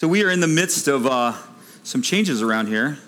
So 0.00 0.06
we 0.06 0.22
are 0.22 0.30
in 0.30 0.38
the 0.38 0.46
midst 0.46 0.86
of 0.86 1.08
uh, 1.08 1.32
some 1.82 2.02
changes 2.02 2.40
around 2.40 2.68
here, 2.68 2.98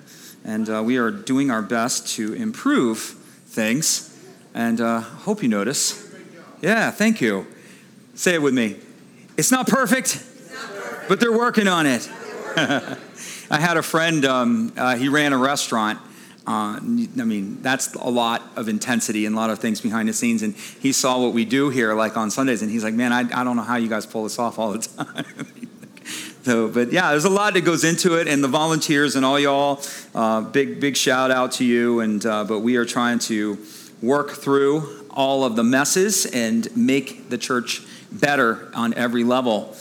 and 0.45 0.69
uh, 0.69 0.83
we 0.85 0.97
are 0.97 1.13
doing 1.13 1.49
our 1.49 1.63
best 1.63 2.17
to 2.17 2.33
improve 2.35 2.99
things. 2.99 4.09
And 4.55 4.81
uh, 4.81 4.99
hope 4.99 5.41
you 5.41 5.49
notice. 5.49 6.13
Yeah, 6.61 6.91
thank 6.91 7.21
you. 7.21 7.47
Say 8.15 8.35
it 8.35 8.43
with 8.43 8.55
me. 8.55 8.75
It's 9.37 9.53
not 9.53 9.69
perfect, 9.69 10.21
but 11.07 11.21
they're 11.21 11.31
working 11.31 11.69
on 11.69 11.87
it. 11.87 12.11
I 12.57 13.61
had 13.61 13.77
a 13.77 13.85
friend. 13.85 14.25
Um, 14.25 14.73
uh, 14.77 14.97
he 14.97 15.09
ran 15.09 15.33
a 15.33 15.39
restaurant. 15.39 16.01
Uh, 16.45 16.75
I 16.75 16.81
mean, 16.81 17.63
that's 17.63 17.95
a 17.95 18.11
lot 18.11 18.43
of 18.57 18.69
intensity 18.69 19.27
and 19.27 19.37
a 19.37 19.39
lot 19.39 19.51
of 19.51 19.61
things 19.61 19.81
behind 19.81 20.09
the 20.09 20.13
scenes. 20.13 20.43
And 20.43 20.57
he 20.57 20.91
saw 20.91 21.23
what 21.23 21.35
we 21.35 21.45
do 21.45 21.71
here, 21.71 21.95
like 21.95 22.17
on 22.17 22.33
Sundays, 22.33 22.63
and 22.63 22.71
he's 22.71 22.83
like, 22.83 22.95
"Man, 22.95 23.13
I, 23.13 23.21
I 23.21 23.45
don't 23.45 23.55
know 23.55 23.63
how 23.63 23.77
you 23.77 23.89
guys 23.89 24.07
pull 24.07 24.25
this 24.25 24.41
off 24.41 24.59
all 24.59 24.73
the 24.73 24.79
time." 25.05 25.70
So, 26.43 26.69
but 26.69 26.91
yeah, 26.93 27.11
there's 27.11 27.27
a 27.27 27.31
lot 27.31 27.55
that 27.55 27.63
goes 27.63 27.85
into 27.85 28.19
it, 28.19 28.27
and 28.27 28.43
the 28.43 28.49
volunteers 28.49 29.15
and 29.15 29.27
all 29.27 29.39
y'all, 29.39 29.83
uh, 30.15 30.41
big 30.41 30.81
big 30.81 30.97
shout 30.97 31.31
out 31.31 31.53
to 31.53 31.65
you. 31.65 32.01
And 32.01 32.25
uh, 32.25 32.45
but 32.45 32.61
we 32.61 32.77
are 32.77 32.87
trying 32.87 33.19
to 33.21 33.59
work 34.01 34.31
through 34.31 35.07
all 35.11 35.45
of 35.45 35.57
the 35.57 35.65
messes 35.65 36.25
and 36.25 36.75
make 36.75 37.29
the 37.29 37.37
church 37.37 37.83
better 38.11 38.71
on 38.75 38.95
every 38.95 39.25
level 39.25 39.77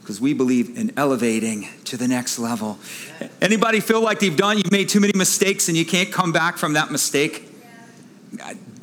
because 0.00 0.20
we 0.20 0.34
believe 0.34 0.76
in 0.76 0.92
elevating 0.98 1.66
to 1.84 1.96
the 1.96 2.06
next 2.06 2.38
level. 2.38 2.78
Anybody 3.40 3.80
feel 3.80 4.02
like 4.02 4.20
they've 4.20 4.36
done 4.36 4.58
you've 4.58 4.70
made 4.70 4.88
too 4.88 5.00
many 5.00 5.14
mistakes 5.16 5.68
and 5.68 5.76
you 5.76 5.86
can't 5.86 6.12
come 6.12 6.30
back 6.30 6.58
from 6.58 6.74
that 6.74 6.90
mistake? 6.92 7.48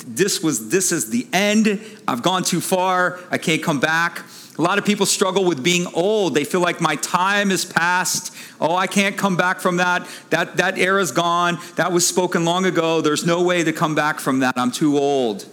This 0.04 0.42
was 0.42 0.68
this 0.68 0.92
is 0.92 1.10
the 1.10 1.26
end. 1.32 1.80
I've 2.06 2.22
gone 2.22 2.42
too 2.42 2.60
far. 2.60 3.20
I 3.30 3.38
can't 3.38 3.62
come 3.62 3.80
back. 3.80 4.24
A 4.58 4.62
lot 4.62 4.78
of 4.78 4.84
people 4.84 5.06
struggle 5.06 5.44
with 5.44 5.62
being 5.62 5.86
old. 5.94 6.34
They 6.34 6.44
feel 6.44 6.60
like 6.60 6.80
my 6.80 6.96
time 6.96 7.50
is 7.50 7.64
past. 7.64 8.34
Oh, 8.60 8.76
I 8.76 8.86
can't 8.86 9.16
come 9.16 9.36
back 9.36 9.60
from 9.60 9.78
that. 9.78 10.06
That, 10.28 10.58
that 10.58 10.78
era's 10.78 11.10
gone. 11.10 11.58
That 11.76 11.90
was 11.90 12.06
spoken 12.06 12.44
long 12.44 12.66
ago. 12.66 13.00
There's 13.00 13.24
no 13.24 13.42
way 13.42 13.64
to 13.64 13.72
come 13.72 13.94
back 13.94 14.20
from 14.20 14.40
that. 14.40 14.54
I'm 14.56 14.70
too 14.70 14.98
old. 14.98 15.46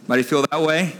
Anybody 0.00 0.22
feel 0.24 0.44
that 0.50 0.60
way? 0.60 0.94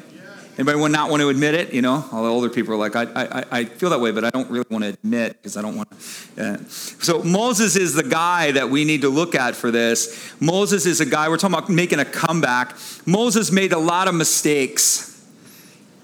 Anybody 0.56 0.78
would 0.78 0.92
not 0.92 1.10
want 1.10 1.20
to 1.20 1.28
admit 1.28 1.54
it? 1.54 1.74
You 1.74 1.82
know, 1.82 2.04
all 2.12 2.22
the 2.22 2.30
older 2.30 2.48
people 2.48 2.74
are 2.74 2.76
like, 2.76 2.94
I, 2.94 3.04
I, 3.14 3.44
I 3.50 3.64
feel 3.64 3.90
that 3.90 4.00
way, 4.00 4.12
but 4.12 4.24
I 4.24 4.30
don't 4.30 4.48
really 4.48 4.66
want 4.70 4.84
to 4.84 4.90
admit 4.90 5.32
because 5.32 5.56
I 5.56 5.62
don't 5.62 5.76
want 5.76 5.88
to. 6.36 6.64
So 6.68 7.24
Moses 7.24 7.74
is 7.74 7.94
the 7.94 8.04
guy 8.04 8.52
that 8.52 8.70
we 8.70 8.84
need 8.84 9.00
to 9.00 9.08
look 9.08 9.34
at 9.34 9.56
for 9.56 9.72
this. 9.72 10.32
Moses 10.40 10.86
is 10.86 11.00
a 11.00 11.06
guy, 11.06 11.28
we're 11.28 11.38
talking 11.38 11.56
about 11.56 11.68
making 11.68 11.98
a 11.98 12.04
comeback. 12.04 12.76
Moses 13.04 13.50
made 13.50 13.72
a 13.72 13.78
lot 13.78 14.06
of 14.06 14.14
mistakes. 14.14 15.10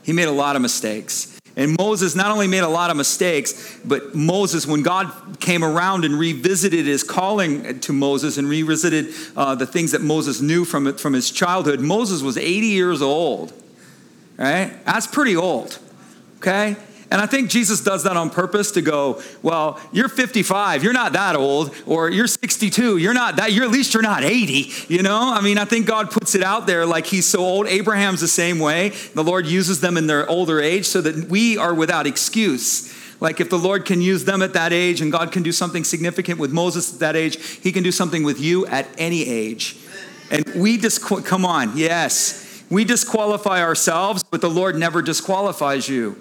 He 0.02 0.12
made 0.12 0.28
a 0.28 0.32
lot 0.32 0.56
of 0.56 0.62
mistakes. 0.62 1.29
And 1.56 1.76
Moses 1.78 2.14
not 2.14 2.30
only 2.30 2.46
made 2.46 2.62
a 2.62 2.68
lot 2.68 2.90
of 2.90 2.96
mistakes, 2.96 3.78
but 3.84 4.14
Moses, 4.14 4.66
when 4.66 4.82
God 4.82 5.40
came 5.40 5.64
around 5.64 6.04
and 6.04 6.18
revisited 6.18 6.86
his 6.86 7.02
calling 7.02 7.80
to 7.80 7.92
Moses 7.92 8.38
and 8.38 8.48
revisited 8.48 9.12
uh, 9.36 9.54
the 9.56 9.66
things 9.66 9.92
that 9.92 10.00
Moses 10.00 10.40
knew 10.40 10.64
from, 10.64 10.96
from 10.96 11.12
his 11.12 11.30
childhood, 11.30 11.80
Moses 11.80 12.22
was 12.22 12.36
80 12.36 12.66
years 12.66 13.02
old. 13.02 13.52
Right? 14.36 14.72
That's 14.84 15.06
pretty 15.06 15.36
old. 15.36 15.78
Okay? 16.38 16.76
And 17.10 17.20
I 17.20 17.26
think 17.26 17.50
Jesus 17.50 17.82
does 17.82 18.04
that 18.04 18.16
on 18.16 18.30
purpose 18.30 18.70
to 18.72 18.82
go, 18.82 19.20
well, 19.42 19.80
you're 19.90 20.08
55, 20.08 20.84
you're 20.84 20.92
not 20.92 21.12
that 21.14 21.34
old, 21.34 21.74
or 21.84 22.08
you're 22.08 22.28
62, 22.28 22.98
you're 22.98 23.14
not 23.14 23.36
that, 23.36 23.52
you're 23.52 23.64
at 23.64 23.70
least 23.70 23.94
you're 23.94 24.02
not 24.02 24.22
80, 24.22 24.72
you 24.86 25.02
know? 25.02 25.32
I 25.34 25.40
mean, 25.40 25.58
I 25.58 25.64
think 25.64 25.86
God 25.86 26.12
puts 26.12 26.36
it 26.36 26.42
out 26.42 26.68
there 26.68 26.86
like 26.86 27.06
he's 27.06 27.26
so 27.26 27.40
old. 27.40 27.66
Abraham's 27.66 28.20
the 28.20 28.28
same 28.28 28.60
way. 28.60 28.90
The 29.14 29.24
Lord 29.24 29.46
uses 29.46 29.80
them 29.80 29.96
in 29.96 30.06
their 30.06 30.28
older 30.30 30.60
age 30.60 30.86
so 30.86 31.00
that 31.00 31.28
we 31.28 31.58
are 31.58 31.74
without 31.74 32.06
excuse. 32.06 32.94
Like 33.20 33.40
if 33.40 33.50
the 33.50 33.58
Lord 33.58 33.86
can 33.86 34.00
use 34.00 34.24
them 34.24 34.40
at 34.40 34.52
that 34.52 34.72
age 34.72 35.00
and 35.00 35.10
God 35.10 35.32
can 35.32 35.42
do 35.42 35.52
something 35.52 35.82
significant 35.82 36.38
with 36.38 36.52
Moses 36.52 36.94
at 36.94 37.00
that 37.00 37.16
age, 37.16 37.44
he 37.56 37.72
can 37.72 37.82
do 37.82 37.92
something 37.92 38.22
with 38.22 38.40
you 38.40 38.66
at 38.66 38.86
any 38.98 39.28
age. 39.28 39.76
And 40.30 40.44
we 40.54 40.78
just, 40.78 41.02
come 41.02 41.44
on, 41.44 41.76
yes. 41.76 42.62
We 42.70 42.84
disqualify 42.84 43.62
ourselves, 43.62 44.22
but 44.22 44.40
the 44.40 44.48
Lord 44.48 44.76
never 44.76 45.02
disqualifies 45.02 45.88
you. 45.88 46.16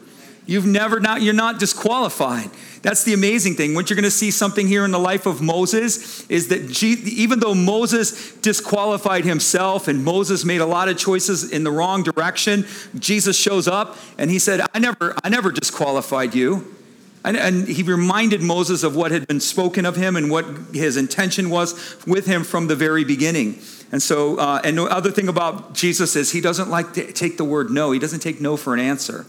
You've 0.50 0.66
never 0.66 1.00
not 1.00 1.22
you're 1.22 1.36
not 1.36 1.60
disqualified. 1.60 2.50
That's 2.82 3.04
the 3.04 3.14
amazing 3.14 3.54
thing. 3.54 3.76
What 3.76 3.88
you're 3.88 3.96
going 3.96 4.04
to 4.04 4.10
see 4.10 4.32
something 4.32 4.68
here 4.68 4.84
in 4.84 4.90
the 4.90 4.98
life 4.98 5.28
of 5.28 5.44
Moses 5.44 6.28
is 6.28 6.48
that 6.48 6.82
even 6.82 7.40
though 7.40 7.54
Moses 7.54 8.34
disqualified 8.38 9.26
himself 9.26 9.88
and 9.88 10.04
Moses 10.04 10.44
made 10.46 10.60
a 10.60 10.66
lot 10.66 10.90
of 10.90 10.98
choices 10.98 11.52
in 11.52 11.64
the 11.64 11.70
wrong 11.70 12.02
direction, 12.02 12.66
Jesus 12.98 13.38
shows 13.38 13.68
up 13.68 13.96
and 14.18 14.32
he 14.32 14.40
said, 14.40 14.62
"I 14.74 14.80
never 14.80 15.16
I 15.24 15.30
never 15.30 15.52
disqualified 15.52 16.34
you." 16.34 16.76
And, 17.24 17.68
he 17.68 17.84
reminded 17.84 18.42
Moses 18.42 18.82
of 18.82 18.96
what 18.96 19.12
had 19.12 19.28
been 19.28 19.42
spoken 19.42 19.86
of 19.86 19.98
him 19.98 20.16
and 20.16 20.32
what 20.32 20.46
his 20.74 20.98
intention 20.98 21.52
was 21.52 21.98
with 22.08 22.26
him 22.26 22.44
from 22.44 22.66
the 22.66 22.76
very 22.76 23.04
beginning. 23.04 23.60
And 23.92 24.02
so, 24.02 24.40
uh, 24.40 24.62
and 24.64 24.78
the 24.80 24.86
other 24.86 25.12
thing 25.12 25.28
about 25.28 25.76
Jesus 25.76 26.16
is 26.16 26.32
he 26.32 26.42
doesn't 26.42 26.70
like 26.70 26.94
to 26.94 27.12
take 27.12 27.38
the 27.38 27.44
word 27.44 27.70
no. 27.70 27.92
He 27.92 28.00
doesn't 28.00 28.22
take 28.22 28.42
no 28.42 28.58
for 28.58 28.74
an 28.74 28.80
answer. 28.80 29.28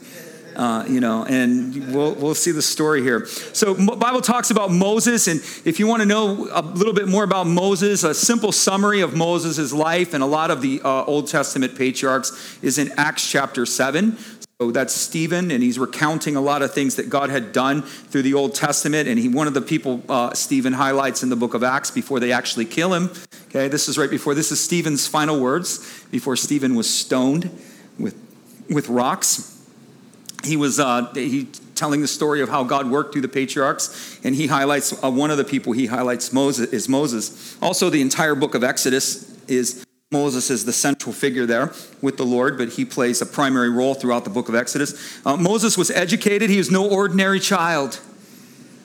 Uh, 0.60 0.84
you 0.86 1.00
know, 1.00 1.24
and 1.24 1.90
we'll, 1.94 2.14
we'll 2.16 2.34
see 2.34 2.50
the 2.50 2.60
story 2.60 3.00
here. 3.00 3.24
So, 3.24 3.74
Bible 3.74 4.20
talks 4.20 4.50
about 4.50 4.70
Moses, 4.70 5.26
and 5.26 5.40
if 5.64 5.78
you 5.78 5.86
want 5.86 6.02
to 6.02 6.06
know 6.06 6.50
a 6.52 6.60
little 6.60 6.92
bit 6.92 7.08
more 7.08 7.24
about 7.24 7.46
Moses, 7.46 8.04
a 8.04 8.12
simple 8.12 8.52
summary 8.52 9.00
of 9.00 9.16
Moses' 9.16 9.72
life 9.72 10.12
and 10.12 10.22
a 10.22 10.26
lot 10.26 10.50
of 10.50 10.60
the 10.60 10.82
uh, 10.84 11.04
Old 11.04 11.28
Testament 11.28 11.78
patriarchs 11.78 12.58
is 12.60 12.76
in 12.76 12.92
Acts 12.98 13.26
chapter 13.26 13.64
7. 13.64 14.18
So 14.60 14.70
that's 14.70 14.92
Stephen, 14.92 15.50
and 15.50 15.62
he's 15.62 15.78
recounting 15.78 16.36
a 16.36 16.42
lot 16.42 16.60
of 16.60 16.74
things 16.74 16.96
that 16.96 17.08
God 17.08 17.30
had 17.30 17.52
done 17.52 17.80
through 17.80 18.20
the 18.20 18.34
Old 18.34 18.54
Testament. 18.54 19.08
And 19.08 19.18
he, 19.18 19.30
one 19.30 19.46
of 19.46 19.54
the 19.54 19.62
people 19.62 20.02
uh, 20.10 20.34
Stephen 20.34 20.74
highlights 20.74 21.22
in 21.22 21.30
the 21.30 21.36
book 21.36 21.54
of 21.54 21.62
Acts 21.62 21.90
before 21.90 22.20
they 22.20 22.32
actually 22.32 22.66
kill 22.66 22.92
him. 22.92 23.10
Okay, 23.46 23.68
this 23.68 23.88
is 23.88 23.96
right 23.96 24.10
before 24.10 24.34
this 24.34 24.52
is 24.52 24.62
Stephen's 24.62 25.06
final 25.06 25.40
words 25.40 26.04
before 26.10 26.36
Stephen 26.36 26.74
was 26.74 26.90
stoned 26.90 27.48
with 27.98 28.14
with 28.68 28.90
rocks 28.90 29.56
he 30.44 30.56
was 30.56 30.80
uh, 30.80 31.12
he 31.14 31.48
telling 31.74 32.02
the 32.02 32.08
story 32.08 32.42
of 32.42 32.48
how 32.48 32.62
God 32.62 32.90
worked 32.90 33.12
through 33.12 33.22
the 33.22 33.28
patriarchs, 33.28 34.20
and 34.22 34.34
he 34.34 34.46
highlights 34.46 34.92
uh, 35.02 35.10
one 35.10 35.30
of 35.30 35.38
the 35.38 35.44
people 35.44 35.72
he 35.72 35.86
highlights 35.86 36.32
Moses 36.32 36.70
is 36.72 36.88
Moses. 36.88 37.56
Also, 37.62 37.88
the 37.90 38.02
entire 38.02 38.34
book 38.34 38.54
of 38.54 38.62
Exodus 38.62 39.34
is 39.48 39.84
Moses 40.12 40.50
is 40.50 40.64
the 40.64 40.72
central 40.72 41.12
figure 41.12 41.46
there 41.46 41.72
with 42.02 42.16
the 42.16 42.24
Lord, 42.24 42.58
but 42.58 42.70
he 42.70 42.84
plays 42.84 43.22
a 43.22 43.26
primary 43.26 43.70
role 43.70 43.94
throughout 43.94 44.24
the 44.24 44.30
book 44.30 44.48
of 44.48 44.54
Exodus. 44.54 45.24
Uh, 45.24 45.36
Moses 45.36 45.78
was 45.78 45.90
educated; 45.90 46.50
he 46.50 46.58
was 46.58 46.70
no 46.70 46.88
ordinary 46.88 47.40
child. 47.40 48.00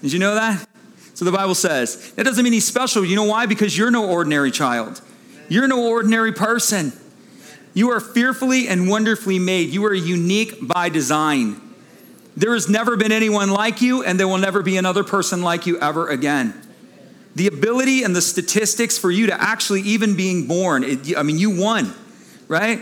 Did 0.01 0.13
you 0.13 0.19
know 0.19 0.35
that? 0.35 0.67
So 1.15 1.25
the 1.25 1.31
Bible 1.31 1.55
says 1.55 2.11
that 2.13 2.23
doesn't 2.23 2.43
mean 2.43 2.53
he's 2.53 2.67
special. 2.67 3.03
You 3.05 3.15
know 3.15 3.23
why? 3.23 3.45
Because 3.45 3.77
you're 3.77 3.91
no 3.91 4.09
ordinary 4.09 4.51
child. 4.51 5.01
You're 5.49 5.67
no 5.67 5.89
ordinary 5.89 6.31
person. 6.31 6.91
You 7.75 7.91
are 7.91 7.99
fearfully 7.99 8.69
and 8.69 8.89
wonderfully 8.89 9.37
made. 9.37 9.69
You 9.69 9.85
are 9.85 9.93
unique 9.93 10.65
by 10.65 10.87
design. 10.87 11.61
There 12.37 12.53
has 12.53 12.69
never 12.69 12.95
been 12.95 13.11
anyone 13.11 13.51
like 13.51 13.81
you, 13.81 14.01
and 14.01 14.17
there 14.17 14.29
will 14.29 14.37
never 14.37 14.63
be 14.63 14.77
another 14.77 15.03
person 15.03 15.41
like 15.41 15.67
you 15.67 15.77
ever 15.79 16.07
again. 16.07 16.59
The 17.35 17.47
ability 17.47 18.03
and 18.03 18.15
the 18.15 18.21
statistics 18.21 18.97
for 18.97 19.11
you 19.11 19.27
to 19.27 19.39
actually 19.39 19.81
even 19.81 20.15
being 20.15 20.47
born, 20.47 20.85
it, 20.85 21.17
I 21.17 21.23
mean, 21.23 21.37
you 21.37 21.61
won, 21.61 21.93
right? 22.47 22.79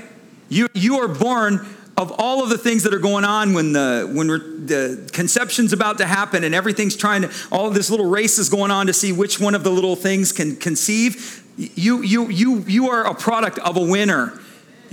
You, 0.48 0.68
you 0.76 1.00
are 1.00 1.08
born 1.08 1.66
of 1.98 2.12
all 2.20 2.44
of 2.44 2.50
the 2.50 2.58
things 2.58 2.84
that 2.84 2.94
are 2.94 3.00
going 3.00 3.25
on 3.25 3.54
when 3.54 3.74
the 3.74 4.10
when 4.14 4.28
the 4.28 5.10
conception's 5.12 5.74
about 5.74 6.00
to 6.00 6.06
happen 6.06 6.44
and 6.44 6.54
everything's 6.54 6.96
trying 6.96 7.24
to 7.24 7.31
all 7.52 7.70
this 7.70 7.90
little 7.90 8.10
race 8.10 8.40
is 8.40 8.50
going 8.50 8.72
on 8.72 8.88
to 8.88 8.94
see 8.94 9.12
which 9.12 9.40
one 9.40 9.54
of 9.54 9.64
the 9.64 9.70
little 9.70 9.96
things 9.96 10.31
can 10.31 10.56
conceive 10.56 11.44
you 11.56 12.02
you 12.02 12.30
you 12.30 12.60
you 12.62 12.90
are 12.90 13.06
a 13.06 13.14
product 13.14 13.60
of 13.60 13.78
a 13.78 13.80
winner 13.80 14.40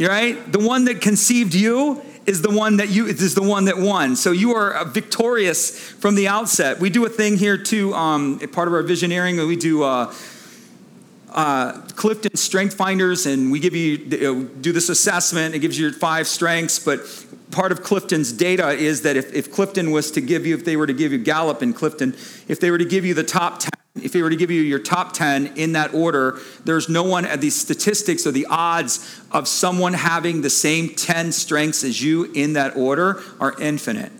right? 0.09 0.53
The 0.53 0.61
one 0.61 0.85
that 0.87 1.01
conceived 1.01 1.55
you 1.55 2.03
is 2.27 2.43
the 2.43 2.51
one 2.51 2.77
that 2.77 2.89
you 2.89 3.07
is 3.07 3.35
the 3.35 3.43
one 3.43 3.65
that 3.67 3.79
won. 3.79 4.17
So 4.17 4.31
you 4.31 4.55
are 4.55 4.85
victorious 4.85 5.79
from 5.79 6.15
the 6.15 6.29
outset. 6.29 6.79
We 6.79 6.91
do 6.91 7.05
a 7.05 7.09
thing 7.09 7.37
here 7.37 7.59
too. 7.59 7.95
Um, 7.95 8.39
part 8.53 8.69
of 8.69 8.75
our 8.75 8.83
visioneering, 8.83 9.47
we 9.47 9.57
do. 9.57 9.83
Uh, 9.83 10.15
uh, 11.33 11.81
Clifton 11.95 12.35
Strength 12.35 12.75
Finders, 12.75 13.25
and 13.25 13.53
we 13.53 13.61
give 13.61 13.75
you 13.75 13.99
do 13.99 14.73
this 14.73 14.89
assessment. 14.89 15.55
It 15.55 15.61
gives 15.61 15.79
you 15.79 15.87
your 15.87 15.95
five 15.97 16.27
strengths, 16.27 16.81
but 16.81 17.01
part 17.53 17.71
of 17.71 17.83
Clifton's 17.83 18.33
data 18.33 18.71
is 18.71 19.03
that 19.03 19.17
if, 19.17 19.33
if 19.33 19.53
Clifton 19.53 19.93
was 19.93 20.11
to 20.13 20.21
give 20.21 20.45
you, 20.45 20.57
if 20.57 20.65
they 20.65 20.77
were 20.77 20.87
to 20.87 20.93
give 20.93 21.13
you 21.13 21.19
Gallup 21.19 21.63
and 21.63 21.75
Clifton, 21.75 22.17
if 22.49 22.59
they 22.59 22.71
were 22.71 22.79
to 22.79 22.85
give 22.85 23.05
you 23.05 23.15
the 23.15 23.23
top 23.23 23.61
10 23.61 23.71
if 24.03 24.13
he 24.13 24.23
were 24.23 24.31
to 24.31 24.37
give 24.37 24.51
you 24.51 24.63
your 24.63 24.79
top 24.79 25.13
10 25.13 25.55
in 25.57 25.73
that 25.73 25.95
order, 25.95 26.39
there's 26.65 26.89
no 26.89 27.03
one 27.03 27.25
at 27.25 27.41
the 27.41 27.51
statistics 27.51 28.27
or 28.27 28.33
the 28.33 28.47
odds 28.47 29.21
of 29.31 29.47
someone 29.47 29.93
having 29.93 30.43
the 30.43 30.51
same 30.51 30.91
10 30.91 31.33
strengths 31.33 31.85
as 31.85 32.03
you 32.03 32.25
in 32.33 32.55
that 32.55 32.77
order 32.77 33.23
are 33.39 33.61
infinite. 33.61 34.13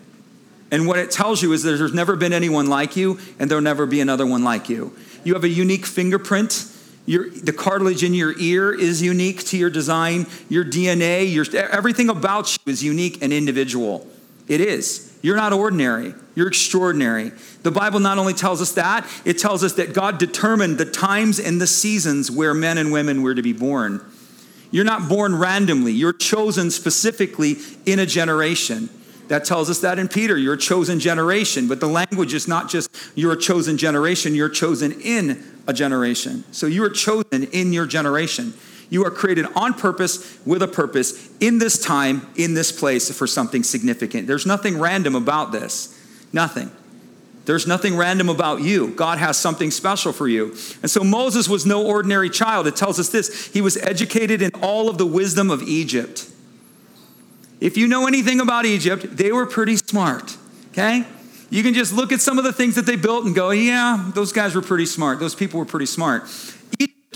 And 0.71 0.87
what 0.87 0.97
it 0.97 1.11
tells 1.11 1.41
you 1.41 1.51
is 1.51 1.63
that 1.63 1.77
there's 1.77 1.93
never 1.93 2.15
been 2.15 2.31
anyone 2.31 2.67
like 2.67 2.95
you, 2.95 3.19
and 3.37 3.51
there'll 3.51 3.63
never 3.63 3.85
be 3.85 3.99
another 3.99 4.25
one 4.25 4.43
like 4.43 4.69
you. 4.69 4.95
You 5.23 5.33
have 5.33 5.43
a 5.43 5.49
unique 5.49 5.85
fingerprint. 5.85 6.65
Your, 7.05 7.29
the 7.29 7.51
cartilage 7.51 8.03
in 8.03 8.13
your 8.13 8.37
ear 8.39 8.73
is 8.73 9.01
unique 9.01 9.43
to 9.45 9.57
your 9.57 9.69
design. 9.69 10.27
Your 10.47 10.63
DNA, 10.63 11.31
your, 11.31 11.45
everything 11.55 12.09
about 12.09 12.53
you 12.53 12.71
is 12.71 12.83
unique 12.83 13.21
and 13.21 13.33
individual. 13.33 14.07
It 14.47 14.61
is. 14.61 15.17
You're 15.21 15.35
not 15.35 15.51
ordinary. 15.51 16.13
You're 16.33 16.47
extraordinary. 16.47 17.31
The 17.63 17.71
Bible 17.71 17.99
not 17.99 18.17
only 18.17 18.33
tells 18.33 18.61
us 18.61 18.71
that, 18.73 19.05
it 19.25 19.37
tells 19.37 19.63
us 19.63 19.73
that 19.73 19.93
God 19.93 20.17
determined 20.17 20.77
the 20.77 20.85
times 20.85 21.39
and 21.39 21.59
the 21.59 21.67
seasons 21.67 22.31
where 22.31 22.53
men 22.53 22.77
and 22.77 22.91
women 22.91 23.21
were 23.21 23.35
to 23.35 23.41
be 23.41 23.53
born. 23.53 24.03
You're 24.71 24.85
not 24.85 25.09
born 25.09 25.35
randomly, 25.35 25.91
you're 25.91 26.13
chosen 26.13 26.71
specifically 26.71 27.57
in 27.85 27.99
a 27.99 28.05
generation. 28.05 28.89
That 29.27 29.45
tells 29.45 29.69
us 29.69 29.79
that 29.79 29.97
in 29.97 30.09
Peter, 30.09 30.37
you're 30.37 30.55
a 30.55 30.57
chosen 30.57 30.99
generation. 30.99 31.69
But 31.69 31.79
the 31.79 31.87
language 31.87 32.33
is 32.33 32.49
not 32.49 32.69
just 32.69 32.89
you're 33.15 33.31
a 33.31 33.37
chosen 33.37 33.77
generation, 33.77 34.35
you're 34.35 34.49
chosen 34.49 34.91
in 34.99 35.41
a 35.67 35.73
generation. 35.73 36.43
So 36.51 36.67
you 36.67 36.83
are 36.83 36.89
chosen 36.89 37.43
in 37.45 37.71
your 37.71 37.85
generation. 37.85 38.53
You 38.89 39.05
are 39.05 39.11
created 39.11 39.45
on 39.55 39.73
purpose 39.73 40.37
with 40.45 40.61
a 40.61 40.67
purpose 40.67 41.29
in 41.39 41.59
this 41.59 41.81
time, 41.81 42.27
in 42.35 42.55
this 42.55 42.73
place 42.73 43.09
for 43.17 43.25
something 43.25 43.63
significant. 43.63 44.27
There's 44.27 44.45
nothing 44.45 44.77
random 44.77 45.15
about 45.15 45.53
this. 45.53 45.97
Nothing. 46.33 46.71
There's 47.45 47.65
nothing 47.65 47.97
random 47.97 48.29
about 48.29 48.61
you. 48.61 48.89
God 48.89 49.17
has 49.17 49.37
something 49.37 49.71
special 49.71 50.13
for 50.13 50.27
you. 50.27 50.55
And 50.81 50.91
so 50.91 51.03
Moses 51.03 51.49
was 51.49 51.65
no 51.65 51.85
ordinary 51.85 52.29
child. 52.29 52.67
It 52.67 52.75
tells 52.75 52.99
us 52.99 53.09
this 53.09 53.47
he 53.47 53.61
was 53.61 53.77
educated 53.77 54.41
in 54.41 54.51
all 54.61 54.89
of 54.89 54.97
the 54.97 55.05
wisdom 55.05 55.49
of 55.49 55.63
Egypt. 55.63 56.29
If 57.59 57.77
you 57.77 57.87
know 57.87 58.07
anything 58.07 58.39
about 58.39 58.65
Egypt, 58.65 59.17
they 59.17 59.31
were 59.31 59.45
pretty 59.45 59.77
smart, 59.77 60.37
okay? 60.71 61.05
You 61.49 61.63
can 61.63 61.73
just 61.73 61.93
look 61.93 62.11
at 62.11 62.21
some 62.21 62.37
of 62.37 62.43
the 62.43 62.53
things 62.53 62.75
that 62.75 62.85
they 62.85 62.95
built 62.95 63.25
and 63.25 63.35
go, 63.35 63.49
yeah, 63.51 64.11
those 64.15 64.31
guys 64.31 64.55
were 64.55 64.61
pretty 64.61 64.85
smart. 64.85 65.19
Those 65.19 65.35
people 65.35 65.59
were 65.59 65.65
pretty 65.65 65.85
smart 65.85 66.27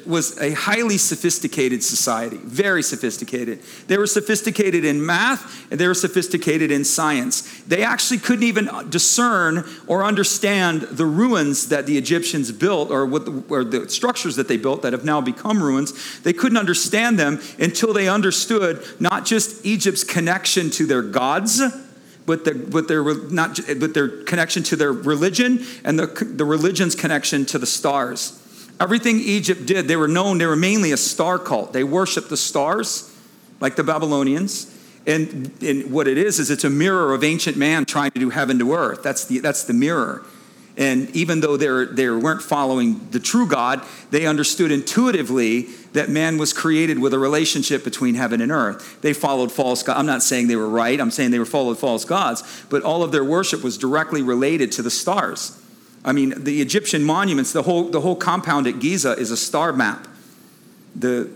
was 0.06 0.38
a 0.42 0.52
highly 0.52 0.98
sophisticated 0.98 1.82
society, 1.82 2.36
very 2.38 2.84
sophisticated. 2.84 3.62
They 3.88 3.98
were 3.98 4.08
sophisticated 4.08 4.84
in 4.84 5.06
math 5.06 5.72
and 5.72 5.80
they 5.80 5.88
were 5.88 5.94
sophisticated 5.94 6.70
in 6.70 6.84
science. 6.84 7.62
They 7.62 7.82
actually 7.82 8.20
couldn't 8.20 8.44
even 8.44 8.70
discern 8.90 9.64
or 9.88 10.04
understand 10.04 10.82
the 10.82 11.06
ruins 11.06 11.70
that 11.70 11.86
the 11.86 11.98
Egyptians 11.98 12.52
built 12.52 12.92
or, 12.92 13.06
what 13.06 13.24
the, 13.24 13.44
or 13.48 13.64
the 13.64 13.88
structures 13.88 14.36
that 14.36 14.50
they 14.50 14.58
built 14.58 14.82
that 14.82 14.92
have 14.92 15.06
now 15.06 15.22
become 15.22 15.64
ruins. 15.64 16.20
They 16.22 16.34
couldn't 16.34 16.58
understand 16.58 17.18
them 17.18 17.40
until 17.58 17.94
they 17.94 18.10
understood 18.10 18.86
not 19.00 19.26
just 19.26 19.66
Egypt's 19.66 20.04
connection 20.04 20.70
to 20.72 20.86
their 20.86 21.04
gods 21.04 21.62
but 22.26 22.44
their, 22.44 22.56
but 22.56 22.88
their, 22.88 23.04
not, 23.30 23.60
but 23.80 23.94
their 23.94 24.24
connection 24.24 24.64
to 24.64 24.76
their 24.76 24.92
religion 24.92 25.64
and 25.84 26.00
the, 26.00 26.08
the 26.08 26.44
religion's 26.44 26.96
connection 26.96 27.46
to 27.46 27.60
the 27.60 27.68
stars. 27.68 28.42
Everything 28.80 29.19
Egypt 29.19 29.66
did, 29.66 29.88
they 29.88 29.95
were 29.95 30.07
known, 30.07 30.38
they 30.38 30.45
were 30.45 30.56
mainly 30.56 30.92
a 30.92 30.98
star 30.98 31.39
cult. 31.39 31.72
They 31.74 31.83
worshiped 31.83 32.30
the 32.30 32.38
stars, 32.38 33.13
like 33.60 33.75
the 33.75 33.83
Babylonians. 33.83 34.72
And, 35.07 35.51
and 35.62 35.92
what 35.92 36.07
it 36.07 36.18
is, 36.18 36.39
is 36.39 36.50
it's 36.50 36.63
a 36.63 36.69
mirror 36.69 37.13
of 37.13 37.24
ancient 37.24 37.57
man 37.57 37.86
trying 37.86 38.12
to 38.12 38.19
do 38.19 38.31
heaven 38.31 38.60
to 38.60 38.74
earth. 38.74 39.04
That's 39.04 39.25
the, 39.25 39.39
that's 39.39 39.63
the 39.63 39.74
mirror. 39.74 40.25
And 40.77 41.10
even 41.16 41.39
though 41.39 41.56
they 41.56 41.86
they 41.94 42.10
weren't 42.10 42.42
following 42.42 43.07
the 43.12 43.19
true 43.19 43.48
God, 43.48 43.81
they 44.12 44.25
understood 44.25 44.72
intuitively 44.72 45.63
that 45.94 46.10
man 46.10 46.38
was 46.38 46.51
created 46.51 47.00
with 47.00 47.13
a 47.13 47.19
relationship 47.19 47.83
between 47.83 48.16
heaven 48.16 48.42
and 48.42 48.51
earth. 48.51 49.00
They 49.01 49.13
followed 49.13 49.51
false 49.51 49.83
gods. 49.83 49.98
I'm 49.98 50.06
not 50.06 50.22
saying 50.22 50.48
they 50.48 50.57
were 50.57 50.68
right, 50.68 51.00
I'm 51.00 51.12
saying 51.12 51.31
they 51.31 51.39
were 51.39 51.45
followed 51.45 51.80
false 51.80 52.04
gods, 52.04 52.66
but 52.69 52.83
all 52.83 53.04
of 53.04 53.13
their 53.13 53.24
worship 53.24 53.63
was 53.63 53.77
directly 53.77 54.22
related 54.22 54.74
to 54.74 54.81
the 54.81 54.92
stars. 54.92 55.62
I 56.06 56.12
mean, 56.12 56.36
the 56.38 56.62
Egyptian 56.62 57.04
monuments, 57.04 57.52
the 57.52 57.63
whole, 57.63 57.90
the 57.90 58.00
whole 58.00 58.16
compound 58.16 58.68
at 58.68 58.80
Giza 58.80 59.13
is 59.13 59.31
a 59.31 59.38
star 59.38 59.74
map. 59.74 60.07
The, 60.96 61.31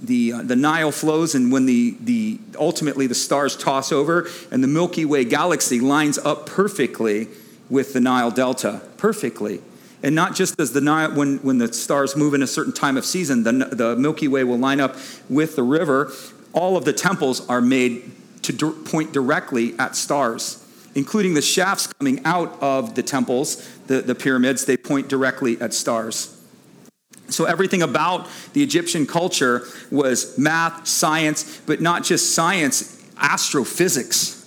the, 0.00 0.34
uh, 0.34 0.42
the 0.42 0.54
Nile 0.54 0.92
flows, 0.92 1.34
and 1.34 1.50
when 1.50 1.66
the, 1.66 1.96
the, 2.00 2.38
ultimately 2.56 3.08
the 3.08 3.14
stars 3.16 3.56
toss 3.56 3.90
over, 3.90 4.28
and 4.52 4.62
the 4.62 4.68
Milky 4.68 5.04
Way 5.04 5.24
galaxy 5.24 5.80
lines 5.80 6.16
up 6.16 6.46
perfectly 6.46 7.26
with 7.68 7.92
the 7.92 8.00
Nile 8.00 8.30
Delta, 8.30 8.82
perfectly. 8.98 9.60
And 10.00 10.14
not 10.14 10.36
just 10.36 10.60
as 10.60 10.72
the 10.72 10.80
Nile, 10.80 11.12
when, 11.12 11.38
when 11.38 11.58
the 11.58 11.72
stars 11.72 12.14
move 12.14 12.34
in 12.34 12.42
a 12.42 12.46
certain 12.46 12.72
time 12.72 12.96
of 12.96 13.04
season, 13.04 13.42
the, 13.42 13.52
the 13.52 13.96
Milky 13.96 14.28
Way 14.28 14.44
will 14.44 14.58
line 14.58 14.78
up 14.78 14.94
with 15.28 15.56
the 15.56 15.64
river. 15.64 16.12
All 16.52 16.76
of 16.76 16.84
the 16.84 16.92
temples 16.92 17.46
are 17.48 17.60
made 17.60 18.12
to 18.42 18.70
point 18.70 19.12
directly 19.12 19.76
at 19.76 19.96
stars 19.96 20.63
including 20.94 21.34
the 21.34 21.42
shafts 21.42 21.86
coming 21.86 22.24
out 22.24 22.60
of 22.62 22.94
the 22.94 23.02
temples, 23.02 23.68
the, 23.86 24.00
the 24.00 24.14
pyramids, 24.14 24.64
they 24.64 24.76
point 24.76 25.08
directly 25.08 25.60
at 25.60 25.74
stars. 25.74 26.30
So 27.28 27.46
everything 27.46 27.82
about 27.82 28.28
the 28.52 28.62
Egyptian 28.62 29.06
culture 29.06 29.66
was 29.90 30.36
math, 30.38 30.86
science, 30.86 31.60
but 31.66 31.80
not 31.80 32.04
just 32.04 32.34
science, 32.34 33.02
astrophysics. 33.16 34.40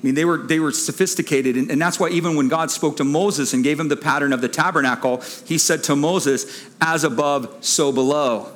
I 0.00 0.06
mean, 0.06 0.14
they 0.14 0.24
were, 0.24 0.38
they 0.38 0.60
were 0.60 0.72
sophisticated, 0.72 1.56
and, 1.56 1.70
and, 1.70 1.82
that's 1.82 2.00
why 2.00 2.08
even 2.08 2.34
when 2.34 2.48
God 2.48 2.70
spoke 2.70 2.96
to 2.98 3.04
Moses 3.04 3.52
and 3.52 3.62
gave 3.62 3.78
him 3.78 3.88
the 3.88 3.96
pattern 3.96 4.32
of 4.32 4.40
the 4.40 4.48
tabernacle, 4.48 5.22
he 5.44 5.58
said 5.58 5.84
to 5.84 5.96
Moses, 5.96 6.66
as 6.80 7.04
above, 7.04 7.58
so 7.60 7.92
below. 7.92 8.50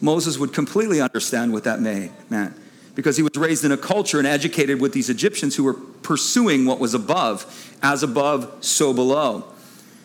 Moses 0.00 0.38
would 0.38 0.54
completely 0.54 1.00
understand 1.00 1.52
what 1.52 1.64
that 1.64 1.80
meant 1.80 2.56
because 2.96 3.16
he 3.16 3.22
was 3.22 3.36
raised 3.36 3.64
in 3.64 3.70
a 3.70 3.76
culture 3.76 4.18
and 4.18 4.26
educated 4.26 4.80
with 4.80 4.92
these 4.92 5.08
Egyptians 5.08 5.54
who 5.54 5.62
were 5.62 5.74
pursuing 5.74 6.64
what 6.64 6.80
was 6.80 6.94
above. 6.94 7.76
As 7.82 8.02
above, 8.02 8.64
so 8.64 8.92
below. 8.92 9.44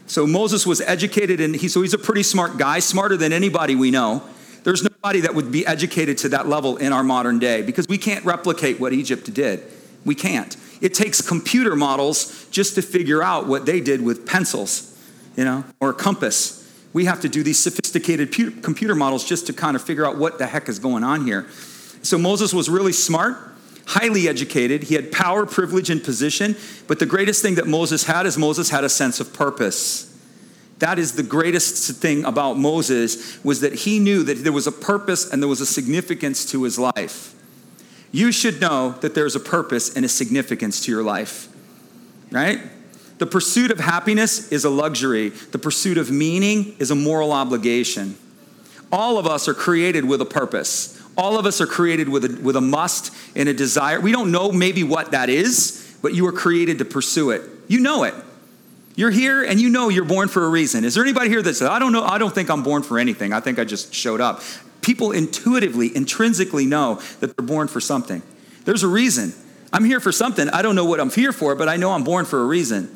So 0.06 0.28
Moses 0.28 0.68
was 0.68 0.82
educated, 0.82 1.40
and 1.40 1.56
he, 1.56 1.70
so 1.70 1.82
he's 1.82 1.94
a 1.94 1.98
pretty 1.98 2.22
smart 2.22 2.58
guy, 2.58 2.80
smarter 2.80 3.16
than 3.16 3.32
anybody 3.32 3.76
we 3.76 3.92
know. 3.92 4.22
There's 4.64 4.84
nobody 4.84 5.22
that 5.22 5.34
would 5.34 5.52
be 5.52 5.66
educated 5.66 6.18
to 6.20 6.30
that 6.30 6.48
level 6.48 6.76
in 6.78 6.92
our 6.92 7.02
modern 7.02 7.40
day 7.40 7.62
because 7.62 7.88
we 7.88 7.98
can't 7.98 8.24
replicate 8.26 8.80
what 8.80 8.92
Egypt 8.92 9.34
did. 9.34 9.64
We 10.04 10.14
can't. 10.14 10.56
It 10.82 10.94
takes 10.94 11.22
computer 11.22 11.78
models 11.78 12.46
just 12.52 12.76
to 12.76 12.82
figure 12.82 13.24
out 13.24 13.48
what 13.48 13.66
they 13.66 13.80
did 13.80 14.02
with 14.02 14.26
pencils, 14.26 15.00
you 15.38 15.46
know, 15.46 15.64
or 15.80 15.92
a 15.92 15.94
compass. 15.94 16.58
We 16.92 17.06
have 17.06 17.22
to 17.22 17.30
do 17.30 17.42
these 17.42 17.58
sophisticated 17.58 18.34
computer 18.62 18.96
models 18.96 19.24
just 19.24 19.48
to 19.48 19.54
kind 19.54 19.78
of 19.78 19.82
figure 19.82 20.06
out 20.06 20.18
what 20.18 20.40
the 20.40 20.46
heck 20.46 20.68
is 20.68 20.78
going 20.78 21.06
on 21.06 21.26
here. 21.26 21.48
So 22.02 22.18
Moses 22.18 22.54
was 22.54 22.70
really 22.70 22.94
smart, 22.94 23.38
highly 23.86 24.28
educated. 24.28 24.84
He 24.84 24.96
had 24.96 25.12
power, 25.12 25.46
privilege, 25.46 25.90
and 25.90 26.04
position. 26.04 26.56
But 26.88 27.00
the 27.00 27.06
greatest 27.06 27.42
thing 27.42 27.56
that 27.56 27.68
Moses 27.68 28.04
had 28.04 28.26
is 28.26 28.38
Moses 28.38 28.70
had 28.70 28.84
a 28.84 28.90
sense 28.90 29.20
of 29.20 29.34
purpose. 29.34 30.08
That 30.80 30.98
is 30.98 31.14
the 31.14 31.24
greatest 31.24 32.02
thing 32.02 32.26
about 32.26 32.58
Moses 32.58 33.44
was 33.44 33.60
that 33.62 33.74
he 33.74 34.00
knew 34.00 34.24
that 34.24 34.44
there 34.44 34.52
was 34.52 34.66
a 34.66 34.72
purpose 34.72 35.32
and 35.32 35.42
there 35.42 35.50
was 35.50 35.62
a 35.62 35.66
significance 35.66 36.44
to 36.52 36.64
his 36.64 36.80
life. 36.80 37.36
You 38.12 38.32
should 38.32 38.60
know 38.60 38.96
that 39.02 39.14
there's 39.14 39.36
a 39.36 39.40
purpose 39.40 39.96
and 39.96 40.04
a 40.04 40.10
significance 40.10 40.84
to 40.86 40.92
your 40.92 41.04
life. 41.04 41.48
Right? 42.32 42.60
The 43.20 43.28
pursuit 43.28 43.70
of 43.70 43.80
happiness 43.80 44.52
is 44.52 44.66
a 44.66 44.70
luxury. 44.72 45.30
The 45.30 45.60
pursuit 45.60 46.00
of 46.00 46.10
meaning 46.10 46.76
is 46.80 46.90
a 46.90 46.96
moral 46.96 47.32
obligation. 47.32 48.16
All 48.92 49.20
of 49.20 49.28
us 49.28 49.48
are 49.48 49.54
created 49.54 50.06
with 50.06 50.22
a 50.22 50.26
purpose. 50.26 51.01
All 51.18 51.38
of 51.38 51.46
us 51.46 51.62
are 51.62 51.68
created 51.68 52.10
with 52.10 52.26
a, 52.26 52.42
with 52.42 52.56
a 52.56 52.62
must 52.62 53.14
and 53.36 53.50
a 53.50 53.54
desire. 53.54 54.00
We 54.00 54.12
don't 54.12 54.32
know 54.32 54.52
maybe 54.52 54.84
what 54.84 55.12
that 55.12 55.30
is, 55.30 55.98
but 56.02 56.14
you 56.14 56.24
were 56.24 56.32
created 56.32 56.80
to 56.80 56.86
pursue 56.86 57.32
it. 57.32 57.42
You 57.68 57.80
know 57.80 58.04
it. 58.04 58.14
You're 58.96 59.12
here 59.12 59.44
and 59.44 59.60
you 59.60 59.70
know 59.70 59.90
you're 59.90 60.06
born 60.06 60.28
for 60.28 60.46
a 60.46 60.50
reason. 60.50 60.84
Is 60.84 60.96
there 60.96 61.04
anybody 61.04 61.30
here 61.30 61.42
that 61.42 61.54
says, 61.54 61.68
I 61.68 61.80
don't 61.80 61.92
know, 61.92 62.04
I 62.04 62.18
don't 62.18 62.34
think 62.34 62.50
I'm 62.50 62.64
born 62.64 62.84
for 62.84 63.00
anything. 63.00 63.34
I 63.34 63.40
think 63.40 63.60
I 63.60 63.64
just 63.64 63.94
showed 63.94 64.22
up. 64.22 64.42
People 64.82 65.12
intuitively, 65.12 65.96
intrinsically 65.96 66.66
know 66.66 66.96
that 67.20 67.36
they're 67.36 67.46
born 67.46 67.68
for 67.68 67.80
something. 67.80 68.22
There's 68.66 68.84
a 68.84 68.88
reason. 68.88 69.34
I'm 69.74 69.86
here 69.86 70.00
for 70.00 70.12
something. 70.12 70.50
I 70.50 70.62
don't 70.62 70.76
know 70.76 70.86
what 70.86 71.00
I'm 71.00 71.10
here 71.10 71.32
for, 71.32 71.56
but 71.56 71.70
I 71.70 71.78
know 71.78 71.92
I'm 71.92 72.04
born 72.04 72.26
for 72.26 72.42
a 72.42 72.46
reason 72.46 72.96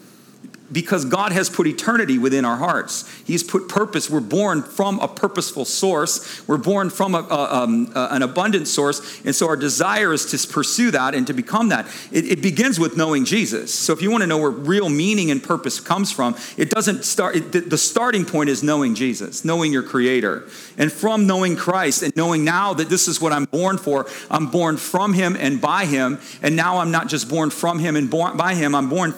because 0.72 1.06
God 1.06 1.32
has 1.32 1.50
put 1.50 1.68
eternity 1.68 2.18
within 2.18 2.46
our 2.46 2.58
hearts. 2.58 3.10
He's 3.26 3.44
put 3.44 3.70
purpose. 3.70 4.10
We're 4.10 4.20
born 4.20 4.64
from 4.64 5.00
a 5.00 5.08
purposeful 5.08 5.66
source. 5.66 6.48
We're 6.48 6.58
born 6.58 6.90
from 6.90 7.14
a, 7.14 7.20
a, 7.20 7.64
um, 7.64 7.92
a, 7.96 8.08
an 8.12 8.24
abundant 8.24 8.68
source. 8.68 9.22
And 9.24 9.36
so 9.36 9.48
our 9.48 9.56
desire 9.56 10.12
is 10.14 10.26
to 10.28 10.48
pursue 10.48 10.92
that 10.92 11.14
and 11.14 11.28
to 11.28 11.34
become 11.34 11.70
that. 11.70 11.88
It, 12.12 12.26
it, 12.26 12.42
begins 12.42 12.80
with 12.80 12.96
knowing 12.96 13.26
Jesus. 13.26 13.74
So 13.74 13.92
if 13.94 14.02
you 14.02 14.12
want 14.12 14.22
to 14.22 14.28
know 14.28 14.38
where 14.38 14.52
real 14.52 14.90
meaning 14.90 15.32
and 15.32 15.42
purpose 15.42 15.80
comes 15.80 16.12
from, 16.12 16.36
it 16.58 16.70
doesn't 16.70 17.04
start, 17.06 17.36
it, 17.36 17.52
the, 17.52 17.62
the 17.62 17.78
starting 17.78 18.26
point 18.26 18.50
is 18.50 18.62
knowing 18.62 18.94
Jesus, 18.94 19.44
knowing 19.44 19.74
your 19.74 19.84
Creator. 19.84 20.48
And 20.78 20.92
from 20.92 21.26
knowing 21.26 21.56
Christ 21.56 22.04
and 22.04 22.16
knowing 22.16 22.44
now 22.44 22.74
that 22.74 22.90
this 22.90 23.08
is 23.08 23.20
what 23.20 23.34
I'm 23.34 23.46
born 23.46 23.78
for, 23.78 24.06
I'm 24.30 24.52
born 24.52 24.78
from 24.78 25.14
Him 25.14 25.36
and 25.40 25.60
by 25.60 25.86
Him. 25.86 26.20
And 26.42 26.56
now 26.56 26.80
I'm 26.80 26.92
not 26.92 27.08
just 27.08 27.30
born 27.30 27.50
from 27.50 27.80
Him 27.80 27.96
and 27.96 28.10
born 28.10 28.38
by 28.38 28.54
Him, 28.56 28.76
I'm 28.76 28.90
born 28.90 29.14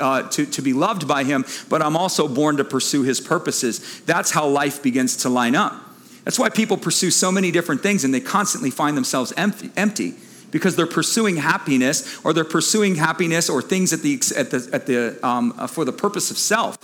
uh, 0.00 0.28
to, 0.30 0.46
to 0.46 0.62
be 0.62 0.72
loved 0.72 1.06
by 1.06 1.24
him, 1.24 1.44
but 1.68 1.82
I'm 1.82 1.96
also 1.96 2.26
born 2.28 2.56
to 2.56 2.64
pursue 2.64 3.02
his 3.02 3.20
purposes. 3.20 4.00
That's 4.02 4.30
how 4.30 4.46
life 4.48 4.82
begins 4.82 5.16
to 5.18 5.28
line 5.28 5.54
up. 5.54 5.74
That's 6.24 6.38
why 6.38 6.48
people 6.50 6.76
pursue 6.76 7.10
so 7.10 7.32
many 7.32 7.50
different 7.50 7.82
things 7.82 8.04
and 8.04 8.12
they 8.12 8.20
constantly 8.20 8.70
find 8.70 8.96
themselves 8.96 9.32
empty, 9.36 9.70
empty 9.76 10.14
because 10.50 10.76
they're 10.76 10.86
pursuing 10.86 11.36
happiness 11.36 12.20
or 12.24 12.32
they're 12.32 12.44
pursuing 12.44 12.96
happiness 12.96 13.48
or 13.48 13.62
things 13.62 13.92
at 13.92 14.02
the, 14.02 14.20
at 14.36 14.50
the, 14.50 14.68
at 14.72 14.86
the, 14.86 15.26
um, 15.26 15.54
uh, 15.56 15.66
for 15.66 15.84
the 15.84 15.92
purpose 15.92 16.30
of 16.30 16.38
self. 16.38 16.78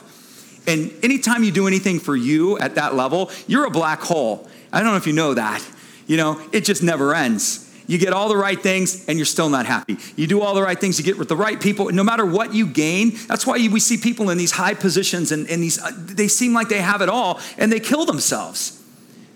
And 0.69 0.93
anytime 1.05 1.45
you 1.45 1.53
do 1.53 1.67
anything 1.67 2.01
for 2.01 2.17
you 2.17 2.59
at 2.59 2.75
that 2.77 2.95
level, 2.95 3.31
you're 3.47 3.67
a 3.67 3.71
black 3.71 4.01
hole. 4.01 4.49
I 4.73 4.81
don't 4.81 4.91
know 4.91 4.97
if 4.97 5.07
you 5.07 5.13
know 5.13 5.35
that. 5.35 5.65
You 6.07 6.17
know, 6.17 6.41
it 6.53 6.65
just 6.65 6.83
never 6.83 7.15
ends 7.15 7.66
You 7.87 7.99
get 7.99 8.13
all 8.13 8.29
the 8.29 8.37
right 8.37 8.61
things 8.61 9.07
and 9.09 9.19
you're 9.19 9.27
still 9.27 9.49
not 9.49 9.67
happy. 9.67 9.97
You 10.17 10.27
do 10.27 10.41
all 10.41 10.55
the 10.55 10.63
right 10.63 10.79
things, 10.79 10.99
you 10.99 11.05
get 11.05 11.19
with 11.19 11.29
the 11.29 11.37
right 11.37 11.61
people. 11.61 11.91
No 11.91 12.03
matter 12.03 12.27
what 12.27 12.53
you 12.53 12.67
gain, 12.67 13.13
that's 13.29 13.47
why 13.47 13.55
we 13.55 13.81
see 13.81 13.97
people 13.97 14.31
in 14.31 14.39
these 14.39 14.53
high 14.53 14.75
positions 14.75 15.33
and, 15.33 15.49
and 15.49 15.63
these, 15.63 15.83
uh, 15.83 15.91
they 15.95 16.29
seem 16.29 16.53
like 16.53 16.69
they 16.69 16.81
have 16.81 17.03
it 17.03 17.09
all 17.09 17.41
and 17.59 17.71
they 17.71 17.81
kill 17.81 18.05
themselves. 18.05 18.83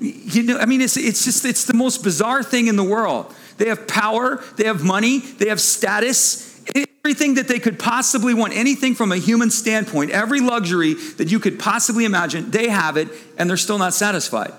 You 0.01 0.43
know, 0.43 0.59
I 0.59 0.67
mean, 0.67 0.81
it's, 0.81 0.97
it's 0.97 1.25
just, 1.25 1.45
it's 1.45 1.65
the 1.65 1.75
most 1.75 2.03
bizarre 2.03 2.43
thing 2.43 2.67
in 2.67 2.77
the 2.77 2.85
world. 2.85 3.33
They 3.59 3.69
have 3.69 3.87
power, 3.87 4.43
they 4.57 4.65
have 4.65 4.83
money, 4.83 5.19
they 5.19 5.51
have 5.51 5.61
status, 5.61 6.51
everything 6.75 7.35
that 7.35 7.49
they 7.49 7.59
could 7.59 7.79
possibly 7.79 8.35
want, 8.35 8.55
anything 8.55 8.95
from 8.95 9.13
a 9.13 9.17
human 9.17 9.51
standpoint, 9.51 10.11
every 10.11 10.41
luxury 10.41 10.95
that 10.95 11.31
you 11.31 11.39
could 11.39 11.59
possibly 11.59 12.05
imagine, 12.05 12.51
they 12.51 12.69
have 12.69 12.97
it 12.97 13.09
and 13.39 13.49
they're 13.49 13.57
still 13.57 13.79
not 13.79 13.95
satisfied. 13.95 14.53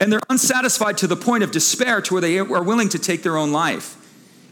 And 0.00 0.10
they're 0.10 0.20
unsatisfied 0.30 0.98
to 0.98 1.06
the 1.06 1.16
point 1.16 1.44
of 1.44 1.52
despair 1.52 2.00
to 2.00 2.14
where 2.14 2.20
they 2.22 2.38
are 2.38 2.62
willing 2.62 2.88
to 2.88 2.98
take 2.98 3.22
their 3.22 3.36
own 3.36 3.52
life. 3.52 3.96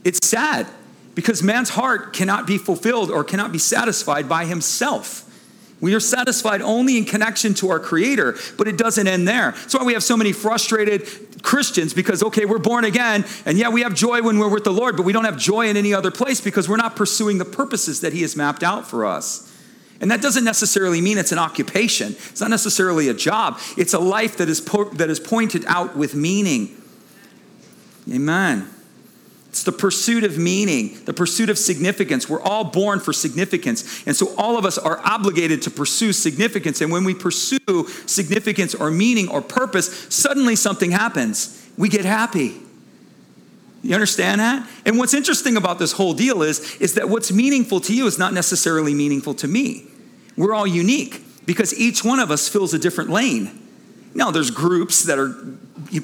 It's 0.04 0.26
sad 0.26 0.66
because 1.14 1.42
man's 1.42 1.70
heart 1.70 2.12
cannot 2.12 2.46
be 2.46 2.58
fulfilled 2.58 3.10
or 3.10 3.24
cannot 3.24 3.50
be 3.50 3.58
satisfied 3.58 4.28
by 4.28 4.44
himself. 4.44 5.24
We 5.80 5.94
are 5.94 6.00
satisfied 6.00 6.60
only 6.60 6.98
in 6.98 7.04
connection 7.04 7.54
to 7.54 7.70
our 7.70 7.78
Creator, 7.78 8.36
but 8.56 8.66
it 8.66 8.76
doesn't 8.76 9.06
end 9.06 9.28
there. 9.28 9.52
That's 9.52 9.74
why 9.74 9.84
we 9.84 9.92
have 9.92 10.02
so 10.02 10.16
many 10.16 10.32
frustrated 10.32 11.08
Christians 11.42 11.94
because, 11.94 12.22
okay, 12.22 12.44
we're 12.44 12.58
born 12.58 12.84
again, 12.84 13.24
and 13.46 13.56
yeah, 13.56 13.68
we 13.68 13.82
have 13.82 13.94
joy 13.94 14.22
when 14.22 14.38
we're 14.38 14.48
with 14.48 14.64
the 14.64 14.72
Lord, 14.72 14.96
but 14.96 15.04
we 15.04 15.12
don't 15.12 15.24
have 15.24 15.38
joy 15.38 15.68
in 15.68 15.76
any 15.76 15.94
other 15.94 16.10
place 16.10 16.40
because 16.40 16.68
we're 16.68 16.76
not 16.76 16.96
pursuing 16.96 17.38
the 17.38 17.44
purposes 17.44 18.00
that 18.00 18.12
He 18.12 18.22
has 18.22 18.34
mapped 18.34 18.64
out 18.64 18.88
for 18.88 19.06
us. 19.06 19.47
And 20.00 20.10
that 20.10 20.22
doesn't 20.22 20.44
necessarily 20.44 21.00
mean 21.00 21.18
it's 21.18 21.32
an 21.32 21.38
occupation, 21.38 22.12
it's 22.12 22.40
not 22.40 22.50
necessarily 22.50 23.08
a 23.08 23.14
job, 23.14 23.58
it's 23.76 23.94
a 23.94 23.98
life 23.98 24.36
that 24.36 24.48
is, 24.48 24.60
po- 24.60 24.90
that 24.90 25.10
is 25.10 25.18
pointed 25.18 25.64
out 25.66 25.96
with 25.96 26.14
meaning. 26.14 26.76
Amen. 28.10 28.68
It's 29.48 29.64
the 29.64 29.72
pursuit 29.72 30.24
of 30.24 30.38
meaning, 30.38 31.02
the 31.04 31.14
pursuit 31.14 31.50
of 31.50 31.58
significance. 31.58 32.28
We're 32.28 32.42
all 32.42 32.64
born 32.64 33.00
for 33.00 33.12
significance. 33.12 34.06
And 34.06 34.14
so 34.14 34.34
all 34.36 34.58
of 34.58 34.64
us 34.64 34.78
are 34.78 35.00
obligated 35.04 35.62
to 35.62 35.70
pursue 35.70 36.12
significance. 36.12 36.80
And 36.80 36.92
when 36.92 37.02
we 37.02 37.14
pursue 37.14 37.88
significance 38.06 38.74
or 38.74 38.90
meaning 38.90 39.28
or 39.28 39.40
purpose, 39.40 40.06
suddenly 40.10 40.54
something 40.54 40.90
happens. 40.90 41.66
We 41.76 41.88
get 41.88 42.04
happy. 42.04 42.60
You 43.88 43.94
understand 43.94 44.42
that? 44.42 44.68
And 44.84 44.98
what's 44.98 45.14
interesting 45.14 45.56
about 45.56 45.78
this 45.78 45.92
whole 45.92 46.12
deal 46.12 46.42
is, 46.42 46.76
is 46.76 46.92
that 46.94 47.08
what's 47.08 47.32
meaningful 47.32 47.80
to 47.80 47.96
you 47.96 48.06
is 48.06 48.18
not 48.18 48.34
necessarily 48.34 48.92
meaningful 48.92 49.32
to 49.36 49.48
me. 49.48 49.86
We're 50.36 50.52
all 50.52 50.66
unique 50.66 51.24
because 51.46 51.72
each 51.80 52.04
one 52.04 52.20
of 52.20 52.30
us 52.30 52.50
fills 52.50 52.74
a 52.74 52.78
different 52.78 53.08
lane. 53.08 53.50
Now, 54.14 54.30
there's 54.30 54.50
groups 54.50 55.04
that 55.04 55.18
are 55.18 55.34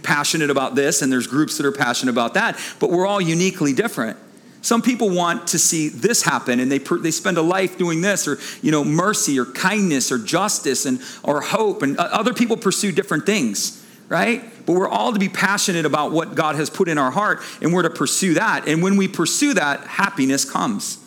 passionate 0.03 0.49
about 0.49 0.76
this, 0.76 1.03
and 1.03 1.12
there's 1.12 1.26
groups 1.26 1.59
that 1.59 1.67
are 1.67 1.73
passionate 1.73 2.12
about 2.12 2.33
that, 2.33 2.59
but 2.81 2.88
we're 2.88 3.07
all 3.07 3.21
uniquely 3.21 3.75
different. 3.75 4.17
Some 4.62 4.81
people 4.81 5.11
want 5.11 5.49
to 5.49 5.59
see 5.59 5.91
this 5.91 6.23
happen, 6.23 6.61
and 6.61 6.73
they, 6.73 6.79
they 6.79 7.11
spend 7.11 7.37
a 7.37 7.43
life 7.43 7.76
doing 7.76 8.00
this, 8.00 8.26
or 8.26 8.38
you 8.62 8.71
know, 8.73 8.83
mercy, 8.83 9.38
or 9.38 9.45
kindness, 9.45 10.11
or 10.11 10.17
justice, 10.17 10.87
and 10.87 11.03
or 11.23 11.43
hope, 11.43 11.83
and 11.83 11.99
uh, 11.99 12.05
other 12.05 12.33
people 12.33 12.57
pursue 12.57 12.93
different 12.93 13.26
things, 13.26 13.84
right? 14.08 14.42
But 14.66 14.75
we're 14.75 14.88
all 14.88 15.12
to 15.12 15.18
be 15.18 15.28
passionate 15.28 15.87
about 15.87 16.12
what 16.12 16.34
God 16.34 16.56
has 16.56 16.70
put 16.70 16.88
in 16.88 16.99
our 16.99 17.11
heart, 17.11 17.42
and 17.61 17.73
we're 17.73 17.82
to 17.82 17.90
pursue 17.90 18.34
that. 18.34 18.68
And 18.68 18.82
when 18.82 18.96
we 18.96 19.08
pursue 19.08 19.54
that, 19.54 19.80
happiness 19.80 20.44
comes. 20.44 20.99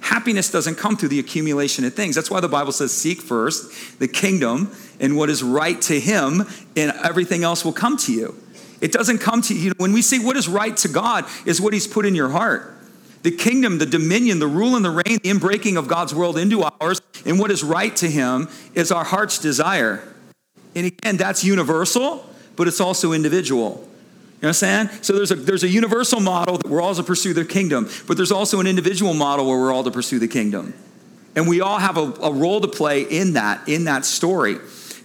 Happiness 0.00 0.50
doesn't 0.50 0.76
come 0.76 0.96
through 0.96 1.08
the 1.08 1.18
accumulation 1.18 1.84
of 1.84 1.94
things. 1.94 2.14
That's 2.14 2.30
why 2.30 2.40
the 2.40 2.48
Bible 2.48 2.72
says, 2.72 2.92
"Seek 2.92 3.20
first 3.20 3.98
the 3.98 4.08
kingdom." 4.08 4.70
and 5.00 5.16
what 5.16 5.30
is 5.30 5.42
right 5.42 5.80
to 5.82 5.98
him, 5.98 6.46
and 6.76 6.92
everything 7.04 7.44
else 7.44 7.64
will 7.64 7.72
come 7.72 7.96
to 7.98 8.12
you. 8.12 8.34
It 8.80 8.92
doesn't 8.92 9.18
come 9.18 9.42
to 9.42 9.54
you. 9.54 9.72
When 9.78 9.92
we 9.92 10.02
say 10.02 10.18
what 10.18 10.36
is 10.36 10.48
right 10.48 10.76
to 10.78 10.88
God, 10.88 11.24
is 11.44 11.60
what 11.60 11.72
he's 11.72 11.86
put 11.86 12.06
in 12.06 12.14
your 12.14 12.28
heart. 12.28 12.72
The 13.22 13.30
kingdom, 13.30 13.78
the 13.78 13.86
dominion, 13.86 14.38
the 14.38 14.46
rule 14.46 14.76
and 14.76 14.84
the 14.84 14.90
reign, 14.90 15.18
the 15.22 15.30
inbreaking 15.30 15.76
of 15.76 15.88
God's 15.88 16.14
world 16.14 16.38
into 16.38 16.62
ours, 16.62 17.00
and 17.24 17.38
what 17.38 17.50
is 17.50 17.64
right 17.64 17.94
to 17.96 18.08
him 18.08 18.48
is 18.74 18.92
our 18.92 19.04
heart's 19.04 19.38
desire. 19.38 20.02
And 20.74 20.86
again, 20.86 21.16
that's 21.16 21.42
universal, 21.42 22.28
but 22.56 22.66
it's 22.66 22.80
also 22.80 23.12
individual. 23.12 23.86
You 24.40 24.48
understand? 24.48 24.90
So 25.02 25.14
there's 25.14 25.30
a, 25.30 25.34
there's 25.34 25.64
a 25.64 25.68
universal 25.68 26.20
model 26.20 26.58
that 26.58 26.68
we're 26.68 26.82
all 26.82 26.94
to 26.94 27.02
pursue 27.02 27.32
the 27.32 27.44
kingdom, 27.44 27.88
but 28.06 28.16
there's 28.16 28.32
also 28.32 28.60
an 28.60 28.66
individual 28.66 29.14
model 29.14 29.46
where 29.46 29.58
we're 29.58 29.72
all 29.72 29.84
to 29.84 29.90
pursue 29.90 30.18
the 30.18 30.28
kingdom. 30.28 30.74
And 31.34 31.48
we 31.48 31.60
all 31.60 31.78
have 31.78 31.96
a, 31.96 32.12
a 32.22 32.32
role 32.32 32.60
to 32.60 32.68
play 32.68 33.02
in 33.02 33.34
that, 33.34 33.68
in 33.68 33.84
that 33.84 34.04
story. 34.04 34.56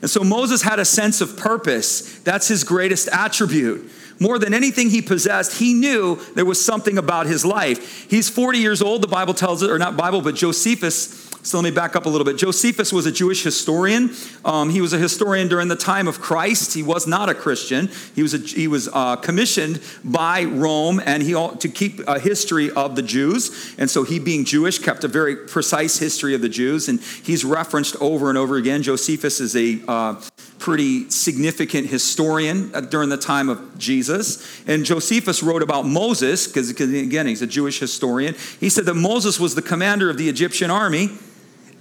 And 0.01 0.09
so 0.09 0.23
Moses 0.23 0.61
had 0.61 0.79
a 0.79 0.85
sense 0.85 1.21
of 1.21 1.37
purpose. 1.37 2.19
That's 2.19 2.47
his 2.47 2.63
greatest 2.63 3.07
attribute. 3.09 3.89
More 4.19 4.37
than 4.37 4.53
anything 4.53 4.89
he 4.89 5.01
possessed, 5.01 5.59
he 5.59 5.73
knew 5.73 6.15
there 6.35 6.45
was 6.45 6.63
something 6.63 6.97
about 6.97 7.25
his 7.25 7.45
life. 7.45 8.09
He's 8.09 8.29
40 8.29 8.59
years 8.59 8.81
old, 8.81 9.01
the 9.01 9.07
Bible 9.07 9.33
tells 9.33 9.63
it, 9.63 9.69
or 9.69 9.79
not 9.79 9.97
Bible, 9.97 10.21
but 10.21 10.35
Josephus 10.35 11.30
so 11.43 11.57
let 11.57 11.63
me 11.63 11.71
back 11.71 11.95
up 11.95 12.05
a 12.05 12.09
little 12.09 12.25
bit. 12.25 12.37
Josephus 12.37 12.93
was 12.93 13.07
a 13.07 13.11
Jewish 13.11 13.43
historian. 13.43 14.11
Um, 14.45 14.69
he 14.69 14.79
was 14.79 14.93
a 14.93 14.99
historian 14.99 15.47
during 15.47 15.69
the 15.69 15.75
time 15.75 16.07
of 16.07 16.21
Christ. 16.21 16.75
He 16.75 16.83
was 16.83 17.07
not 17.07 17.29
a 17.29 17.33
Christian. 17.33 17.89
He 18.13 18.21
was, 18.21 18.35
a, 18.35 18.37
he 18.37 18.67
was 18.67 18.87
uh, 18.93 19.15
commissioned 19.15 19.81
by 20.03 20.43
Rome 20.43 21.01
and 21.03 21.23
he 21.23 21.31
to 21.31 21.69
keep 21.69 21.99
a 22.07 22.19
history 22.19 22.69
of 22.71 22.95
the 22.95 23.01
Jews. 23.01 23.73
And 23.79 23.89
so 23.89 24.03
he, 24.03 24.19
being 24.19 24.45
Jewish, 24.45 24.77
kept 24.77 25.03
a 25.03 25.07
very 25.07 25.35
precise 25.35 25.97
history 25.97 26.35
of 26.35 26.41
the 26.41 26.49
Jews. 26.49 26.87
And 26.87 27.01
he's 27.01 27.43
referenced 27.43 27.95
over 27.99 28.29
and 28.29 28.37
over 28.37 28.57
again. 28.57 28.83
Josephus 28.83 29.39
is 29.39 29.55
a 29.55 29.81
uh, 29.87 30.21
pretty 30.59 31.09
significant 31.09 31.87
historian 31.87 32.69
uh, 32.75 32.81
during 32.81 33.09
the 33.09 33.17
time 33.17 33.49
of 33.49 33.79
Jesus. 33.79 34.61
And 34.67 34.85
Josephus 34.85 35.41
wrote 35.41 35.63
about 35.63 35.87
Moses, 35.87 36.45
because 36.45 36.69
again, 36.69 37.25
he's 37.25 37.41
a 37.41 37.47
Jewish 37.47 37.79
historian. 37.79 38.35
He 38.59 38.69
said 38.69 38.85
that 38.85 38.93
Moses 38.93 39.39
was 39.39 39.55
the 39.55 39.63
commander 39.63 40.07
of 40.07 40.17
the 40.17 40.29
Egyptian 40.29 40.69
army 40.69 41.09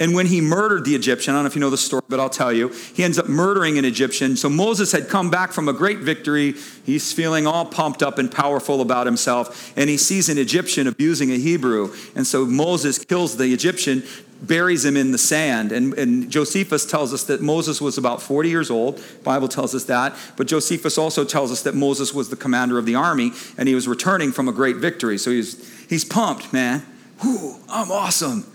and 0.00 0.14
when 0.14 0.24
he 0.24 0.40
murdered 0.40 0.86
the 0.86 0.94
Egyptian, 0.94 1.34
I 1.34 1.36
don't 1.36 1.44
know 1.44 1.48
if 1.48 1.54
you 1.54 1.60
know 1.60 1.68
the 1.68 1.76
story, 1.76 2.02
but 2.08 2.18
I'll 2.18 2.30
tell 2.30 2.50
you, 2.50 2.68
he 2.94 3.04
ends 3.04 3.18
up 3.18 3.28
murdering 3.28 3.76
an 3.76 3.84
Egyptian. 3.84 4.34
So 4.34 4.48
Moses 4.48 4.92
had 4.92 5.10
come 5.10 5.30
back 5.30 5.52
from 5.52 5.68
a 5.68 5.74
great 5.74 5.98
victory. 5.98 6.54
He's 6.86 7.12
feeling 7.12 7.46
all 7.46 7.66
pumped 7.66 8.02
up 8.02 8.16
and 8.16 8.32
powerful 8.32 8.80
about 8.80 9.04
himself. 9.04 9.76
And 9.76 9.90
he 9.90 9.98
sees 9.98 10.30
an 10.30 10.38
Egyptian 10.38 10.86
abusing 10.86 11.30
a 11.30 11.36
Hebrew. 11.36 11.94
And 12.16 12.26
so 12.26 12.46
Moses 12.46 12.98
kills 12.98 13.36
the 13.36 13.52
Egyptian, 13.52 14.02
buries 14.40 14.86
him 14.86 14.96
in 14.96 15.12
the 15.12 15.18
sand. 15.18 15.70
And, 15.70 15.92
and 15.92 16.30
Josephus 16.30 16.86
tells 16.86 17.12
us 17.12 17.24
that 17.24 17.42
Moses 17.42 17.78
was 17.82 17.98
about 17.98 18.22
40 18.22 18.48
years 18.48 18.70
old. 18.70 19.02
Bible 19.22 19.48
tells 19.48 19.74
us 19.74 19.84
that. 19.84 20.16
But 20.38 20.46
Josephus 20.46 20.96
also 20.96 21.26
tells 21.26 21.52
us 21.52 21.62
that 21.64 21.74
Moses 21.74 22.14
was 22.14 22.30
the 22.30 22.36
commander 22.36 22.78
of 22.78 22.86
the 22.86 22.94
army 22.94 23.32
and 23.58 23.68
he 23.68 23.74
was 23.74 23.86
returning 23.86 24.32
from 24.32 24.48
a 24.48 24.52
great 24.52 24.76
victory. 24.76 25.18
So 25.18 25.30
he's, 25.30 25.88
he's 25.90 26.06
pumped, 26.06 26.54
man. 26.54 26.86
Whew, 27.20 27.56
I'm 27.68 27.92
awesome. 27.92 28.46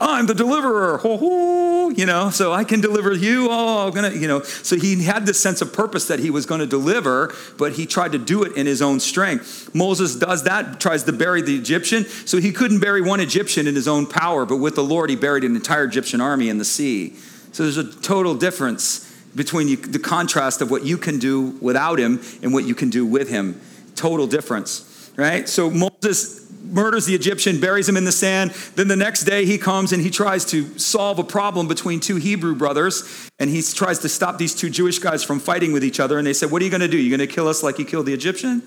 I'm 0.00 0.26
the 0.26 0.34
deliverer, 0.34 0.98
ho, 0.98 1.16
ho, 1.16 1.88
you 1.90 2.04
know, 2.04 2.30
so 2.30 2.52
I 2.52 2.64
can 2.64 2.80
deliver 2.80 3.12
you. 3.12 3.48
Oh, 3.50 3.86
I'm 3.86 3.92
gonna, 3.92 4.10
you 4.10 4.26
know. 4.26 4.42
So 4.42 4.76
he 4.76 5.04
had 5.04 5.24
this 5.24 5.40
sense 5.40 5.62
of 5.62 5.72
purpose 5.72 6.08
that 6.08 6.18
he 6.18 6.30
was 6.30 6.46
going 6.46 6.60
to 6.60 6.66
deliver, 6.66 7.32
but 7.58 7.74
he 7.74 7.86
tried 7.86 8.12
to 8.12 8.18
do 8.18 8.42
it 8.42 8.56
in 8.56 8.66
his 8.66 8.82
own 8.82 8.98
strength. 8.98 9.72
Moses 9.74 10.16
does 10.16 10.44
that, 10.44 10.80
tries 10.80 11.04
to 11.04 11.12
bury 11.12 11.42
the 11.42 11.56
Egyptian, 11.56 12.04
so 12.04 12.38
he 12.38 12.50
couldn't 12.52 12.80
bury 12.80 13.00
one 13.00 13.20
Egyptian 13.20 13.66
in 13.66 13.74
his 13.74 13.86
own 13.86 14.06
power, 14.06 14.44
but 14.44 14.56
with 14.56 14.74
the 14.74 14.84
Lord, 14.84 15.10
he 15.10 15.16
buried 15.16 15.44
an 15.44 15.54
entire 15.54 15.84
Egyptian 15.84 16.20
army 16.20 16.48
in 16.48 16.58
the 16.58 16.64
sea. 16.64 17.14
So 17.52 17.62
there's 17.62 17.76
a 17.76 17.92
total 18.00 18.34
difference 18.34 19.12
between 19.36 19.80
the 19.80 19.98
contrast 19.98 20.60
of 20.60 20.70
what 20.70 20.84
you 20.84 20.98
can 20.98 21.18
do 21.18 21.56
without 21.60 21.98
him 21.98 22.20
and 22.42 22.52
what 22.52 22.64
you 22.64 22.74
can 22.74 22.90
do 22.90 23.06
with 23.06 23.28
him. 23.28 23.60
Total 23.94 24.26
difference, 24.26 25.12
right? 25.16 25.48
So 25.48 25.70
Moses 25.70 26.43
murders 26.74 27.06
the 27.06 27.14
Egyptian, 27.14 27.60
buries 27.60 27.88
him 27.88 27.96
in 27.96 28.04
the 28.04 28.12
sand. 28.12 28.50
Then 28.74 28.88
the 28.88 28.96
next 28.96 29.24
day 29.24 29.46
he 29.46 29.56
comes 29.56 29.92
and 29.92 30.02
he 30.02 30.10
tries 30.10 30.44
to 30.46 30.76
solve 30.78 31.18
a 31.18 31.24
problem 31.24 31.68
between 31.68 32.00
two 32.00 32.16
Hebrew 32.16 32.54
brothers. 32.54 33.30
And 33.38 33.48
he 33.48 33.62
tries 33.62 34.00
to 34.00 34.08
stop 34.08 34.38
these 34.38 34.54
two 34.54 34.68
Jewish 34.68 34.98
guys 34.98 35.22
from 35.22 35.38
fighting 35.38 35.72
with 35.72 35.84
each 35.84 36.00
other. 36.00 36.18
And 36.18 36.26
they 36.26 36.32
said, 36.32 36.50
What 36.50 36.60
are 36.60 36.64
you 36.64 36.70
going 36.70 36.80
to 36.80 36.88
do? 36.88 36.98
You're 36.98 37.16
going 37.16 37.26
to 37.26 37.32
kill 37.32 37.48
us 37.48 37.62
like 37.62 37.78
you 37.78 37.84
killed 37.84 38.06
the 38.06 38.12
Egyptian? 38.12 38.62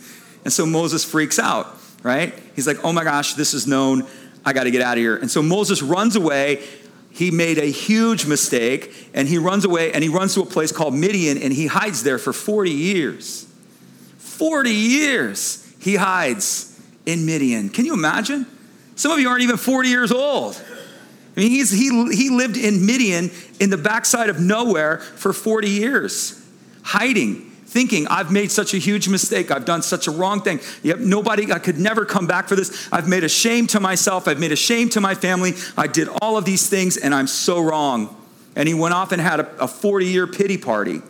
And 0.46 0.54
so 0.54 0.66
Moses 0.66 1.04
freaks 1.04 1.38
out, 1.38 1.68
right? 2.02 2.34
He's 2.56 2.66
like, 2.66 2.84
Oh 2.84 2.94
my 2.94 3.04
gosh, 3.04 3.34
this 3.34 3.54
is 3.54 3.68
known. 3.68 4.08
I 4.46 4.54
got 4.54 4.64
to 4.64 4.72
get 4.72 4.82
out 4.82 4.98
of 4.98 5.02
here. 5.02 5.18
And 5.18 5.30
so 5.30 5.42
Moses 5.44 5.82
runs 5.82 6.16
away. 6.16 6.66
He 7.12 7.32
made 7.32 7.58
a 7.58 7.66
huge 7.66 8.26
mistake 8.28 9.10
and 9.14 9.28
he 9.28 9.38
runs 9.40 9.66
away 9.66 9.92
and 9.92 10.04
he 10.04 10.10
runs 10.10 10.36
to 10.36 10.42
a 10.42 10.46
place 10.46 10.72
called 10.72 10.94
Midian 10.94 11.38
and 11.38 11.52
he 11.52 11.66
hides 11.66 12.04
there 12.04 12.20
for 12.20 12.32
40 12.32 12.70
years. 12.70 13.48
40 14.20 14.70
years 14.70 15.68
he 15.80 15.96
hides 15.96 16.77
in 17.08 17.26
Midian. 17.26 17.70
Can 17.70 17.86
you 17.86 17.94
imagine? 17.94 18.46
Some 18.96 19.12
of 19.12 19.20
you 19.20 19.30
aren't 19.30 19.42
even 19.42 19.58
40 19.58 19.90
years 19.90 20.12
old. 20.12 20.62
I 21.36 21.40
mean, 21.40 21.52
he's, 21.52 21.72
he, 21.72 21.90
he 22.14 22.30
lived 22.30 22.58
in 22.58 22.86
Midian 22.86 23.32
in 23.60 23.70
the 23.70 23.78
backside 23.78 24.30
of 24.30 24.40
nowhere 24.40 24.98
for 24.98 25.34
40 25.34 25.70
years, 25.70 26.46
hiding, 26.84 27.50
thinking, 27.66 28.08
I've 28.08 28.32
made 28.32 28.52
such 28.52 28.74
a 28.74 28.78
huge 28.78 29.08
mistake. 29.08 29.52
I've 29.52 29.64
done 29.64 29.84
such 29.84 30.08
a 30.08 30.12
wrong 30.12 30.42
thing. 30.42 30.60
Yep, 30.84 31.00
nobody, 31.00 31.52
I 31.52 31.60
could 31.60 31.78
never 31.78 32.06
come 32.06 32.28
back 32.28 32.48
for 32.48 32.56
this. 32.56 32.90
I've 32.92 33.08
made 33.08 33.24
a 33.24 33.30
shame 33.30 33.68
to 33.68 33.80
myself. 33.80 34.28
I've 34.28 34.40
made 34.40 34.52
a 34.52 34.58
shame 34.58 34.90
to 34.90 35.02
my 35.02 35.16
family. 35.16 35.54
I 35.78 35.88
did 35.88 36.10
all 36.22 36.38
of 36.38 36.44
these 36.44 36.68
things 36.68 36.98
and 36.98 37.16
I'm 37.16 37.28
so 37.28 37.62
wrong. 37.62 38.16
And 38.56 38.68
he 38.68 38.74
went 38.74 38.96
off 38.96 39.12
and 39.12 39.22
had 39.22 39.40
a 39.40 39.68
40 39.68 40.08
year 40.08 40.28
pity 40.28 40.58
party. 40.58 41.02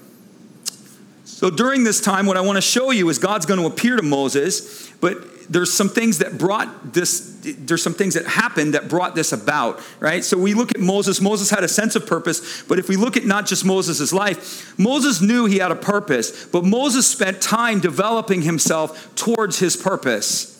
So 1.23 1.49
during 1.49 1.83
this 1.85 2.01
time, 2.01 2.25
what 2.25 2.35
I 2.35 2.41
want 2.41 2.57
to 2.57 2.61
show 2.61 2.91
you 2.91 3.07
is 3.09 3.19
God's 3.19 3.45
going 3.45 3.59
to 3.59 3.67
appear 3.67 3.95
to 3.95 4.03
Moses, 4.03 4.91
but 4.99 5.36
there's 5.49 5.71
some 5.71 5.89
things 5.89 6.17
that 6.17 6.37
brought 6.37 6.93
this, 6.93 7.39
there's 7.41 7.81
some 7.81 7.93
things 7.93 8.15
that 8.15 8.25
happened 8.25 8.73
that 8.73 8.89
brought 8.89 9.15
this 9.15 9.31
about, 9.31 9.79
right? 9.99 10.23
So 10.23 10.37
we 10.37 10.53
look 10.53 10.71
at 10.71 10.79
Moses. 10.79 11.21
Moses 11.21 11.49
had 11.49 11.63
a 11.63 11.67
sense 11.67 11.95
of 11.95 12.05
purpose, 12.05 12.63
but 12.63 12.79
if 12.79 12.89
we 12.89 12.95
look 12.95 13.15
at 13.17 13.25
not 13.25 13.45
just 13.45 13.63
Moses' 13.63 14.11
life, 14.11 14.77
Moses 14.77 15.21
knew 15.21 15.45
he 15.45 15.59
had 15.59 15.71
a 15.71 15.75
purpose, 15.75 16.45
but 16.45 16.65
Moses 16.65 17.07
spent 17.07 17.41
time 17.41 17.79
developing 17.79 18.41
himself 18.41 19.13
towards 19.15 19.59
his 19.59 19.75
purpose. 19.75 20.53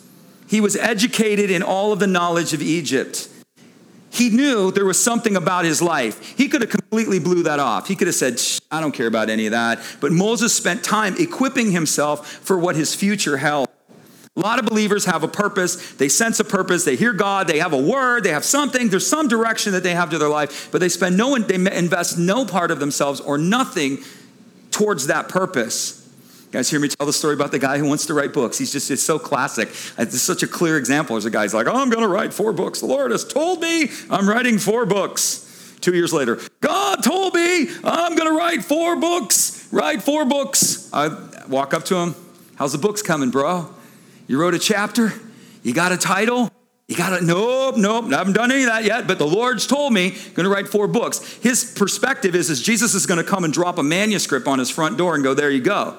He 0.47 0.61
was 0.61 0.75
educated 0.77 1.51
in 1.51 1.61
all 1.61 1.91
of 1.91 1.99
the 1.99 2.07
knowledge 2.07 2.53
of 2.53 2.61
Egypt. 2.61 3.27
He 4.09 4.29
knew 4.29 4.71
there 4.71 4.85
was 4.85 5.03
something 5.03 5.35
about 5.35 5.65
his 5.65 5.81
life. 5.81 6.35
He 6.37 6.47
could 6.47 6.61
have 6.61 6.69
completely 6.69 7.19
blew 7.19 7.43
that 7.43 7.59
off. 7.59 7.87
He 7.87 7.95
could 7.95 8.07
have 8.07 8.15
said, 8.15 8.41
I 8.71 8.79
don't 8.79 8.93
care 8.93 9.05
about 9.05 9.29
any 9.29 9.45
of 9.45 9.51
that. 9.51 9.79
But 9.99 10.13
Moses 10.13 10.55
spent 10.55 10.83
time 10.83 11.15
equipping 11.19 11.71
himself 11.71 12.27
for 12.27 12.57
what 12.57 12.75
his 12.77 12.95
future 12.95 13.37
held. 13.37 13.67
A 14.37 14.39
lot 14.39 14.59
of 14.59 14.65
believers 14.65 15.05
have 15.05 15.23
a 15.23 15.27
purpose. 15.27 15.93
They 15.93 16.09
sense 16.09 16.39
a 16.39 16.43
purpose. 16.43 16.85
They 16.85 16.95
hear 16.95 17.11
God. 17.11 17.47
They 17.47 17.57
have 17.57 17.73
a 17.73 17.81
word. 17.81 18.23
They 18.23 18.29
have 18.29 18.45
something. 18.45 18.89
There's 18.89 19.07
some 19.07 19.27
direction 19.27 19.73
that 19.73 19.81
they 19.81 19.95
have 19.95 20.11
to 20.11 20.19
their 20.19 20.29
life, 20.29 20.71
but 20.71 20.79
they 20.79 20.89
spend 20.89 21.17
no, 21.17 21.35
they 21.39 21.55
invest 21.55 22.19
no 22.19 22.45
part 22.45 22.69
of 22.69 22.79
themselves 22.79 23.19
or 23.19 23.39
nothing 23.39 23.97
towards 24.69 25.07
that 25.07 25.27
purpose. 25.27 26.07
You 26.45 26.51
guys 26.51 26.69
hear 26.69 26.79
me 26.79 26.87
tell 26.87 27.07
the 27.07 27.13
story 27.13 27.33
about 27.33 27.51
the 27.51 27.57
guy 27.57 27.79
who 27.79 27.85
wants 27.85 28.05
to 28.05 28.13
write 28.13 28.31
books. 28.31 28.59
He's 28.59 28.71
just, 28.71 28.91
it's 28.91 29.01
so 29.01 29.17
classic. 29.17 29.69
It's 29.97 30.21
such 30.21 30.43
a 30.43 30.47
clear 30.47 30.77
example. 30.77 31.15
There's 31.15 31.25
a 31.25 31.31
guy's 31.31 31.55
like, 31.55 31.65
oh, 31.65 31.75
I'm 31.75 31.89
going 31.89 32.03
to 32.03 32.07
write 32.07 32.31
four 32.31 32.53
books. 32.53 32.79
The 32.79 32.85
Lord 32.85 33.09
has 33.09 33.25
told 33.25 33.59
me 33.59 33.89
I'm 34.07 34.29
writing 34.29 34.59
four 34.59 34.85
books. 34.85 35.45
Two 35.81 35.95
years 35.95 36.13
later, 36.13 36.39
God 36.61 37.03
told 37.03 37.33
me 37.33 37.69
I'm 37.83 38.15
going 38.15 38.29
to 38.29 38.37
write 38.37 38.63
four 38.63 38.95
books. 38.97 39.67
Write 39.71 40.03
four 40.03 40.25
books. 40.25 40.91
I 40.93 41.09
walk 41.47 41.73
up 41.73 41.85
to 41.85 41.95
him. 41.95 42.15
How's 42.55 42.71
the 42.71 42.77
books 42.77 43.01
coming, 43.01 43.31
bro? 43.31 43.73
You 44.27 44.39
wrote 44.39 44.53
a 44.53 44.59
chapter? 44.59 45.13
You 45.63 45.73
got 45.73 45.91
a 45.91 45.97
title? 45.97 46.51
You 46.87 46.95
got 46.95 47.19
to, 47.19 47.25
nope, 47.25 47.75
nope, 47.75 48.05
I 48.13 48.17
haven't 48.17 48.33
done 48.33 48.49
any 48.49 48.61
of 48.61 48.69
that 48.69 48.85
yet, 48.85 49.07
but 49.07 49.19
the 49.19 49.27
Lord's 49.27 49.67
told 49.67 49.91
me, 49.91 50.13
I'm 50.13 50.33
going 50.33 50.45
to 50.45 50.49
write 50.49 50.69
four 50.69 50.87
books. 50.87 51.19
His 51.41 51.73
perspective 51.77 52.33
is, 52.33 52.49
is 52.49 52.61
Jesus 52.61 52.93
is 52.93 53.05
going 53.05 53.21
to 53.21 53.29
come 53.29 53.43
and 53.43 53.53
drop 53.53 53.77
a 53.77 53.83
manuscript 53.83 54.47
on 54.47 54.57
his 54.57 54.69
front 54.69 54.97
door 54.97 55.13
and 55.13 55.21
go, 55.21 55.33
there 55.33 55.51
you 55.51 55.59
go. 55.59 55.97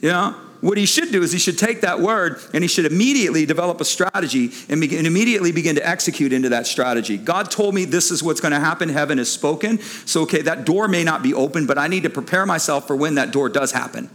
You 0.00 0.08
know? 0.10 0.34
What 0.60 0.76
he 0.76 0.86
should 0.86 1.12
do 1.12 1.22
is 1.22 1.30
he 1.30 1.38
should 1.38 1.56
take 1.56 1.82
that 1.82 2.00
word 2.00 2.40
and 2.52 2.64
he 2.64 2.68
should 2.68 2.84
immediately 2.84 3.46
develop 3.46 3.80
a 3.80 3.84
strategy 3.84 4.50
and, 4.68 4.82
and 4.82 5.06
immediately 5.06 5.52
begin 5.52 5.76
to 5.76 5.88
execute 5.88 6.32
into 6.32 6.48
that 6.48 6.66
strategy. 6.66 7.16
God 7.16 7.48
told 7.48 7.76
me 7.76 7.84
this 7.84 8.10
is 8.10 8.24
what's 8.24 8.40
going 8.40 8.50
to 8.50 8.58
happen. 8.58 8.88
Heaven 8.88 9.18
has 9.18 9.30
spoken. 9.30 9.78
So, 9.78 10.22
okay, 10.22 10.42
that 10.42 10.64
door 10.64 10.88
may 10.88 11.04
not 11.04 11.22
be 11.22 11.32
open, 11.32 11.66
but 11.66 11.78
I 11.78 11.86
need 11.86 12.02
to 12.02 12.10
prepare 12.10 12.44
myself 12.44 12.88
for 12.88 12.96
when 12.96 13.14
that 13.14 13.30
door 13.30 13.48
does 13.48 13.70
happen. 13.70 14.10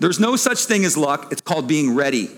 There's 0.00 0.18
no 0.18 0.34
such 0.34 0.64
thing 0.64 0.84
as 0.84 0.96
luck, 0.96 1.30
it's 1.30 1.40
called 1.40 1.68
being 1.68 1.94
ready. 1.94 2.30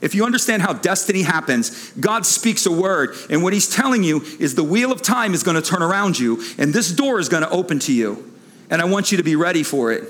If 0.00 0.14
you 0.14 0.24
understand 0.24 0.62
how 0.62 0.74
destiny 0.74 1.22
happens, 1.22 1.92
God 1.92 2.24
speaks 2.24 2.66
a 2.66 2.72
word, 2.72 3.16
and 3.30 3.42
what 3.42 3.52
He's 3.52 3.68
telling 3.68 4.04
you 4.04 4.22
is 4.38 4.54
the 4.54 4.64
wheel 4.64 4.92
of 4.92 5.02
time 5.02 5.34
is 5.34 5.42
going 5.42 5.60
to 5.60 5.62
turn 5.62 5.82
around 5.82 6.18
you, 6.18 6.42
and 6.56 6.72
this 6.72 6.92
door 6.92 7.18
is 7.18 7.28
going 7.28 7.42
to 7.42 7.50
open 7.50 7.78
to 7.80 7.92
you. 7.92 8.32
And 8.70 8.80
I 8.80 8.84
want 8.84 9.10
you 9.10 9.18
to 9.18 9.24
be 9.24 9.34
ready 9.34 9.62
for 9.62 9.92
it. 9.92 10.04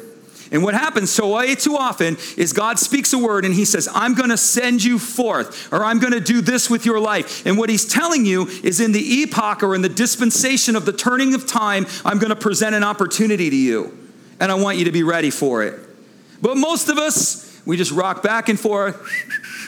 And 0.50 0.62
what 0.62 0.74
happens 0.74 1.10
so 1.10 1.34
way 1.34 1.54
too 1.54 1.76
often 1.76 2.16
is 2.36 2.52
God 2.52 2.78
speaks 2.78 3.12
a 3.12 3.18
word 3.18 3.44
and 3.44 3.54
He 3.54 3.64
says, 3.64 3.88
I'm 3.92 4.14
going 4.14 4.30
to 4.30 4.36
send 4.36 4.82
you 4.82 4.98
forth, 4.98 5.72
or 5.72 5.84
I'm 5.84 5.98
going 5.98 6.12
to 6.12 6.20
do 6.20 6.40
this 6.40 6.70
with 6.70 6.86
your 6.86 7.00
life. 7.00 7.44
And 7.46 7.58
what 7.58 7.70
He's 7.70 7.84
telling 7.84 8.24
you 8.24 8.46
is 8.62 8.80
in 8.80 8.92
the 8.92 9.22
epoch 9.22 9.62
or 9.62 9.74
in 9.74 9.82
the 9.82 9.88
dispensation 9.88 10.76
of 10.76 10.86
the 10.86 10.92
turning 10.92 11.34
of 11.34 11.46
time, 11.46 11.86
I'm 12.04 12.18
going 12.18 12.30
to 12.30 12.36
present 12.36 12.74
an 12.74 12.84
opportunity 12.84 13.50
to 13.50 13.56
you. 13.56 13.96
And 14.40 14.50
I 14.50 14.54
want 14.54 14.78
you 14.78 14.84
to 14.84 14.92
be 14.92 15.02
ready 15.02 15.30
for 15.30 15.64
it. 15.64 15.78
But 16.40 16.56
most 16.56 16.88
of 16.88 16.98
us, 16.98 17.47
we 17.68 17.76
just 17.76 17.92
rock 17.92 18.22
back 18.22 18.48
and 18.48 18.58
forth, 18.58 18.96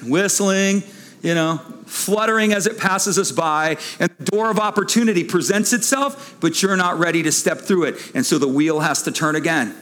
whistling, 0.02 0.83
you 1.21 1.35
know, 1.35 1.59
fluttering 1.85 2.54
as 2.54 2.66
it 2.66 2.78
passes 2.78 3.19
us 3.19 3.30
by, 3.30 3.76
and 4.00 4.11
the 4.16 4.25
door 4.25 4.50
of 4.50 4.59
opportunity 4.59 5.23
presents 5.23 5.75
itself, 5.75 6.35
but 6.40 6.62
you're 6.62 6.78
not 6.78 6.99
ready 6.99 7.23
to 7.23 7.30
step 7.30 7.59
through 7.59 7.85
it. 7.85 8.12
And 8.14 8.25
so 8.25 8.38
the 8.38 8.49
wheel 8.49 8.80
has 8.80 9.02
to 9.02 9.13
turn 9.13 9.36
again, 9.36 9.76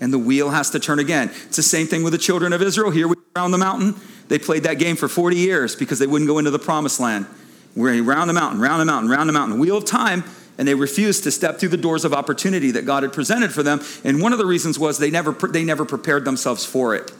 and 0.00 0.10
the 0.10 0.18
wheel 0.18 0.48
has 0.48 0.70
to 0.70 0.80
turn 0.80 1.00
again. 1.00 1.30
It's 1.48 1.56
the 1.56 1.62
same 1.62 1.86
thing 1.86 2.02
with 2.02 2.14
the 2.14 2.18
children 2.18 2.54
of 2.54 2.62
Israel. 2.62 2.90
Here 2.90 3.06
we 3.06 3.16
are 3.16 3.42
around 3.42 3.50
the 3.50 3.58
mountain. 3.58 3.94
They 4.28 4.38
played 4.38 4.62
that 4.62 4.78
game 4.78 4.96
for 4.96 5.06
40 5.06 5.36
years 5.36 5.76
because 5.76 5.98
they 5.98 6.06
wouldn't 6.06 6.28
go 6.28 6.38
into 6.38 6.50
the 6.50 6.58
promised 6.58 6.98
land. 6.98 7.26
We're 7.76 8.02
around 8.02 8.28
the 8.28 8.34
mountain, 8.34 8.58
round 8.58 8.80
the 8.80 8.86
mountain, 8.86 9.10
round 9.10 9.28
the 9.28 9.34
mountain, 9.34 9.58
wheel 9.58 9.76
of 9.76 9.84
time, 9.84 10.24
and 10.56 10.66
they 10.66 10.74
refused 10.74 11.24
to 11.24 11.30
step 11.30 11.58
through 11.58 11.68
the 11.68 11.76
doors 11.76 12.06
of 12.06 12.14
opportunity 12.14 12.70
that 12.70 12.86
God 12.86 13.02
had 13.02 13.12
presented 13.12 13.52
for 13.52 13.62
them. 13.62 13.82
And 14.02 14.22
one 14.22 14.32
of 14.32 14.38
the 14.38 14.46
reasons 14.46 14.78
was 14.78 14.96
they 14.96 15.10
never, 15.10 15.32
they 15.32 15.62
never 15.62 15.84
prepared 15.84 16.24
themselves 16.24 16.64
for 16.64 16.94
it. 16.94 17.12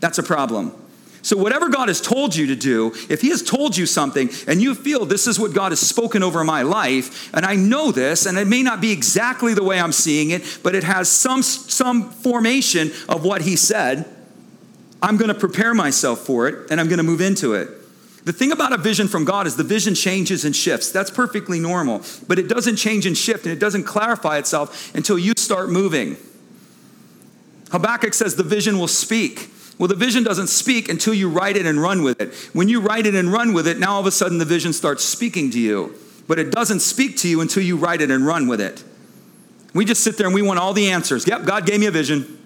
That's 0.00 0.18
a 0.18 0.22
problem. 0.22 0.74
So, 1.22 1.36
whatever 1.36 1.68
God 1.68 1.88
has 1.88 2.00
told 2.00 2.36
you 2.36 2.46
to 2.46 2.56
do, 2.56 2.92
if 3.08 3.20
He 3.20 3.30
has 3.30 3.42
told 3.42 3.76
you 3.76 3.86
something 3.86 4.30
and 4.46 4.62
you 4.62 4.74
feel 4.74 5.04
this 5.04 5.26
is 5.26 5.38
what 5.38 5.52
God 5.52 5.72
has 5.72 5.80
spoken 5.80 6.22
over 6.22 6.44
my 6.44 6.62
life, 6.62 7.34
and 7.34 7.44
I 7.44 7.56
know 7.56 7.90
this, 7.90 8.24
and 8.24 8.38
it 8.38 8.46
may 8.46 8.62
not 8.62 8.80
be 8.80 8.92
exactly 8.92 9.52
the 9.52 9.64
way 9.64 9.80
I'm 9.80 9.92
seeing 9.92 10.30
it, 10.30 10.60
but 10.62 10.74
it 10.74 10.84
has 10.84 11.10
some, 11.10 11.42
some 11.42 12.10
formation 12.10 12.92
of 13.08 13.24
what 13.24 13.42
He 13.42 13.56
said, 13.56 14.06
I'm 15.02 15.16
going 15.16 15.28
to 15.28 15.38
prepare 15.38 15.74
myself 15.74 16.20
for 16.20 16.48
it 16.48 16.70
and 16.70 16.80
I'm 16.80 16.88
going 16.88 16.98
to 16.98 17.04
move 17.04 17.20
into 17.20 17.54
it. 17.54 17.68
The 18.24 18.32
thing 18.32 18.52
about 18.52 18.72
a 18.72 18.76
vision 18.76 19.08
from 19.08 19.24
God 19.24 19.46
is 19.46 19.56
the 19.56 19.64
vision 19.64 19.94
changes 19.94 20.44
and 20.44 20.54
shifts. 20.54 20.90
That's 20.90 21.10
perfectly 21.10 21.60
normal, 21.60 22.02
but 22.26 22.38
it 22.38 22.48
doesn't 22.48 22.76
change 22.76 23.06
and 23.06 23.16
shift 23.16 23.44
and 23.46 23.52
it 23.52 23.58
doesn't 23.58 23.84
clarify 23.84 24.38
itself 24.38 24.94
until 24.94 25.18
you 25.18 25.32
start 25.36 25.70
moving. 25.70 26.16
Habakkuk 27.70 28.12
says 28.12 28.36
the 28.36 28.42
vision 28.42 28.78
will 28.78 28.88
speak. 28.88 29.50
Well, 29.78 29.88
the 29.88 29.94
vision 29.94 30.24
doesn't 30.24 30.48
speak 30.48 30.88
until 30.88 31.14
you 31.14 31.28
write 31.28 31.56
it 31.56 31.64
and 31.64 31.80
run 31.80 32.02
with 32.02 32.20
it. 32.20 32.34
When 32.52 32.68
you 32.68 32.80
write 32.80 33.06
it 33.06 33.14
and 33.14 33.32
run 33.32 33.52
with 33.52 33.68
it, 33.68 33.78
now 33.78 33.94
all 33.94 34.00
of 34.00 34.06
a 34.06 34.10
sudden 34.10 34.38
the 34.38 34.44
vision 34.44 34.72
starts 34.72 35.04
speaking 35.04 35.50
to 35.52 35.60
you. 35.60 35.94
But 36.26 36.38
it 36.38 36.50
doesn't 36.50 36.80
speak 36.80 37.16
to 37.18 37.28
you 37.28 37.40
until 37.40 37.62
you 37.62 37.76
write 37.76 38.00
it 38.00 38.10
and 38.10 38.26
run 38.26 38.48
with 38.48 38.60
it. 38.60 38.82
We 39.74 39.84
just 39.84 40.02
sit 40.02 40.18
there 40.18 40.26
and 40.26 40.34
we 40.34 40.42
want 40.42 40.58
all 40.58 40.72
the 40.72 40.90
answers. 40.90 41.26
Yep, 41.26 41.44
God 41.44 41.64
gave 41.64 41.78
me 41.78 41.86
a 41.86 41.90
vision. 41.90 42.38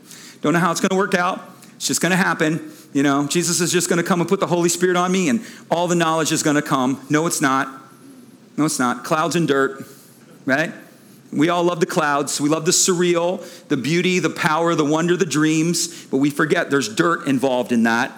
Don't 0.43 0.53
know 0.53 0.59
how 0.59 0.71
it's 0.71 0.81
going 0.81 0.91
to 0.91 0.97
work 0.97 1.15
out. 1.15 1.43
It's 1.77 1.87
just 1.87 2.01
going 2.01 2.11
to 2.11 2.17
happen. 2.17 2.71
You 2.93 3.03
know, 3.03 3.27
Jesus 3.27 3.61
is 3.61 3.73
just 3.73 3.89
going 3.89 3.97
to 3.97 4.07
come 4.07 4.21
and 4.21 4.29
put 4.29 4.39
the 4.39 4.47
Holy 4.47 4.69
Spirit 4.69 4.97
on 4.97 5.11
me 5.11 5.31
and 5.31 5.41
all 5.71 5.89
the 5.89 5.95
knowledge 5.95 6.31
is 6.31 6.43
going 6.43 6.57
to 6.57 6.63
come. 6.63 7.05
No, 7.09 7.27
it's 7.27 7.41
not. 7.41 7.69
No, 8.59 8.67
it's 8.67 8.79
not. 8.79 9.05
Clouds 9.05 9.35
and 9.35 9.49
dirt, 9.49 9.87
right? 10.45 10.73
We 11.33 11.49
all 11.49 11.65
love 11.65 11.81
the 11.81 11.87
clouds. 11.87 12.41
We 12.41 12.51
love 12.51 12.67
the 12.67 12.73
surreal, 12.73 13.43
the 13.69 13.77
beauty, 13.77 14.19
the 14.19 14.31
power, 14.31 14.75
the 14.75 14.85
wonder, 14.85 15.17
the 15.17 15.25
dreams, 15.25 16.05
but 16.07 16.19
we 16.19 16.29
forget 16.29 16.71
there's 16.71 16.95
dirt 16.95 17.27
involved 17.27 17.73
in 17.73 17.85
that. 17.85 18.13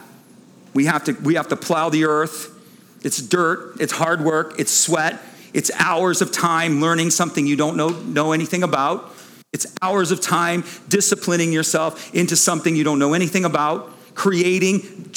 We 0.75 0.87
have 0.87 1.05
to, 1.05 1.13
we 1.13 1.35
have 1.35 1.49
to 1.49 1.57
plow 1.57 1.89
the 1.91 2.07
earth. 2.07 2.51
It's 3.05 3.19
dirt, 3.19 3.77
it's 3.79 3.93
hard 3.93 4.23
work, 4.23 4.59
it's 4.59 4.73
sweat, 4.73 5.21
it's 5.53 5.71
hours 5.79 6.23
of 6.23 6.33
time 6.33 6.81
learning 6.81 7.11
something 7.11 7.47
you 7.47 7.55
don't 7.55 7.77
know, 7.77 7.91
know 7.91 8.33
anything 8.33 8.65
about. 8.65 9.15
It's 9.53 9.67
hours 9.81 10.11
of 10.11 10.21
time 10.21 10.65
disciplining 10.89 11.53
yourself 11.53 12.13
into 12.13 12.35
something 12.35 12.75
you 12.75 12.83
don't 12.83 12.99
know 12.99 13.15
anything 13.15 13.45
about, 13.45 13.93
creating 14.17 15.13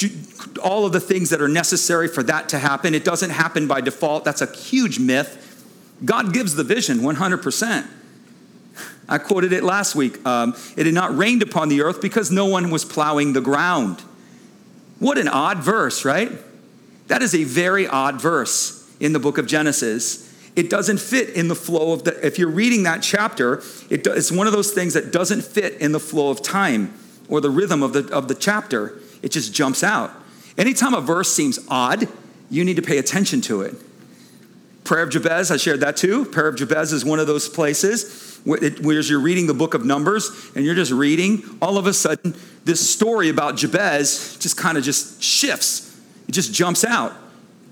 all 0.62 0.86
of 0.86 0.92
the 0.92 1.00
things 1.00 1.30
that 1.30 1.40
are 1.40 1.48
necessary 1.48 2.06
for 2.06 2.22
that 2.22 2.50
to 2.50 2.58
happen. 2.60 2.94
It 2.94 3.04
doesn't 3.04 3.30
happen 3.30 3.66
by 3.66 3.80
default. 3.80 4.24
That's 4.24 4.42
a 4.42 4.54
huge 4.54 5.00
myth. 5.00 5.47
God 6.04 6.32
gives 6.32 6.54
the 6.54 6.64
vision 6.64 6.98
100%. 6.98 7.86
I 9.08 9.18
quoted 9.18 9.52
it 9.52 9.64
last 9.64 9.94
week. 9.94 10.24
Um, 10.26 10.54
it 10.76 10.86
had 10.86 10.94
not 10.94 11.16
rained 11.16 11.42
upon 11.42 11.68
the 11.68 11.82
earth 11.82 12.00
because 12.00 12.30
no 12.30 12.46
one 12.46 12.70
was 12.70 12.84
plowing 12.84 13.32
the 13.32 13.40
ground. 13.40 14.02
What 14.98 15.16
an 15.16 15.28
odd 15.28 15.58
verse, 15.58 16.04
right? 16.04 16.30
That 17.06 17.22
is 17.22 17.34
a 17.34 17.44
very 17.44 17.86
odd 17.86 18.20
verse 18.20 18.86
in 19.00 19.12
the 19.12 19.18
book 19.18 19.38
of 19.38 19.46
Genesis. 19.46 20.26
It 20.56 20.68
doesn't 20.68 21.00
fit 21.00 21.30
in 21.30 21.48
the 21.48 21.54
flow 21.54 21.92
of 21.92 22.04
the, 22.04 22.26
if 22.26 22.38
you're 22.38 22.50
reading 22.50 22.82
that 22.82 23.02
chapter, 23.02 23.62
it, 23.88 24.06
it's 24.06 24.30
one 24.30 24.46
of 24.46 24.52
those 24.52 24.72
things 24.72 24.94
that 24.94 25.12
doesn't 25.12 25.42
fit 25.42 25.74
in 25.80 25.92
the 25.92 26.00
flow 26.00 26.30
of 26.30 26.42
time 26.42 26.92
or 27.28 27.40
the 27.40 27.50
rhythm 27.50 27.82
of 27.82 27.92
the, 27.92 28.12
of 28.12 28.28
the 28.28 28.34
chapter. 28.34 28.98
It 29.22 29.30
just 29.30 29.54
jumps 29.54 29.82
out. 29.82 30.10
Anytime 30.58 30.94
a 30.94 31.00
verse 31.00 31.32
seems 31.32 31.58
odd, 31.68 32.08
you 32.50 32.64
need 32.64 32.76
to 32.76 32.82
pay 32.82 32.98
attention 32.98 33.40
to 33.42 33.62
it. 33.62 33.74
Prayer 34.88 35.02
of 35.02 35.10
Jabez, 35.10 35.50
I 35.50 35.58
shared 35.58 35.80
that 35.80 35.98
too. 35.98 36.24
Prayer 36.24 36.48
of 36.48 36.56
Jabez 36.56 36.94
is 36.94 37.04
one 37.04 37.18
of 37.18 37.26
those 37.26 37.46
places 37.46 38.40
where, 38.44 38.58
you're 38.62 39.20
reading 39.20 39.46
the 39.46 39.52
book 39.52 39.74
of 39.74 39.84
Numbers 39.84 40.30
and 40.54 40.64
you're 40.64 40.74
just 40.74 40.92
reading. 40.92 41.42
All 41.60 41.76
of 41.76 41.86
a 41.86 41.92
sudden, 41.92 42.34
this 42.64 42.88
story 42.88 43.28
about 43.28 43.56
Jabez 43.56 44.38
just 44.40 44.56
kind 44.56 44.78
of 44.78 44.84
just 44.84 45.22
shifts. 45.22 45.94
It 46.26 46.32
just 46.32 46.54
jumps 46.54 46.84
out. 46.84 47.14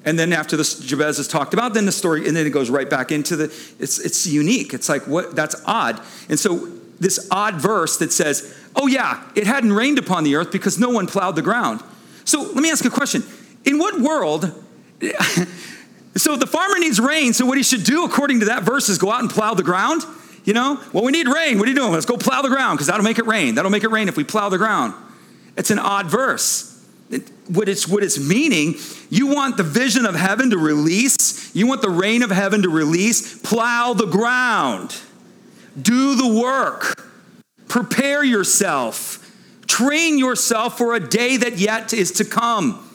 And 0.05 0.19
then 0.19 0.31
after 0.35 0.59
this 0.59 0.79
Jabez 0.79 1.19
is 1.19 1.27
talked 1.27 1.55
about, 1.55 1.73
then 1.73 1.87
the 1.87 1.91
story, 1.91 2.29
and 2.29 2.37
then 2.37 2.47
it 2.47 2.51
goes 2.51 2.69
right 2.69 2.89
back 2.91 3.11
into 3.11 3.35
the, 3.35 3.45
it's, 3.79 3.99
it's 3.99 4.27
unique. 4.27 4.75
It's 4.75 4.91
like, 4.91 5.07
what, 5.07 5.35
that's 5.35 5.57
odd. 5.65 5.99
And 6.29 6.39
so 6.39 6.67
this 7.01 7.29
odd 7.31 7.55
verse 7.55 7.97
that 7.97 8.13
says, 8.13 8.55
oh 8.77 8.89
yeah, 8.89 9.27
it 9.35 9.47
hadn't 9.47 9.73
rained 9.73 9.99
upon 9.99 10.25
the 10.25 10.37
earth 10.37 10.53
because 10.53 10.79
no 10.79 10.91
one 10.91 11.07
plowed 11.07 11.35
the 11.35 11.41
ground. 11.41 11.83
So 12.27 12.43
let 12.43 12.57
me 12.57 12.71
ask 12.71 12.85
a 12.85 12.91
question. 12.91 13.23
In 13.65 13.79
what 13.79 13.99
world 14.03 14.53
So 16.17 16.37
the 16.37 16.47
farmer 16.47 16.79
needs 16.79 16.99
rain, 16.99 17.33
so 17.33 17.45
what 17.45 17.59
he 17.59 17.63
should 17.63 17.85
do 17.85 18.05
according 18.05 18.41
to 18.41 18.47
that 18.47 18.63
verse 18.63 18.89
is 18.89 18.99
go 18.99 19.11
out 19.11 19.21
and 19.21 19.31
plow 19.31 19.55
the 19.55 19.63
ground. 19.63 20.03
You 20.45 20.53
know, 20.53 20.81
well, 20.93 21.03
we 21.05 21.13
need 21.13 21.27
rain. 21.27 21.59
What 21.59 21.67
are 21.67 21.71
you 21.71 21.77
doing? 21.77 21.93
Let's 21.93 22.07
go 22.07 22.17
plow 22.17 22.41
the 22.41 22.49
ground 22.49 22.77
because 22.77 22.87
that'll 22.87 23.03
make 23.03 23.19
it 23.19 23.27
rain. 23.27 23.57
That'll 23.57 23.71
make 23.71 23.83
it 23.83 23.91
rain 23.91 24.09
if 24.09 24.17
we 24.17 24.25
plow 24.25 24.49
the 24.49 24.59
ground. 24.59 24.95
It's 25.57 25.71
an 25.71 25.81
odd 25.81 26.07
verse. 26.07 26.73
It, 27.11 27.31
what 27.49 27.69
it's 27.69 27.89
what 27.89 28.03
it's 28.03 28.19
meaning. 28.19 28.77
You 29.11 29.27
want 29.27 29.57
the 29.57 29.63
vision 29.63 30.07
of 30.07 30.15
heaven 30.15 30.51
to 30.51 30.59
release. 30.59 31.55
You 31.55 31.67
want 31.67 31.83
the 31.83 31.91
rain 31.91 32.23
of 32.23 32.31
heaven 32.31 32.63
to 32.63 32.69
release. 32.69 33.39
Plow 33.41 33.93
the 33.95 34.07
ground. 34.07 34.97
Do 35.81 36.15
the 36.15 36.41
work. 36.41 37.05
Prepare 37.69 38.25
yourself. 38.25 39.23
Train 39.67 40.19
yourself 40.19 40.79
for 40.79 40.95
a 40.95 41.01
day 41.01 41.37
that 41.37 41.59
yet 41.59 41.93
is 41.93 42.13
to 42.13 42.25
come. 42.25 42.86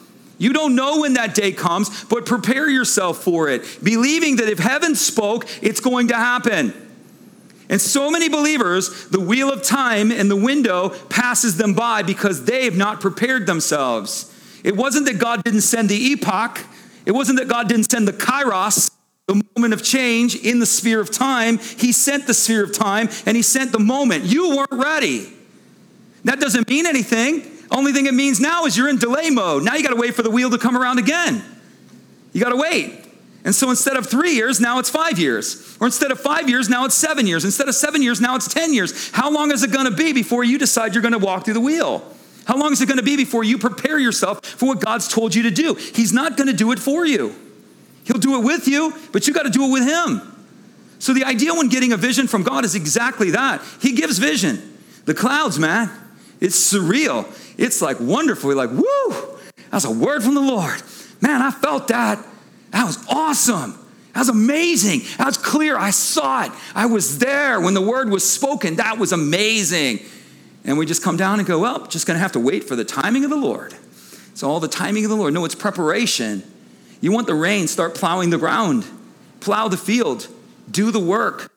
You 0.41 0.53
don't 0.53 0.73
know 0.73 1.01
when 1.01 1.13
that 1.13 1.35
day 1.35 1.51
comes, 1.51 2.03
but 2.05 2.25
prepare 2.25 2.67
yourself 2.67 3.23
for 3.23 3.47
it, 3.47 3.61
believing 3.83 4.37
that 4.37 4.49
if 4.49 4.57
heaven 4.57 4.95
spoke, 4.95 5.47
it's 5.61 5.79
going 5.79 6.07
to 6.07 6.15
happen. 6.15 6.73
And 7.69 7.79
so 7.79 8.09
many 8.09 8.27
believers, 8.27 9.07
the 9.09 9.19
wheel 9.19 9.53
of 9.53 9.61
time 9.61 10.11
and 10.11 10.31
the 10.31 10.35
window 10.35 10.89
passes 11.09 11.57
them 11.57 11.75
by 11.75 12.01
because 12.01 12.45
they 12.45 12.65
have 12.65 12.75
not 12.75 13.01
prepared 13.01 13.45
themselves. 13.45 14.35
It 14.63 14.75
wasn't 14.75 15.05
that 15.05 15.19
God 15.19 15.43
didn't 15.43 15.61
send 15.61 15.89
the 15.89 16.11
epoch, 16.11 16.65
it 17.05 17.11
wasn't 17.11 17.37
that 17.37 17.47
God 17.47 17.69
didn't 17.69 17.91
send 17.91 18.07
the 18.07 18.13
kairos, 18.13 18.89
the 19.27 19.43
moment 19.55 19.75
of 19.75 19.83
change 19.83 20.33
in 20.35 20.57
the 20.57 20.65
sphere 20.65 20.99
of 20.99 21.11
time. 21.11 21.59
He 21.59 21.91
sent 21.91 22.25
the 22.25 22.33
sphere 22.33 22.63
of 22.63 22.73
time 22.73 23.09
and 23.27 23.37
He 23.37 23.43
sent 23.43 23.73
the 23.73 23.79
moment. 23.79 24.23
You 24.23 24.55
weren't 24.55 24.71
ready. 24.71 25.31
That 26.23 26.39
doesn't 26.39 26.67
mean 26.67 26.87
anything. 26.87 27.50
Only 27.71 27.93
thing 27.93 28.05
it 28.05 28.13
means 28.13 28.39
now 28.39 28.65
is 28.65 28.75
you're 28.75 28.89
in 28.89 28.97
delay 28.97 29.29
mode. 29.29 29.63
Now 29.63 29.75
you 29.75 29.83
got 29.83 29.93
to 29.93 29.99
wait 29.99 30.13
for 30.13 30.23
the 30.23 30.29
wheel 30.29 30.49
to 30.49 30.57
come 30.57 30.77
around 30.77 30.99
again. 30.99 31.41
You 32.33 32.43
got 32.43 32.49
to 32.49 32.57
wait. 32.57 32.97
And 33.43 33.55
so 33.55 33.69
instead 33.69 33.97
of 33.97 34.05
three 34.05 34.33
years, 34.33 34.59
now 34.59 34.77
it's 34.77 34.89
five 34.89 35.17
years. 35.17 35.77
Or 35.79 35.87
instead 35.87 36.11
of 36.11 36.19
five 36.19 36.47
years, 36.49 36.69
now 36.69 36.85
it's 36.85 36.93
seven 36.93 37.25
years. 37.25 37.43
Instead 37.43 37.67
of 37.69 37.75
seven 37.75 38.03
years, 38.03 38.21
now 38.21 38.35
it's 38.35 38.53
10 38.53 38.73
years. 38.73 39.09
How 39.11 39.31
long 39.31 39.51
is 39.51 39.63
it 39.63 39.71
going 39.71 39.89
to 39.89 39.95
be 39.95 40.13
before 40.13 40.43
you 40.43 40.59
decide 40.59 40.93
you're 40.93 41.01
going 41.01 41.13
to 41.13 41.17
walk 41.17 41.45
through 41.45 41.55
the 41.55 41.61
wheel? 41.61 42.03
How 42.45 42.57
long 42.57 42.71
is 42.71 42.81
it 42.81 42.87
going 42.87 42.97
to 42.97 43.03
be 43.03 43.15
before 43.15 43.43
you 43.43 43.57
prepare 43.57 43.97
yourself 43.97 44.45
for 44.45 44.67
what 44.67 44.79
God's 44.79 45.07
told 45.07 45.33
you 45.33 45.43
to 45.43 45.51
do? 45.51 45.75
He's 45.75 46.13
not 46.13 46.37
going 46.37 46.47
to 46.47 46.53
do 46.53 46.71
it 46.71 46.79
for 46.79 47.05
you. 47.05 47.33
He'll 48.03 48.19
do 48.19 48.37
it 48.39 48.43
with 48.43 48.67
you, 48.67 48.93
but 49.11 49.27
you 49.27 49.33
got 49.33 49.43
to 49.43 49.49
do 49.49 49.65
it 49.65 49.71
with 49.71 49.87
Him. 49.87 50.21
So 50.99 51.13
the 51.13 51.23
idea 51.23 51.53
when 51.53 51.69
getting 51.69 51.93
a 51.93 51.97
vision 51.97 52.27
from 52.27 52.43
God 52.43 52.65
is 52.65 52.75
exactly 52.75 53.31
that. 53.31 53.61
He 53.79 53.93
gives 53.93 54.19
vision. 54.19 54.77
The 55.05 55.13
clouds, 55.13 55.57
man, 55.57 55.89
it's 56.41 56.73
surreal. 56.73 57.25
It's 57.57 57.81
like 57.81 57.99
wonderful. 57.99 58.49
You're 58.49 58.57
like, 58.57 58.71
woo, 58.71 59.39
that's 59.69 59.85
a 59.85 59.91
word 59.91 60.23
from 60.23 60.33
the 60.33 60.41
Lord. 60.41 60.81
Man, 61.21 61.41
I 61.41 61.51
felt 61.51 61.87
that. 61.89 62.25
That 62.71 62.85
was 62.85 63.05
awesome. 63.07 63.77
That 64.13 64.21
was 64.21 64.29
amazing. 64.29 65.01
That 65.17 65.27
was 65.27 65.37
clear. 65.37 65.77
I 65.77 65.91
saw 65.91 66.45
it. 66.45 66.51
I 66.75 66.87
was 66.87 67.19
there 67.19 67.61
when 67.61 67.73
the 67.73 67.81
word 67.81 68.09
was 68.09 68.29
spoken. 68.29 68.75
That 68.75 68.97
was 68.97 69.13
amazing. 69.13 69.99
And 70.65 70.77
we 70.77 70.85
just 70.85 71.03
come 71.03 71.15
down 71.15 71.39
and 71.39 71.47
go, 71.47 71.59
well, 71.59 71.85
just 71.87 72.07
going 72.07 72.15
to 72.15 72.21
have 72.21 72.33
to 72.33 72.39
wait 72.39 72.63
for 72.63 72.75
the 72.75 72.83
timing 72.83 73.23
of 73.23 73.29
the 73.29 73.37
Lord. 73.37 73.73
It's 74.31 74.43
all 74.43 74.59
the 74.59 74.67
timing 74.67 75.05
of 75.05 75.09
the 75.09 75.15
Lord. 75.15 75.33
No, 75.33 75.45
it's 75.45 75.55
preparation. 75.55 76.43
You 76.99 77.11
want 77.11 77.27
the 77.27 77.35
rain, 77.35 77.67
start 77.67 77.95
plowing 77.95 78.29
the 78.29 78.37
ground, 78.37 78.85
plow 79.39 79.67
the 79.67 79.77
field, 79.77 80.27
do 80.69 80.91
the 80.91 80.99
work, 80.99 81.51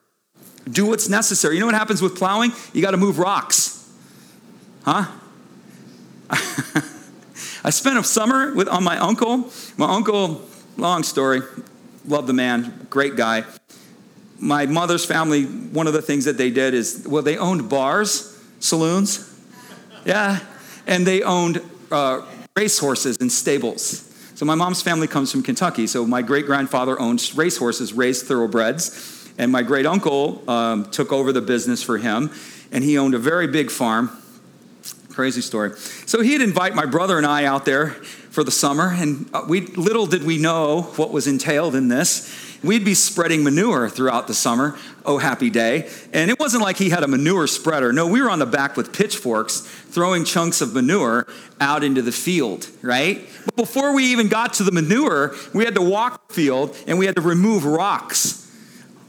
do 0.69 0.87
what's 0.87 1.07
necessary. 1.07 1.55
You 1.55 1.59
know 1.59 1.67
what 1.67 1.75
happens 1.75 2.01
with 2.01 2.15
plowing? 2.15 2.51
You 2.73 2.81
got 2.81 2.91
to 2.91 2.97
move 2.97 3.19
rocks. 3.19 3.84
Huh? 4.85 5.07
I 7.63 7.71
spent 7.71 7.97
a 7.97 8.03
summer 8.03 8.53
with, 8.53 8.67
on 8.67 8.83
my 8.83 8.99
uncle. 8.99 9.49
My 9.77 9.91
uncle, 9.91 10.47
long 10.77 11.01
story, 11.01 11.41
love 12.07 12.27
the 12.27 12.33
man, 12.33 12.85
great 12.91 13.15
guy. 13.15 13.45
My 14.37 14.67
mother's 14.67 15.03
family, 15.03 15.45
one 15.45 15.87
of 15.87 15.93
the 15.93 16.03
things 16.03 16.25
that 16.25 16.37
they 16.37 16.51
did 16.51 16.75
is, 16.75 17.03
well, 17.09 17.23
they 17.23 17.35
owned 17.35 17.67
bars, 17.67 18.39
saloons, 18.59 19.35
yeah, 20.05 20.41
and 20.85 21.07
they 21.07 21.23
owned 21.23 21.63
uh, 21.91 22.21
racehorses 22.55 23.17
and 23.19 23.31
stables. 23.31 24.01
So 24.35 24.45
my 24.45 24.53
mom's 24.53 24.83
family 24.83 25.07
comes 25.07 25.31
from 25.31 25.41
Kentucky. 25.41 25.87
So 25.87 26.05
my 26.05 26.21
great 26.21 26.45
grandfather 26.45 26.99
owned 26.99 27.31
racehorses, 27.33 27.93
raised 27.93 28.27
thoroughbreds, 28.27 29.33
and 29.39 29.51
my 29.51 29.63
great 29.63 29.87
uncle 29.87 30.47
um, 30.47 30.91
took 30.91 31.11
over 31.11 31.33
the 31.33 31.41
business 31.41 31.81
for 31.81 31.97
him, 31.97 32.29
and 32.71 32.83
he 32.83 32.99
owned 32.99 33.15
a 33.15 33.19
very 33.19 33.47
big 33.47 33.71
farm. 33.71 34.15
Crazy 35.15 35.39
story. 35.39 35.71
So 36.05 36.21
he'd 36.21 36.41
invite 36.41 36.75
my 36.75 36.85
brother 36.85 37.17
and 37.17 37.25
I 37.25 37.45
out 37.45 37.63
there 37.63 37.91
for 38.31 38.43
the 38.43 38.51
summer, 38.51 38.89
and 38.89 39.29
uh, 39.33 39.45
we 39.47 39.61
little 39.61 40.05
did 40.05 40.25
we 40.25 40.37
know 40.37 40.81
what 40.97 41.11
was 41.11 41.25
entailed 41.25 41.73
in 41.73 41.87
this. 41.87 42.57
We'd 42.61 42.83
be 42.83 42.95
spreading 42.95 43.41
manure 43.41 43.87
throughout 43.87 44.27
the 44.27 44.33
summer. 44.33 44.77
Oh, 45.05 45.17
happy 45.17 45.49
day. 45.49 45.89
And 46.11 46.29
it 46.29 46.37
wasn't 46.37 46.63
like 46.63 46.75
he 46.75 46.89
had 46.89 47.03
a 47.03 47.07
manure 47.07 47.47
spreader. 47.47 47.93
No, 47.93 48.07
we 48.07 48.21
were 48.21 48.29
on 48.29 48.39
the 48.39 48.45
back 48.45 48.75
with 48.75 48.91
pitchforks 48.91 49.61
throwing 49.61 50.25
chunks 50.25 50.59
of 50.59 50.73
manure 50.73 51.27
out 51.61 51.81
into 51.81 52.01
the 52.01 52.11
field, 52.11 52.67
right? 52.81 53.25
But 53.45 53.55
before 53.55 53.95
we 53.95 54.07
even 54.07 54.27
got 54.27 54.55
to 54.55 54.63
the 54.63 54.71
manure, 54.73 55.33
we 55.53 55.63
had 55.63 55.75
to 55.75 55.81
walk 55.81 56.27
the 56.27 56.33
field 56.33 56.75
and 56.87 56.99
we 56.99 57.05
had 57.05 57.15
to 57.15 57.21
remove 57.21 57.63
rocks. 57.63 58.44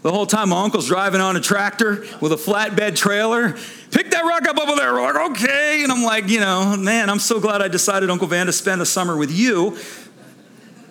The 0.07 0.13
whole 0.13 0.25
time, 0.25 0.51
my 0.51 0.63
uncle's 0.63 0.87
driving 0.87 1.21
on 1.21 1.35
a 1.35 1.41
tractor 1.41 2.07
with 2.21 2.31
a 2.31 2.37
flatbed 2.37 2.95
trailer. 2.95 3.57
Pick 3.91 4.09
that 4.13 4.23
rock 4.23 4.47
up 4.47 4.57
over 4.57 4.77
there. 4.77 4.93
We're 4.93 5.03
like, 5.03 5.33
okay. 5.33 5.83
And 5.83 5.91
I'm 5.91 6.05
like, 6.05 6.29
you 6.29 6.39
know, 6.39 6.77
man, 6.77 7.11
I'm 7.11 7.19
so 7.19 7.41
glad 7.41 7.61
I 7.61 7.67
decided, 7.67 8.09
Uncle 8.09 8.29
Van, 8.29 8.47
to 8.47 8.53
spend 8.53 8.81
the 8.81 8.87
summer 8.87 9.17
with 9.17 9.33
you. 9.33 9.77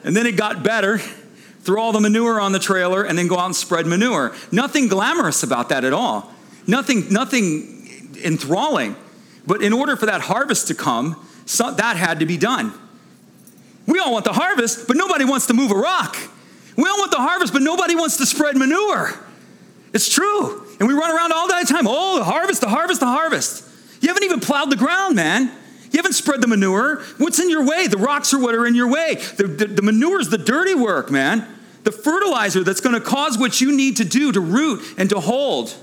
And 0.04 0.18
then 0.18 0.26
it 0.26 0.36
got 0.36 0.64
better. 0.64 0.98
Throw 0.98 1.82
all 1.82 1.94
the 1.94 2.02
manure 2.02 2.42
on 2.42 2.52
the 2.52 2.60
trailer 2.60 3.04
and 3.04 3.18
then 3.18 3.30
go 3.30 3.40
out 3.40 3.46
and 3.46 3.56
spread 3.56 3.86
manure. 3.86 4.36
Nothing 4.52 4.90
glamorous 4.90 5.44
about 5.44 5.70
that 5.70 5.86
at 5.86 5.94
all. 5.94 6.30
Nothing, 6.68 7.08
nothing 7.10 8.18
enthralling. 8.22 8.98
But 9.48 9.62
in 9.62 9.72
order 9.72 9.96
for 9.96 10.08
that 10.08 10.20
harvest 10.20 10.68
to 10.68 10.76
come, 10.76 11.26
so 11.46 11.72
that 11.72 11.96
had 11.96 12.20
to 12.20 12.26
be 12.26 12.36
done. 12.36 12.74
We 13.88 13.98
all 13.98 14.12
want 14.12 14.26
the 14.26 14.34
harvest, 14.34 14.90
but 14.90 14.98
nobody 14.98 15.24
wants 15.24 15.48
to 15.48 15.54
move 15.54 15.72
a 15.72 15.76
rock. 15.76 16.18
We 16.76 16.84
all 16.84 16.98
want 16.98 17.12
the 17.12 17.18
harvest, 17.18 17.54
but 17.54 17.62
nobody 17.62 17.96
wants 17.96 18.18
to 18.18 18.26
spread 18.26 18.58
manure. 18.58 19.14
It's 19.94 20.10
true. 20.10 20.66
And 20.80 20.88
we 20.90 20.94
run 20.94 21.16
around 21.16 21.32
all 21.32 21.48
the 21.48 21.54
time. 21.68 21.88
Oh, 21.88 22.18
the 22.18 22.26
harvest, 22.26 22.62
the 22.62 22.70
harvest, 22.70 23.00
the 23.00 23.08
harvest. 23.08 23.68
You 24.02 24.10
haven't 24.10 24.24
even 24.24 24.42
plowed 24.42 24.70
the 24.70 24.76
ground, 24.76 25.16
man. 25.16 25.52
You 25.92 25.98
haven't 26.00 26.14
spread 26.14 26.42
the 26.42 26.48
manure. 26.48 27.02
What's 27.18 27.40
in 27.40 27.50
your 27.50 27.66
way? 27.66 27.88
The 27.88 27.98
rocks 27.98 28.34
are 28.34 28.40
what 28.40 28.54
are 28.56 28.68
in 28.68 28.76
your 28.76 28.90
way. 28.90 29.16
The, 29.38 29.48
the, 29.48 29.66
the 29.68 29.82
manure 29.82 30.20
is 30.20 30.30
the 30.30 30.38
dirty 30.38 30.76
work, 30.76 31.10
man. 31.10 31.48
The 31.84 31.94
fertilizer 31.94 32.64
that's 32.64 32.82
going 32.82 32.96
to 32.96 33.02
cause 33.02 33.38
what 33.38 33.62
you 33.62 33.76
need 33.76 33.98
to 33.98 34.04
do 34.04 34.34
to 34.34 34.42
root 34.42 34.84
and 34.98 35.10
to 35.12 35.22
hold. 35.22 35.74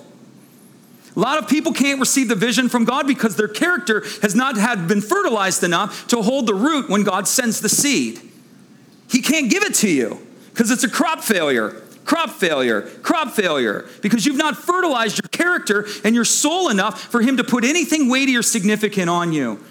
A 1.17 1.21
lot 1.21 1.39
of 1.39 1.49
people 1.49 1.73
can't 1.73 2.01
receive 2.01 2.29
the 2.29 2.35
vision 2.35 2.69
from 2.69 2.85
God 2.85 3.07
because 3.07 3.37
their 3.37 3.49
character 3.49 4.01
has 4.21 4.35
not 4.35 4.57
had 4.57 4.89
been 4.89 5.01
fertilized 5.01 5.63
enough 5.63 6.07
to 6.09 6.21
hold 6.21 6.47
the 6.47 6.55
root 6.55 6.91
when 6.91 7.03
God 7.03 7.27
sends 7.29 7.61
the 7.61 7.69
seed. 7.69 8.21
He 9.11 9.23
can't 9.23 9.51
give 9.51 9.63
it 9.63 9.75
to 9.77 9.89
you 9.89 10.27
because 10.53 10.71
it's 10.71 10.85
a 10.85 10.91
crop 10.91 11.21
failure, 11.21 11.81
crop 12.05 12.31
failure, 12.31 12.83
crop 13.03 13.31
failure, 13.33 13.89
because 14.03 14.27
you've 14.27 14.37
not 14.37 14.57
fertilized 14.57 15.21
your 15.23 15.29
character 15.31 15.87
and 16.05 16.15
your 16.15 16.25
soul 16.25 16.69
enough 16.69 17.01
for 17.01 17.21
Him 17.21 17.37
to 17.39 17.45
put 17.45 17.65
anything 17.65 18.09
weighty 18.09 18.37
or 18.37 18.43
significant 18.43 19.09
on 19.09 19.33
you. 19.33 19.63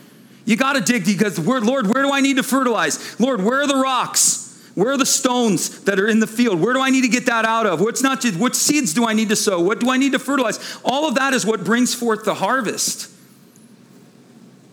You 0.45 0.57
got 0.57 0.73
to 0.73 0.81
dig 0.81 1.05
because, 1.05 1.37
Lord, 1.39 1.87
where 1.87 2.03
do 2.03 2.11
I 2.11 2.21
need 2.21 2.37
to 2.37 2.43
fertilize? 2.43 3.19
Lord, 3.19 3.43
where 3.43 3.61
are 3.61 3.67
the 3.67 3.75
rocks? 3.75 4.41
Where 4.73 4.93
are 4.93 4.97
the 4.97 5.05
stones 5.05 5.83
that 5.83 5.99
are 5.99 6.07
in 6.07 6.19
the 6.19 6.27
field? 6.27 6.59
Where 6.59 6.73
do 6.73 6.79
I 6.79 6.89
need 6.89 7.01
to 7.01 7.09
get 7.09 7.25
that 7.25 7.45
out 7.45 7.67
of? 7.67 7.81
What's 7.81 8.01
not 8.01 8.23
what 8.37 8.55
seeds 8.55 8.93
do 8.93 9.05
I 9.05 9.13
need 9.13 9.29
to 9.29 9.35
sow? 9.35 9.59
What 9.59 9.79
do 9.79 9.91
I 9.91 9.97
need 9.97 10.13
to 10.13 10.19
fertilize? 10.19 10.79
All 10.83 11.07
of 11.07 11.15
that 11.15 11.33
is 11.33 11.45
what 11.45 11.63
brings 11.63 11.93
forth 11.93 12.23
the 12.23 12.35
harvest. 12.35 13.11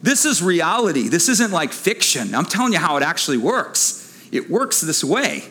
This 0.01 0.25
is 0.25 0.41
reality. 0.41 1.09
This 1.09 1.29
isn't 1.29 1.51
like 1.51 1.73
fiction. 1.73 2.35
I'm 2.35 2.45
telling 2.45 2.73
you 2.73 2.79
how 2.79 2.97
it 2.97 3.03
actually 3.03 3.39
works. 3.39 4.29
It 4.31 4.49
works 4.49 4.81
this 4.81 5.03
way 5.03 5.45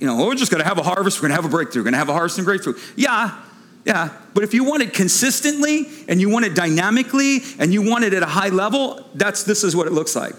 you 0.00 0.06
know, 0.06 0.16
we're 0.26 0.34
just 0.34 0.50
going 0.50 0.62
to 0.62 0.68
have 0.68 0.78
a 0.78 0.82
harvest, 0.82 1.18
we're 1.18 1.28
going 1.28 1.36
to 1.36 1.42
have 1.42 1.50
a 1.50 1.54
breakthrough, 1.54 1.80
we're 1.80 1.84
going 1.84 1.92
to 1.92 1.98
have 1.98 2.08
a 2.08 2.12
harvest 2.12 2.38
and 2.38 2.44
breakthrough. 2.44 2.74
Yeah, 2.96 3.40
yeah. 3.84 4.10
But 4.34 4.44
if 4.44 4.52
you 4.52 4.64
want 4.64 4.82
it 4.82 4.92
consistently 4.92 5.86
and 6.08 6.20
you 6.20 6.28
want 6.28 6.44
it 6.44 6.54
dynamically 6.54 7.40
and 7.58 7.72
you 7.72 7.88
want 7.88 8.04
it 8.04 8.12
at 8.12 8.22
a 8.22 8.26
high 8.26 8.48
level, 8.48 9.08
that's 9.14 9.44
this 9.44 9.64
is 9.64 9.76
what 9.76 9.86
it 9.86 9.92
looks 9.92 10.16
like. 10.16 10.34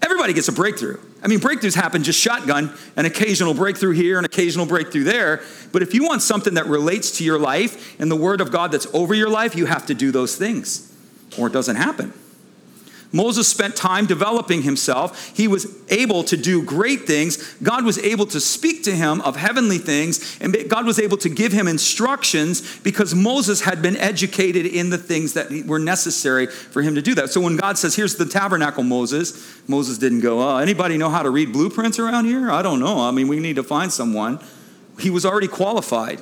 Everybody 0.00 0.32
gets 0.32 0.46
a 0.46 0.52
breakthrough. 0.52 0.98
I 1.22 1.26
mean, 1.26 1.40
breakthroughs 1.40 1.74
happen 1.74 2.04
just 2.04 2.20
shotgun, 2.20 2.72
an 2.96 3.04
occasional 3.04 3.52
breakthrough 3.52 3.94
here, 3.94 4.18
an 4.18 4.24
occasional 4.24 4.64
breakthrough 4.64 5.02
there. 5.02 5.42
But 5.72 5.82
if 5.82 5.92
you 5.92 6.04
want 6.04 6.22
something 6.22 6.54
that 6.54 6.66
relates 6.66 7.18
to 7.18 7.24
your 7.24 7.38
life 7.38 8.00
and 8.00 8.08
the 8.08 8.16
word 8.16 8.40
of 8.40 8.52
God 8.52 8.70
that's 8.70 8.86
over 8.94 9.12
your 9.12 9.28
life, 9.28 9.56
you 9.56 9.66
have 9.66 9.86
to 9.86 9.94
do 9.94 10.12
those 10.12 10.36
things, 10.36 10.94
or 11.36 11.48
it 11.48 11.52
doesn't 11.52 11.76
happen. 11.76 12.12
Moses 13.10 13.48
spent 13.48 13.74
time 13.74 14.04
developing 14.04 14.62
himself. 14.62 15.34
He 15.34 15.48
was 15.48 15.66
able 15.88 16.24
to 16.24 16.36
do 16.36 16.62
great 16.62 17.02
things. 17.02 17.54
God 17.62 17.84
was 17.84 17.98
able 17.98 18.26
to 18.26 18.40
speak 18.40 18.82
to 18.84 18.94
him 18.94 19.22
of 19.22 19.36
heavenly 19.36 19.78
things, 19.78 20.38
and 20.40 20.54
God 20.68 20.84
was 20.84 20.98
able 20.98 21.16
to 21.18 21.30
give 21.30 21.52
him 21.52 21.68
instructions 21.68 22.78
because 22.80 23.14
Moses 23.14 23.62
had 23.62 23.80
been 23.80 23.96
educated 23.96 24.66
in 24.66 24.90
the 24.90 24.98
things 24.98 25.32
that 25.34 25.50
were 25.66 25.78
necessary 25.78 26.46
for 26.48 26.82
him 26.82 26.94
to 26.96 27.02
do 27.02 27.14
that. 27.14 27.30
So 27.30 27.40
when 27.40 27.56
God 27.56 27.78
says, 27.78 27.96
Here's 27.96 28.16
the 28.16 28.26
tabernacle, 28.26 28.82
Moses, 28.82 29.58
Moses 29.66 29.96
didn't 29.96 30.20
go, 30.20 30.42
oh, 30.42 30.58
Anybody 30.58 30.98
know 30.98 31.08
how 31.08 31.22
to 31.22 31.30
read 31.30 31.52
blueprints 31.52 31.98
around 31.98 32.26
here? 32.26 32.50
I 32.50 32.60
don't 32.60 32.80
know. 32.80 33.00
I 33.00 33.10
mean, 33.10 33.28
we 33.28 33.40
need 33.40 33.56
to 33.56 33.62
find 33.62 33.90
someone. 33.90 34.38
He 35.00 35.08
was 35.08 35.24
already 35.24 35.48
qualified. 35.48 36.20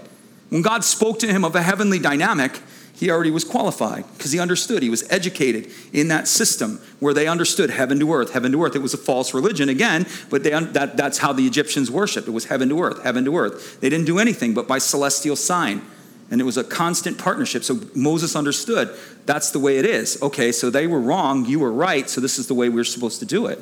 When 0.50 0.62
God 0.62 0.84
spoke 0.84 1.18
to 1.20 1.26
him 1.26 1.44
of 1.44 1.56
a 1.56 1.62
heavenly 1.62 1.98
dynamic, 1.98 2.60
He 2.96 3.10
already 3.10 3.30
was 3.30 3.44
qualified 3.44 4.04
because 4.16 4.32
he 4.32 4.40
understood. 4.40 4.82
He 4.82 4.88
was 4.88 5.06
educated 5.10 5.70
in 5.92 6.08
that 6.08 6.26
system 6.26 6.80
where 6.98 7.12
they 7.12 7.28
understood 7.28 7.68
heaven 7.68 8.00
to 8.00 8.10
earth, 8.14 8.32
heaven 8.32 8.52
to 8.52 8.64
earth. 8.64 8.74
It 8.74 8.80
was 8.80 8.94
a 8.94 8.98
false 8.98 9.34
religion 9.34 9.68
again, 9.68 10.06
but 10.30 10.42
they, 10.42 10.50
that, 10.50 10.96
that's 10.96 11.18
how 11.18 11.34
the 11.34 11.46
Egyptians 11.46 11.90
worshiped. 11.90 12.26
It 12.26 12.30
was 12.30 12.46
heaven 12.46 12.70
to 12.70 12.82
earth, 12.82 13.02
heaven 13.02 13.26
to 13.26 13.36
earth. 13.36 13.80
They 13.82 13.90
didn't 13.90 14.06
do 14.06 14.18
anything 14.18 14.54
but 14.54 14.66
by 14.66 14.78
celestial 14.78 15.36
sign. 15.36 15.82
And 16.30 16.40
it 16.40 16.44
was 16.44 16.56
a 16.56 16.64
constant 16.64 17.18
partnership. 17.18 17.64
So 17.64 17.80
Moses 17.94 18.34
understood 18.34 18.96
that's 19.26 19.50
the 19.50 19.58
way 19.58 19.76
it 19.76 19.84
is. 19.84 20.20
Okay, 20.22 20.50
so 20.50 20.70
they 20.70 20.86
were 20.86 21.00
wrong, 21.00 21.44
you 21.44 21.60
were 21.60 21.72
right, 21.72 22.08
so 22.08 22.22
this 22.22 22.38
is 22.38 22.46
the 22.46 22.54
way 22.54 22.70
we're 22.70 22.84
supposed 22.84 23.20
to 23.20 23.26
do 23.26 23.46
it. 23.46 23.58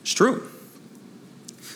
It's 0.00 0.14
true. 0.14 0.48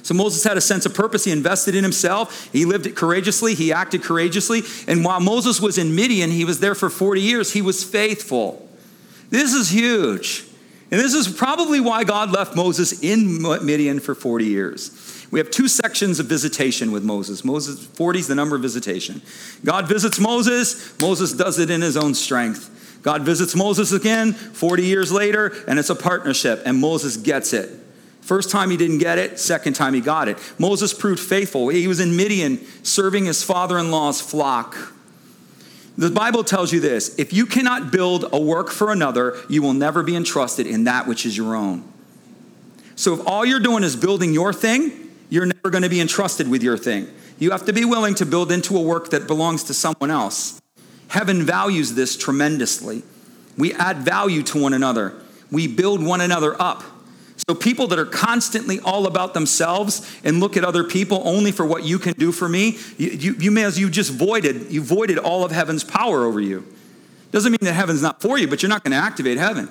So 0.09 0.15
Moses 0.15 0.43
had 0.43 0.57
a 0.57 0.63
sense 0.63 0.87
of 0.87 0.95
purpose. 0.95 1.25
He 1.25 1.33
invested 1.33 1.75
in 1.75 1.85
himself. 1.85 2.49
He 2.51 2.65
lived 2.65 2.87
it 2.87 2.97
courageously. 2.97 3.55
He 3.55 3.75
acted 3.75 4.03
courageously. 4.03 4.63
And 4.87 5.05
while 5.05 5.21
Moses 5.21 5.61
was 5.61 5.77
in 5.77 5.95
Midian, 5.95 6.31
he 6.31 6.47
was 6.47 6.61
there 6.61 6.75
for 6.75 6.89
40 6.89 7.21
years. 7.21 7.53
He 7.53 7.61
was 7.61 7.85
faithful. 7.85 8.67
This 9.29 9.53
is 9.53 9.69
huge. 9.69 10.47
And 10.91 10.99
this 10.99 11.13
is 11.13 11.29
probably 11.29 11.79
why 11.79 12.05
God 12.05 12.33
left 12.33 12.57
Moses 12.57 13.03
in 13.03 13.43
Midian 13.43 14.01
for 14.01 14.15
40 14.15 14.47
years. 14.47 15.27
We 15.31 15.41
have 15.41 15.51
two 15.51 15.69
sections 15.69 16.19
of 16.19 16.25
visitation 16.25 16.91
with 16.91 17.05
Moses. 17.05 17.45
Moses 17.45 17.85
40 17.85 18.21
is 18.21 18.29
the 18.29 18.35
number 18.35 18.57
of 18.57 18.63
visitation. 18.63 19.21
God 19.63 19.89
visits 19.89 20.19
Moses, 20.19 20.99
Moses 21.03 21.35
does 21.35 21.59
it 21.59 21.69
in 21.69 21.83
his 21.83 21.99
own 21.99 22.15
strength. 22.15 23.01
God 23.03 23.27
visits 23.27 23.55
Moses 23.55 23.93
again 23.93 24.33
40 24.33 24.87
years 24.87 25.13
later, 25.13 25.55
and 25.69 25.79
it's 25.79 25.91
a 25.91 25.95
partnership, 25.95 26.63
and 26.65 26.81
Moses 26.81 27.19
gets 27.19 27.53
it. 27.53 27.88
First 28.29 28.51
time 28.51 28.69
he 28.69 28.77
didn't 28.77 28.99
get 28.99 29.17
it, 29.17 29.41
second 29.41 29.73
time 29.73 29.95
he 29.95 30.03
got 30.03 30.29
it. 30.29 30.37
Moses 30.59 30.93
proved 30.93 31.19
faithful. 31.19 31.71
He 31.71 31.89
was 31.89 31.99
in 31.99 32.15
Midian 32.15 32.63
serving 32.83 33.25
his 33.25 33.43
father 33.43 33.79
in 33.79 33.91
law's 33.91 34.21
flock. 34.21 34.77
The 35.97 36.11
Bible 36.11 36.45
tells 36.45 36.71
you 36.71 36.79
this 36.79 37.19
if 37.19 37.33
you 37.33 37.47
cannot 37.47 37.91
build 37.91 38.27
a 38.31 38.39
work 38.39 38.69
for 38.69 38.93
another, 38.93 39.39
you 39.49 39.63
will 39.63 39.73
never 39.73 40.03
be 40.03 40.15
entrusted 40.15 40.67
in 40.67 40.85
that 40.85 41.07
which 41.07 41.25
is 41.25 41.39
your 41.39 41.57
own. 41.57 41.91
So 42.97 43.15
if 43.15 43.27
all 43.27 43.47
you're 43.47 43.61
doing 43.61 43.83
is 43.83 43.97
building 43.97 44.35
your 44.35 44.53
thing, 44.53 45.09
you're 45.31 45.47
never 45.47 45.71
going 45.71 45.85
to 45.85 45.89
be 45.89 45.99
entrusted 45.99 46.51
with 46.51 46.63
your 46.63 46.77
thing. 46.77 47.09
You 47.39 47.53
have 47.53 47.65
to 47.65 47.73
be 47.73 47.87
willing 47.87 48.15
to 48.17 48.27
build 48.27 48.53
into 48.53 48.77
a 48.77 48.83
work 48.83 49.09
that 49.09 49.27
belongs 49.27 49.65
to 49.65 49.73
someone 49.73 50.11
else. 50.11 50.61
Heaven 51.09 51.45
values 51.45 51.95
this 51.95 52.15
tremendously. 52.15 53.05
We 53.57 53.73
add 53.73 54.01
value 54.01 54.43
to 54.43 54.61
one 54.61 54.75
another, 54.75 55.15
we 55.51 55.67
build 55.67 56.05
one 56.05 56.21
another 56.21 56.61
up. 56.61 56.85
So, 57.47 57.55
people 57.55 57.87
that 57.89 57.99
are 58.01 58.07
constantly 58.07 58.81
all 58.81 59.07
about 59.07 59.33
themselves 59.33 60.11
and 60.25 60.41
look 60.41 60.57
at 60.57 60.65
other 60.65 60.83
people 60.83 61.23
only 61.25 61.53
for 61.53 61.65
what 61.65 61.85
you 61.85 61.99
can 61.99 62.15
do 62.15 62.33
for 62.33 62.49
me, 62.49 62.79
you, 62.97 63.11
you, 63.11 63.35
you 63.35 63.51
may 63.53 63.65
as 63.65 63.79
you 63.79 63.89
just 63.89 64.13
voided, 64.13 64.73
you 64.73 64.83
voided 64.83 65.19
all 65.19 65.45
of 65.45 65.53
heaven's 65.53 65.85
power 65.85 66.25
over 66.25 66.41
you. 66.41 66.67
Doesn't 67.31 67.53
mean 67.53 67.59
that 67.63 67.75
heaven's 67.75 68.03
not 68.03 68.21
for 68.21 68.39
you, 68.39 68.49
but 68.49 68.63
you're 68.63 68.69
not 68.69 68.83
going 68.83 68.93
to 68.93 68.99
activate 68.99 69.39
heaven. 69.39 69.69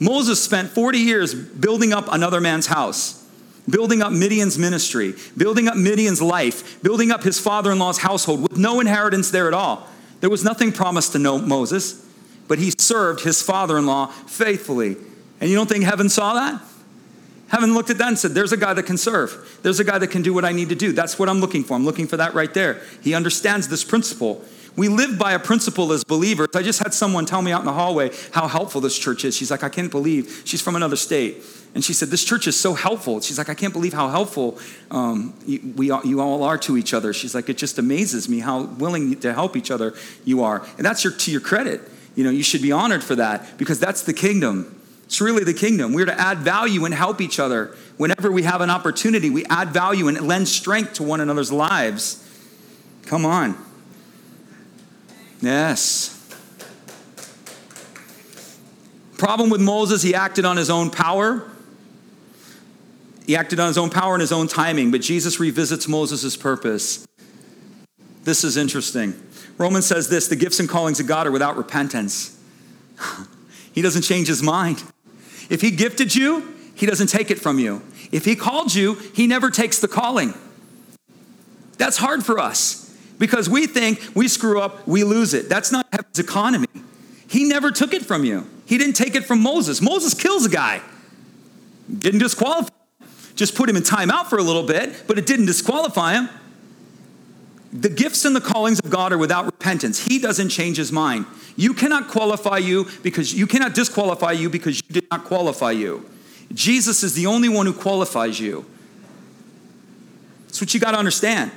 Moses 0.00 0.42
spent 0.42 0.68
40 0.70 0.98
years 0.98 1.34
building 1.34 1.92
up 1.92 2.12
another 2.12 2.40
man's 2.40 2.66
house, 2.66 3.26
building 3.70 4.02
up 4.02 4.12
Midian's 4.12 4.58
ministry, 4.58 5.14
building 5.36 5.68
up 5.68 5.76
Midian's 5.76 6.20
life, 6.20 6.82
building 6.82 7.10
up 7.10 7.22
his 7.22 7.38
father 7.38 7.72
in 7.72 7.78
law's 7.78 7.98
household 7.98 8.42
with 8.42 8.58
no 8.58 8.80
inheritance 8.80 9.30
there 9.30 9.48
at 9.48 9.54
all. 9.54 9.88
There 10.20 10.30
was 10.30 10.44
nothing 10.44 10.72
promised 10.72 11.12
to 11.12 11.18
Moses, 11.18 12.04
but 12.48 12.58
he 12.58 12.72
served 12.76 13.22
his 13.22 13.40
father 13.40 13.78
in 13.78 13.86
law 13.86 14.06
faithfully. 14.06 14.96
And 15.40 15.48
you 15.48 15.56
don't 15.56 15.68
think 15.68 15.84
heaven 15.84 16.08
saw 16.08 16.34
that? 16.34 16.60
Heaven 17.52 17.74
looked 17.74 17.90
at 17.90 17.98
that 17.98 18.08
and 18.08 18.18
said, 18.18 18.30
There's 18.32 18.52
a 18.52 18.56
guy 18.56 18.72
that 18.72 18.84
can 18.84 18.96
serve. 18.96 19.58
There's 19.62 19.78
a 19.78 19.84
guy 19.84 19.98
that 19.98 20.08
can 20.08 20.22
do 20.22 20.32
what 20.32 20.46
I 20.46 20.52
need 20.52 20.70
to 20.70 20.74
do. 20.74 20.92
That's 20.92 21.18
what 21.18 21.28
I'm 21.28 21.38
looking 21.38 21.64
for. 21.64 21.74
I'm 21.74 21.84
looking 21.84 22.06
for 22.06 22.16
that 22.16 22.32
right 22.32 22.52
there. 22.52 22.80
He 23.02 23.12
understands 23.12 23.68
this 23.68 23.84
principle. 23.84 24.42
We 24.74 24.88
live 24.88 25.18
by 25.18 25.32
a 25.34 25.38
principle 25.38 25.92
as 25.92 26.02
believers. 26.02 26.48
I 26.54 26.62
just 26.62 26.78
had 26.78 26.94
someone 26.94 27.26
tell 27.26 27.42
me 27.42 27.52
out 27.52 27.60
in 27.60 27.66
the 27.66 27.74
hallway 27.74 28.10
how 28.32 28.48
helpful 28.48 28.80
this 28.80 28.98
church 28.98 29.26
is. 29.26 29.36
She's 29.36 29.50
like, 29.50 29.62
I 29.62 29.68
can't 29.68 29.90
believe. 29.90 30.44
She's 30.46 30.62
from 30.62 30.76
another 30.76 30.96
state. 30.96 31.42
And 31.74 31.84
she 31.84 31.92
said, 31.92 32.08
This 32.08 32.24
church 32.24 32.46
is 32.46 32.58
so 32.58 32.72
helpful. 32.72 33.20
She's 33.20 33.36
like, 33.36 33.50
I 33.50 33.54
can't 33.54 33.74
believe 33.74 33.92
how 33.92 34.08
helpful 34.08 34.58
um, 34.90 35.34
you, 35.44 35.74
we, 35.76 35.86
you 36.04 36.22
all 36.22 36.44
are 36.44 36.56
to 36.56 36.78
each 36.78 36.94
other. 36.94 37.12
She's 37.12 37.34
like, 37.34 37.50
It 37.50 37.58
just 37.58 37.78
amazes 37.78 38.30
me 38.30 38.38
how 38.40 38.62
willing 38.62 39.20
to 39.20 39.34
help 39.34 39.58
each 39.58 39.70
other 39.70 39.92
you 40.24 40.42
are. 40.42 40.66
And 40.78 40.86
that's 40.86 41.04
your, 41.04 41.12
to 41.12 41.30
your 41.30 41.42
credit. 41.42 41.82
You 42.14 42.24
know, 42.24 42.30
you 42.30 42.42
should 42.42 42.62
be 42.62 42.72
honored 42.72 43.04
for 43.04 43.16
that 43.16 43.58
because 43.58 43.78
that's 43.78 44.02
the 44.04 44.14
kingdom. 44.14 44.81
It's 45.12 45.20
really 45.20 45.44
the 45.44 45.52
kingdom. 45.52 45.92
We're 45.92 46.06
to 46.06 46.18
add 46.18 46.38
value 46.38 46.86
and 46.86 46.94
help 46.94 47.20
each 47.20 47.38
other. 47.38 47.76
Whenever 47.98 48.32
we 48.32 48.44
have 48.44 48.62
an 48.62 48.70
opportunity, 48.70 49.28
we 49.28 49.44
add 49.44 49.68
value 49.68 50.08
and 50.08 50.18
lend 50.22 50.48
strength 50.48 50.94
to 50.94 51.02
one 51.02 51.20
another's 51.20 51.52
lives. 51.52 52.26
Come 53.04 53.26
on. 53.26 53.62
Yes. 55.42 56.18
Problem 59.18 59.50
with 59.50 59.60
Moses, 59.60 60.00
he 60.00 60.14
acted 60.14 60.46
on 60.46 60.56
his 60.56 60.70
own 60.70 60.88
power. 60.88 61.46
He 63.26 63.36
acted 63.36 63.60
on 63.60 63.66
his 63.66 63.76
own 63.76 63.90
power 63.90 64.14
and 64.14 64.22
his 64.22 64.32
own 64.32 64.48
timing, 64.48 64.90
but 64.90 65.02
Jesus 65.02 65.38
revisits 65.38 65.86
Moses' 65.86 66.38
purpose. 66.38 67.06
This 68.24 68.44
is 68.44 68.56
interesting. 68.56 69.12
Romans 69.58 69.84
says 69.84 70.08
this 70.08 70.28
the 70.28 70.36
gifts 70.36 70.58
and 70.58 70.70
callings 70.70 71.00
of 71.00 71.06
God 71.06 71.26
are 71.26 71.30
without 71.30 71.58
repentance. 71.58 72.34
he 73.74 73.82
doesn't 73.82 74.02
change 74.04 74.28
his 74.28 74.42
mind. 74.42 74.82
If 75.52 75.60
He 75.60 75.70
gifted 75.70 76.14
you, 76.16 76.54
He 76.74 76.86
doesn't 76.86 77.08
take 77.08 77.30
it 77.30 77.38
from 77.38 77.58
you. 77.58 77.82
If 78.10 78.24
He 78.24 78.34
called 78.34 78.74
you, 78.74 78.94
He 79.14 79.26
never 79.26 79.50
takes 79.50 79.78
the 79.78 79.86
calling. 79.86 80.32
That's 81.76 81.98
hard 81.98 82.24
for 82.24 82.38
us 82.38 82.96
because 83.18 83.48
we 83.50 83.66
think 83.66 84.00
we 84.14 84.28
screw 84.28 84.60
up, 84.60 84.88
we 84.88 85.04
lose 85.04 85.34
it. 85.34 85.50
That's 85.50 85.70
not 85.70 85.86
heaven's 85.92 86.18
economy. 86.18 86.68
He 87.28 87.44
never 87.44 87.70
took 87.70 87.92
it 87.92 88.04
from 88.04 88.24
you. 88.24 88.46
He 88.66 88.78
didn't 88.78 88.96
take 88.96 89.14
it 89.14 89.24
from 89.24 89.40
Moses. 89.40 89.82
Moses 89.82 90.14
kills 90.14 90.46
a 90.46 90.48
guy, 90.48 90.80
didn't 91.98 92.20
disqualify. 92.20 92.72
him. 93.00 93.08
Just 93.34 93.54
put 93.54 93.68
him 93.68 93.76
in 93.76 93.82
timeout 93.82 94.26
for 94.26 94.38
a 94.38 94.42
little 94.42 94.62
bit, 94.62 95.04
but 95.06 95.18
it 95.18 95.26
didn't 95.26 95.46
disqualify 95.46 96.14
him. 96.14 96.28
The 97.72 97.88
gifts 97.88 98.24
and 98.24 98.36
the 98.36 98.40
callings 98.40 98.80
of 98.80 98.90
God 98.90 99.12
are 99.12 99.18
without 99.18 99.46
repentance. 99.46 100.04
He 100.04 100.18
doesn't 100.18 100.50
change 100.50 100.76
his 100.76 100.92
mind. 100.92 101.24
You 101.56 101.72
cannot 101.72 102.08
qualify 102.08 102.58
you 102.58 102.86
because 103.02 103.32
you 103.32 103.46
cannot 103.46 103.74
disqualify 103.74 104.32
you 104.32 104.50
because 104.50 104.76
you 104.76 105.00
did 105.00 105.10
not 105.10 105.24
qualify 105.24 105.70
you. 105.70 106.08
Jesus 106.52 107.02
is 107.02 107.14
the 107.14 107.26
only 107.26 107.48
one 107.48 107.64
who 107.64 107.72
qualifies 107.72 108.38
you. 108.38 108.66
That's 110.46 110.60
what 110.60 110.74
you 110.74 110.80
got 110.80 110.92
to 110.92 110.98
understand. 110.98 111.50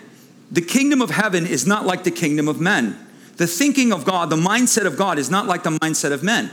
The 0.52 0.62
kingdom 0.62 1.02
of 1.02 1.10
heaven 1.10 1.46
is 1.46 1.68
not 1.68 1.86
like 1.86 2.06
the 2.06 2.12
kingdom 2.12 2.48
of 2.48 2.62
men. 2.62 2.98
The 3.36 3.48
thinking 3.48 3.92
of 3.92 4.06
God, 4.06 4.30
the 4.30 4.38
mindset 4.38 4.86
of 4.86 4.98
God 4.98 5.20
is 5.20 5.30
not 5.30 5.48
like 5.48 5.64
the 5.64 5.72
mindset 5.72 6.14
of 6.14 6.24
men. 6.24 6.50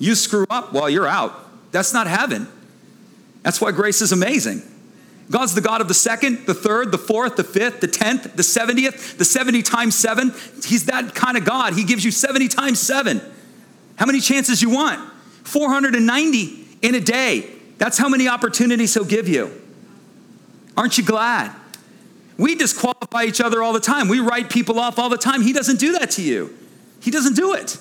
You 0.00 0.16
screw 0.16 0.46
up, 0.50 0.72
well, 0.72 0.90
you're 0.90 1.06
out. 1.06 1.32
That's 1.70 1.92
not 1.92 2.08
heaven. 2.08 2.48
That's 3.42 3.60
why 3.60 3.70
grace 3.70 4.00
is 4.00 4.10
amazing. 4.10 4.62
God's 5.30 5.54
the 5.54 5.60
God 5.60 5.80
of 5.80 5.88
the 5.88 5.94
second, 5.94 6.46
the 6.46 6.54
third, 6.54 6.90
the 6.90 6.98
fourth, 6.98 7.36
the 7.36 7.44
fifth, 7.44 7.80
the 7.80 7.86
tenth, 7.86 8.34
the 8.34 8.42
seventieth, 8.42 9.16
the 9.16 9.24
70 9.24 9.62
times 9.62 9.94
seven. 9.94 10.34
He's 10.64 10.86
that 10.86 11.14
kind 11.14 11.36
of 11.36 11.44
God. 11.44 11.74
He 11.74 11.84
gives 11.84 12.04
you 12.04 12.10
70 12.10 12.48
times 12.48 12.80
seven. 12.80 13.20
How 13.96 14.06
many 14.06 14.20
chances 14.20 14.60
you 14.60 14.70
want? 14.70 14.98
490 15.44 16.66
in 16.82 16.94
a 16.94 17.00
day. 17.00 17.48
That's 17.78 17.96
how 17.96 18.08
many 18.08 18.28
opportunities 18.28 18.92
He'll 18.92 19.04
give 19.04 19.28
you. 19.28 19.52
Aren't 20.76 20.98
you 20.98 21.04
glad? 21.04 21.54
We 22.36 22.54
disqualify 22.54 23.24
each 23.24 23.40
other 23.40 23.62
all 23.62 23.72
the 23.72 23.80
time. 23.80 24.08
We 24.08 24.18
write 24.20 24.50
people 24.50 24.80
off 24.80 24.98
all 24.98 25.10
the 25.10 25.18
time. 25.18 25.42
He 25.42 25.52
doesn't 25.52 25.78
do 25.78 25.92
that 25.98 26.12
to 26.12 26.22
you. 26.22 26.56
He 27.00 27.10
doesn't 27.10 27.36
do 27.36 27.54
it. 27.54 27.76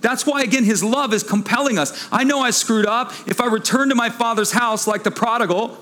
That's 0.00 0.26
why, 0.26 0.42
again, 0.42 0.64
his 0.64 0.82
love 0.82 1.14
is 1.14 1.22
compelling 1.22 1.78
us. 1.78 2.08
I 2.10 2.24
know 2.24 2.40
I 2.40 2.50
screwed 2.50 2.86
up. 2.86 3.12
If 3.26 3.40
I 3.40 3.46
return 3.46 3.90
to 3.90 3.94
my 3.94 4.10
father's 4.10 4.50
house 4.50 4.86
like 4.86 5.04
the 5.04 5.10
prodigal, 5.10 5.78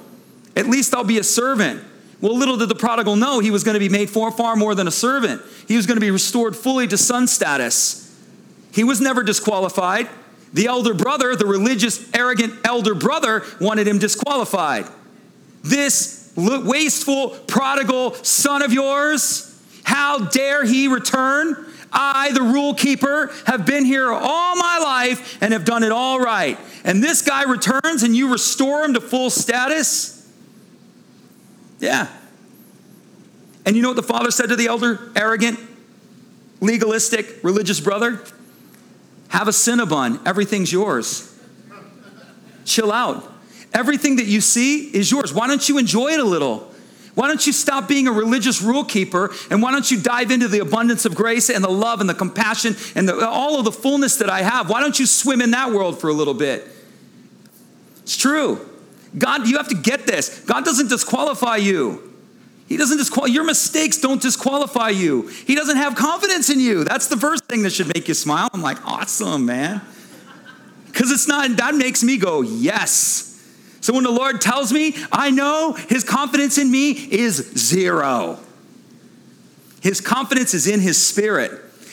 at 0.57 0.67
least 0.67 0.95
I'll 0.95 1.05
be 1.05 1.19
a 1.19 1.25
servant. 1.25 1.83
Well, 2.21 2.37
little 2.37 2.57
did 2.57 2.69
the 2.69 2.75
prodigal 2.75 3.17
know 3.17 3.41
he 3.41 3.51
was 3.51 3.65
going 3.65 3.75
to 3.75 3.81
be 3.81 3.89
made 3.89 4.11
far, 4.11 4.31
far 4.31 4.57
more 4.57 4.75
than 4.75 4.87
a 4.87 4.91
servant. 4.91 5.41
He 5.67 5.77
was 5.77 5.87
going 5.87 5.97
to 5.97 6.03
be 6.03 6.11
restored 6.11 6.55
fully 6.55 6.87
to 6.89 6.99
son 6.99 7.27
status. 7.27 8.07
He 8.73 8.85
was 8.85 9.01
never 9.01 9.23
disqualified. 9.23 10.09
The 10.53 10.67
elder 10.67 10.95
brother, 10.95 11.35
the 11.37 11.47
religious, 11.47 12.11
arrogant 12.13 12.55
elder 12.65 12.95
brother, 12.95 13.45
wanted 13.61 13.87
him 13.87 13.99
disqualified. 13.99 14.87
This 15.63 16.33
wasteful, 16.37 17.31
prodigal 17.31 18.15
son 18.15 18.63
of 18.63 18.73
yours, 18.73 19.47
how 19.85 20.19
dare 20.19 20.65
he 20.65 20.89
return? 20.89 21.67
I, 21.93 22.33
the 22.33 22.43
rule 22.43 22.75
keeper, 22.75 23.33
have 23.47 23.67
been 23.67 23.85
here 23.85 24.13
all 24.13 24.57
my 24.57 24.79
life 24.83 25.39
and 25.41 25.53
have 25.53 25.65
done 25.65 25.83
it 25.83 25.91
all 25.91 26.21
right. 26.21 26.59
And 26.85 27.03
this 27.03 27.23
guy 27.23 27.45
returns 27.45 28.03
and 28.03 28.15
you 28.15 28.33
restore 28.33 28.85
him 28.85 28.95
to 28.95 29.01
full 29.01 29.31
status? 29.31 30.20
Yeah. 31.81 32.09
And 33.67 33.77
you 33.77 33.83
know 33.83 33.89
what 33.89 33.97
the 33.97 34.03
father 34.03 34.31
said 34.31 34.49
to 34.49 34.57
the 34.57 34.67
elder, 34.67 35.11
arrogant, 35.17 35.59
legalistic, 36.61 37.43
religious 37.43 37.81
brother? 37.81 38.23
Have 39.29 39.49
a 39.49 39.53
Cinnabon, 39.53 40.27
everything's 40.27 40.73
yours. 40.73 41.27
Chill 42.65 42.93
out. 42.93 43.27
Everything 43.73 44.17
that 44.17 44.27
you 44.27 44.41
see 44.41 44.89
is 44.95 45.11
yours. 45.11 45.33
Why 45.33 45.47
don't 45.47 45.69
you 45.69 45.79
enjoy 45.79 46.09
it 46.13 46.21
a 46.21 46.25
little? 46.25 46.71
Why 47.15 47.29
don't 47.29 47.45
you 47.47 47.53
stop 47.53 47.89
being 47.89 48.09
a 48.09 48.13
religious 48.13 48.63
rule 48.63 48.85
keeper 48.85 49.33
and 49.51 49.63
why 49.63 49.73
don't 49.73 49.91
you 49.91 50.01
dive 50.01 50.31
into 50.31 50.49
the 50.49 50.61
abundance 50.61 51.05
of 51.05 51.15
grace 51.15 51.51
and 51.51 51.63
the 51.63 51.71
love 51.71 52.01
and 52.01 52.09
the 52.09 52.15
compassion 52.15 52.77
and 52.95 53.09
the, 53.09 53.29
all 53.29 53.59
of 53.59 53.65
the 53.65 53.73
fullness 53.73 54.17
that 54.17 54.31
I 54.31 54.43
have? 54.43 54.71
Why 54.71 54.81
don't 54.81 54.99
you 54.99 55.07
swim 55.07 55.41
in 55.41 55.51
that 55.51 55.71
world 55.71 56.01
for 56.01 56.09
a 56.09 56.13
little 56.13 56.35
bit? 56.35 56.67
It's 58.03 58.17
true. 58.17 58.70
God, 59.19 59.47
you 59.47 59.57
have 59.57 59.69
to 59.69 59.75
get 59.75 60.07
this. 60.07 60.41
God 60.41 60.65
doesn't 60.65 60.89
disqualify 60.89 61.57
you. 61.57 62.11
He 62.69 62.77
doesn't 62.77 62.99
disqualify 62.99 63.33
your 63.33 63.45
mistakes 63.45 63.99
don't 63.99 64.23
disqualify 64.23 64.91
you. 64.91 65.27
He 65.27 65.57
doesn't 65.57 65.77
have 65.77 65.97
confidence 65.97 66.51
in 66.51 66.61
you. 66.61 66.85
That's 66.85 67.09
the 67.09 67.17
first 67.17 67.47
thing 67.47 67.63
that 67.65 67.73
should 67.73 67.93
make 67.93 68.07
you 68.07 68.15
smile. 68.15 68.49
I'm 68.53 68.63
like, 68.63 68.85
awesome, 68.87 69.45
man. 69.45 69.83
Because 70.87 71.11
it's 71.11 71.27
not, 71.27 71.57
that 71.57 71.75
makes 71.75 72.05
me 72.05 72.17
go, 72.17 72.43
yes. 72.43 73.27
So 73.81 73.93
when 73.93 74.05
the 74.05 74.11
Lord 74.11 74.41
tells 74.41 74.73
me, 74.73 74.95
I 75.11 75.31
know 75.31 75.73
his 75.73 76.05
confidence 76.05 76.59
in 76.59 76.71
me 76.71 76.91
is 76.93 77.37
zero. 77.59 78.39
His 79.83 80.01
confidence 80.01 80.55
is 80.55 80.69
in 80.69 80.79
his 80.79 81.05
spirit. 81.05 81.51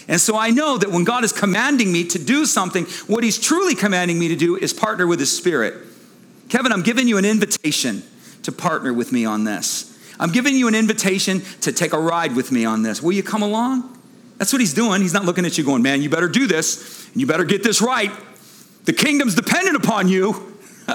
And 0.07 0.21
so 0.21 0.37
I 0.37 0.51
know 0.51 0.77
that 0.77 0.91
when 0.91 1.03
God 1.03 1.23
is 1.23 1.33
commanding 1.33 1.91
me 1.91 2.03
to 2.05 2.19
do 2.19 2.45
something, 2.45 2.85
what 3.07 3.23
he's 3.23 3.39
truly 3.39 3.73
commanding 3.73 4.19
me 4.19 4.27
to 4.27 4.35
do 4.35 4.55
is 4.55 4.73
partner 4.73 5.07
with 5.07 5.19
his 5.19 5.35
spirit. 5.35 5.86
Kevin, 6.49 6.71
I'm 6.71 6.81
giving 6.81 7.07
you 7.07 7.17
an 7.17 7.25
invitation 7.25 8.03
to 8.43 8.51
partner 8.51 8.93
with 8.93 9.11
me 9.11 9.25
on 9.25 9.43
this. 9.43 9.93
I'm 10.19 10.31
giving 10.31 10.55
you 10.55 10.67
an 10.67 10.75
invitation 10.75 11.41
to 11.61 11.71
take 11.71 11.93
a 11.93 11.99
ride 11.99 12.35
with 12.35 12.51
me 12.51 12.65
on 12.65 12.81
this. 12.81 13.01
Will 13.01 13.11
you 13.11 13.23
come 13.23 13.43
along? 13.43 13.97
That's 14.37 14.53
what 14.53 14.59
he's 14.59 14.73
doing. 14.73 15.01
He's 15.01 15.13
not 15.13 15.25
looking 15.25 15.45
at 15.45 15.57
you 15.57 15.63
going, 15.63 15.81
man, 15.81 16.01
you 16.01 16.09
better 16.09 16.29
do 16.29 16.47
this 16.47 17.07
and 17.11 17.19
you 17.19 17.27
better 17.27 17.43
get 17.43 17.63
this 17.63 17.81
right. 17.81 18.11
The 18.85 18.93
kingdom's 18.93 19.35
dependent 19.35 19.75
upon 19.75 20.07
you. 20.07 20.55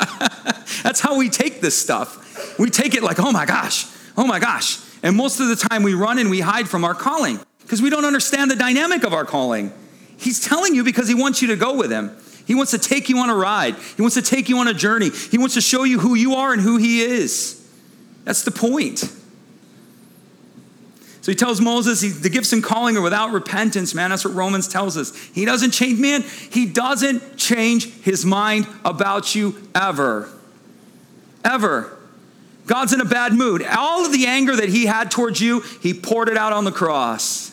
That's 0.83 1.01
how 1.01 1.19
we 1.19 1.29
take 1.29 1.61
this 1.61 1.79
stuff. 1.79 2.59
We 2.59 2.71
take 2.71 2.95
it 2.95 3.03
like, 3.03 3.19
oh 3.21 3.33
my 3.33 3.45
gosh, 3.45 3.87
oh 4.17 4.27
my 4.27 4.39
gosh. 4.39 4.79
And 5.03 5.17
most 5.17 5.41
of 5.41 5.49
the 5.49 5.57
time 5.57 5.83
we 5.83 5.95
run 5.95 6.19
and 6.19 6.31
we 6.31 6.41
hide 6.41 6.69
from 6.69 6.85
our 6.85 6.95
calling 6.95 7.41
because 7.61 7.83
we 7.83 7.91
don't 7.91 8.05
understand 8.05 8.51
the 8.51 8.57
dynamic 8.57 9.05
of 9.05 9.13
our 9.13 9.25
calling. 9.25 9.73
He's 10.17 10.41
telling 10.41 10.75
you 10.75 10.85
because 10.85 11.09
he 11.09 11.15
wants 11.15 11.43
you 11.43 11.49
to 11.49 11.57
go 11.57 11.77
with 11.77 11.91
him. 11.91 12.17
He 12.47 12.55
wants 12.55 12.73
to 12.73 12.79
take 12.79 13.09
you 13.09 13.19
on 13.19 13.31
a 13.31 13.35
ride. 13.35 13.77
He 13.97 14.03
wants 14.03 14.15
to 14.17 14.23
take 14.23 14.49
you 14.49 14.59
on 14.59 14.69
a 14.69 14.75
journey. 14.75 15.11
He 15.11 15.39
wants 15.39 15.55
to 15.55 15.61
show 15.61 15.85
you 15.85 15.99
who 15.99 16.15
you 16.15 16.35
are 16.35 16.53
and 16.53 16.61
who 16.61 16.77
he 16.77 17.03
is. 17.03 17.59
That's 18.25 18.43
the 18.43 18.51
point. 18.51 18.99
So 21.23 21.31
he 21.31 21.37
tells 21.37 21.61
Moses 21.61 22.01
he, 22.01 22.09
the 22.09 22.29
gifts 22.29 22.53
and 22.53 22.65
calling 22.65 22.97
are 22.97 23.01
without 23.01 23.31
repentance, 23.31 23.95
man. 23.95 24.11
That's 24.11 24.25
what 24.25 24.35
Romans 24.35 24.67
tells 24.67 24.97
us. 24.97 25.15
He 25.27 25.45
doesn't 25.45 25.71
change, 25.71 26.01
man. 26.01 26.23
He 26.23 26.67
doesn't 26.67 27.37
change 27.37 27.93
his 28.03 28.25
mind 28.25 28.67
about 28.85 29.35
you 29.35 29.69
ever. 29.73 30.29
Ever. 31.45 31.97
God's 32.67 32.93
in 32.93 33.01
a 33.01 33.05
bad 33.05 33.35
mood. 33.35 33.65
All 33.65 34.05
of 34.05 34.13
the 34.13 34.27
anger 34.27 34.57
that 34.57 34.69
he 34.69 34.87
had 34.87 35.13
towards 35.13 35.41
you, 35.41 35.61
he 35.81 35.95
poured 35.95 36.29
it 36.29 36.37
out 36.37 36.53
on 36.53 36.65
the 36.65 36.73
cross. 36.73 37.52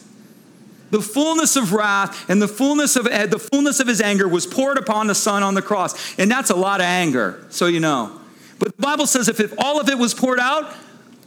The 0.91 1.02
fullness 1.02 1.56
of 1.56 1.73
wrath 1.73 2.30
and 2.30 2.41
the 2.41 2.47
fullness 2.47 2.95
of 2.95 3.08
eh, 3.08 3.28
the 3.28 3.39
fullness 3.39 3.80
of 3.80 3.88
his 3.88 4.02
anger 4.02 4.28
was 4.28 4.47
poured 4.47 4.78
upon 4.78 5.08
the 5.08 5.15
son 5.15 5.43
on 5.43 5.54
the 5.54 5.62
cross. 5.62 6.17
And 6.17 6.32
that's 6.32 6.49
a 6.49 6.56
lot 6.56 6.80
of 6.80 6.86
anger, 6.86 7.45
so 7.49 7.67
you 7.67 7.80
know. 7.80 8.19
But 8.58 8.75
the 8.75 8.82
Bible 8.82 9.06
says 9.06 9.30
if, 9.30 9.39
if 9.39 9.54
all 9.58 9.80
of 9.80 9.88
it 9.89 9.97
was 9.97 10.13
poured 10.13 10.39
out 10.39 10.73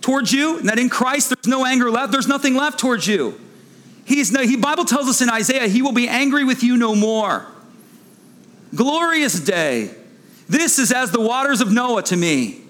towards 0.01 0.33
you, 0.33 0.59
and 0.59 0.69
that 0.69 0.79
in 0.79 0.89
Christ 0.89 1.31
there's 1.31 1.47
no 1.47 1.65
anger 1.65 1.91
left, 1.91 2.13
there's 2.13 2.29
nothing 2.29 2.55
left 2.55 2.79
towards 2.81 3.07
you. 3.07 3.41
He's 4.05 4.33
no, 4.33 4.43
he 4.43 4.57
Bible 4.57 4.85
tells 4.85 5.09
us 5.09 5.21
in 5.21 5.31
Isaiah, 5.31 5.69
he 5.69 5.81
will 5.81 5.93
be 5.93 6.09
angry 6.09 6.45
with 6.45 6.63
you 6.63 6.77
no 6.77 6.95
more. 6.95 7.47
Glorious 8.75 9.39
day. 9.39 9.95
This 10.49 10.79
is 10.79 10.93
as 10.93 11.13
the 11.13 11.21
waters 11.21 11.61
of 11.61 11.73
Noah 11.73 12.03
to 12.05 12.17
me. 12.17 12.62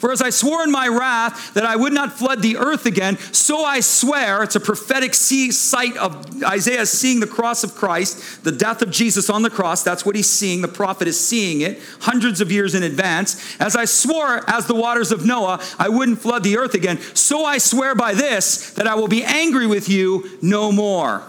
For 0.00 0.10
as 0.10 0.22
I 0.22 0.30
swore 0.30 0.64
in 0.64 0.72
my 0.72 0.88
wrath 0.88 1.52
that 1.52 1.66
I 1.66 1.76
would 1.76 1.92
not 1.92 2.14
flood 2.14 2.40
the 2.40 2.56
earth 2.56 2.86
again, 2.86 3.18
so 3.18 3.66
I 3.66 3.80
swear, 3.80 4.42
it's 4.42 4.56
a 4.56 4.60
prophetic 4.60 5.12
sight 5.12 5.94
of 5.98 6.42
Isaiah 6.42 6.86
seeing 6.86 7.20
the 7.20 7.26
cross 7.26 7.64
of 7.64 7.74
Christ, 7.74 8.42
the 8.42 8.50
death 8.50 8.80
of 8.80 8.90
Jesus 8.90 9.28
on 9.28 9.42
the 9.42 9.50
cross. 9.50 9.82
That's 9.82 10.06
what 10.06 10.16
he's 10.16 10.28
seeing. 10.28 10.62
The 10.62 10.68
prophet 10.68 11.06
is 11.06 11.20
seeing 11.22 11.60
it 11.60 11.80
hundreds 12.00 12.40
of 12.40 12.50
years 12.50 12.74
in 12.74 12.82
advance. 12.82 13.60
As 13.60 13.76
I 13.76 13.84
swore, 13.84 14.42
as 14.50 14.66
the 14.66 14.74
waters 14.74 15.12
of 15.12 15.26
Noah, 15.26 15.62
I 15.78 15.90
wouldn't 15.90 16.18
flood 16.18 16.44
the 16.44 16.56
earth 16.56 16.72
again, 16.72 16.98
so 17.14 17.44
I 17.44 17.58
swear 17.58 17.94
by 17.94 18.14
this 18.14 18.70
that 18.70 18.86
I 18.86 18.94
will 18.94 19.08
be 19.08 19.22
angry 19.22 19.66
with 19.66 19.90
you 19.90 20.38
no 20.40 20.72
more. 20.72 21.22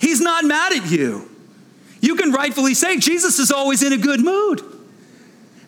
He's 0.00 0.20
not 0.20 0.44
mad 0.44 0.74
at 0.74 0.88
you. 0.88 1.28
You 2.00 2.14
can 2.14 2.30
rightfully 2.30 2.74
say 2.74 2.98
Jesus 2.98 3.40
is 3.40 3.50
always 3.50 3.82
in 3.82 3.92
a 3.92 3.96
good 3.96 4.20
mood. 4.20 4.62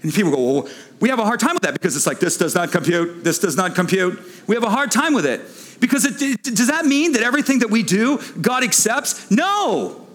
And 0.02 0.14
people 0.14 0.30
go, 0.30 0.52
well, 0.52 0.68
we 1.00 1.08
have 1.10 1.18
a 1.18 1.24
hard 1.24 1.40
time 1.40 1.54
with 1.54 1.62
that 1.62 1.74
because 1.74 1.96
it's 1.96 2.06
like, 2.06 2.18
this 2.18 2.36
does 2.36 2.54
not 2.54 2.72
compute, 2.72 3.22
this 3.24 3.38
does 3.38 3.56
not 3.56 3.74
compute. 3.74 4.18
We 4.46 4.54
have 4.54 4.64
a 4.64 4.70
hard 4.70 4.90
time 4.90 5.14
with 5.14 5.26
it. 5.26 5.40
Because 5.80 6.04
it, 6.04 6.20
it, 6.20 6.42
does 6.42 6.68
that 6.68 6.86
mean 6.86 7.12
that 7.12 7.22
everything 7.22 7.60
that 7.60 7.70
we 7.70 7.82
do, 7.82 8.20
God 8.40 8.64
accepts? 8.64 9.30
No. 9.30 10.06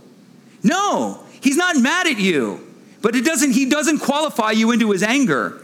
No. 0.62 1.24
He's 1.42 1.56
not 1.56 1.78
mad 1.78 2.08
at 2.08 2.20
you. 2.20 2.60
But 3.02 3.16
it 3.16 3.26
doesn't, 3.26 3.52
he 3.52 3.70
doesn't 3.70 4.00
qualify 4.00 4.52
you 4.52 4.72
into 4.72 4.92
his 4.92 5.04
anger. 5.04 5.62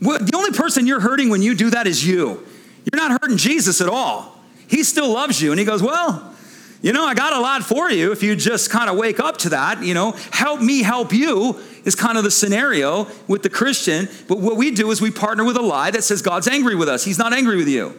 The 0.00 0.32
only 0.34 0.52
person 0.52 0.86
you're 0.86 1.00
hurting 1.00 1.30
when 1.30 1.42
you 1.42 1.54
do 1.54 1.70
that 1.70 1.86
is 1.86 2.06
you. 2.06 2.46
You're 2.90 3.08
not 3.08 3.20
hurting 3.20 3.36
Jesus 3.36 3.80
at 3.80 3.88
all. 3.88 4.38
He 4.68 4.82
still 4.82 5.12
loves 5.12 5.40
you. 5.42 5.50
And 5.50 5.58
he 5.58 5.66
goes, 5.66 5.82
Well, 5.82 6.34
you 6.80 6.92
know, 6.92 7.04
I 7.04 7.14
got 7.14 7.32
a 7.32 7.40
lot 7.40 7.64
for 7.64 7.90
you 7.90 8.12
if 8.12 8.22
you 8.22 8.36
just 8.36 8.70
kind 8.70 8.88
of 8.88 8.96
wake 8.96 9.18
up 9.18 9.38
to 9.38 9.50
that. 9.50 9.82
You 9.82 9.94
know, 9.94 10.12
help 10.30 10.60
me 10.60 10.82
help 10.82 11.12
you 11.12 11.60
is 11.88 11.94
kind 11.94 12.18
of 12.18 12.22
the 12.22 12.30
scenario 12.30 13.08
with 13.26 13.42
the 13.42 13.48
Christian. 13.48 14.08
But 14.28 14.40
what 14.40 14.58
we 14.58 14.70
do 14.70 14.90
is 14.90 15.00
we 15.00 15.10
partner 15.10 15.42
with 15.42 15.56
a 15.56 15.62
lie 15.62 15.90
that 15.90 16.04
says 16.04 16.20
God's 16.20 16.46
angry 16.46 16.76
with 16.76 16.86
us. 16.86 17.02
He's 17.02 17.18
not 17.18 17.32
angry 17.32 17.56
with 17.56 17.66
you. 17.66 17.98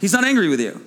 He's 0.00 0.12
not 0.12 0.24
angry 0.24 0.48
with 0.48 0.60
you. 0.60 0.80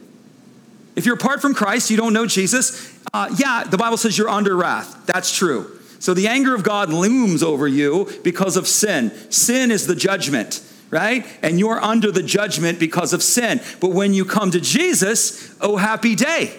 If 0.96 1.06
you're 1.06 1.16
apart 1.16 1.42
from 1.42 1.54
Christ, 1.54 1.92
you 1.92 1.98
don't 1.98 2.14
know 2.14 2.26
Jesus, 2.26 2.98
uh, 3.14 3.30
yeah, 3.38 3.66
the 3.66 3.78
Bible 3.78 3.98
says 3.98 4.18
you're 4.18 4.30
under 4.30 4.56
wrath. 4.56 5.06
That's 5.06 5.36
true. 5.36 5.80
So 6.00 6.14
the 6.14 6.30
anger 6.30 6.56
of 6.56 6.64
God 6.64 6.90
looms 6.90 7.44
over 7.44 7.68
you 7.68 8.10
because 8.24 8.56
of 8.56 8.70
sin. 8.70 9.12
Sin 9.30 9.70
is 9.70 9.86
the 9.86 9.96
judgment, 9.96 10.64
right? 10.90 11.26
And 11.42 11.60
you're 11.60 11.84
under 11.84 12.10
the 12.10 12.24
judgment 12.24 12.80
because 12.80 13.12
of 13.12 13.22
sin. 13.22 13.60
But 13.82 13.90
when 13.92 14.14
you 14.14 14.24
come 14.24 14.52
to 14.52 14.62
Jesus, 14.62 15.54
oh, 15.60 15.76
happy 15.76 16.16
day. 16.16 16.58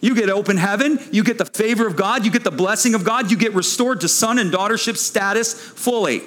You 0.00 0.14
get 0.14 0.30
open 0.30 0.56
heaven, 0.56 1.00
you 1.10 1.24
get 1.24 1.38
the 1.38 1.44
favor 1.44 1.86
of 1.86 1.96
God, 1.96 2.24
you 2.24 2.30
get 2.30 2.44
the 2.44 2.50
blessing 2.50 2.94
of 2.94 3.04
God, 3.04 3.30
you 3.30 3.36
get 3.36 3.54
restored 3.54 4.00
to 4.02 4.08
son 4.08 4.38
and 4.38 4.52
daughtership 4.52 4.96
status 4.96 5.52
fully. 5.52 6.20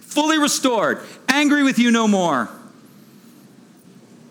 Fully 0.00 0.38
restored. 0.38 1.00
Angry 1.28 1.62
with 1.62 1.78
you 1.78 1.90
no 1.90 2.08
more. 2.08 2.48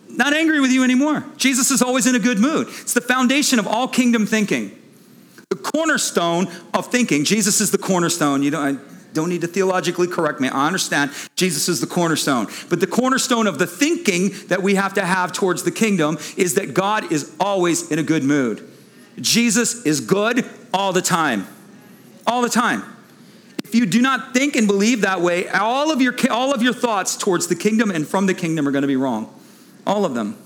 Not 0.10 0.34
angry 0.34 0.60
with 0.60 0.71
you 0.71 0.84
anymore. 0.84 1.25
Jesus 1.38 1.69
is 1.69 1.82
always 1.82 2.08
in 2.08 2.15
a 2.15 2.19
good 2.19 2.39
mood. 2.39 2.67
It's 2.69 2.93
the 2.93 3.01
foundation 3.01 3.60
of 3.60 3.67
all 3.67 3.88
kingdom 3.88 4.25
thinking. 4.25 4.71
The 5.49 5.58
cornerstone 5.58 6.47
of 6.73 6.88
thinking. 6.88 7.23
Jesus 7.23 7.62
is 7.62 7.69
the 7.69 7.78
cornerstone. 7.78 8.41
You 8.41 8.51
don't, 8.51 8.82
don't 9.15 9.30
need 9.30 9.41
to 9.41 9.47
theologically 9.47 10.08
correct 10.08 10.39
me. 10.39 10.49
I 10.49 10.67
understand 10.67 11.12
Jesus 11.36 11.67
is 11.67 11.82
the 11.82 11.88
cornerstone. 11.88 12.47
But 12.69 12.80
the 12.80 12.88
cornerstone 12.88 13.47
of 13.47 13.58
the 13.58 13.65
thinking 13.65 14.32
that 14.47 14.62
we 14.62 14.75
have 14.75 14.93
to 14.93 15.06
have 15.06 15.32
towards 15.32 15.63
the 15.63 15.71
kingdom 15.71 16.19
is 16.38 16.54
that 16.54 16.75
God 16.75 17.12
is 17.12 17.36
always 17.39 17.91
in 17.91 17.97
a 17.97 18.04
good 18.04 18.23
mood. 18.23 18.67
Jesus 19.19 19.86
is 19.86 20.01
good 20.01 20.47
all 20.73 20.93
the 20.93 21.01
time. 21.01 21.47
All 22.28 22.41
the 22.41 22.49
time. 22.49 22.84
If 23.63 23.73
you 23.73 23.88
do 23.88 24.01
not 24.01 24.34
think 24.34 24.56
and 24.56 24.67
believe 24.67 25.01
that 25.01 25.21
way, 25.21 25.47
all 25.47 25.91
of 25.91 26.01
your, 26.01 26.13
all 26.30 26.54
of 26.54 26.62
your 26.62 26.73
thoughts 26.73 27.17
towards 27.17 27.47
the 27.47 27.56
kingdom 27.56 27.89
and 27.89 28.08
from 28.08 28.28
the 28.28 28.34
kingdom 28.34 28.67
are 28.67 28.71
going 28.71 28.84
to 28.84 28.88
be 28.88 28.95
wrong. 28.95 29.34
All 29.88 30.06
of 30.06 30.13
them. 30.13 30.38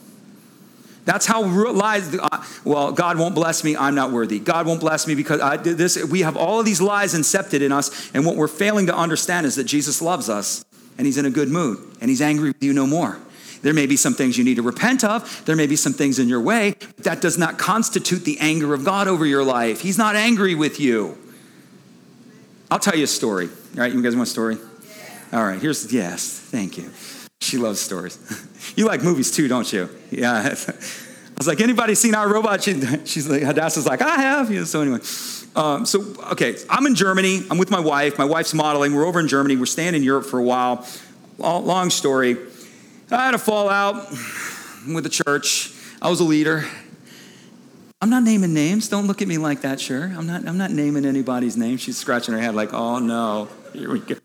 That's 1.10 1.26
how 1.26 1.42
lies. 1.42 2.14
Uh, 2.14 2.46
well, 2.64 2.92
God 2.92 3.18
won't 3.18 3.34
bless 3.34 3.64
me. 3.64 3.76
I'm 3.76 3.96
not 3.96 4.12
worthy. 4.12 4.38
God 4.38 4.68
won't 4.68 4.80
bless 4.80 5.08
me 5.08 5.16
because 5.16 5.42
I 5.42 5.58
did 5.58 5.76
this. 5.76 5.98
We 6.04 6.22
have 6.22 6.38
all 6.38 6.60
of 6.60 6.68
these 6.68 6.80
lies 6.80 7.16
incepted 7.16 7.62
in 7.62 7.72
us, 7.72 8.12
and 8.14 8.28
what 8.28 8.36
we're 8.36 8.48
failing 8.48 8.86
to 8.86 8.96
understand 8.96 9.48
is 9.48 9.56
that 9.56 9.64
Jesus 9.64 10.04
loves 10.04 10.30
us, 10.30 10.64
and 11.00 11.08
He's 11.08 11.18
in 11.18 11.26
a 11.26 11.32
good 11.32 11.50
mood, 11.50 11.80
and 12.00 12.12
He's 12.12 12.22
angry 12.22 12.50
with 12.52 12.64
you 12.64 12.74
no 12.74 12.86
more. 12.86 13.18
There 13.64 13.74
may 13.74 13.88
be 13.88 13.98
some 13.98 14.14
things 14.14 14.38
you 14.38 14.44
need 14.44 14.58
to 14.58 14.62
repent 14.62 15.04
of. 15.04 15.44
There 15.46 15.56
may 15.56 15.66
be 15.66 15.76
some 15.76 15.94
things 15.94 16.20
in 16.20 16.30
your 16.30 16.42
way. 16.42 16.76
But 16.80 17.06
that 17.06 17.22
does 17.22 17.40
not 17.40 17.58
constitute 17.58 18.24
the 18.24 18.40
anger 18.40 18.76
of 18.76 18.86
God 18.86 19.08
over 19.08 19.26
your 19.26 19.44
life. 19.44 19.82
He's 19.82 19.98
not 19.98 20.16
angry 20.16 20.54
with 20.54 20.80
you. 20.80 21.18
I'll 22.70 22.78
tell 22.78 22.96
you 22.96 23.06
a 23.06 23.08
story. 23.08 23.48
All 23.48 23.82
right, 23.82 23.92
you 23.92 24.04
guys 24.04 24.16
want 24.16 24.28
a 24.28 24.32
story? 24.32 24.58
All 25.34 25.44
right, 25.44 25.60
here's 25.60 25.92
yes. 25.92 26.38
Thank 26.40 26.78
you. 26.78 26.92
She 27.42 27.58
loves 27.58 27.80
stories. 27.80 28.18
you 28.76 28.86
like 28.86 29.02
movies 29.02 29.32
too, 29.32 29.48
don't 29.48 29.72
you? 29.72 29.90
Yeah. 30.12 30.42
I 30.44 31.38
was 31.38 31.48
like, 31.48 31.62
anybody 31.62 31.96
seen 31.96 32.14
our 32.14 32.28
robot? 32.28 32.64
She, 32.64 32.80
she's 33.06 33.30
like, 33.30 33.44
Hadassah's 33.44 33.88
like, 33.88 34.02
I 34.02 34.16
have. 34.16 34.52
Yeah, 34.52 34.66
so 34.66 34.82
anyway, 34.82 35.00
um, 35.56 35.86
so 35.86 36.02
okay, 36.32 36.58
I'm 36.70 36.86
in 36.86 36.96
Germany. 36.96 37.44
I'm 37.50 37.58
with 37.58 37.72
my 37.72 37.80
wife. 37.80 38.18
My 38.18 38.26
wife's 38.26 38.54
modeling. 38.54 38.94
We're 38.94 39.06
over 39.06 39.20
in 39.20 39.28
Germany. 39.28 39.56
We're 39.56 39.66
staying 39.66 39.96
in 39.96 40.04
Europe 40.04 40.26
for 40.26 40.40
a 40.40 40.44
while. 40.44 40.86
Long 41.38 41.90
story. 41.90 42.38
I 43.10 43.26
had 43.26 43.34
a 43.34 43.40
fallout 43.40 44.10
with 44.88 45.06
the 45.06 45.10
church. 45.10 45.74
I 46.02 46.10
was 46.10 46.20
a 46.20 46.26
leader. 46.26 46.66
I'm 48.02 48.10
not 48.10 48.24
naming 48.24 48.54
names. 48.54 48.88
Don't 48.88 49.08
look 49.08 49.22
at 49.22 49.28
me 49.28 49.38
like 49.38 49.62
that, 49.62 49.80
sure. 49.82 50.04
I'm 50.04 50.28
not, 50.28 50.48
I'm 50.48 50.58
not 50.58 50.72
naming 50.72 51.06
anybody's 51.06 51.58
name. 51.58 51.78
She's 51.78 51.98
scratching 51.98 52.34
her 52.34 52.40
head 52.40 52.56
like, 52.56 52.74
oh 52.74 53.00
no, 53.00 53.50
here 53.74 53.92
we 53.92 54.00
go. 54.00 54.18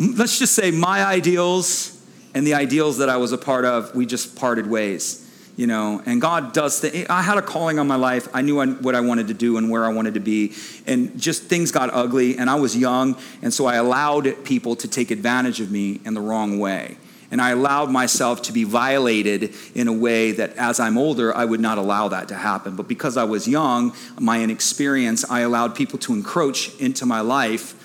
Let's 0.00 0.38
just 0.38 0.54
say 0.54 0.70
my 0.70 1.04
ideals 1.04 1.96
and 2.34 2.46
the 2.46 2.54
ideals 2.54 2.98
that 2.98 3.08
I 3.08 3.16
was 3.18 3.32
a 3.32 3.38
part 3.38 3.64
of, 3.64 3.94
we 3.94 4.06
just 4.06 4.36
parted 4.36 4.66
ways 4.66 5.26
you 5.60 5.66
know? 5.66 6.02
And 6.06 6.22
god 6.22 6.54
does 6.54 6.80
the 6.80 7.06
i 7.12 7.20
had 7.20 7.36
a 7.36 7.42
calling 7.42 7.78
on 7.78 7.86
my 7.86 7.96
life. 7.96 8.28
I 8.32 8.40
knew 8.40 8.64
what 8.64 8.94
i 8.94 9.00
wanted 9.00 9.28
to 9.28 9.34
do 9.34 9.58
and 9.58 9.68
where 9.68 9.84
i 9.84 9.92
wanted 9.92 10.14
to 10.14 10.20
be. 10.20 10.54
And 10.86 11.20
just 11.20 11.42
things 11.44 11.70
got 11.70 11.92
ugly 11.92 12.38
and 12.38 12.48
i 12.48 12.54
was 12.54 12.74
young. 12.74 13.14
And 13.42 13.52
so 13.52 13.66
i 13.66 13.74
allowed 13.74 14.42
people 14.42 14.74
to 14.76 14.88
take 14.88 15.10
advantage 15.10 15.60
of 15.60 15.70
me 15.70 16.00
in 16.06 16.14
the 16.14 16.20
wrong 16.22 16.58
way. 16.58 16.96
And 17.30 17.42
i 17.42 17.50
allowed 17.50 17.90
myself 17.90 18.40
to 18.42 18.52
be 18.52 18.64
violated 18.64 19.54
in 19.74 19.86
a 19.86 19.92
way 19.92 20.32
that 20.32 20.56
as 20.56 20.80
i'm 20.80 20.96
older 20.96 21.36
i 21.36 21.44
would 21.44 21.60
not 21.60 21.76
allow 21.76 22.08
that 22.08 22.28
to 22.28 22.34
happen. 22.34 22.74
But 22.74 22.88
because 22.88 23.18
i 23.18 23.24
was 23.24 23.46
young 23.46 23.94
my 24.18 24.42
inexperience 24.42 25.30
i 25.30 25.40
allowed 25.40 25.74
people 25.74 25.98
to 25.98 26.14
encroach 26.14 26.74
into 26.80 27.04
my 27.04 27.20
life 27.20 27.76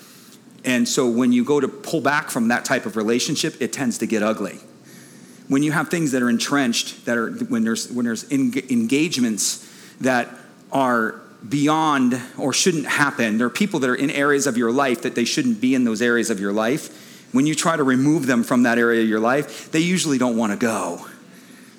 and 0.66 0.86
so 0.86 1.08
when 1.08 1.32
you 1.32 1.44
go 1.44 1.60
to 1.60 1.68
pull 1.68 2.00
back 2.00 2.30
from 2.30 2.48
that 2.48 2.64
type 2.64 2.84
of 2.84 2.96
relationship 2.96 3.60
it 3.60 3.72
tends 3.72 3.98
to 3.98 4.06
get 4.06 4.22
ugly 4.22 4.60
when 5.48 5.62
you 5.62 5.72
have 5.72 5.88
things 5.88 6.12
that 6.12 6.22
are 6.22 6.30
entrenched, 6.30 7.06
that 7.06 7.16
are 7.16 7.30
when 7.30 7.64
there's 7.64 7.90
when 7.90 8.04
there's 8.04 8.30
engagements 8.30 9.64
that 10.00 10.28
are 10.72 11.20
beyond 11.48 12.20
or 12.38 12.52
shouldn't 12.52 12.86
happen, 12.86 13.38
there 13.38 13.46
are 13.46 13.50
people 13.50 13.80
that 13.80 13.90
are 13.90 13.94
in 13.94 14.10
areas 14.10 14.46
of 14.46 14.56
your 14.56 14.72
life 14.72 15.02
that 15.02 15.14
they 15.14 15.24
shouldn't 15.24 15.60
be 15.60 15.74
in 15.74 15.84
those 15.84 16.02
areas 16.02 16.30
of 16.30 16.40
your 16.40 16.52
life. 16.52 17.28
When 17.32 17.46
you 17.46 17.54
try 17.54 17.76
to 17.76 17.84
remove 17.84 18.26
them 18.26 18.42
from 18.42 18.64
that 18.64 18.78
area 18.78 19.02
of 19.02 19.08
your 19.08 19.20
life, 19.20 19.70
they 19.70 19.80
usually 19.80 20.18
don't 20.18 20.36
want 20.36 20.52
to 20.52 20.58
go, 20.58 21.06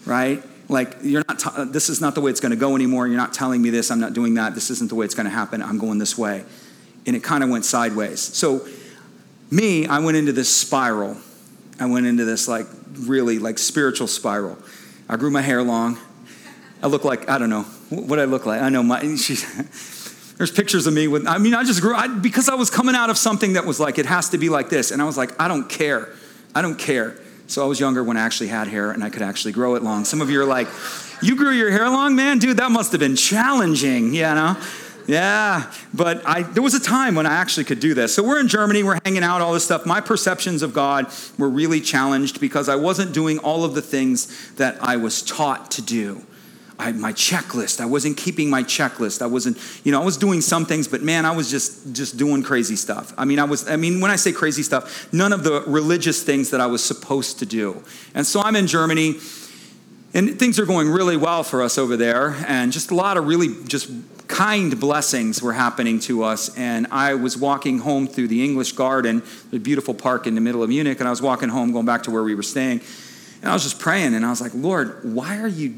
right? 0.05 0.43
Like 0.69 0.97
you're 1.01 1.23
not. 1.27 1.39
T- 1.39 1.63
this 1.65 1.89
is 1.89 1.99
not 1.99 2.15
the 2.15 2.21
way 2.21 2.31
it's 2.31 2.39
going 2.39 2.51
to 2.51 2.57
go 2.57 2.75
anymore. 2.75 3.07
You're 3.07 3.17
not 3.17 3.33
telling 3.33 3.61
me 3.61 3.69
this. 3.69 3.91
I'm 3.91 3.99
not 3.99 4.13
doing 4.13 4.35
that. 4.35 4.53
This 4.55 4.69
isn't 4.69 4.89
the 4.89 4.95
way 4.95 5.05
it's 5.05 5.15
going 5.15 5.25
to 5.25 5.31
happen. 5.31 5.61
I'm 5.61 5.77
going 5.77 5.97
this 5.97 6.17
way, 6.17 6.45
and 7.07 7.15
it 7.15 7.23
kind 7.23 7.43
of 7.43 7.49
went 7.49 7.65
sideways. 7.65 8.19
So, 8.19 8.67
me, 9.49 9.87
I 9.87 9.99
went 9.99 10.17
into 10.17 10.33
this 10.33 10.53
spiral. 10.53 11.17
I 11.79 11.85
went 11.85 12.05
into 12.05 12.25
this 12.25 12.47
like 12.47 12.67
really 12.93 13.39
like 13.39 13.57
spiritual 13.57 14.07
spiral. 14.07 14.57
I 15.09 15.15
grew 15.15 15.31
my 15.31 15.41
hair 15.41 15.63
long. 15.63 15.97
I 16.83 16.87
look 16.87 17.03
like, 17.03 17.29
I 17.29 17.37
don't 17.37 17.49
know, 17.49 17.63
what 17.89 18.19
I 18.19 18.25
look 18.25 18.45
like. 18.45 18.61
I 18.61 18.69
know 18.69 18.83
my, 18.83 19.15
she, 19.15 19.35
there's 20.37 20.51
pictures 20.51 20.85
of 20.85 20.93
me 20.93 21.07
with, 21.07 21.25
I 21.25 21.37
mean, 21.37 21.53
I 21.53 21.63
just 21.63 21.81
grew, 21.81 21.95
I, 21.95 22.07
because 22.07 22.49
I 22.49 22.55
was 22.55 22.69
coming 22.69 22.95
out 22.95 23.09
of 23.09 23.17
something 23.17 23.53
that 23.53 23.65
was 23.65 23.79
like, 23.79 23.97
it 23.97 24.05
has 24.05 24.29
to 24.29 24.37
be 24.37 24.49
like 24.49 24.69
this. 24.69 24.91
And 24.91 25.01
I 25.01 25.05
was 25.05 25.17
like, 25.17 25.39
I 25.41 25.47
don't 25.47 25.67
care. 25.69 26.09
I 26.53 26.61
don't 26.61 26.77
care. 26.77 27.17
So 27.47 27.63
I 27.63 27.67
was 27.67 27.79
younger 27.79 28.03
when 28.03 28.17
I 28.17 28.21
actually 28.21 28.49
had 28.49 28.67
hair 28.67 28.91
and 28.91 29.03
I 29.03 29.09
could 29.09 29.21
actually 29.21 29.53
grow 29.53 29.75
it 29.75 29.81
long. 29.81 30.03
Some 30.03 30.21
of 30.21 30.29
you 30.29 30.41
are 30.41 30.45
like, 30.45 30.67
you 31.21 31.35
grew 31.35 31.51
your 31.51 31.71
hair 31.71 31.89
long, 31.89 32.15
man? 32.15 32.37
Dude, 32.39 32.57
that 32.57 32.71
must 32.71 32.91
have 32.91 32.99
been 32.99 33.15
challenging, 33.15 34.13
you 34.13 34.23
know? 34.23 34.57
Yeah, 35.07 35.71
but 35.93 36.21
I, 36.25 36.43
there 36.43 36.61
was 36.61 36.73
a 36.73 36.81
time 36.81 37.15
when 37.15 37.25
I 37.25 37.33
actually 37.35 37.63
could 37.63 37.79
do 37.79 37.93
this. 37.93 38.13
So 38.13 38.21
we're 38.21 38.41
in 38.41 38.49
Germany, 38.49 38.83
we're 38.83 38.99
hanging 39.05 39.23
out, 39.23 39.39
all 39.41 39.53
this 39.53 39.63
stuff. 39.63 39.85
My 39.85 40.01
perceptions 40.01 40.61
of 40.61 40.73
God 40.73 41.07
were 41.37 41.49
really 41.49 41.79
challenged 41.79 42.41
because 42.41 42.67
I 42.67 42.75
wasn't 42.75 43.13
doing 43.13 43.39
all 43.39 43.63
of 43.63 43.73
the 43.73 43.81
things 43.81 44.51
that 44.55 44.77
I 44.81 44.97
was 44.97 45.21
taught 45.21 45.71
to 45.71 45.81
do. 45.81 46.23
I, 46.79 46.91
my 46.91 47.11
checklist. 47.13 47.79
I 47.79 47.85
wasn't 47.85 48.17
keeping 48.17 48.49
my 48.49 48.63
checklist. 48.63 49.21
I 49.21 49.25
wasn't, 49.25 49.57
you 49.83 49.91
know, 49.91 50.01
I 50.01 50.05
was 50.05 50.17
doing 50.17 50.41
some 50.41 50.65
things, 50.65 50.87
but 50.87 51.01
man, 51.01 51.25
I 51.25 51.35
was 51.35 51.49
just 51.49 51.93
just 51.93 52.17
doing 52.17 52.43
crazy 52.43 52.75
stuff. 52.75 53.13
I 53.17 53.25
mean, 53.25 53.39
I 53.39 53.45
was. 53.45 53.67
I 53.67 53.77
mean, 53.77 53.99
when 53.99 54.11
I 54.11 54.15
say 54.15 54.31
crazy 54.31 54.61
stuff, 54.61 55.11
none 55.11 55.33
of 55.33 55.43
the 55.43 55.63
religious 55.65 56.21
things 56.21 56.51
that 56.51 56.61
I 56.61 56.67
was 56.67 56.83
supposed 56.83 57.39
to 57.39 57.47
do. 57.47 57.81
And 58.13 58.27
so 58.27 58.41
I'm 58.41 58.55
in 58.55 58.67
Germany, 58.67 59.15
and 60.13 60.37
things 60.37 60.59
are 60.59 60.67
going 60.67 60.87
really 60.87 61.17
well 61.17 61.43
for 61.43 61.63
us 61.63 61.79
over 61.79 61.97
there, 61.97 62.35
and 62.47 62.71
just 62.71 62.91
a 62.91 62.95
lot 62.95 63.17
of 63.17 63.25
really 63.25 63.55
just 63.65 63.89
kind 64.27 64.79
blessings 64.79 65.41
were 65.41 65.53
happening 65.53 65.99
to 66.01 66.23
us. 66.23 66.55
And 66.57 66.87
I 66.91 67.15
was 67.15 67.37
walking 67.37 67.79
home 67.79 68.07
through 68.07 68.27
the 68.27 68.43
English 68.43 68.73
Garden, 68.73 69.23
the 69.51 69.59
beautiful 69.59 69.93
park 69.93 70.27
in 70.27 70.35
the 70.35 70.41
middle 70.41 70.63
of 70.63 70.69
Munich, 70.69 70.99
and 70.99 71.07
I 71.07 71.11
was 71.11 71.21
walking 71.21 71.49
home, 71.49 71.71
going 71.71 71.85
back 71.85 72.03
to 72.03 72.11
where 72.11 72.23
we 72.23 72.35
were 72.35 72.43
staying. 72.43 72.81
And 73.41 73.49
I 73.49 73.53
was 73.53 73.63
just 73.63 73.79
praying, 73.79 74.13
and 74.13 74.25
I 74.25 74.29
was 74.29 74.41
like, 74.41 74.51
Lord, 74.53 74.99
why 75.03 75.39
are 75.39 75.47
you, 75.47 75.75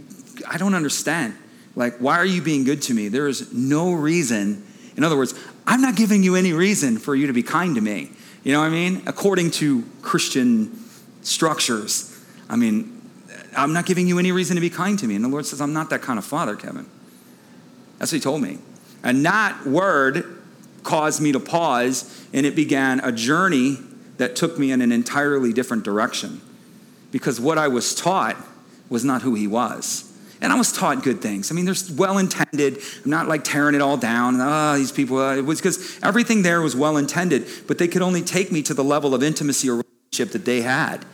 I 0.48 0.58
don't 0.58 0.74
understand. 0.74 1.36
Like, 1.76 1.98
why 1.98 2.18
are 2.18 2.26
you 2.26 2.42
being 2.42 2.64
good 2.64 2.82
to 2.84 2.94
me? 2.94 3.08
There 3.08 3.28
is 3.28 3.54
no 3.54 3.94
reason. 3.94 4.66
In 4.98 5.04
other 5.04 5.18
words, 5.18 5.34
I'm 5.68 5.82
not 5.82 5.96
giving 5.96 6.24
you 6.24 6.36
any 6.36 6.54
reason 6.54 6.98
for 6.98 7.16
you 7.16 7.28
to 7.28 7.34
be 7.34 7.44
kind 7.44 7.76
to 7.76 7.82
me. 7.82 8.12
You 8.44 8.54
know 8.54 8.60
what 8.60 8.68
I 8.68 8.70
mean? 8.70 9.04
According 9.06 9.52
to 9.52 9.84
Christian 10.02 10.78
structures. 11.22 12.18
I 12.50 12.56
mean, 12.56 13.02
I'm 13.56 13.74
not 13.74 13.86
giving 13.86 14.08
you 14.08 14.20
any 14.20 14.32
reason 14.32 14.56
to 14.56 14.62
be 14.62 14.70
kind 14.70 14.98
to 15.00 15.08
me. 15.08 15.16
And 15.16 15.24
the 15.24 15.30
Lord 15.30 15.46
says, 15.46 15.62
I'm 15.62 15.74
not 15.74 15.90
that 15.92 16.02
kind 16.02 16.18
of 16.18 16.26
father, 16.26 16.56
Kevin. 16.56 16.86
That's 18.00 18.12
what 18.12 18.18
he 18.18 18.22
told 18.22 18.42
me. 18.42 18.58
And 19.04 19.24
that 19.26 19.66
word 19.66 20.42
caused 20.84 21.22
me 21.22 21.32
to 21.32 21.40
pause, 21.40 22.28
and 22.34 22.46
it 22.46 22.56
began 22.56 23.00
a 23.02 23.12
journey 23.12 23.78
that 24.18 24.36
took 24.36 24.58
me 24.58 24.72
in 24.72 24.82
an 24.82 24.92
entirely 24.92 25.54
different 25.54 25.84
direction. 25.84 26.42
Because 27.12 27.40
what 27.40 27.58
I 27.58 27.68
was 27.68 27.94
taught 27.96 28.38
was 28.90 29.06
not 29.06 29.22
who 29.22 29.36
he 29.36 29.48
was. 29.48 30.06
And 30.42 30.54
I 30.54 30.56
was 30.56 30.72
taught 30.72 31.04
good 31.04 31.22
things. 31.22 31.52
I 31.52 31.56
mean, 31.56 31.66
there's 31.66 31.92
well 31.92 32.18
intended. 32.18 32.80
I'm 33.04 33.12
not 33.12 33.28
like 33.28 33.44
tearing 33.44 33.76
it 33.76 33.82
all 33.82 33.98
down. 33.98 34.40
Oh, 34.40 34.78
these 34.78 34.92
people. 34.92 35.18
Uh, 35.18 35.36
it 35.36 35.46
was 35.46 35.60
because 35.60 36.00
everything 36.02 36.44
there 36.44 36.62
was 36.62 36.76
well 36.76 36.96
intended, 36.96 37.46
but 37.68 37.78
they 37.78 37.90
could 37.90 38.02
only 38.02 38.22
take 38.22 38.52
me 38.52 38.62
to 38.64 38.74
the 38.74 38.84
level 38.84 39.14
of 39.14 39.22
intimacy 39.22 39.70
or 39.70 39.84
relationship 40.12 40.32
that 40.32 40.46
they 40.46 40.62
had. 40.62 41.06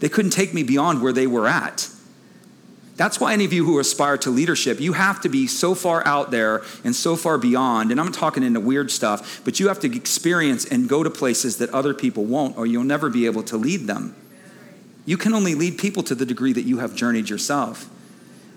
They 0.00 0.10
couldn't 0.10 0.32
take 0.32 0.52
me 0.52 0.62
beyond 0.62 1.02
where 1.02 1.14
they 1.14 1.26
were 1.26 1.48
at. 1.48 1.88
That's 2.98 3.20
why 3.20 3.32
any 3.32 3.44
of 3.44 3.52
you 3.52 3.64
who 3.64 3.78
aspire 3.78 4.18
to 4.18 4.30
leadership, 4.30 4.80
you 4.80 4.92
have 4.92 5.20
to 5.20 5.28
be 5.28 5.46
so 5.46 5.76
far 5.76 6.04
out 6.04 6.32
there 6.32 6.62
and 6.82 6.94
so 6.96 7.14
far 7.14 7.38
beyond. 7.38 7.92
And 7.92 8.00
I'm 8.00 8.10
talking 8.10 8.42
into 8.42 8.58
weird 8.58 8.90
stuff, 8.90 9.40
but 9.44 9.60
you 9.60 9.68
have 9.68 9.78
to 9.80 9.96
experience 9.96 10.64
and 10.64 10.88
go 10.88 11.04
to 11.04 11.08
places 11.08 11.58
that 11.58 11.70
other 11.70 11.94
people 11.94 12.24
won't, 12.24 12.58
or 12.58 12.66
you'll 12.66 12.82
never 12.82 13.08
be 13.08 13.26
able 13.26 13.44
to 13.44 13.56
lead 13.56 13.86
them. 13.86 14.16
You 15.06 15.16
can 15.16 15.32
only 15.32 15.54
lead 15.54 15.78
people 15.78 16.02
to 16.02 16.14
the 16.16 16.26
degree 16.26 16.52
that 16.52 16.62
you 16.62 16.78
have 16.78 16.96
journeyed 16.96 17.30
yourself. 17.30 17.88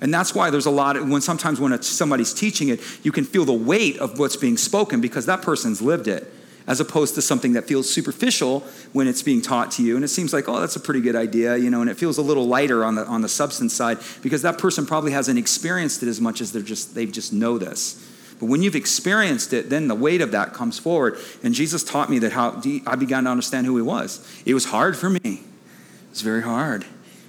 And 0.02 0.12
that's 0.12 0.34
why 0.34 0.50
there's 0.50 0.66
a 0.66 0.72
lot 0.72 0.98
of, 0.98 1.08
when 1.08 1.22
sometimes 1.22 1.60
when 1.60 1.80
somebody's 1.84 2.34
teaching 2.34 2.70
it, 2.70 2.82
you 3.04 3.12
can 3.12 3.26
feel 3.26 3.46
the 3.46 3.54
weight 3.54 4.00
of 4.00 4.18
what's 4.18 4.36
being 4.36 4.58
spoken 4.58 5.02
because 5.02 5.28
that 5.28 5.44
person's 5.44 5.84
lived 5.84 6.08
it 6.08 6.34
as 6.68 6.80
opposed 6.80 7.16
to 7.16 7.22
something 7.22 7.54
that 7.54 7.68
feels 7.68 7.90
superficial 7.90 8.62
when 8.94 9.08
it's 9.08 9.24
being 9.24 9.42
taught 9.42 9.72
to 9.72 9.84
you. 9.84 9.96
And 9.96 10.06
it 10.06 10.10
seems 10.10 10.34
like 10.34 10.48
oh 10.48 10.60
that's 10.60 10.76
a 10.76 10.80
pretty 10.80 11.02
good 11.02 11.16
idea 11.16 11.58
you 11.58 11.70
know 11.70 11.82
and 11.82 11.90
it 11.90 11.98
feels 11.98 12.18
a 12.18 12.22
little 12.22 12.48
lighter 12.48 12.84
on 12.86 12.96
the 12.96 13.06
on 13.06 13.22
the 13.22 13.30
substance 13.30 13.74
side 13.74 13.98
because 14.22 14.42
that 14.44 14.58
person 14.58 14.86
probably 14.86 15.12
hasn't 15.12 15.38
experienced 15.38 16.04
it 16.04 16.10
as 16.10 16.22
much 16.22 16.42
as 16.42 16.52
they're 16.52 16.62
just 16.62 16.96
they 16.96 17.06
just 17.06 17.34
know 17.34 17.58
this 17.58 18.08
but 18.40 18.48
when 18.48 18.62
you've 18.62 18.76
experienced 18.76 19.54
it 19.54 19.70
then 19.70 19.88
the 19.88 19.96
weight 19.96 20.22
of 20.22 20.32
that 20.32 20.54
comes 20.54 20.80
forward. 20.80 21.18
And 21.44 21.54
jesus 21.54 21.84
taught 21.84 22.10
me 22.10 22.20
that 22.20 22.32
how 22.32 22.62
i 22.88 22.96
began 22.96 23.26
to 23.26 23.30
understand 23.30 23.66
who 23.66 23.76
he 23.76 23.84
was. 23.84 24.26
It 24.46 24.54
was 24.54 24.66
hard 24.66 24.98
for 24.98 25.10
me. 25.10 25.20
It 25.24 26.10
was 26.10 26.22
very 26.22 26.42
hard. 26.42 26.86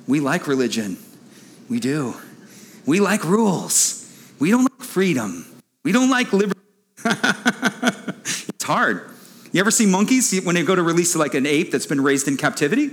We 0.06 0.20
like 0.20 0.46
religion. 0.46 0.98
We 1.68 1.78
do. 1.80 2.14
We 2.84 2.98
like 2.98 3.24
rules. 3.24 3.98
We 4.40 4.50
don't 4.50 4.64
like 4.64 4.82
freedom. 4.82 5.46
We 5.84 5.92
don't 5.92 6.10
like 6.10 6.32
liberty. 6.32 6.60
It's 8.62 8.68
hard 8.68 9.10
you 9.52 9.60
ever 9.60 9.70
see 9.70 9.86
monkeys 9.86 10.40
when 10.42 10.54
they 10.54 10.62
go 10.62 10.74
to 10.74 10.82
release 10.82 11.14
like 11.14 11.34
an 11.34 11.46
ape 11.46 11.70
that's 11.70 11.86
been 11.86 12.00
raised 12.00 12.26
in 12.26 12.36
captivity? 12.36 12.90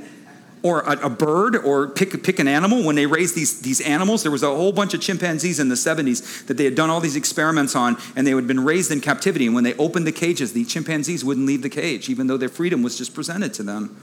Or 0.62 0.82
a, 0.82 1.06
a, 1.06 1.10
bird, 1.10 1.56
or 1.56 1.88
pick, 1.88 2.22
pick 2.22 2.38
an 2.38 2.48
animal. 2.50 2.84
When 2.84 2.98
they 2.98 3.06
raised 3.06 3.34
these, 3.34 3.62
these 3.62 3.80
animals, 3.80 4.24
there 4.24 4.32
was 4.32 4.44
a 4.44 4.48
whole 4.48 4.74
bunch 4.74 4.94
of 4.94 5.00
chimpanzees 5.00 5.58
in 5.58 5.70
the 5.70 5.76
70s 5.76 6.48
that 6.48 6.58
they 6.58 6.66
had 6.66 6.76
done 6.76 6.90
all 6.90 7.00
these 7.00 7.16
experiments 7.16 7.78
on, 7.78 7.96
and 8.18 8.28
they 8.28 8.32
had 8.32 8.46
been 8.46 8.66
raised 8.66 8.92
in 8.92 9.00
captivity. 9.00 9.46
And 9.46 9.56
when 9.56 9.64
they 9.64 9.74
opened 9.76 10.06
the 10.06 10.12
cages, 10.12 10.52
the 10.52 10.66
chimpanzees 10.66 11.24
wouldn't 11.24 11.48
leave 11.48 11.62
the 11.62 11.70
cage, 11.70 12.10
even 12.10 12.28
though 12.28 12.36
their 12.36 12.50
freedom 12.50 12.84
was 12.84 12.98
just 12.98 13.14
presented 13.16 13.54
to 13.54 13.64
them. 13.64 13.96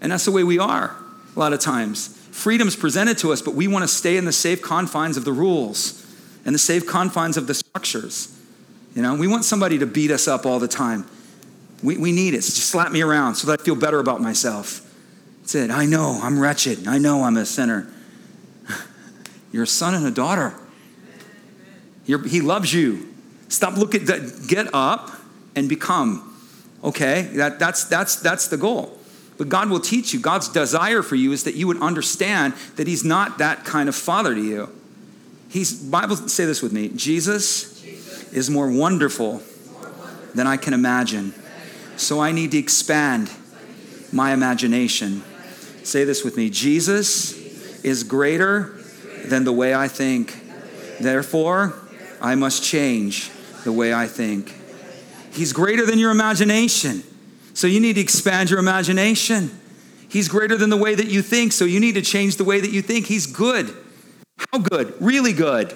And 0.00 0.10
that's 0.10 0.24
the 0.24 0.32
way 0.32 0.42
we 0.42 0.58
are 0.58 0.96
a 1.36 1.38
lot 1.38 1.52
of 1.52 1.60
times. 1.60 2.08
Freedom's 2.32 2.74
presented 2.74 3.16
to 3.18 3.32
us, 3.32 3.40
but 3.40 3.54
we 3.54 3.68
want 3.68 3.84
to 3.84 3.88
stay 3.88 4.16
in 4.16 4.24
the 4.24 4.32
safe 4.32 4.60
confines 4.60 5.16
of 5.16 5.24
the 5.24 5.32
rules 5.32 6.04
and 6.44 6.54
the 6.54 6.58
safe 6.58 6.86
confines 6.86 7.36
of 7.36 7.46
the 7.46 7.54
structures. 7.54 8.36
You 8.94 9.02
know, 9.02 9.14
we 9.14 9.26
want 9.26 9.44
somebody 9.44 9.78
to 9.78 9.86
beat 9.86 10.10
us 10.10 10.28
up 10.28 10.46
all 10.46 10.58
the 10.58 10.68
time. 10.68 11.06
We, 11.84 11.98
we 11.98 12.12
need 12.12 12.32
it. 12.32 12.42
So 12.42 12.54
just 12.54 12.70
slap 12.70 12.90
me 12.90 13.02
around 13.02 13.34
so 13.34 13.46
that 13.48 13.60
I 13.60 13.62
feel 13.62 13.76
better 13.76 14.00
about 14.00 14.22
myself. 14.22 14.80
That's 15.40 15.54
it. 15.54 15.70
I 15.70 15.84
know 15.84 16.18
I'm 16.22 16.40
wretched. 16.40 16.88
I 16.88 16.96
know 16.96 17.24
I'm 17.24 17.36
a 17.36 17.44
sinner. 17.44 17.86
You're 19.52 19.64
a 19.64 19.66
son 19.66 19.94
and 19.94 20.06
a 20.06 20.10
daughter. 20.10 20.54
You're, 22.06 22.26
he 22.26 22.40
loves 22.40 22.72
you. 22.72 23.06
Stop 23.48 23.76
looking, 23.76 24.06
get 24.46 24.68
up 24.72 25.10
and 25.54 25.68
become. 25.68 26.34
Okay? 26.82 27.22
That, 27.34 27.58
that's, 27.58 27.84
that's, 27.84 28.16
that's 28.16 28.48
the 28.48 28.56
goal. 28.56 28.98
But 29.36 29.50
God 29.50 29.68
will 29.68 29.80
teach 29.80 30.14
you. 30.14 30.20
God's 30.20 30.48
desire 30.48 31.02
for 31.02 31.16
you 31.16 31.32
is 31.32 31.44
that 31.44 31.54
you 31.54 31.66
would 31.66 31.82
understand 31.82 32.54
that 32.76 32.86
He's 32.86 33.04
not 33.04 33.38
that 33.38 33.64
kind 33.64 33.88
of 33.88 33.94
father 33.94 34.34
to 34.34 34.40
you. 34.40 34.70
He's, 35.50 35.72
Bible 35.72 36.16
say 36.16 36.46
this 36.46 36.62
with 36.62 36.72
me 36.72 36.88
Jesus, 36.88 37.82
Jesus. 37.82 38.32
is 38.32 38.48
more 38.48 38.70
wonderful 38.70 39.42
than 40.34 40.46
I 40.46 40.56
can 40.56 40.72
imagine. 40.72 41.34
So 41.96 42.20
I 42.20 42.32
need 42.32 42.50
to 42.52 42.58
expand 42.58 43.30
my 44.12 44.32
imagination. 44.32 45.22
Say 45.82 46.04
this 46.04 46.24
with 46.24 46.36
me 46.36 46.50
Jesus 46.50 47.34
is 47.82 48.04
greater 48.04 48.78
than 49.26 49.44
the 49.44 49.52
way 49.52 49.74
I 49.74 49.88
think. 49.88 50.40
Therefore, 51.00 51.74
I 52.20 52.34
must 52.34 52.62
change 52.62 53.30
the 53.64 53.72
way 53.72 53.92
I 53.92 54.06
think. 54.06 54.54
He's 55.32 55.52
greater 55.52 55.84
than 55.84 55.98
your 55.98 56.10
imagination. 56.10 57.02
So 57.54 57.66
you 57.66 57.80
need 57.80 57.94
to 57.94 58.00
expand 58.00 58.50
your 58.50 58.58
imagination. 58.58 59.50
He's 60.08 60.28
greater 60.28 60.56
than 60.56 60.70
the 60.70 60.76
way 60.76 60.94
that 60.94 61.06
you 61.06 61.22
think, 61.22 61.52
so 61.52 61.64
you 61.64 61.80
need 61.80 61.94
to 61.94 62.02
change 62.02 62.36
the 62.36 62.44
way 62.44 62.60
that 62.60 62.70
you 62.70 62.82
think. 62.82 63.06
He's 63.06 63.26
good. 63.26 63.74
How 64.52 64.58
good? 64.58 64.94
Really 65.00 65.32
good. 65.32 65.72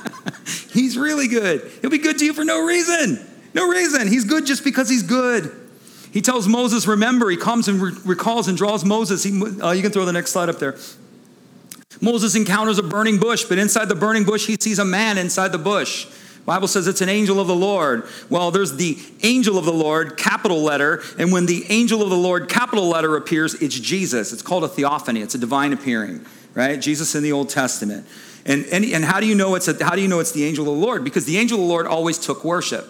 he's 0.72 0.98
really 0.98 1.28
good. 1.28 1.70
He'll 1.80 1.90
be 1.90 1.98
good 1.98 2.18
to 2.18 2.24
you 2.24 2.32
for 2.32 2.44
no 2.44 2.64
reason. 2.66 3.24
No 3.54 3.68
reason. 3.68 4.08
He's 4.08 4.24
good 4.24 4.46
just 4.46 4.64
because 4.64 4.88
he's 4.88 5.02
good. 5.02 5.54
He 6.12 6.20
tells 6.20 6.46
Moses, 6.46 6.86
remember, 6.86 7.30
he 7.30 7.36
comes 7.36 7.68
and 7.68 7.80
re- 7.80 7.92
recalls 8.04 8.48
and 8.48 8.56
draws 8.56 8.84
Moses. 8.84 9.22
He, 9.22 9.42
uh, 9.60 9.72
you 9.72 9.82
can 9.82 9.92
throw 9.92 10.04
the 10.04 10.12
next 10.12 10.30
slide 10.30 10.48
up 10.48 10.58
there. 10.58 10.76
Moses 12.00 12.34
encounters 12.34 12.78
a 12.78 12.82
burning 12.82 13.18
bush, 13.18 13.44
but 13.44 13.58
inside 13.58 13.88
the 13.88 13.94
burning 13.94 14.24
bush, 14.24 14.46
he 14.46 14.56
sees 14.60 14.78
a 14.78 14.84
man 14.84 15.18
inside 15.18 15.52
the 15.52 15.58
bush. 15.58 16.06
Bible 16.44 16.66
says 16.66 16.88
it's 16.88 17.00
an 17.00 17.08
angel 17.08 17.38
of 17.38 17.46
the 17.46 17.54
Lord. 17.54 18.04
Well, 18.28 18.50
there's 18.50 18.76
the 18.76 18.98
angel 19.22 19.58
of 19.58 19.64
the 19.64 19.72
Lord, 19.72 20.18
capital 20.18 20.60
letter, 20.62 21.02
and 21.18 21.30
when 21.32 21.46
the 21.46 21.64
angel 21.68 22.02
of 22.02 22.10
the 22.10 22.16
Lord, 22.16 22.48
capital 22.48 22.88
letter 22.88 23.16
appears, 23.16 23.54
it's 23.54 23.78
Jesus. 23.78 24.32
It's 24.32 24.42
called 24.42 24.64
a 24.64 24.68
theophany. 24.68 25.20
It's 25.20 25.36
a 25.36 25.38
divine 25.38 25.72
appearing, 25.72 26.26
right? 26.54 26.80
Jesus 26.80 27.14
in 27.14 27.22
the 27.22 27.32
Old 27.32 27.48
Testament. 27.48 28.06
And, 28.44 28.64
and, 28.72 28.84
and 28.84 29.04
how 29.04 29.20
do 29.20 29.26
you 29.26 29.36
know 29.36 29.54
it's 29.54 29.68
a, 29.68 29.84
how 29.84 29.94
do 29.94 30.02
you 30.02 30.08
know 30.08 30.18
it's 30.18 30.32
the 30.32 30.44
angel 30.44 30.68
of 30.68 30.74
the 30.74 30.84
Lord? 30.84 31.04
Because 31.04 31.26
the 31.26 31.38
angel 31.38 31.58
of 31.58 31.62
the 31.62 31.68
Lord 31.68 31.86
always 31.86 32.18
took 32.18 32.44
worship. 32.44 32.86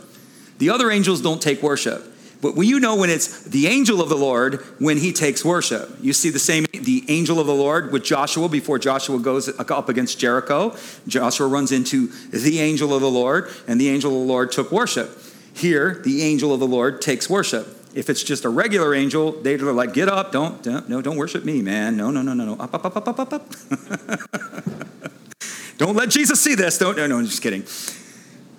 The 0.62 0.70
other 0.70 0.92
angels 0.92 1.20
don't 1.20 1.42
take 1.42 1.60
worship. 1.60 2.04
But 2.40 2.56
you 2.56 2.78
know 2.78 2.94
when 2.94 3.10
it's 3.10 3.42
the 3.42 3.66
angel 3.66 4.00
of 4.00 4.08
the 4.08 4.16
Lord 4.16 4.60
when 4.78 4.96
he 4.96 5.12
takes 5.12 5.44
worship. 5.44 5.90
You 6.00 6.12
see 6.12 6.30
the 6.30 6.38
same, 6.38 6.66
the 6.72 7.04
angel 7.08 7.40
of 7.40 7.48
the 7.48 7.54
Lord 7.54 7.90
with 7.90 8.04
Joshua 8.04 8.48
before 8.48 8.78
Joshua 8.78 9.18
goes 9.18 9.48
up 9.58 9.88
against 9.88 10.20
Jericho. 10.20 10.76
Joshua 11.08 11.48
runs 11.48 11.72
into 11.72 12.12
the 12.30 12.60
angel 12.60 12.94
of 12.94 13.00
the 13.00 13.10
Lord, 13.10 13.50
and 13.66 13.80
the 13.80 13.88
angel 13.88 14.12
of 14.12 14.20
the 14.20 14.32
Lord 14.32 14.52
took 14.52 14.70
worship. 14.70 15.10
Here, 15.52 16.00
the 16.04 16.22
angel 16.22 16.54
of 16.54 16.60
the 16.60 16.68
Lord 16.68 17.02
takes 17.02 17.28
worship. 17.28 17.66
If 17.92 18.08
it's 18.08 18.22
just 18.22 18.44
a 18.44 18.48
regular 18.48 18.94
angel, 18.94 19.32
they're 19.32 19.58
like, 19.58 19.92
get 19.92 20.08
up, 20.08 20.30
don't, 20.30 20.62
don't 20.62 20.88
no, 20.88 21.02
don't 21.02 21.16
worship 21.16 21.44
me, 21.44 21.60
man. 21.60 21.96
No, 21.96 22.12
no, 22.12 22.22
no, 22.22 22.34
no, 22.34 22.44
no. 22.44 22.52
Up, 22.62 22.72
up, 22.72 22.84
up, 22.84 22.96
up, 22.96 23.08
up, 23.08 23.18
up, 23.18 23.32
up. 23.32 23.48
don't 25.78 25.96
let 25.96 26.08
Jesus 26.08 26.40
see 26.40 26.54
this. 26.54 26.78
Don't, 26.78 26.96
no, 26.96 27.08
no, 27.08 27.18
I'm 27.18 27.26
just 27.26 27.42
kidding. 27.42 27.64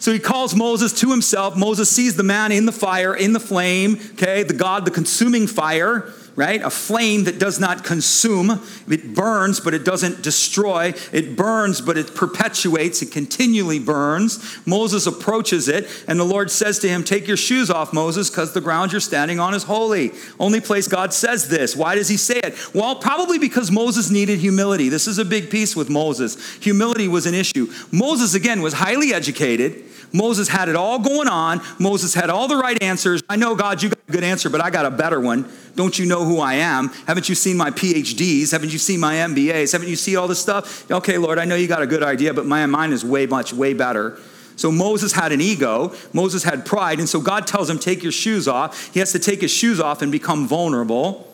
So 0.03 0.11
he 0.11 0.19
calls 0.19 0.53
Moses 0.53 0.91
to 0.99 1.09
himself. 1.09 1.55
Moses 1.55 1.89
sees 1.89 2.17
the 2.17 2.23
man 2.23 2.51
in 2.51 2.65
the 2.65 2.73
fire, 2.73 3.15
in 3.15 3.31
the 3.31 3.39
flame, 3.39 3.97
okay, 4.15 4.43
the 4.43 4.53
God, 4.53 4.83
the 4.83 4.91
consuming 4.91 5.47
fire, 5.47 6.11
right? 6.35 6.61
A 6.61 6.69
flame 6.69 7.23
that 7.23 7.39
does 7.39 7.57
not 7.57 7.85
consume. 7.85 8.61
It 8.89 9.15
burns, 9.15 9.61
but 9.61 9.73
it 9.73 9.85
doesn't 9.85 10.21
destroy. 10.21 10.93
It 11.13 11.37
burns, 11.37 11.79
but 11.79 11.97
it 11.97 12.15
perpetuates. 12.15 13.01
It 13.01 13.13
continually 13.13 13.79
burns. 13.79 14.59
Moses 14.67 15.07
approaches 15.07 15.69
it, 15.69 15.87
and 16.05 16.19
the 16.19 16.25
Lord 16.25 16.51
says 16.51 16.79
to 16.79 16.89
him, 16.89 17.05
Take 17.05 17.25
your 17.25 17.37
shoes 17.37 17.69
off, 17.69 17.93
Moses, 17.93 18.29
because 18.29 18.53
the 18.53 18.59
ground 18.59 18.91
you're 18.91 18.99
standing 18.99 19.39
on 19.39 19.53
is 19.53 19.63
holy. 19.63 20.11
Only 20.37 20.59
place 20.59 20.89
God 20.89 21.13
says 21.13 21.47
this. 21.47 21.77
Why 21.77 21.95
does 21.95 22.09
he 22.09 22.17
say 22.17 22.41
it? 22.43 22.75
Well, 22.75 22.97
probably 22.97 23.39
because 23.39 23.71
Moses 23.71 24.11
needed 24.11 24.39
humility. 24.39 24.89
This 24.89 25.07
is 25.07 25.17
a 25.17 25.23
big 25.23 25.49
piece 25.49 25.77
with 25.77 25.89
Moses. 25.89 26.55
Humility 26.55 27.07
was 27.07 27.25
an 27.25 27.35
issue. 27.35 27.71
Moses, 27.89 28.33
again, 28.33 28.61
was 28.61 28.73
highly 28.73 29.13
educated. 29.13 29.91
Moses 30.14 30.47
had 30.47 30.70
it 30.70 30.76
all 30.76 30.99
going 30.99 31.28
on. 31.28 31.61
Moses 31.80 32.14
had 32.14 32.30
all 32.30 32.47
the 32.47 32.55
right 32.55 32.82
answers. 32.82 33.24
I 33.28 33.36
know, 33.36 33.55
God, 33.55 33.82
you 33.82 33.89
got 33.89 33.99
a 34.07 34.11
good 34.11 34.24
answer, 34.24 34.49
but 34.49 34.61
I 34.61 34.70
got 34.70 34.86
a 34.86 34.91
better 34.91 35.20
one. 35.20 35.51
Don't 35.76 35.97
you 35.97 36.05
know 36.05 36.24
who 36.24 36.39
I 36.39 36.55
am? 36.55 36.89
Haven't 37.07 37.28
you 37.28 37.36
seen 37.36 37.57
my 37.57 37.72
PhDs? 37.72 38.51
Haven't 38.51 38.72
you 38.72 38.78
seen 38.78 38.99
my 38.99 39.16
MBAs? 39.16 39.72
Haven't 39.72 39.89
you 39.89 39.95
seen 39.95 40.18
all 40.18 40.28
this 40.28 40.39
stuff? 40.39 40.89
Okay, 40.91 41.18
Lord, 41.18 41.39
I 41.39 41.45
know 41.45 41.55
you 41.55 41.68
got 41.68 41.82
a 41.82 41.88
good 41.88 42.03
idea, 42.03 42.34
but 42.34 42.45
my 42.45 42.64
mine 42.68 42.93
is 42.93 43.03
way 43.03 43.26
much, 43.26 43.53
way 43.53 43.74
better. 43.74 44.20
So 44.55 44.72
Moses 44.72 45.14
had 45.14 45.32
an 45.32 45.41
ego, 45.41 45.93
Moses 46.14 46.43
had 46.43 46.64
pride, 46.64 46.99
and 46.99 47.09
so 47.09 47.20
God 47.20 47.47
tells 47.47 47.70
him, 47.70 47.80
Take 47.80 48.03
your 48.03 48.11
shoes 48.11 48.47
off. 48.47 48.93
He 48.93 48.99
has 48.99 49.11
to 49.14 49.20
take 49.20 49.41
his 49.41 49.51
shoes 49.51 49.80
off 49.80 50.03
and 50.03 50.11
become 50.11 50.47
vulnerable. 50.47 51.32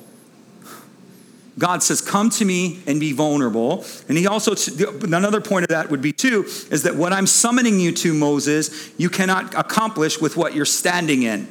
God 1.60 1.84
says, 1.84 2.02
Come 2.02 2.30
to 2.32 2.46
me 2.46 2.82
and 2.88 3.00
be 3.00 3.12
vulnerable. 3.12 3.86
And 4.08 4.18
he 4.18 4.26
also, 4.26 4.56
another 5.04 5.42
point 5.42 5.64
of 5.64 5.70
that 5.70 5.92
would 5.92 6.02
be 6.02 6.14
too, 6.14 6.46
is 6.72 6.84
that 6.84 6.96
what 6.96 7.14
I'm 7.14 7.28
summoning 7.28 7.80
you 7.80 7.92
to, 7.92 8.14
Moses, 8.14 8.92
you 8.98 9.10
cannot 9.10 9.54
accomplish 9.54 10.20
with 10.20 10.38
what 10.38 10.56
you're 10.56 10.66
standing 10.66 11.24
in. 11.24 11.48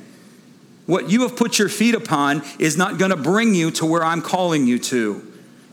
What 0.86 1.10
you 1.10 1.22
have 1.22 1.36
put 1.36 1.58
your 1.58 1.68
feet 1.68 1.94
upon 1.94 2.42
is 2.58 2.76
not 2.78 2.96
going 2.96 3.10
to 3.10 3.16
bring 3.16 3.54
you 3.54 3.70
to 3.72 3.84
where 3.84 4.02
I'm 4.02 4.22
calling 4.22 4.66
you 4.66 4.78
to. 4.78 5.24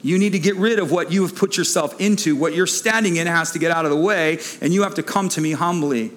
You 0.02 0.20
need 0.20 0.34
to 0.34 0.40
get 0.40 0.58
rid 0.58 0.78
of 0.78 0.92
what 0.92 1.12
you 1.12 1.22
have 1.22 1.36
put 1.36 1.56
yourself 1.56 2.00
into. 2.00 2.36
What 2.36 2.54
you're 2.54 2.68
standing 2.68 3.16
in 3.16 3.26
has 3.26 3.52
to 3.54 3.60
get 3.60 3.72
out 3.72 3.86
of 3.86 3.92
the 3.92 3.98
way, 3.98 4.40
and 4.60 4.74
you 4.74 4.84
have 4.84 4.96
to 4.96 5.04
come 5.04 5.30
to 5.30 5.42
me 5.42 5.54
humbly. 5.54 6.12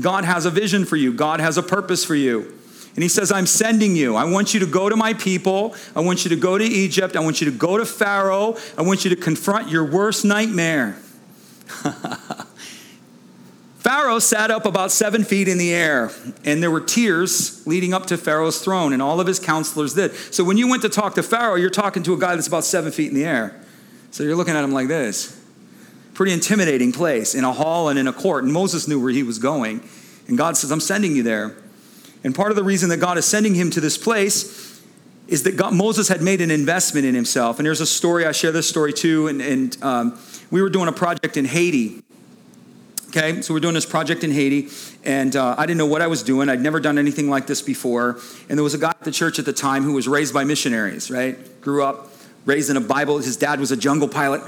God 0.00 0.24
has 0.24 0.46
a 0.46 0.50
vision 0.50 0.84
for 0.84 0.96
you, 0.96 1.12
God 1.12 1.40
has 1.40 1.58
a 1.58 1.62
purpose 1.62 2.04
for 2.04 2.14
you. 2.14 2.56
And 2.94 3.02
he 3.02 3.08
says, 3.08 3.32
I'm 3.32 3.46
sending 3.46 3.96
you. 3.96 4.16
I 4.16 4.24
want 4.24 4.52
you 4.52 4.60
to 4.60 4.66
go 4.66 4.88
to 4.88 4.96
my 4.96 5.14
people. 5.14 5.74
I 5.96 6.00
want 6.00 6.24
you 6.24 6.28
to 6.30 6.36
go 6.36 6.58
to 6.58 6.64
Egypt. 6.64 7.16
I 7.16 7.20
want 7.20 7.40
you 7.40 7.50
to 7.50 7.56
go 7.56 7.78
to 7.78 7.86
Pharaoh. 7.86 8.56
I 8.76 8.82
want 8.82 9.04
you 9.04 9.10
to 9.10 9.16
confront 9.16 9.70
your 9.70 9.84
worst 9.84 10.24
nightmare. 10.24 10.98
Pharaoh 13.78 14.18
sat 14.20 14.50
up 14.52 14.64
about 14.64 14.92
seven 14.92 15.24
feet 15.24 15.48
in 15.48 15.58
the 15.58 15.74
air, 15.74 16.12
and 16.44 16.62
there 16.62 16.70
were 16.70 16.80
tiers 16.80 17.66
leading 17.66 17.92
up 17.92 18.06
to 18.06 18.16
Pharaoh's 18.16 18.62
throne, 18.62 18.92
and 18.92 19.02
all 19.02 19.20
of 19.20 19.26
his 19.26 19.40
counselors 19.40 19.94
did. 19.94 20.14
So 20.32 20.44
when 20.44 20.56
you 20.56 20.68
went 20.68 20.82
to 20.82 20.88
talk 20.88 21.16
to 21.16 21.22
Pharaoh, 21.22 21.56
you're 21.56 21.68
talking 21.68 22.04
to 22.04 22.14
a 22.14 22.18
guy 22.18 22.36
that's 22.36 22.46
about 22.46 22.62
seven 22.62 22.92
feet 22.92 23.08
in 23.08 23.14
the 23.14 23.24
air. 23.24 23.60
So 24.12 24.22
you're 24.22 24.36
looking 24.36 24.54
at 24.54 24.62
him 24.62 24.72
like 24.72 24.86
this. 24.86 25.36
Pretty 26.14 26.32
intimidating 26.32 26.92
place 26.92 27.34
in 27.34 27.42
a 27.42 27.52
hall 27.52 27.88
and 27.88 27.98
in 27.98 28.06
a 28.06 28.12
court. 28.12 28.44
And 28.44 28.52
Moses 28.52 28.86
knew 28.86 29.02
where 29.02 29.10
he 29.10 29.22
was 29.22 29.38
going. 29.38 29.82
And 30.28 30.38
God 30.38 30.56
says, 30.56 30.70
I'm 30.70 30.78
sending 30.78 31.16
you 31.16 31.22
there. 31.22 31.56
And 32.24 32.34
part 32.34 32.50
of 32.50 32.56
the 32.56 32.64
reason 32.64 32.88
that 32.90 32.98
God 32.98 33.18
is 33.18 33.24
sending 33.24 33.54
him 33.54 33.70
to 33.70 33.80
this 33.80 33.98
place 33.98 34.80
is 35.28 35.44
that 35.44 35.56
God, 35.56 35.74
Moses 35.74 36.08
had 36.08 36.22
made 36.22 36.40
an 36.40 36.50
investment 36.50 37.06
in 37.06 37.14
himself. 37.14 37.58
And 37.58 37.66
there's 37.66 37.80
a 37.80 37.86
story, 37.86 38.26
I 38.26 38.32
share 38.32 38.52
this 38.52 38.68
story 38.68 38.92
too. 38.92 39.28
And, 39.28 39.40
and 39.40 39.82
um, 39.82 40.18
we 40.50 40.62
were 40.62 40.70
doing 40.70 40.88
a 40.88 40.92
project 40.92 41.36
in 41.36 41.44
Haiti. 41.44 42.02
Okay, 43.08 43.42
so 43.42 43.52
we're 43.52 43.60
doing 43.60 43.74
this 43.74 43.84
project 43.84 44.24
in 44.24 44.30
Haiti, 44.30 44.70
and 45.04 45.36
uh, 45.36 45.54
I 45.58 45.66
didn't 45.66 45.76
know 45.76 45.84
what 45.84 46.00
I 46.00 46.06
was 46.06 46.22
doing. 46.22 46.48
I'd 46.48 46.62
never 46.62 46.80
done 46.80 46.96
anything 46.96 47.28
like 47.28 47.46
this 47.46 47.60
before. 47.60 48.18
And 48.48 48.56
there 48.58 48.64
was 48.64 48.72
a 48.72 48.78
guy 48.78 48.88
at 48.88 49.04
the 49.04 49.10
church 49.10 49.38
at 49.38 49.44
the 49.44 49.52
time 49.52 49.82
who 49.82 49.92
was 49.92 50.08
raised 50.08 50.32
by 50.32 50.44
missionaries, 50.44 51.10
right? 51.10 51.36
Grew 51.60 51.84
up 51.84 52.08
raised 52.46 52.70
in 52.70 52.76
a 52.76 52.80
Bible. 52.80 53.18
His 53.18 53.36
dad 53.36 53.60
was 53.60 53.70
a 53.70 53.76
jungle 53.76 54.08
pilot. 54.08 54.42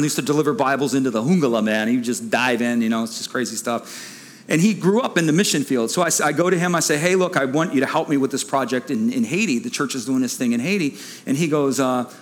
Used 0.00 0.16
to 0.16 0.22
deliver 0.22 0.52
Bibles 0.52 0.94
into 0.94 1.10
the 1.10 1.20
Hungala, 1.22 1.62
man. 1.62 1.88
He 1.88 1.96
would 1.96 2.04
just 2.04 2.30
dive 2.30 2.62
in, 2.62 2.80
you 2.80 2.88
know, 2.88 3.02
it's 3.02 3.18
just 3.18 3.30
crazy 3.30 3.56
stuff. 3.56 4.15
And 4.48 4.60
he 4.60 4.74
grew 4.74 5.00
up 5.00 5.18
in 5.18 5.26
the 5.26 5.32
mission 5.32 5.64
field. 5.64 5.90
So 5.90 6.02
I, 6.02 6.10
I, 6.22 6.32
go 6.32 6.48
to 6.50 6.58
him, 6.58 6.74
I 6.74 6.80
say, 6.80 6.98
hey, 6.98 7.16
look, 7.16 7.36
I 7.36 7.46
want 7.46 7.74
you 7.74 7.80
to 7.80 7.86
help 7.86 8.08
me 8.08 8.16
with 8.16 8.30
this 8.30 8.44
project 8.44 8.90
in, 8.90 9.12
in 9.12 9.24
Haiti. 9.24 9.58
The 9.58 9.70
church 9.70 9.94
is 9.94 10.06
doing 10.06 10.20
this 10.20 10.36
thing 10.36 10.52
in 10.52 10.60
Haiti. 10.60 10.96
And 11.26 11.36
he 11.36 11.48
goes, 11.48 11.80
uh, 11.80 12.12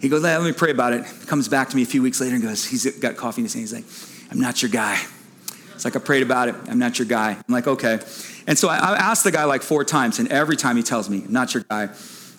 he 0.00 0.08
goes, 0.08 0.22
let 0.22 0.42
me 0.42 0.52
pray 0.52 0.70
about 0.70 0.94
it. 0.94 1.04
Comes 1.26 1.48
back 1.48 1.68
to 1.70 1.76
me 1.76 1.82
a 1.82 1.86
few 1.86 2.02
weeks 2.02 2.20
later 2.20 2.34
and 2.34 2.42
goes, 2.42 2.64
he's 2.64 2.86
got 2.98 3.16
coffee 3.16 3.42
in 3.42 3.44
his 3.44 3.54
hand. 3.54 3.62
He's 3.62 3.72
like, 3.74 4.30
I'm 4.30 4.40
not 4.40 4.62
your 4.62 4.70
guy. 4.70 5.02
It's 5.74 5.84
like, 5.84 5.96
I 5.96 5.98
prayed 5.98 6.22
about 6.22 6.48
it. 6.48 6.54
I'm 6.68 6.78
not 6.78 6.98
your 6.98 7.06
guy. 7.06 7.32
I'm 7.32 7.54
like, 7.54 7.66
okay. 7.66 8.00
And 8.46 8.58
so 8.58 8.68
I, 8.68 8.76
I 8.76 8.96
asked 8.96 9.24
the 9.24 9.32
guy 9.32 9.44
like 9.44 9.62
four 9.62 9.84
times, 9.84 10.18
and 10.18 10.30
every 10.32 10.56
time 10.56 10.76
he 10.76 10.82
tells 10.82 11.10
me, 11.10 11.22
I'm 11.24 11.32
not 11.32 11.52
your 11.52 11.64
guy. 11.64 11.88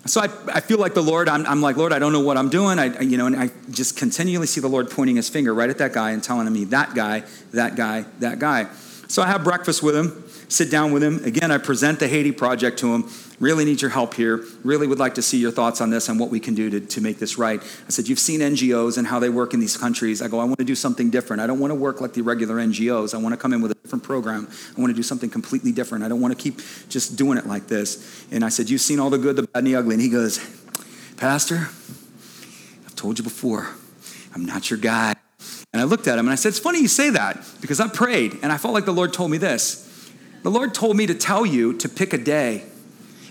So 0.06 0.22
I, 0.22 0.30
I 0.52 0.62
feel 0.62 0.80
like 0.80 0.94
the 0.94 1.04
Lord, 1.04 1.28
I'm, 1.30 1.46
I'm, 1.46 1.62
like, 1.62 1.76
Lord, 1.78 1.92
I 1.94 2.00
don't 2.00 2.14
know 2.14 2.22
what 2.22 2.38
I'm 2.38 2.50
doing. 2.50 2.80
I, 2.80 3.00
you 3.02 3.18
know, 3.18 3.28
and 3.28 3.36
I 3.36 3.52
just 3.70 3.98
continually 3.98 4.48
see 4.48 4.62
the 4.62 4.70
Lord 4.70 4.90
pointing 4.90 5.18
his 5.18 5.30
finger 5.30 5.54
right 5.54 5.70
at 5.70 5.78
that 5.80 5.94
guy 5.94 6.12
and 6.12 6.24
telling 6.24 6.52
me, 6.52 6.64
that 6.66 6.96
guy, 6.96 7.24
that 7.52 7.76
guy, 7.76 8.06
that 8.20 8.40
guy. 8.40 8.68
So 9.08 9.22
I 9.22 9.28
have 9.28 9.44
breakfast 9.44 9.82
with 9.82 9.96
him, 9.96 10.24
sit 10.50 10.70
down 10.70 10.92
with 10.92 11.02
him. 11.02 11.24
Again, 11.24 11.50
I 11.50 11.58
present 11.58 12.00
the 12.00 12.08
Haiti 12.08 12.32
project 12.32 12.80
to 12.80 12.94
him. 12.94 13.10
Really 13.40 13.64
need 13.64 13.82
your 13.82 13.92
help 13.92 14.16
here. 14.16 14.44
Really 14.64 14.86
would 14.86 15.00
like 15.00 15.16
to 15.16 15.22
see 15.22 15.38
your 15.38 15.52
thoughts 15.52 15.80
on 15.80 15.92
this 15.92 16.10
and 16.10 16.20
what 16.20 16.30
we 16.30 16.40
can 16.40 16.56
do 16.56 16.70
to, 16.72 16.80
to 16.82 17.02
make 17.02 17.18
this 17.18 17.38
right. 17.38 17.62
I 17.62 17.90
said, 17.90 18.08
You've 18.08 18.20
seen 18.20 18.42
NGOs 18.42 18.98
and 18.98 19.08
how 19.08 19.20
they 19.20 19.30
work 19.30 19.54
in 19.54 19.60
these 19.60 19.78
countries. 19.78 20.22
I 20.22 20.28
go, 20.28 20.40
I 20.40 20.44
want 20.44 20.58
to 20.58 20.66
do 20.66 20.76
something 20.76 21.10
different. 21.10 21.42
I 21.42 21.48
don't 21.48 21.60
want 21.60 21.72
to 21.72 21.76
work 21.76 22.02
like 22.02 22.14
the 22.14 22.22
regular 22.22 22.56
NGOs. 22.56 23.14
I 23.14 23.18
want 23.18 23.34
to 23.34 23.38
come 23.38 23.54
in 23.54 23.62
with 23.62 23.72
a 23.72 23.76
different 23.76 24.04
program. 24.04 24.48
I 24.76 24.82
want 24.82 24.92
to 24.92 24.96
do 24.96 25.04
something 25.04 25.30
completely 25.30 25.72
different. 25.72 26.04
I 26.04 26.10
don't 26.10 26.22
want 26.22 26.38
to 26.38 26.42
keep 26.42 26.60
just 26.90 27.16
doing 27.16 27.38
it 27.38 27.46
like 27.46 27.68
this. 27.68 28.26
And 28.32 28.44
I 28.44 28.50
said, 28.50 28.70
You've 28.70 28.82
seen 28.82 29.00
all 29.00 29.10
the 29.10 29.18
good, 29.18 29.36
the 29.36 29.44
bad, 29.44 29.60
and 29.60 29.68
the 29.68 29.76
ugly. 29.76 29.94
And 29.94 30.02
he 30.02 30.10
goes, 30.10 30.40
Pastor, 31.16 31.70
I've 32.86 32.96
told 32.96 33.20
you 33.20 33.24
before, 33.24 33.70
I'm 34.34 34.46
not 34.46 34.70
your 34.70 34.80
guy. 34.80 35.14
And 35.78 35.84
I 35.84 35.86
looked 35.88 36.08
at 36.08 36.18
him 36.18 36.26
and 36.26 36.32
I 36.32 36.36
said, 36.36 36.50
It's 36.50 36.60
funny 36.60 36.82
you 36.82 36.88
say 36.88 37.12
that 37.12 37.46
because 37.62 37.80
I 37.80 37.88
prayed 37.88 38.40
and 38.42 38.52
I 38.52 38.58
felt 38.58 38.74
like 38.74 38.86
the 38.86 38.92
Lord 38.92 39.14
told 39.14 39.30
me 39.30 39.38
this. 39.38 40.12
The 40.42 40.50
Lord 40.50 40.74
told 40.74 40.98
me 40.98 41.06
to 41.06 41.14
tell 41.14 41.46
you 41.46 41.72
to 41.78 41.88
pick 41.88 42.14
a 42.14 42.18
day. 42.18 42.64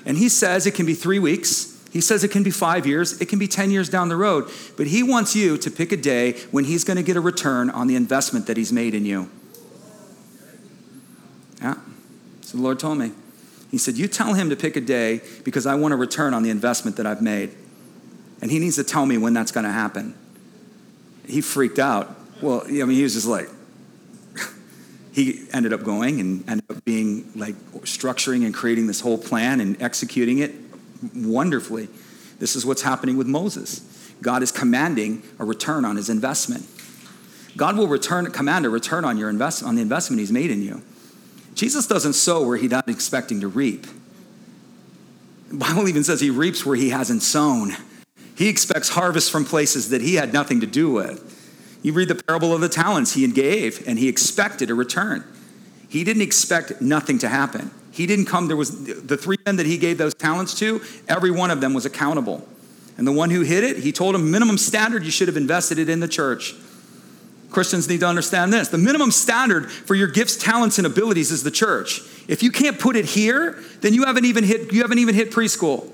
And 0.04 0.16
He 0.16 0.28
says 0.28 0.64
it 0.64 0.76
can 0.76 0.86
be 0.86 0.94
three 0.94 1.18
weeks. 1.18 1.76
He 1.90 2.00
says 2.00 2.22
it 2.22 2.30
can 2.30 2.44
be 2.44 2.52
five 2.52 2.86
years. 2.86 3.20
It 3.20 3.28
can 3.28 3.40
be 3.40 3.48
10 3.48 3.72
years 3.72 3.88
down 3.88 4.08
the 4.08 4.16
road. 4.16 4.48
But 4.76 4.86
He 4.86 5.02
wants 5.02 5.34
you 5.34 5.58
to 5.58 5.68
pick 5.72 5.90
a 5.90 5.96
day 5.96 6.34
when 6.52 6.62
He's 6.62 6.84
going 6.84 6.98
to 6.98 7.02
get 7.02 7.16
a 7.16 7.20
return 7.20 7.68
on 7.68 7.88
the 7.88 7.96
investment 7.96 8.46
that 8.46 8.56
He's 8.56 8.72
made 8.72 8.94
in 8.94 9.04
you. 9.04 9.28
Yeah. 11.60 11.74
So 12.42 12.58
the 12.58 12.62
Lord 12.62 12.78
told 12.78 12.98
me. 12.98 13.10
He 13.72 13.78
said, 13.78 13.96
You 13.96 14.06
tell 14.06 14.34
Him 14.34 14.50
to 14.50 14.56
pick 14.56 14.76
a 14.76 14.80
day 14.80 15.20
because 15.42 15.66
I 15.66 15.74
want 15.74 15.94
a 15.94 15.96
return 15.96 16.32
on 16.32 16.44
the 16.44 16.50
investment 16.50 16.96
that 16.98 17.06
I've 17.06 17.22
made. 17.22 17.56
And 18.40 18.52
He 18.52 18.60
needs 18.60 18.76
to 18.76 18.84
tell 18.84 19.04
me 19.04 19.18
when 19.18 19.34
that's 19.34 19.50
going 19.50 19.66
to 19.66 19.72
happen. 19.72 20.14
He 21.26 21.40
freaked 21.40 21.80
out 21.80 22.15
well, 22.40 22.62
I 22.66 22.70
mean, 22.70 22.90
he 22.90 23.02
was 23.02 23.14
just 23.14 23.26
like, 23.26 23.48
he 25.12 25.46
ended 25.52 25.72
up 25.72 25.82
going 25.82 26.20
and 26.20 26.48
ended 26.48 26.70
up 26.70 26.84
being 26.84 27.30
like 27.34 27.54
structuring 27.84 28.44
and 28.44 28.54
creating 28.54 28.86
this 28.86 29.00
whole 29.00 29.16
plan 29.16 29.60
and 29.60 29.80
executing 29.80 30.38
it 30.38 30.54
wonderfully. 31.14 31.88
This 32.38 32.54
is 32.54 32.66
what's 32.66 32.82
happening 32.82 33.16
with 33.16 33.26
Moses. 33.26 34.12
God 34.20 34.42
is 34.42 34.52
commanding 34.52 35.22
a 35.38 35.44
return 35.44 35.86
on 35.86 35.96
his 35.96 36.10
investment. 36.10 36.66
God 37.56 37.78
will 37.78 37.88
return, 37.88 38.30
command 38.30 38.66
a 38.66 38.68
return 38.68 39.06
on 39.06 39.16
your 39.16 39.30
invest, 39.30 39.62
on 39.62 39.74
the 39.76 39.82
investment 39.82 40.20
he's 40.20 40.32
made 40.32 40.50
in 40.50 40.62
you. 40.62 40.82
Jesus 41.54 41.86
doesn't 41.86 42.12
sow 42.12 42.46
where 42.46 42.58
he's 42.58 42.70
not 42.70 42.86
expecting 42.88 43.40
to 43.40 43.48
reap. 43.48 43.86
The 45.48 45.56
Bible 45.56 45.88
even 45.88 46.04
says 46.04 46.20
he 46.20 46.28
reaps 46.28 46.66
where 46.66 46.76
he 46.76 46.90
hasn't 46.90 47.22
sown. 47.22 47.72
He 48.36 48.48
expects 48.48 48.90
harvest 48.90 49.30
from 49.30 49.46
places 49.46 49.88
that 49.88 50.02
he 50.02 50.16
had 50.16 50.34
nothing 50.34 50.60
to 50.60 50.66
do 50.66 50.90
with. 50.90 51.32
You 51.82 51.92
read 51.92 52.08
the 52.08 52.14
parable 52.14 52.52
of 52.52 52.60
the 52.60 52.68
talents 52.68 53.14
he 53.14 53.26
gave, 53.28 53.86
and 53.86 53.98
he 53.98 54.08
expected 54.08 54.70
a 54.70 54.74
return. 54.74 55.24
He 55.88 56.04
didn't 56.04 56.22
expect 56.22 56.80
nothing 56.80 57.18
to 57.18 57.28
happen. 57.28 57.70
He 57.92 58.06
didn't 58.06 58.26
come, 58.26 58.48
there 58.48 58.56
was 58.56 58.84
the 58.84 59.16
three 59.16 59.38
men 59.46 59.56
that 59.56 59.66
he 59.66 59.78
gave 59.78 59.96
those 59.96 60.14
talents 60.14 60.58
to, 60.58 60.82
every 61.08 61.30
one 61.30 61.50
of 61.50 61.60
them 61.60 61.72
was 61.72 61.86
accountable. 61.86 62.46
And 62.98 63.06
the 63.06 63.12
one 63.12 63.30
who 63.30 63.42
hid 63.42 63.64
it, 63.64 63.78
he 63.78 63.92
told 63.92 64.14
him 64.14 64.30
minimum 64.30 64.58
standard, 64.58 65.04
you 65.04 65.10
should 65.10 65.28
have 65.28 65.36
invested 65.36 65.78
it 65.78 65.88
in 65.88 66.00
the 66.00 66.08
church. 66.08 66.54
Christians 67.50 67.88
need 67.88 68.00
to 68.00 68.06
understand 68.06 68.52
this. 68.52 68.68
The 68.68 68.78
minimum 68.78 69.10
standard 69.10 69.70
for 69.70 69.94
your 69.94 70.08
gifts, 70.08 70.36
talents, 70.36 70.78
and 70.78 70.86
abilities 70.86 71.30
is 71.30 71.42
the 71.42 71.50
church. 71.50 72.00
If 72.28 72.42
you 72.42 72.50
can't 72.50 72.78
put 72.78 72.96
it 72.96 73.06
here, 73.06 73.58
then 73.80 73.94
you 73.94 74.04
haven't 74.04 74.26
even 74.26 74.44
hit, 74.44 74.72
you 74.72 74.82
haven't 74.82 74.98
even 74.98 75.14
hit 75.14 75.30
preschool. 75.30 75.90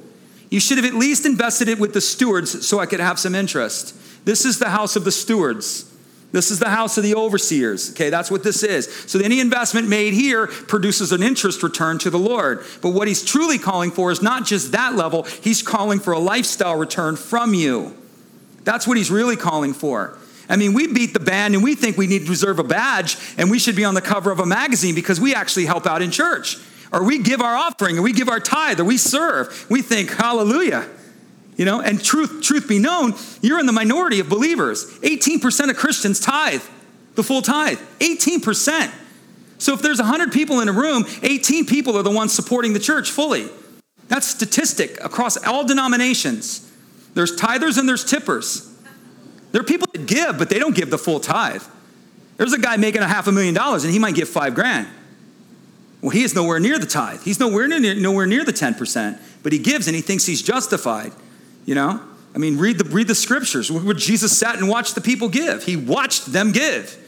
You 0.52 0.60
should 0.60 0.76
have 0.76 0.84
at 0.84 0.92
least 0.92 1.24
invested 1.24 1.68
it 1.68 1.78
with 1.78 1.94
the 1.94 2.02
stewards 2.02 2.66
so 2.66 2.78
I 2.78 2.84
could 2.84 3.00
have 3.00 3.18
some 3.18 3.34
interest. 3.34 3.96
This 4.26 4.44
is 4.44 4.58
the 4.58 4.68
house 4.68 4.96
of 4.96 5.04
the 5.04 5.10
stewards. 5.10 5.90
This 6.30 6.50
is 6.50 6.58
the 6.58 6.68
house 6.68 6.98
of 6.98 7.04
the 7.04 7.14
overseers. 7.14 7.92
Okay, 7.92 8.10
that's 8.10 8.30
what 8.30 8.44
this 8.44 8.62
is. 8.62 8.86
So 9.06 9.18
any 9.18 9.40
investment 9.40 9.88
made 9.88 10.12
here 10.12 10.46
produces 10.46 11.10
an 11.10 11.22
interest 11.22 11.62
return 11.62 11.96
to 12.00 12.10
the 12.10 12.18
Lord. 12.18 12.66
But 12.82 12.90
what 12.90 13.08
he's 13.08 13.24
truly 13.24 13.56
calling 13.56 13.90
for 13.90 14.10
is 14.10 14.20
not 14.20 14.44
just 14.44 14.72
that 14.72 14.94
level, 14.94 15.22
he's 15.22 15.62
calling 15.62 16.00
for 16.00 16.12
a 16.12 16.18
lifestyle 16.18 16.76
return 16.76 17.16
from 17.16 17.54
you. 17.54 17.96
That's 18.64 18.86
what 18.86 18.98
he's 18.98 19.10
really 19.10 19.36
calling 19.36 19.72
for. 19.72 20.18
I 20.50 20.56
mean, 20.56 20.74
we 20.74 20.86
beat 20.86 21.14
the 21.14 21.20
band 21.20 21.54
and 21.54 21.64
we 21.64 21.74
think 21.74 21.96
we 21.96 22.06
need 22.06 22.20
to 22.20 22.26
deserve 22.26 22.58
a 22.58 22.64
badge 22.64 23.16
and 23.38 23.50
we 23.50 23.58
should 23.58 23.74
be 23.74 23.86
on 23.86 23.94
the 23.94 24.02
cover 24.02 24.30
of 24.30 24.38
a 24.38 24.44
magazine 24.44 24.94
because 24.94 25.18
we 25.18 25.34
actually 25.34 25.64
help 25.64 25.86
out 25.86 26.02
in 26.02 26.10
church. 26.10 26.58
Or 26.92 27.02
we 27.02 27.18
give 27.18 27.40
our 27.40 27.56
offering 27.56 27.98
or 27.98 28.02
we 28.02 28.12
give 28.12 28.28
our 28.28 28.40
tithe 28.40 28.78
or 28.78 28.84
we 28.84 28.98
serve. 28.98 29.66
We 29.70 29.80
think, 29.80 30.10
hallelujah. 30.10 30.88
You 31.56 31.64
know, 31.64 31.80
and 31.80 32.02
truth, 32.02 32.42
truth 32.42 32.68
be 32.68 32.78
known, 32.78 33.14
you're 33.40 33.58
in 33.58 33.66
the 33.66 33.72
minority 33.72 34.20
of 34.20 34.28
believers. 34.28 34.84
18% 35.00 35.70
of 35.70 35.76
Christians 35.76 36.20
tithe, 36.20 36.62
the 37.14 37.22
full 37.22 37.42
tithe. 37.42 37.78
18%. 38.00 38.92
So 39.58 39.74
if 39.74 39.80
there's 39.80 39.98
100 39.98 40.32
people 40.32 40.60
in 40.60 40.68
a 40.68 40.72
room, 40.72 41.04
18 41.22 41.66
people 41.66 41.96
are 41.96 42.02
the 42.02 42.10
ones 42.10 42.32
supporting 42.32 42.72
the 42.72 42.80
church 42.80 43.10
fully. 43.10 43.48
That's 44.08 44.26
statistic 44.26 45.02
across 45.02 45.36
all 45.46 45.64
denominations. 45.64 46.70
There's 47.14 47.36
tithers 47.36 47.78
and 47.78 47.88
there's 47.88 48.04
tippers. 48.04 48.68
There 49.52 49.60
are 49.60 49.64
people 49.64 49.88
that 49.92 50.06
give, 50.06 50.38
but 50.38 50.50
they 50.50 50.58
don't 50.58 50.74
give 50.74 50.90
the 50.90 50.98
full 50.98 51.20
tithe. 51.20 51.62
There's 52.38 52.52
a 52.52 52.58
guy 52.58 52.76
making 52.76 53.02
a 53.02 53.08
half 53.08 53.28
a 53.28 53.32
million 53.32 53.54
dollars 53.54 53.84
and 53.84 53.92
he 53.92 53.98
might 53.98 54.14
give 54.14 54.28
five 54.28 54.54
grand. 54.54 54.88
Well, 56.02 56.10
he 56.10 56.24
is 56.24 56.34
nowhere 56.34 56.58
near 56.58 56.78
the 56.78 56.86
tithe. 56.86 57.22
He's 57.22 57.38
nowhere 57.38 57.68
near, 57.68 57.94
nowhere 57.94 58.26
near 58.26 58.44
the 58.44 58.52
10%, 58.52 59.18
but 59.42 59.52
he 59.52 59.58
gives 59.60 59.86
and 59.86 59.94
he 59.94 60.02
thinks 60.02 60.26
he's 60.26 60.42
justified. 60.42 61.12
You 61.64 61.76
know? 61.76 62.00
I 62.34 62.38
mean, 62.38 62.58
read 62.58 62.78
the, 62.78 62.84
read 62.90 63.06
the 63.06 63.14
scriptures 63.14 63.70
where 63.70 63.94
Jesus 63.94 64.36
sat 64.36 64.56
and 64.56 64.68
watched 64.68 64.96
the 64.96 65.00
people 65.00 65.28
give. 65.28 65.62
He 65.64 65.76
watched 65.76 66.32
them 66.32 66.50
give. 66.50 66.98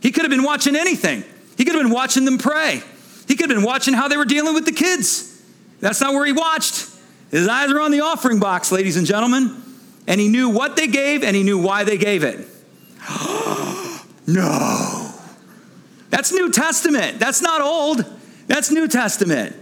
He 0.00 0.10
could 0.10 0.22
have 0.22 0.30
been 0.30 0.42
watching 0.42 0.74
anything. 0.74 1.22
He 1.58 1.64
could 1.64 1.74
have 1.74 1.82
been 1.82 1.92
watching 1.92 2.24
them 2.24 2.38
pray. 2.38 2.82
He 3.28 3.36
could 3.36 3.50
have 3.50 3.56
been 3.56 3.66
watching 3.66 3.94
how 3.94 4.08
they 4.08 4.16
were 4.16 4.24
dealing 4.24 4.54
with 4.54 4.64
the 4.64 4.72
kids. 4.72 5.42
That's 5.80 6.00
not 6.00 6.14
where 6.14 6.24
he 6.24 6.32
watched. 6.32 6.88
His 7.30 7.46
eyes 7.46 7.72
were 7.72 7.80
on 7.80 7.90
the 7.90 8.00
offering 8.00 8.38
box, 8.38 8.72
ladies 8.72 8.96
and 8.96 9.06
gentlemen. 9.06 9.62
And 10.06 10.20
he 10.20 10.28
knew 10.28 10.48
what 10.48 10.76
they 10.76 10.86
gave 10.86 11.22
and 11.24 11.36
he 11.36 11.42
knew 11.42 11.58
why 11.58 11.84
they 11.84 11.98
gave 11.98 12.22
it. 12.22 12.46
no. 14.26 15.13
That's 16.24 16.32
New 16.32 16.50
Testament. 16.50 17.18
That's 17.18 17.42
not 17.42 17.60
old. 17.60 18.02
That's 18.46 18.70
New 18.70 18.88
Testament. 18.88 19.54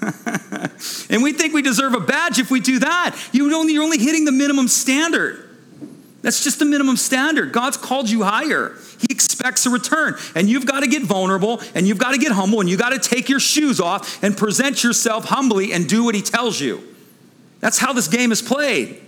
and 1.08 1.22
we 1.22 1.32
think 1.32 1.54
we 1.54 1.62
deserve 1.62 1.94
a 1.94 2.00
badge 2.00 2.40
if 2.40 2.50
we 2.50 2.58
do 2.58 2.80
that. 2.80 3.16
You 3.30 3.54
only, 3.54 3.74
you're 3.74 3.84
only 3.84 3.98
hitting 3.98 4.24
the 4.24 4.32
minimum 4.32 4.66
standard. 4.66 5.48
That's 6.22 6.42
just 6.42 6.58
the 6.58 6.64
minimum 6.64 6.96
standard. 6.96 7.52
God's 7.52 7.76
called 7.76 8.10
you 8.10 8.24
higher. 8.24 8.74
He 8.98 9.06
expects 9.08 9.66
a 9.66 9.70
return. 9.70 10.16
And 10.34 10.50
you've 10.50 10.66
got 10.66 10.80
to 10.80 10.88
get 10.88 11.04
vulnerable 11.04 11.62
and 11.76 11.86
you've 11.86 11.98
got 11.98 12.10
to 12.10 12.18
get 12.18 12.32
humble 12.32 12.58
and 12.58 12.68
you've 12.68 12.80
got 12.80 12.90
to 12.90 12.98
take 12.98 13.28
your 13.28 13.38
shoes 13.38 13.78
off 13.78 14.20
and 14.20 14.36
present 14.36 14.82
yourself 14.82 15.26
humbly 15.26 15.72
and 15.72 15.88
do 15.88 16.02
what 16.02 16.16
He 16.16 16.22
tells 16.22 16.60
you. 16.60 16.82
That's 17.60 17.78
how 17.78 17.92
this 17.92 18.08
game 18.08 18.32
is 18.32 18.42
played. 18.42 19.00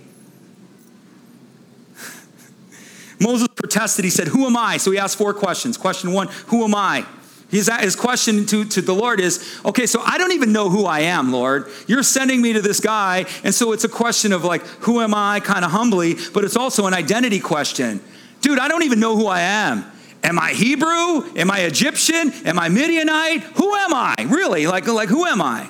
Moses 3.23 3.47
protested. 3.55 4.05
He 4.05 4.11
said, 4.11 4.27
Who 4.27 4.45
am 4.45 4.55
I? 4.57 4.77
So 4.77 4.91
he 4.91 4.97
asked 4.97 5.17
four 5.17 5.33
questions. 5.33 5.77
Question 5.77 6.11
one 6.13 6.27
Who 6.47 6.63
am 6.63 6.75
I? 6.75 7.05
His, 7.53 7.95
question 7.95 8.47
to, 8.47 8.65
to 8.65 8.81
the 8.81 8.95
Lord 8.95 9.19
is, 9.19 9.59
okay, 9.63 9.85
so 9.85 10.01
I 10.01 10.17
don't 10.17 10.31
even 10.31 10.51
know 10.51 10.71
who 10.71 10.85
I 10.85 11.01
am, 11.01 11.31
Lord. 11.31 11.67
You're 11.85 12.01
sending 12.01 12.41
me 12.41 12.53
to 12.53 12.61
this 12.61 12.79
guy. 12.79 13.25
And 13.43 13.53
so 13.53 13.73
it's 13.73 13.83
a 13.83 13.89
question 13.89 14.33
of 14.33 14.43
like, 14.43 14.65
who 14.81 15.01
am 15.01 15.13
I, 15.13 15.39
kind 15.39 15.63
of 15.63 15.69
humbly, 15.69 16.15
but 16.33 16.43
it's 16.43 16.55
also 16.55 16.87
an 16.87 16.95
identity 16.95 17.39
question. 17.39 18.01
Dude, 18.41 18.57
I 18.57 18.67
don't 18.67 18.81
even 18.81 18.99
know 18.99 19.15
who 19.15 19.27
I 19.27 19.41
am. 19.41 19.85
Am 20.23 20.39
I 20.39 20.53
Hebrew? 20.53 21.37
Am 21.37 21.51
I 21.51 21.59
Egyptian? 21.59 22.31
Am 22.43 22.57
I 22.57 22.69
Midianite? 22.69 23.43
Who 23.57 23.75
am 23.75 23.93
I? 23.93 24.15
Really? 24.27 24.65
Like, 24.65 24.87
like 24.87 25.09
who 25.09 25.23
am 25.25 25.39
I? 25.39 25.69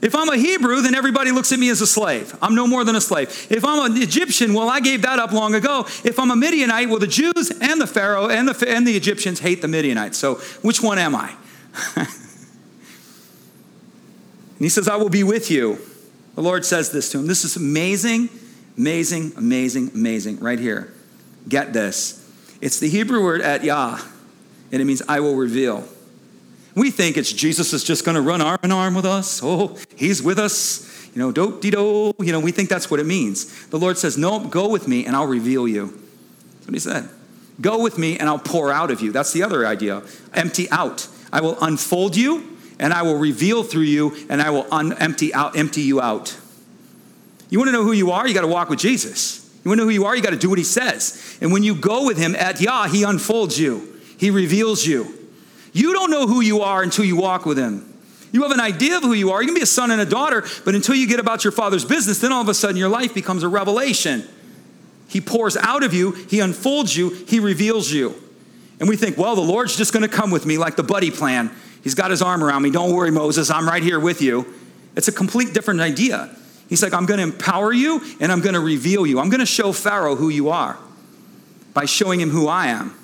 If 0.00 0.14
I'm 0.14 0.28
a 0.28 0.36
Hebrew, 0.36 0.80
then 0.80 0.94
everybody 0.94 1.32
looks 1.32 1.50
at 1.50 1.58
me 1.58 1.70
as 1.70 1.80
a 1.80 1.86
slave. 1.86 2.36
I'm 2.40 2.54
no 2.54 2.68
more 2.68 2.84
than 2.84 2.94
a 2.94 3.00
slave. 3.00 3.46
If 3.50 3.64
I'm 3.64 3.90
an 3.90 4.00
Egyptian, 4.00 4.54
well, 4.54 4.68
I 4.68 4.78
gave 4.78 5.02
that 5.02 5.18
up 5.18 5.32
long 5.32 5.54
ago. 5.54 5.86
If 6.04 6.20
I'm 6.20 6.30
a 6.30 6.36
Midianite, 6.36 6.88
well, 6.88 7.00
the 7.00 7.08
Jews 7.08 7.50
and 7.60 7.80
the 7.80 7.86
Pharaoh 7.86 8.28
and 8.28 8.48
the, 8.48 8.68
and 8.68 8.86
the 8.86 8.96
Egyptians 8.96 9.40
hate 9.40 9.60
the 9.60 9.66
Midianites. 9.68 10.16
So 10.16 10.36
which 10.62 10.80
one 10.80 10.98
am 10.98 11.16
I? 11.16 11.34
and 11.96 12.06
he 14.60 14.68
says, 14.68 14.88
I 14.88 14.96
will 14.96 15.08
be 15.08 15.24
with 15.24 15.50
you. 15.50 15.78
The 16.36 16.42
Lord 16.42 16.64
says 16.64 16.92
this 16.92 17.10
to 17.10 17.18
him. 17.18 17.26
This 17.26 17.44
is 17.44 17.56
amazing, 17.56 18.28
amazing, 18.76 19.32
amazing, 19.36 19.90
amazing, 19.94 20.38
right 20.38 20.60
here. 20.60 20.92
Get 21.48 21.72
this. 21.72 22.24
It's 22.60 22.78
the 22.78 22.88
Hebrew 22.88 23.24
word 23.24 23.40
at 23.40 23.64
Yah, 23.64 24.00
and 24.70 24.80
it 24.80 24.84
means 24.84 25.02
I 25.08 25.18
will 25.18 25.34
reveal. 25.34 25.88
We 26.78 26.92
think 26.92 27.16
it's 27.16 27.32
Jesus 27.32 27.72
is 27.72 27.82
just 27.82 28.04
going 28.04 28.14
to 28.14 28.20
run 28.20 28.40
arm 28.40 28.60
in 28.62 28.70
arm 28.70 28.94
with 28.94 29.04
us. 29.04 29.40
Oh, 29.42 29.76
he's 29.96 30.22
with 30.22 30.38
us. 30.38 31.08
You 31.14 31.20
know, 31.22 31.32
do 31.32 31.58
de 31.60 31.72
do. 31.72 32.14
You 32.20 32.30
know, 32.30 32.38
we 32.38 32.52
think 32.52 32.68
that's 32.68 32.88
what 32.88 33.00
it 33.00 33.06
means. 33.06 33.66
The 33.68 33.78
Lord 33.78 33.98
says, 33.98 34.16
No, 34.16 34.38
go 34.38 34.68
with 34.68 34.86
me 34.86 35.04
and 35.04 35.16
I'll 35.16 35.26
reveal 35.26 35.66
you. 35.66 35.86
That's 35.86 36.66
what 36.66 36.74
he 36.74 36.80
said. 36.80 37.08
Go 37.60 37.82
with 37.82 37.98
me 37.98 38.16
and 38.16 38.28
I'll 38.28 38.38
pour 38.38 38.70
out 38.70 38.92
of 38.92 39.00
you. 39.00 39.10
That's 39.10 39.32
the 39.32 39.42
other 39.42 39.66
idea. 39.66 40.04
Empty 40.32 40.70
out. 40.70 41.08
I 41.32 41.40
will 41.40 41.58
unfold 41.60 42.16
you 42.16 42.56
and 42.78 42.92
I 42.92 43.02
will 43.02 43.18
reveal 43.18 43.64
through 43.64 43.82
you 43.82 44.16
and 44.28 44.40
I 44.40 44.50
will 44.50 44.66
un- 44.70 44.92
empty 44.92 45.34
out, 45.34 45.56
empty 45.56 45.80
you 45.80 46.00
out. 46.00 46.38
You 47.50 47.58
want 47.58 47.68
to 47.68 47.72
know 47.72 47.82
who 47.82 47.92
you 47.92 48.12
are? 48.12 48.28
You 48.28 48.34
got 48.34 48.42
to 48.42 48.46
walk 48.46 48.68
with 48.68 48.78
Jesus. 48.78 49.52
You 49.64 49.70
want 49.70 49.80
to 49.80 49.84
know 49.84 49.88
who 49.88 49.94
you 49.94 50.04
are? 50.04 50.14
You 50.14 50.22
got 50.22 50.30
to 50.30 50.36
do 50.36 50.48
what 50.48 50.58
he 50.58 50.64
says. 50.64 51.36
And 51.40 51.50
when 51.50 51.64
you 51.64 51.74
go 51.74 52.06
with 52.06 52.18
him 52.18 52.36
at 52.36 52.60
Yah, 52.60 52.86
he 52.86 53.02
unfolds 53.02 53.58
you. 53.58 54.00
He 54.16 54.30
reveals 54.30 54.86
you. 54.86 55.17
You 55.72 55.92
don't 55.92 56.10
know 56.10 56.26
who 56.26 56.40
you 56.40 56.60
are 56.62 56.82
until 56.82 57.04
you 57.04 57.16
walk 57.16 57.46
with 57.46 57.58
Him. 57.58 57.84
You 58.32 58.42
have 58.42 58.52
an 58.52 58.60
idea 58.60 58.98
of 58.98 59.02
who 59.02 59.14
you 59.14 59.30
are. 59.30 59.42
You 59.42 59.48
can 59.48 59.54
be 59.54 59.62
a 59.62 59.66
son 59.66 59.90
and 59.90 60.00
a 60.00 60.06
daughter, 60.06 60.44
but 60.64 60.74
until 60.74 60.94
you 60.94 61.06
get 61.06 61.18
about 61.18 61.44
your 61.44 61.52
father's 61.52 61.84
business, 61.84 62.18
then 62.18 62.32
all 62.32 62.42
of 62.42 62.48
a 62.48 62.54
sudden 62.54 62.76
your 62.76 62.88
life 62.88 63.14
becomes 63.14 63.42
a 63.42 63.48
revelation. 63.48 64.24
He 65.08 65.20
pours 65.20 65.56
out 65.56 65.82
of 65.82 65.94
you, 65.94 66.12
He 66.12 66.40
unfolds 66.40 66.96
you, 66.96 67.10
He 67.10 67.40
reveals 67.40 67.90
you. 67.90 68.14
And 68.80 68.88
we 68.88 68.96
think, 68.96 69.16
well, 69.16 69.34
the 69.34 69.40
Lord's 69.40 69.76
just 69.76 69.92
going 69.92 70.02
to 70.02 70.08
come 70.08 70.30
with 70.30 70.46
me 70.46 70.58
like 70.58 70.76
the 70.76 70.82
buddy 70.82 71.10
plan. 71.10 71.50
He's 71.82 71.94
got 71.94 72.10
his 72.10 72.22
arm 72.22 72.44
around 72.44 72.62
me. 72.62 72.70
Don't 72.70 72.92
worry, 72.92 73.10
Moses, 73.10 73.50
I'm 73.50 73.66
right 73.66 73.82
here 73.82 73.98
with 73.98 74.22
you. 74.22 74.54
It's 74.94 75.08
a 75.08 75.12
complete 75.12 75.54
different 75.54 75.80
idea. 75.80 76.34
He's 76.68 76.82
like, 76.82 76.92
I'm 76.92 77.06
going 77.06 77.18
to 77.18 77.24
empower 77.24 77.72
you 77.72 78.02
and 78.20 78.30
I'm 78.30 78.40
going 78.40 78.54
to 78.54 78.60
reveal 78.60 79.06
you. 79.06 79.20
I'm 79.20 79.30
going 79.30 79.40
to 79.40 79.46
show 79.46 79.72
Pharaoh 79.72 80.16
who 80.16 80.28
you 80.28 80.50
are 80.50 80.78
by 81.72 81.86
showing 81.86 82.20
him 82.20 82.30
who 82.30 82.46
I 82.46 82.66
am. 82.66 82.94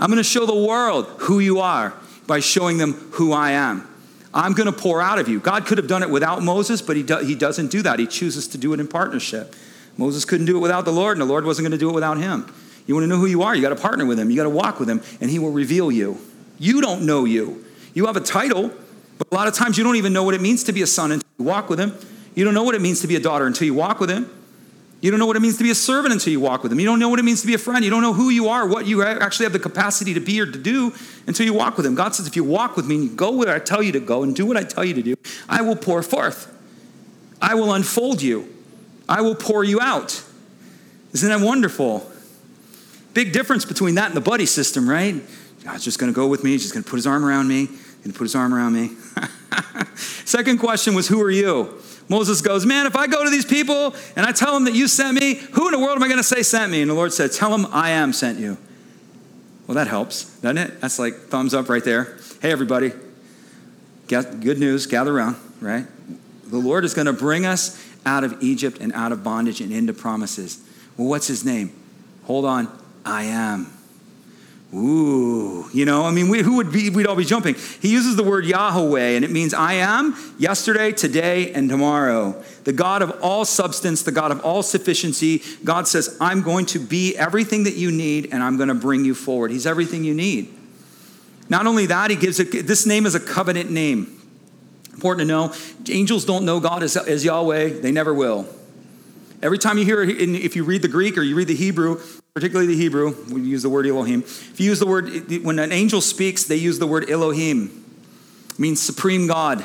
I'm 0.00 0.10
going 0.10 0.18
to 0.18 0.24
show 0.24 0.46
the 0.46 0.54
world 0.54 1.06
who 1.18 1.38
you 1.38 1.60
are 1.60 1.94
by 2.26 2.40
showing 2.40 2.78
them 2.78 2.92
who 3.12 3.32
I 3.32 3.52
am. 3.52 3.88
I'm 4.32 4.52
going 4.52 4.66
to 4.66 4.76
pour 4.76 5.00
out 5.00 5.18
of 5.18 5.28
you. 5.28 5.38
God 5.38 5.66
could 5.66 5.78
have 5.78 5.86
done 5.86 6.02
it 6.02 6.10
without 6.10 6.42
Moses, 6.42 6.82
but 6.82 6.96
he, 6.96 7.04
do, 7.04 7.18
he 7.18 7.36
doesn't 7.36 7.68
do 7.68 7.82
that. 7.82 8.00
He 8.00 8.06
chooses 8.06 8.48
to 8.48 8.58
do 8.58 8.72
it 8.72 8.80
in 8.80 8.88
partnership. 8.88 9.54
Moses 9.96 10.24
couldn't 10.24 10.46
do 10.46 10.56
it 10.56 10.60
without 10.60 10.84
the 10.84 10.92
Lord, 10.92 11.16
and 11.16 11.22
the 11.22 11.30
Lord 11.30 11.44
wasn't 11.44 11.64
going 11.64 11.72
to 11.72 11.78
do 11.78 11.88
it 11.88 11.94
without 11.94 12.18
him. 12.18 12.52
You 12.86 12.94
want 12.94 13.04
to 13.04 13.08
know 13.08 13.16
who 13.16 13.26
you 13.26 13.42
are? 13.42 13.54
You 13.54 13.62
got 13.62 13.68
to 13.68 13.76
partner 13.76 14.04
with 14.04 14.18
him. 14.18 14.30
You 14.30 14.36
got 14.36 14.44
to 14.44 14.50
walk 14.50 14.80
with 14.80 14.90
him, 14.90 15.02
and 15.20 15.30
he 15.30 15.38
will 15.38 15.52
reveal 15.52 15.92
you. 15.92 16.18
You 16.58 16.80
don't 16.80 17.06
know 17.06 17.24
you. 17.24 17.64
You 17.94 18.06
have 18.06 18.16
a 18.16 18.20
title, 18.20 18.72
but 19.18 19.28
a 19.30 19.34
lot 19.34 19.46
of 19.46 19.54
times 19.54 19.78
you 19.78 19.84
don't 19.84 19.96
even 19.96 20.12
know 20.12 20.24
what 20.24 20.34
it 20.34 20.40
means 20.40 20.64
to 20.64 20.72
be 20.72 20.82
a 20.82 20.86
son 20.86 21.12
until 21.12 21.28
you 21.38 21.44
walk 21.44 21.70
with 21.70 21.78
him. 21.78 21.94
You 22.34 22.44
don't 22.44 22.54
know 22.54 22.64
what 22.64 22.74
it 22.74 22.80
means 22.80 23.00
to 23.02 23.06
be 23.06 23.14
a 23.14 23.20
daughter 23.20 23.46
until 23.46 23.66
you 23.66 23.74
walk 23.74 24.00
with 24.00 24.10
him. 24.10 24.28
You 25.04 25.10
don't 25.10 25.20
know 25.20 25.26
what 25.26 25.36
it 25.36 25.40
means 25.40 25.58
to 25.58 25.62
be 25.62 25.70
a 25.70 25.74
servant 25.74 26.14
until 26.14 26.32
you 26.32 26.40
walk 26.40 26.62
with 26.62 26.72
Him. 26.72 26.80
You 26.80 26.86
don't 26.86 26.98
know 26.98 27.10
what 27.10 27.18
it 27.18 27.24
means 27.24 27.42
to 27.42 27.46
be 27.46 27.52
a 27.52 27.58
friend. 27.58 27.84
You 27.84 27.90
don't 27.90 28.00
know 28.00 28.14
who 28.14 28.30
you 28.30 28.48
are, 28.48 28.66
what 28.66 28.86
you 28.86 29.02
actually 29.02 29.44
have 29.44 29.52
the 29.52 29.58
capacity 29.58 30.14
to 30.14 30.20
be 30.20 30.40
or 30.40 30.46
to 30.46 30.58
do 30.58 30.94
until 31.26 31.44
you 31.44 31.52
walk 31.52 31.76
with 31.76 31.84
Him. 31.84 31.94
God 31.94 32.14
says, 32.14 32.26
if 32.26 32.36
you 32.36 32.42
walk 32.42 32.74
with 32.74 32.86
me 32.86 32.94
and 32.94 33.04
you 33.04 33.10
go 33.10 33.30
where 33.32 33.54
I 33.54 33.58
tell 33.58 33.82
you 33.82 33.92
to 33.92 34.00
go 34.00 34.22
and 34.22 34.34
do 34.34 34.46
what 34.46 34.56
I 34.56 34.62
tell 34.62 34.82
you 34.82 34.94
to 34.94 35.02
do, 35.02 35.14
I 35.46 35.60
will 35.60 35.76
pour 35.76 36.02
forth. 36.02 36.50
I 37.38 37.54
will 37.54 37.74
unfold 37.74 38.22
you. 38.22 38.48
I 39.06 39.20
will 39.20 39.34
pour 39.34 39.62
you 39.62 39.78
out. 39.78 40.24
Isn't 41.12 41.28
that 41.28 41.44
wonderful? 41.44 42.10
Big 43.12 43.34
difference 43.34 43.66
between 43.66 43.96
that 43.96 44.06
and 44.06 44.16
the 44.16 44.22
buddy 44.22 44.46
system, 44.46 44.88
right? 44.88 45.16
God's 45.64 45.84
just 45.84 45.98
going 45.98 46.10
to 46.10 46.16
go 46.16 46.28
with 46.28 46.42
me. 46.42 46.52
He's 46.52 46.62
just 46.62 46.72
going 46.72 46.82
to 46.82 46.88
put 46.88 46.96
his 46.96 47.06
arm 47.06 47.26
around 47.26 47.46
me. 47.46 47.68
To 48.04 48.12
put 48.14 48.22
his 48.22 48.34
arm 48.34 48.54
around 48.54 48.72
me. 48.72 48.92
Second 49.96 50.60
question 50.60 50.94
was, 50.94 51.08
Who 51.08 51.20
are 51.20 51.30
you? 51.30 51.78
Moses 52.08 52.40
goes, 52.40 52.66
Man, 52.66 52.86
if 52.86 52.96
I 52.96 53.06
go 53.06 53.24
to 53.24 53.30
these 53.30 53.44
people 53.44 53.94
and 54.16 54.26
I 54.26 54.32
tell 54.32 54.54
them 54.54 54.64
that 54.64 54.74
you 54.74 54.88
sent 54.88 55.18
me, 55.18 55.34
who 55.34 55.66
in 55.66 55.72
the 55.72 55.78
world 55.78 55.96
am 55.96 56.02
I 56.02 56.08
going 56.08 56.18
to 56.18 56.24
say 56.24 56.42
sent 56.42 56.70
me? 56.70 56.82
And 56.82 56.90
the 56.90 56.94
Lord 56.94 57.12
said, 57.12 57.32
Tell 57.32 57.50
them 57.50 57.66
I 57.72 57.90
am 57.90 58.12
sent 58.12 58.38
you. 58.38 58.58
Well, 59.66 59.76
that 59.76 59.88
helps, 59.88 60.38
doesn't 60.40 60.58
it? 60.58 60.80
That's 60.80 60.98
like 60.98 61.14
thumbs 61.14 61.54
up 61.54 61.68
right 61.68 61.82
there. 61.82 62.18
Hey, 62.42 62.52
everybody, 62.52 62.92
good 64.08 64.58
news, 64.58 64.86
gather 64.86 65.16
around, 65.16 65.36
right? 65.60 65.86
The 66.44 66.58
Lord 66.58 66.84
is 66.84 66.92
going 66.92 67.06
to 67.06 67.14
bring 67.14 67.46
us 67.46 67.82
out 68.04 68.24
of 68.24 68.42
Egypt 68.42 68.78
and 68.80 68.92
out 68.92 69.12
of 69.12 69.24
bondage 69.24 69.62
and 69.62 69.72
into 69.72 69.94
promises. 69.94 70.62
Well, 70.98 71.08
what's 71.08 71.26
his 71.26 71.44
name? 71.44 71.72
Hold 72.24 72.44
on, 72.44 72.68
I 73.06 73.24
am. 73.24 73.73
Ooh, 74.74 75.68
you 75.72 75.84
know, 75.84 76.04
I 76.04 76.10
mean, 76.10 76.28
we, 76.28 76.42
who 76.42 76.56
would 76.56 76.72
be, 76.72 76.90
we'd 76.90 77.06
all 77.06 77.14
be 77.14 77.24
jumping. 77.24 77.54
He 77.80 77.92
uses 77.92 78.16
the 78.16 78.24
word 78.24 78.44
Yahweh, 78.44 79.10
and 79.10 79.24
it 79.24 79.30
means 79.30 79.54
I 79.54 79.74
am 79.74 80.16
yesterday, 80.36 80.90
today, 80.90 81.52
and 81.52 81.68
tomorrow. 81.68 82.42
The 82.64 82.72
God 82.72 83.00
of 83.00 83.20
all 83.22 83.44
substance, 83.44 84.02
the 84.02 84.10
God 84.10 84.32
of 84.32 84.40
all 84.40 84.64
sufficiency. 84.64 85.42
God 85.62 85.86
says, 85.86 86.16
I'm 86.20 86.42
going 86.42 86.66
to 86.66 86.80
be 86.80 87.16
everything 87.16 87.64
that 87.64 87.76
you 87.76 87.92
need, 87.92 88.30
and 88.32 88.42
I'm 88.42 88.56
going 88.56 88.68
to 88.68 88.74
bring 88.74 89.04
you 89.04 89.14
forward. 89.14 89.52
He's 89.52 89.66
everything 89.66 90.02
you 90.02 90.14
need. 90.14 90.52
Not 91.48 91.68
only 91.68 91.86
that, 91.86 92.10
he 92.10 92.16
gives 92.16 92.40
it, 92.40 92.66
this 92.66 92.84
name 92.84 93.06
is 93.06 93.14
a 93.14 93.20
covenant 93.20 93.70
name. 93.70 94.20
Important 94.92 95.28
to 95.28 95.32
know, 95.32 95.54
angels 95.88 96.24
don't 96.24 96.44
know 96.44 96.58
God 96.58 96.82
as, 96.82 96.96
as 96.96 97.24
Yahweh, 97.24 97.80
they 97.80 97.92
never 97.92 98.12
will. 98.12 98.48
Every 99.40 99.58
time 99.58 99.78
you 99.78 99.84
hear, 99.84 100.02
if 100.02 100.56
you 100.56 100.64
read 100.64 100.82
the 100.82 100.88
Greek 100.88 101.16
or 101.16 101.22
you 101.22 101.36
read 101.36 101.48
the 101.48 101.54
Hebrew, 101.54 102.00
particularly 102.34 102.66
the 102.66 102.76
Hebrew, 102.76 103.14
we 103.30 103.42
use 103.42 103.62
the 103.62 103.68
word 103.68 103.86
Elohim. 103.86 104.22
If 104.22 104.58
you 104.58 104.66
use 104.66 104.80
the 104.80 104.86
word, 104.86 105.08
when 105.44 105.60
an 105.60 105.70
angel 105.70 106.00
speaks, 106.00 106.42
they 106.42 106.56
use 106.56 106.80
the 106.80 106.86
word 106.86 107.08
Elohim. 107.08 107.84
It 108.50 108.58
means 108.58 108.82
supreme 108.82 109.28
God, 109.28 109.64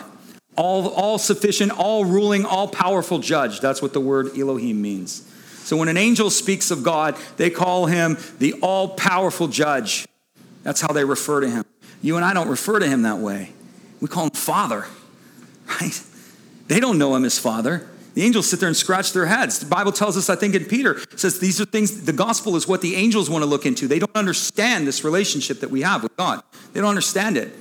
all, 0.56 0.88
all 0.90 1.18
sufficient, 1.18 1.72
all 1.72 2.06
ruling, 2.06 2.46
all 2.46 2.68
powerful 2.68 3.18
judge. 3.18 3.60
That's 3.60 3.82
what 3.82 3.94
the 3.94 4.00
word 4.00 4.38
Elohim 4.38 4.82
means. 4.84 5.26
So 5.64 5.78
when 5.78 5.88
an 5.88 5.98
angel 5.98 6.30
speaks 6.30 6.70
of 6.70 6.84
God, 6.84 7.18
they 7.38 7.50
call 7.50 7.88
him 7.88 8.18
the 8.38 8.54
all 8.62 8.90
powerful 8.90 9.48
judge. 9.48 10.08
That's 10.62 10.82
how 10.82 10.94
they 10.94 11.06
refer 11.06 11.42
to 11.42 11.50
him. 11.50 11.66
You 12.04 12.18
and 12.18 12.26
I 12.26 12.36
don't 12.36 12.50
refer 12.50 12.78
to 12.78 12.88
him 12.88 13.02
that 13.02 13.18
way. 13.18 13.52
We 14.00 14.08
call 14.08 14.26
him 14.26 14.32
Father, 14.32 14.86
right? 15.82 16.04
They 16.68 16.80
don't 16.80 17.00
know 17.00 17.16
him 17.16 17.26
as 17.26 17.40
Father. 17.40 17.88
The 18.20 18.26
angels 18.26 18.50
sit 18.50 18.60
there 18.60 18.68
and 18.68 18.76
scratch 18.76 19.14
their 19.14 19.28
heads. 19.28 19.60
The 19.60 19.66
Bible 19.66 19.94
tells 19.94 20.18
us, 20.18 20.30
I 20.30 20.36
think 20.36 20.54
in 20.54 20.66
Peter, 20.66 21.00
says 21.16 21.40
these 21.40 21.62
are 21.62 21.66
things, 21.66 22.04
the 22.04 22.12
gospel 22.12 22.58
is 22.58 22.68
what 22.68 22.82
the 22.82 22.96
angels 22.96 23.30
want 23.30 23.44
to 23.44 23.46
look 23.46 23.66
into. 23.66 23.88
They 23.88 23.98
don't 23.98 24.14
understand 24.14 24.86
this 24.86 25.06
relationship 25.06 25.62
that 25.62 25.72
we 25.72 25.84
have 25.84 26.04
with 26.04 26.18
God. 26.18 26.44
They 26.74 26.82
don't 26.82 26.90
understand 26.90 27.38
it. 27.38 27.56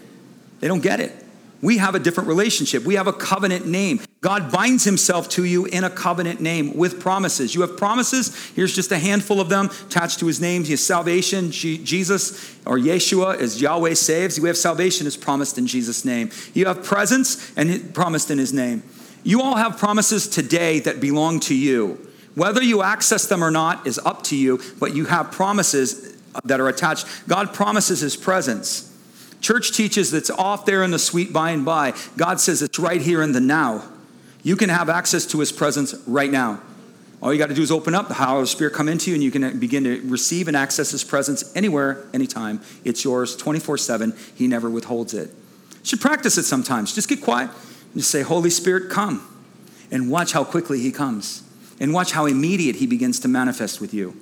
They 0.58 0.66
don't 0.66 0.82
get 0.82 0.98
it. 0.98 1.14
We 1.62 1.78
have 1.78 1.94
a 1.94 2.00
different 2.00 2.28
relationship. 2.28 2.82
We 2.82 2.96
have 2.96 3.06
a 3.06 3.12
covenant 3.12 3.68
name. 3.68 4.00
God 4.20 4.50
binds 4.50 4.82
himself 4.82 5.28
to 5.30 5.44
you 5.44 5.66
in 5.66 5.84
a 5.84 5.90
covenant 5.90 6.40
name 6.40 6.76
with 6.76 6.98
promises. 6.98 7.54
You 7.54 7.60
have 7.60 7.76
promises. 7.76 8.34
Here's 8.56 8.74
just 8.74 8.90
a 8.90 8.98
handful 8.98 9.40
of 9.40 9.48
them 9.48 9.66
attached 9.86 10.18
to 10.18 10.26
his 10.26 10.40
name. 10.40 10.64
He 10.64 10.72
has 10.72 10.84
salvation. 10.84 11.52
Jesus 11.52 12.58
or 12.66 12.78
Yeshua 12.78 13.38
as 13.38 13.62
Yahweh 13.62 13.94
saves. 13.94 14.40
We 14.40 14.48
have 14.48 14.56
salvation 14.56 15.06
is 15.06 15.16
promised 15.16 15.56
in 15.56 15.68
Jesus' 15.68 16.04
name. 16.04 16.30
You 16.52 16.66
have 16.66 16.82
presence 16.82 17.56
and 17.56 17.94
promised 17.94 18.32
in 18.32 18.38
his 18.38 18.52
name. 18.52 18.82
You 19.24 19.42
all 19.42 19.56
have 19.56 19.78
promises 19.78 20.28
today 20.28 20.80
that 20.80 21.00
belong 21.00 21.40
to 21.40 21.54
you. 21.54 22.06
Whether 22.34 22.62
you 22.62 22.82
access 22.82 23.26
them 23.26 23.42
or 23.42 23.50
not 23.50 23.86
is 23.86 23.98
up 23.98 24.22
to 24.24 24.36
you, 24.36 24.60
but 24.78 24.94
you 24.94 25.06
have 25.06 25.32
promises 25.32 26.16
that 26.44 26.60
are 26.60 26.68
attached. 26.68 27.06
God 27.26 27.52
promises 27.52 28.00
his 28.00 28.16
presence. 28.16 28.84
Church 29.40 29.72
teaches 29.76 30.10
that's 30.10 30.30
off 30.30 30.64
there 30.66 30.82
in 30.82 30.90
the 30.90 30.98
sweet 30.98 31.32
by 31.32 31.50
and 31.50 31.64
by. 31.64 31.94
God 32.16 32.40
says 32.40 32.62
it's 32.62 32.78
right 32.78 33.00
here 33.00 33.22
in 33.22 33.32
the 33.32 33.40
now. 33.40 33.84
You 34.42 34.56
can 34.56 34.68
have 34.68 34.88
access 34.88 35.26
to 35.26 35.40
his 35.40 35.52
presence 35.52 35.94
right 36.06 36.30
now. 36.30 36.60
All 37.20 37.32
you 37.32 37.38
got 37.38 37.48
to 37.48 37.54
do 37.54 37.62
is 37.62 37.72
open 37.72 37.94
up, 37.94 38.06
the 38.06 38.14
the 38.14 38.46
Spirit 38.46 38.74
come 38.74 38.88
into 38.88 39.10
you, 39.10 39.14
and 39.14 39.24
you 39.24 39.32
can 39.32 39.58
begin 39.58 39.82
to 39.84 40.00
receive 40.08 40.46
and 40.46 40.56
access 40.56 40.92
his 40.92 41.02
presence 41.02 41.54
anywhere, 41.56 42.06
anytime. 42.14 42.60
It's 42.84 43.02
yours 43.02 43.36
24 43.36 43.78
7. 43.78 44.14
He 44.36 44.46
never 44.46 44.70
withholds 44.70 45.14
it. 45.14 45.30
You 45.30 45.84
should 45.84 46.00
practice 46.00 46.38
it 46.38 46.44
sometimes. 46.44 46.94
Just 46.94 47.08
get 47.08 47.20
quiet. 47.20 47.50
Just 47.94 48.10
say, 48.10 48.22
Holy 48.22 48.50
Spirit, 48.50 48.90
come. 48.90 49.26
And 49.90 50.10
watch 50.10 50.32
how 50.32 50.44
quickly 50.44 50.80
he 50.80 50.92
comes. 50.92 51.42
And 51.80 51.92
watch 51.92 52.12
how 52.12 52.26
immediate 52.26 52.76
he 52.76 52.86
begins 52.86 53.20
to 53.20 53.28
manifest 53.28 53.80
with 53.80 53.94
you. 53.94 54.20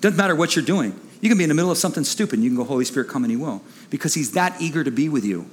Doesn't 0.00 0.16
matter 0.16 0.34
what 0.34 0.56
you're 0.56 0.64
doing. 0.64 0.98
You 1.20 1.28
can 1.28 1.38
be 1.38 1.44
in 1.44 1.48
the 1.48 1.54
middle 1.54 1.70
of 1.70 1.78
something 1.78 2.04
stupid 2.04 2.34
and 2.34 2.44
you 2.44 2.50
can 2.50 2.56
go, 2.56 2.64
Holy 2.64 2.84
Spirit, 2.84 3.08
come 3.08 3.24
and 3.24 3.30
he 3.30 3.36
will. 3.36 3.62
Because 3.90 4.14
he's 4.14 4.32
that 4.32 4.60
eager 4.60 4.84
to 4.84 4.90
be 4.90 5.08
with 5.08 5.24
you. 5.24 5.48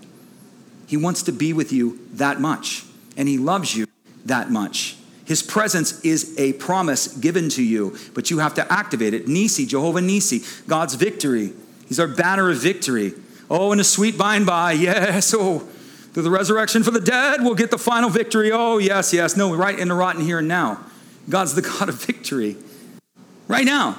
He 0.88 0.98
wants 0.98 1.24
to 1.24 1.32
be 1.32 1.54
with 1.54 1.72
you 1.72 2.00
that 2.14 2.42
much. 2.42 2.84
And 3.16 3.28
he 3.28 3.38
loves 3.38 3.76
you 3.76 3.88
that 4.26 4.52
much. 4.52 4.98
His 5.26 5.42
presence 5.42 6.04
is 6.04 6.38
a 6.38 6.54
promise 6.54 7.08
given 7.08 7.48
to 7.52 7.64
you, 7.64 7.96
but 8.14 8.30
you 8.30 8.40
have 8.40 8.54
to 8.56 8.74
activate 8.74 9.14
it. 9.14 9.30
Nisi, 9.30 9.66
Jehovah 9.66 10.02
Nisi, 10.02 10.42
God's 10.68 10.96
victory. 10.96 11.54
He's 11.88 12.00
our 12.00 12.08
banner 12.08 12.50
of 12.50 12.58
victory. 12.58 13.14
Oh, 13.50 13.72
in 13.72 13.80
a 13.80 13.84
sweet 13.86 14.18
by 14.18 14.36
and 14.36 14.46
by, 14.46 14.74
yes. 14.74 15.34
Oh, 15.34 15.68
through 16.14 16.24
the 16.24 16.32
resurrection 16.32 16.84
for 16.84 16.92
the 16.92 17.00
dead, 17.00 17.42
we'll 17.42 17.56
get 17.56 17.72
the 17.72 17.78
final 17.78 18.10
victory. 18.10 18.52
Oh, 18.52 18.78
yes, 18.78 19.14
yes. 19.14 19.38
No, 19.38 19.56
right 19.56 19.78
in 19.78 19.88
the 19.88 19.94
rotten 19.94 20.22
here 20.22 20.40
and 20.40 20.48
now. 20.48 20.84
God's 21.30 21.56
the 21.56 21.62
God 21.80 21.90
of 21.90 22.04
victory. 22.04 22.58
Right 23.48 23.66
now. 23.66 23.98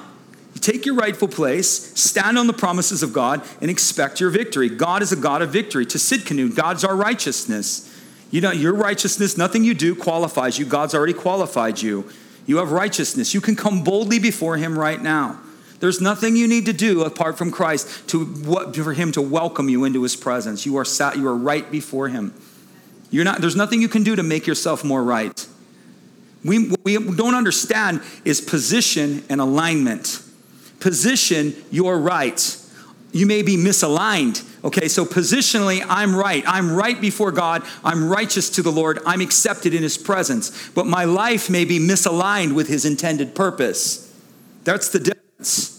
You 0.53 0.61
take 0.61 0.85
your 0.85 0.93
rightful 0.93 1.27
place, 1.27 1.99
stand 1.99 2.37
on 2.37 2.45
the 2.45 2.53
promises 2.53 3.01
of 3.01 3.11
God, 3.11 3.41
and 3.59 3.71
expect 3.71 4.19
your 4.19 4.29
victory. 4.29 4.69
God 4.69 5.01
is 5.01 5.11
a 5.11 5.15
God 5.15 5.41
of 5.41 5.49
victory. 5.49 5.85
Tsidkenu, 5.85 6.55
God's 6.55 6.83
our 6.83 6.95
righteousness. 6.95 7.89
You 8.29 8.41
know, 8.41 8.51
your 8.51 8.73
righteousness, 8.73 9.35
nothing 9.35 9.63
you 9.63 9.73
do 9.73 9.95
qualifies 9.95 10.59
you. 10.59 10.65
God's 10.65 10.93
already 10.93 11.13
qualified 11.13 11.81
you. 11.81 12.07
You 12.45 12.57
have 12.57 12.71
righteousness. 12.71 13.33
You 13.33 13.41
can 13.41 13.55
come 13.55 13.83
boldly 13.83 14.19
before 14.19 14.57
Him 14.57 14.77
right 14.77 15.01
now. 15.01 15.39
There's 15.83 15.99
nothing 15.99 16.37
you 16.37 16.47
need 16.47 16.67
to 16.67 16.71
do 16.71 17.03
apart 17.03 17.37
from 17.37 17.51
Christ 17.51 18.07
to, 18.07 18.25
for 18.71 18.93
Him 18.93 19.11
to 19.11 19.21
welcome 19.21 19.67
you 19.67 19.83
into 19.83 20.01
His 20.03 20.15
presence. 20.15 20.65
You 20.65 20.77
are, 20.77 20.85
sat, 20.85 21.17
you 21.17 21.27
are 21.27 21.35
right 21.35 21.69
before 21.69 22.07
Him. 22.07 22.33
You're 23.11 23.25
not, 23.25 23.41
there's 23.41 23.57
nothing 23.57 23.81
you 23.81 23.89
can 23.89 24.01
do 24.01 24.15
to 24.15 24.23
make 24.23 24.47
yourself 24.47 24.85
more 24.85 25.03
right. 25.03 25.45
We, 26.41 26.69
what 26.69 26.85
we 26.85 26.93
don't 26.95 27.35
understand 27.35 28.01
is 28.23 28.39
position 28.39 29.25
and 29.27 29.41
alignment. 29.41 30.21
Position, 30.79 31.53
you're 31.69 31.99
right. 31.99 32.57
You 33.11 33.25
may 33.25 33.41
be 33.41 33.57
misaligned. 33.57 34.41
Okay, 34.63 34.87
so 34.87 35.03
positionally, 35.03 35.85
I'm 35.89 36.15
right. 36.15 36.45
I'm 36.47 36.73
right 36.73 37.01
before 37.01 37.33
God. 37.33 37.61
I'm 37.83 38.07
righteous 38.07 38.49
to 38.51 38.61
the 38.61 38.71
Lord. 38.71 38.99
I'm 39.05 39.19
accepted 39.19 39.73
in 39.73 39.83
His 39.83 39.97
presence. 39.97 40.69
But 40.69 40.87
my 40.87 41.03
life 41.03 41.49
may 41.49 41.65
be 41.65 41.77
misaligned 41.77 42.55
with 42.55 42.69
His 42.69 42.85
intended 42.85 43.35
purpose. 43.35 44.09
That's 44.63 44.87
the 44.87 44.99
difference. 44.99 45.72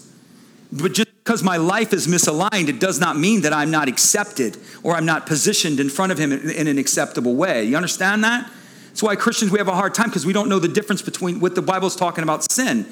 But 0.71 0.93
just 0.93 1.09
because 1.23 1.43
my 1.43 1.57
life 1.57 1.93
is 1.93 2.07
misaligned, 2.07 2.67
it 2.67 2.79
does 2.79 2.99
not 2.99 3.17
mean 3.17 3.41
that 3.41 3.53
I'm 3.53 3.71
not 3.71 3.87
accepted 3.87 4.57
or 4.83 4.95
I'm 4.95 5.05
not 5.05 5.25
positioned 5.25 5.79
in 5.79 5.89
front 5.89 6.11
of 6.11 6.17
Him 6.17 6.31
in 6.31 6.67
an 6.67 6.77
acceptable 6.77 7.35
way. 7.35 7.63
You 7.63 7.75
understand 7.75 8.23
that? 8.23 8.51
That's 8.87 9.03
why 9.03 9.15
Christians, 9.15 9.51
we 9.51 9.59
have 9.59 9.67
a 9.67 9.75
hard 9.75 9.93
time 9.93 10.07
because 10.07 10.25
we 10.25 10.33
don't 10.33 10.47
know 10.47 10.59
the 10.59 10.67
difference 10.67 11.01
between 11.01 11.39
what 11.39 11.55
the 11.55 11.61
Bible's 11.61 11.95
talking 11.95 12.23
about 12.23 12.49
sin, 12.49 12.85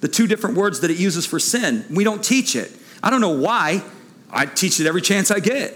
the 0.00 0.08
two 0.08 0.26
different 0.26 0.56
words 0.56 0.80
that 0.80 0.90
it 0.90 0.98
uses 0.98 1.26
for 1.26 1.38
sin. 1.38 1.84
We 1.90 2.04
don't 2.04 2.24
teach 2.24 2.56
it. 2.56 2.72
I 3.02 3.10
don't 3.10 3.20
know 3.20 3.38
why. 3.38 3.82
I 4.30 4.46
teach 4.46 4.80
it 4.80 4.86
every 4.86 5.02
chance 5.02 5.30
I 5.30 5.40
get. 5.40 5.74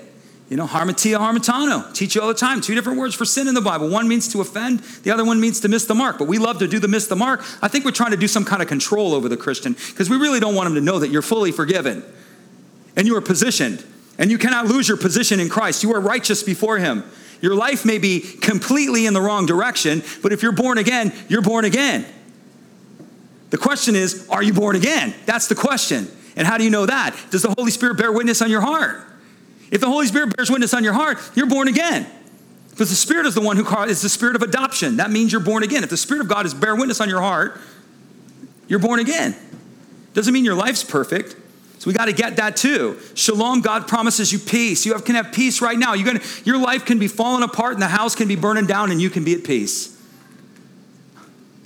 You 0.50 0.56
know, 0.56 0.66
harmatia, 0.66 1.16
harmatano. 1.16 1.94
Teach 1.94 2.16
you 2.16 2.20
all 2.20 2.26
the 2.26 2.34
time. 2.34 2.60
Two 2.60 2.74
different 2.74 2.98
words 2.98 3.14
for 3.14 3.24
sin 3.24 3.46
in 3.46 3.54
the 3.54 3.60
Bible. 3.60 3.88
One 3.88 4.08
means 4.08 4.26
to 4.32 4.40
offend, 4.40 4.80
the 5.04 5.12
other 5.12 5.24
one 5.24 5.40
means 5.40 5.60
to 5.60 5.68
miss 5.68 5.86
the 5.86 5.94
mark. 5.94 6.18
But 6.18 6.26
we 6.26 6.38
love 6.38 6.58
to 6.58 6.66
do 6.66 6.80
the 6.80 6.88
miss 6.88 7.06
the 7.06 7.14
mark. 7.14 7.44
I 7.62 7.68
think 7.68 7.84
we're 7.84 7.92
trying 7.92 8.10
to 8.10 8.16
do 8.16 8.26
some 8.26 8.44
kind 8.44 8.60
of 8.60 8.66
control 8.66 9.14
over 9.14 9.28
the 9.28 9.36
Christian 9.36 9.74
because 9.74 10.10
we 10.10 10.16
really 10.16 10.40
don't 10.40 10.56
want 10.56 10.66
him 10.66 10.74
to 10.74 10.80
know 10.80 10.98
that 10.98 11.08
you're 11.10 11.22
fully 11.22 11.52
forgiven 11.52 12.02
and 12.96 13.06
you 13.06 13.16
are 13.16 13.20
positioned. 13.20 13.84
And 14.18 14.28
you 14.30 14.38
cannot 14.38 14.66
lose 14.66 14.88
your 14.88 14.98
position 14.98 15.38
in 15.38 15.48
Christ. 15.48 15.84
You 15.84 15.94
are 15.94 16.00
righteous 16.00 16.42
before 16.42 16.78
him. 16.78 17.04
Your 17.40 17.54
life 17.54 17.86
may 17.86 17.98
be 17.98 18.20
completely 18.20 19.06
in 19.06 19.14
the 19.14 19.20
wrong 19.20 19.46
direction, 19.46 20.02
but 20.20 20.32
if 20.32 20.42
you're 20.42 20.52
born 20.52 20.78
again, 20.78 21.12
you're 21.28 21.40
born 21.40 21.64
again. 21.64 22.04
The 23.50 23.56
question 23.56 23.94
is, 23.94 24.28
are 24.28 24.42
you 24.42 24.52
born 24.52 24.76
again? 24.76 25.14
That's 25.26 25.46
the 25.46 25.54
question. 25.54 26.08
And 26.36 26.46
how 26.46 26.58
do 26.58 26.64
you 26.64 26.70
know 26.70 26.86
that? 26.86 27.16
Does 27.30 27.42
the 27.42 27.54
Holy 27.56 27.70
Spirit 27.70 27.96
bear 27.96 28.12
witness 28.12 28.42
on 28.42 28.50
your 28.50 28.60
heart? 28.60 29.06
If 29.70 29.80
the 29.80 29.86
Holy 29.86 30.06
Spirit 30.06 30.36
bears 30.36 30.50
witness 30.50 30.74
on 30.74 30.84
your 30.84 30.94
heart, 30.94 31.18
you're 31.34 31.46
born 31.46 31.68
again. 31.68 32.06
Because 32.70 32.90
the 32.90 32.96
Spirit 32.96 33.26
is 33.26 33.34
the 33.34 33.40
one 33.40 33.56
who 33.56 33.82
is 33.84 34.02
the 34.02 34.08
spirit 34.08 34.36
of 34.36 34.42
adoption. 34.42 34.96
That 34.96 35.10
means 35.10 35.32
you're 35.32 35.40
born 35.40 35.62
again. 35.62 35.84
If 35.84 35.90
the 35.90 35.96
Spirit 35.96 36.22
of 36.22 36.28
God 36.28 36.46
is 36.46 36.54
bear 36.54 36.74
witness 36.74 37.00
on 37.00 37.08
your 37.08 37.20
heart, 37.20 37.60
You're 38.68 38.78
born 38.78 39.00
again. 39.00 39.34
Doesn't 40.14 40.32
mean 40.32 40.44
your 40.44 40.54
life's 40.54 40.84
perfect. 40.84 41.34
So 41.80 41.90
we 41.90 41.92
got 41.92 42.04
to 42.04 42.12
get 42.12 42.36
that 42.36 42.56
too. 42.56 42.98
Shalom, 43.14 43.62
God 43.62 43.88
promises 43.88 44.32
you 44.32 44.38
peace. 44.38 44.86
You 44.86 44.92
have, 44.92 45.04
can 45.04 45.16
have 45.16 45.32
peace 45.32 45.60
right 45.60 45.76
now. 45.76 45.96
Gonna, 45.96 46.20
your 46.44 46.58
life 46.58 46.84
can 46.84 47.00
be 47.00 47.08
falling 47.08 47.42
apart 47.42 47.72
and 47.72 47.82
the 47.82 47.88
house 47.88 48.14
can 48.14 48.28
be 48.28 48.36
burning 48.36 48.66
down 48.66 48.92
and 48.92 49.00
you 49.00 49.10
can 49.10 49.24
be 49.24 49.34
at 49.34 49.42
peace. 49.42 50.00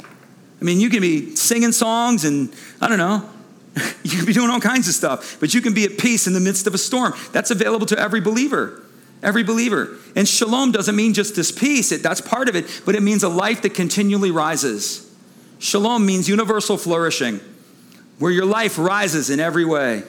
I 0.01 0.65
mean, 0.65 0.81
you 0.81 0.89
can 0.89 1.03
be 1.03 1.37
singing 1.37 1.73
songs 1.73 2.25
and 2.25 2.55
I 2.81 2.89
don't 2.89 2.97
know, 2.97 3.29
you 4.03 4.17
can 4.17 4.25
be 4.25 4.33
doing 4.33 4.51
all 4.51 4.61
kinds 4.61 4.89
of 4.89 4.95
stuff, 4.95 5.39
but 5.41 5.55
you 5.55 5.61
can 5.61 5.75
be 5.75 5.85
at 5.85 5.99
peace 5.99 6.27
in 6.27 6.33
the 6.33 6.41
midst 6.41 6.67
of 6.67 6.75
a 6.75 6.79
storm. 6.79 7.13
That's 7.33 7.51
available 7.51 7.87
to 7.87 7.99
every 7.99 8.21
believer. 8.21 8.83
Every 9.23 9.43
believer. 9.43 9.97
And 10.15 10.29
shalom 10.29 10.71
doesn't 10.73 10.95
mean 10.95 11.15
just 11.15 11.35
this 11.35 11.51
peace, 11.51 11.91
it, 11.93 12.03
that's 12.03 12.21
part 12.21 12.49
of 12.49 12.57
it, 12.57 12.83
but 12.85 12.95
it 12.95 13.03
means 13.03 13.23
a 13.23 13.29
life 13.29 13.63
that 13.63 13.75
continually 13.75 14.31
rises. 14.31 15.11
Shalom 15.59 16.05
means 16.05 16.29
universal 16.29 16.77
flourishing, 16.77 17.41
where 18.19 18.31
your 18.31 18.45
life 18.45 18.79
rises 18.79 19.31
in 19.31 19.41
every 19.41 19.65
way. 19.65 20.03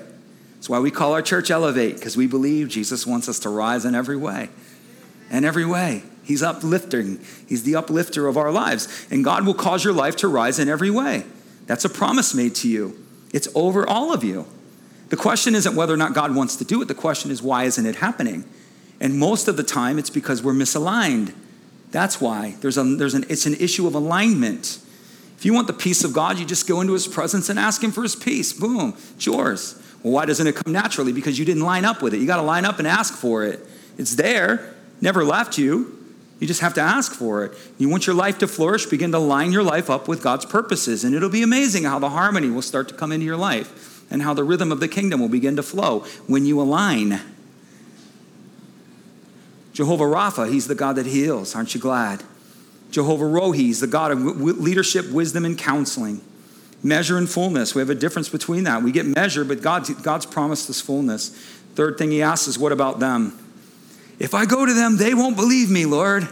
That's 0.56 0.70
why 0.70 0.80
we 0.80 0.92
call 0.92 1.14
our 1.14 1.22
church 1.22 1.50
Elevate, 1.50 1.96
because 1.96 2.18
we 2.18 2.28
believe 2.28 2.70
Jesus 2.70 3.08
wants 3.08 3.30
us 3.30 3.40
to 3.40 3.50
rise 3.50 3.86
in 3.86 3.96
every 3.96 4.18
way. 4.18 4.50
In 5.32 5.46
every 5.46 5.66
way. 5.66 6.04
He's 6.24 6.42
uplifting. 6.42 7.20
He's 7.48 7.64
the 7.64 7.76
uplifter 7.76 8.28
of 8.28 8.36
our 8.36 8.52
lives. 8.52 9.08
And 9.12 9.24
God 9.24 9.46
will 9.46 9.54
cause 9.54 9.84
your 9.84 9.94
life 9.94 10.16
to 10.18 10.28
rise 10.28 10.60
in 10.60 10.68
every 10.68 10.90
way. 10.90 11.24
That's 11.68 11.86
a 11.86 11.90
promise 11.90 12.34
made 12.34 12.56
to 12.56 12.68
you. 12.68 13.05
It's 13.36 13.50
over 13.54 13.86
all 13.88 14.14
of 14.14 14.24
you. 14.24 14.48
The 15.10 15.18
question 15.18 15.56
isn't 15.56 15.76
whether 15.76 15.94
or 15.94 15.98
not 15.98 16.14
God 16.14 16.34
wants 16.34 16.56
to 16.56 16.64
do 16.64 16.82
it. 16.82 16.88
The 16.88 16.96
question 16.96 17.32
is, 17.32 17.42
why 17.42 17.66
isn't 17.66 17.86
it 17.86 17.98
happening? 17.98 18.46
And 19.02 19.20
most 19.20 19.50
of 19.50 19.58
the 19.58 19.64
time, 19.64 20.00
it's 20.00 20.10
because 20.10 20.42
we're 20.42 20.54
misaligned. 20.54 21.34
That's 21.92 22.22
why. 22.22 22.56
There's 22.62 22.78
a, 22.78 22.84
there's 22.84 23.14
an, 23.14 23.26
it's 23.28 23.46
an 23.46 23.56
issue 23.56 23.88
of 23.88 23.94
alignment. 23.94 24.80
If 25.38 25.44
you 25.44 25.54
want 25.54 25.68
the 25.68 25.74
peace 25.74 26.06
of 26.06 26.14
God, 26.14 26.40
you 26.40 26.46
just 26.46 26.66
go 26.66 26.80
into 26.80 26.94
his 26.94 27.10
presence 27.10 27.50
and 27.50 27.60
ask 27.60 27.84
him 27.84 27.92
for 27.92 28.04
his 28.04 28.16
peace. 28.16 28.54
Boom, 28.54 28.94
it's 29.16 29.26
yours. 29.26 29.84
Well, 30.02 30.14
why 30.14 30.26
doesn't 30.26 30.48
it 30.48 30.56
come 30.56 30.72
naturally? 30.72 31.12
Because 31.12 31.38
you 31.38 31.44
didn't 31.44 31.64
line 31.64 31.84
up 31.84 32.02
with 32.02 32.14
it. 32.14 32.22
You 32.22 32.28
got 32.28 32.38
to 32.38 32.42
line 32.42 32.64
up 32.64 32.80
and 32.80 32.88
ask 32.88 33.16
for 33.16 33.44
it. 33.44 33.60
It's 33.98 34.16
there, 34.16 34.74
never 35.02 35.26
left 35.26 35.58
you. 35.58 36.05
You 36.40 36.48
just 36.48 36.62
have 36.62 36.74
to 36.74 36.82
ask 36.82 37.14
for 37.14 37.46
it. 37.46 37.58
You 37.78 37.88
want 37.88 38.08
your 38.08 38.16
life 38.16 38.40
to 38.40 38.48
flourish, 38.48 38.86
begin 38.86 39.12
to 39.14 39.20
line 39.20 39.52
your 39.52 39.64
life 39.64 39.90
up 39.90 40.08
with 40.08 40.22
God's 40.22 40.46
purposes. 40.46 41.04
And 41.04 41.16
it'll 41.16 41.30
be 41.30 41.44
amazing 41.44 41.84
how 41.84 42.00
the 42.00 42.10
harmony 42.10 42.50
will 42.50 42.62
start 42.62 42.90
to 42.90 42.94
come 42.94 43.12
into 43.12 43.26
your 43.26 43.38
life 43.38 44.06
and 44.12 44.22
how 44.22 44.34
the 44.34 44.44
rhythm 44.44 44.72
of 44.72 44.80
the 44.80 44.88
kingdom 44.88 45.22
will 45.22 45.30
begin 45.30 45.56
to 45.56 45.64
flow 45.64 46.02
when 46.28 46.46
you 46.46 46.60
align. 46.60 47.22
Jehovah 49.72 50.04
Rapha, 50.04 50.52
he's 50.52 50.68
the 50.68 50.76
God 50.76 50.98
that 50.98 51.06
heals. 51.06 51.56
Aren't 51.56 51.74
you 51.74 51.82
glad? 51.82 52.24
Jehovah 52.92 53.26
Rohi, 53.26 53.56
he's 53.56 53.80
the 53.80 53.88
God 53.88 54.12
of 54.12 54.20
leadership, 54.42 55.10
wisdom, 55.12 55.44
and 55.44 55.58
counseling. 55.58 56.22
Measure 56.84 57.18
and 57.18 57.30
fullness. 57.30 57.74
We 57.74 57.80
have 57.80 57.90
a 57.90 57.96
difference 57.96 58.30
between 58.30 58.66
that. 58.66 58.84
We 58.84 58.92
get 58.92 59.06
measure, 59.06 59.44
but 59.44 59.62
God, 59.62 59.88
God's 60.04 60.26
promised 60.26 60.70
us 60.70 60.82
fullness. 60.82 61.30
Third 61.76 61.98
thing 61.98 62.12
he 62.12 62.22
asks 62.22 62.48
is, 62.48 62.60
what 62.60 62.72
about 62.72 63.00
them? 63.00 63.38
If 64.20 64.34
I 64.34 64.46
go 64.46 64.66
to 64.66 64.74
them, 64.74 64.98
they 64.98 65.14
won't 65.14 65.36
believe 65.36 65.70
me, 65.70 65.86
Lord. 65.86 66.28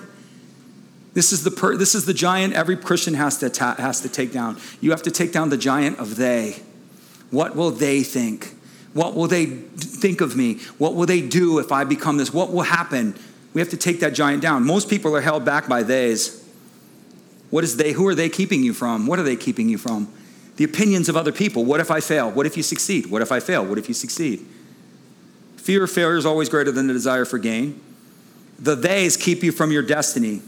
This 1.13 1.31
is 1.31 1.43
the, 1.43 1.51
per, 1.51 1.77
this 1.77 1.93
is 1.93 2.05
the 2.05 2.13
giant 2.13 2.53
every 2.53 2.75
Christian 2.75 3.13
has 3.13 3.37
to, 3.39 3.49
ta- 3.49 3.75
has 3.75 4.01
to 4.01 4.09
take 4.09 4.31
down. 4.31 4.57
You 4.81 4.91
have 4.91 5.03
to 5.03 5.11
take 5.11 5.31
down 5.31 5.49
the 5.49 5.57
giant 5.57 5.99
of 5.99 6.15
they. 6.15 6.61
What 7.29 7.55
will 7.55 7.71
they 7.71 8.03
think? 8.03 8.55
What 8.93 9.15
will 9.15 9.27
they 9.27 9.45
think 9.45 10.21
of 10.21 10.35
me? 10.35 10.59
What 10.77 10.95
will 10.95 11.05
they 11.05 11.21
do 11.21 11.59
if 11.59 11.71
I 11.71 11.83
become 11.83 12.17
this? 12.17 12.33
What 12.33 12.51
will 12.51 12.61
happen? 12.61 13.15
We 13.53 13.61
have 13.61 13.69
to 13.69 13.77
take 13.77 13.99
that 13.99 14.13
giant 14.13 14.41
down. 14.41 14.65
Most 14.65 14.89
people 14.89 15.15
are 15.15 15.21
held 15.21 15.45
back 15.45 15.67
by 15.67 15.83
theys. 15.83 16.43
What 17.49 17.63
is 17.63 17.77
they? 17.77 17.91
Who 17.91 18.07
are 18.07 18.15
they 18.15 18.29
keeping 18.29 18.63
you 18.63 18.73
from? 18.73 19.05
What 19.05 19.19
are 19.19 19.23
they 19.23 19.35
keeping 19.35 19.69
you 19.69 19.77
from? 19.77 20.11
The 20.55 20.63
opinions 20.63 21.09
of 21.09 21.17
other 21.17 21.31
people. 21.31 21.65
What 21.65 21.79
if 21.79 21.91
I 21.91 21.99
fail? 21.99 22.31
What 22.31 22.45
if 22.45 22.57
you 22.57 22.63
succeed? 22.63 23.07
What 23.07 23.21
if 23.21 23.31
I 23.31 23.39
fail? 23.39 23.65
What 23.65 23.77
if 23.77 23.87
you 23.87 23.93
succeed? 23.93 24.45
Fear 25.63 25.85
of 25.85 25.91
failure 25.91 26.17
is 26.17 26.25
always 26.25 26.49
greater 26.49 26.73
than 26.73 26.87
the 26.87 26.93
desire 26.93 27.23
for 27.23 27.37
gain. 27.37 27.79
The 28.59 28.75
theys 28.75 29.15
keep 29.15 29.43
you 29.43 29.53
from 29.53 29.71
your 29.71 29.81
destiny. 29.81 30.41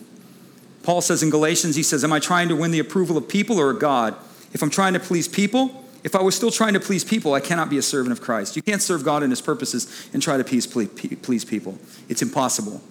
Paul 0.83 0.99
says 0.99 1.23
in 1.23 1.29
Galatians, 1.29 1.77
he 1.77 1.83
says, 1.83 2.03
Am 2.03 2.11
I 2.11 2.19
trying 2.19 2.49
to 2.49 2.55
win 2.55 2.71
the 2.71 2.79
approval 2.79 3.15
of 3.15 3.29
people 3.29 3.57
or 3.57 3.69
of 3.69 3.79
God? 3.79 4.13
If 4.51 4.61
I'm 4.61 4.69
trying 4.69 4.91
to 4.91 4.99
please 4.99 5.29
people, 5.29 5.85
if 6.03 6.17
I 6.17 6.21
was 6.21 6.35
still 6.35 6.51
trying 6.51 6.73
to 6.73 6.81
please 6.81 7.05
people, 7.05 7.33
I 7.33 7.39
cannot 7.39 7.69
be 7.69 7.77
a 7.77 7.81
servant 7.81 8.11
of 8.11 8.19
Christ. 8.19 8.57
You 8.57 8.61
can't 8.61 8.81
serve 8.81 9.05
God 9.05 9.23
and 9.23 9.31
his 9.31 9.41
purposes 9.41 10.09
and 10.11 10.21
try 10.21 10.35
to 10.35 10.43
please, 10.43 10.67
please 10.67 11.45
people. 11.45 11.79
It's 12.09 12.21
impossible. 12.21 12.81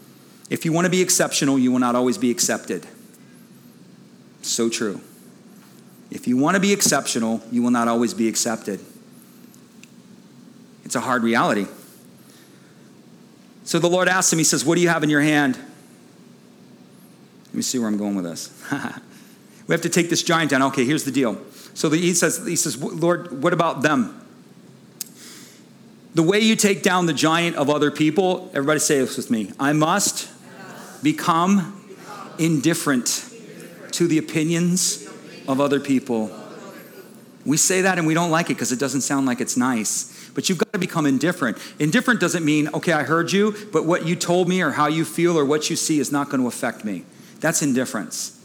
If 0.49 0.65
you 0.65 0.73
want 0.73 0.87
to 0.87 0.91
be 0.91 1.03
exceptional, 1.03 1.59
you 1.59 1.71
will 1.71 1.79
not 1.79 1.95
always 1.95 2.17
be 2.17 2.31
accepted. 2.31 2.87
So 4.41 4.71
true. 4.71 5.03
If 6.11 6.27
you 6.27 6.39
want 6.39 6.55
to 6.55 6.61
be 6.61 6.73
exceptional, 6.73 7.43
you 7.53 7.63
will 7.63 7.71
not 7.71 7.87
always 7.87 8.15
be 8.15 8.29
accepted. 8.29 8.81
It's 10.87 10.95
a 10.95 11.01
hard 11.01 11.23
reality. 11.23 11.67
So 13.65 13.79
the 13.79 13.89
Lord 13.89 14.09
asks 14.09 14.33
him, 14.33 14.39
He 14.39 14.45
says, 14.45 14.65
What 14.65 14.77
do 14.77 14.81
you 14.81 14.89
have 14.89 15.03
in 15.03 15.11
your 15.11 15.23
hand? 15.23 15.59
Let 17.47 17.55
me 17.55 17.63
see 17.63 17.79
where 17.79 17.89
I'm 17.89 17.97
going 17.97 18.15
with 18.15 18.25
this. 18.25 18.53
we 19.67 19.73
have 19.73 19.83
to 19.83 19.89
take 19.89 20.11
this 20.11 20.23
giant 20.23 20.51
down. 20.51 20.63
Okay, 20.65 20.85
here's 20.85 21.05
the 21.05 21.11
deal. 21.11 21.41
So 21.73 21.89
the, 21.89 21.97
he 21.97 22.15
says, 22.15 22.45
he 22.47 22.57
says, 22.57 22.81
Lord, 22.81 23.43
what 23.43 23.53
about 23.53 23.83
them? 23.83 24.21
The 26.15 26.23
way 26.23 26.39
you 26.39 26.55
take 26.55 26.83
down 26.83 27.07
the 27.07 27.13
giant 27.13 27.57
of 27.57 27.69
other 27.69 27.91
people, 27.91 28.51
everybody 28.55 28.79
say 28.79 28.99
this 28.99 29.17
with 29.17 29.31
me. 29.31 29.51
I 29.59 29.73
must 29.73 30.31
become 31.03 31.81
indifferent 32.39 33.29
to 33.93 34.07
the 34.07 34.19
opinions 34.19 35.09
of 35.49 35.61
other 35.61 35.81
people. 35.81 36.31
We 37.45 37.57
say 37.57 37.83
that 37.83 37.99
and 37.99 38.07
we 38.07 38.15
don't 38.15 38.31
like 38.31 38.47
it 38.47 38.55
because 38.55 38.73
it 38.73 38.79
doesn't 38.79 39.03
sound 39.03 39.27
like 39.27 39.41
it's 39.41 39.57
nice. 39.57 40.14
But 40.35 40.49
you've 40.49 40.59
got 40.59 40.73
to 40.73 40.79
become 40.79 41.07
indifferent. 41.07 41.59
Indifferent 41.79 42.21
doesn't 42.21 42.45
mean, 42.45 42.69
okay, 42.75 42.93
I 42.93 43.05
heard 43.05 43.33
you, 43.33 43.55
but 43.73 43.87
what 43.87 44.05
you 44.05 44.17
told 44.17 44.49
me 44.49 44.63
or 44.63 44.73
how 44.73 44.89
you 44.89 45.05
feel 45.05 45.39
or 45.39 45.45
what 45.45 45.71
you 45.71 45.77
see 45.77 46.01
is 46.01 46.11
not 46.11 46.29
going 46.29 46.41
to 46.41 46.49
affect 46.49 46.85
me. 46.85 47.05
That's 47.41 47.63
indifference. 47.63 48.41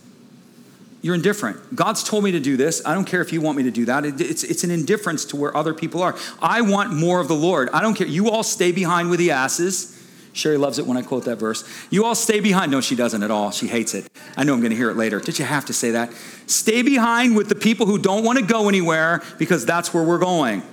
You're 1.02 1.16
indifferent. 1.16 1.76
God's 1.76 2.04
told 2.04 2.26
me 2.26 2.32
to 2.32 2.40
do 2.40 2.58
this. 2.58 2.82
I 2.86 2.94
don't 2.94 3.06
care 3.06 3.22
if 3.22 3.32
you 3.32 3.40
want 3.42 3.58
me 3.58 3.64
to 3.64 3.72
do 3.72 3.86
that. 3.86 4.06
It's, 4.06 4.44
it's 4.44 4.64
an 4.64 4.72
indifference 4.72 5.24
to 5.26 5.38
where 5.38 5.56
other 5.56 5.74
people 5.74 6.04
are. 6.04 6.16
I 6.42 6.62
want 6.62 6.94
more 6.94 7.22
of 7.22 7.28
the 7.28 7.36
Lord. 7.36 7.70
I 7.72 7.82
don't 7.82 7.96
care. 7.96 8.08
You 8.08 8.30
all 8.30 8.44
stay 8.44 8.72
behind 8.72 9.10
with 9.10 9.20
the 9.20 9.32
asses. 9.32 9.96
Sherry 10.34 10.58
loves 10.58 10.78
it 10.78 10.86
when 10.86 10.98
I 10.98 11.02
quote 11.02 11.26
that 11.26 11.38
verse. 11.38 11.68
You 11.90 12.06
all 12.06 12.16
stay 12.16 12.40
behind. 12.40 12.72
No, 12.72 12.82
she 12.82 12.96
doesn't 12.96 13.24
at 13.24 13.32
all. 13.32 13.52
She 13.52 13.68
hates 13.68 13.94
it. 13.94 14.10
I 14.38 14.44
know 14.44 14.54
I'm 14.54 14.60
going 14.60 14.72
to 14.72 14.76
hear 14.76 14.90
it 14.90 14.98
later. 14.98 15.20
Did 15.20 15.40
you 15.40 15.46
have 15.46 15.66
to 15.66 15.74
say 15.74 15.92
that? 15.92 16.12
Stay 16.46 16.82
behind 16.82 17.36
with 17.36 17.50
the 17.50 17.56
people 17.56 17.86
who 17.86 17.98
don't 17.98 18.24
want 18.24 18.38
to 18.38 18.46
go 18.46 18.68
anywhere 18.68 19.24
because 19.38 19.66
that's 19.66 19.94
where 19.94 20.04
we're 20.04 20.20
going. 20.20 20.64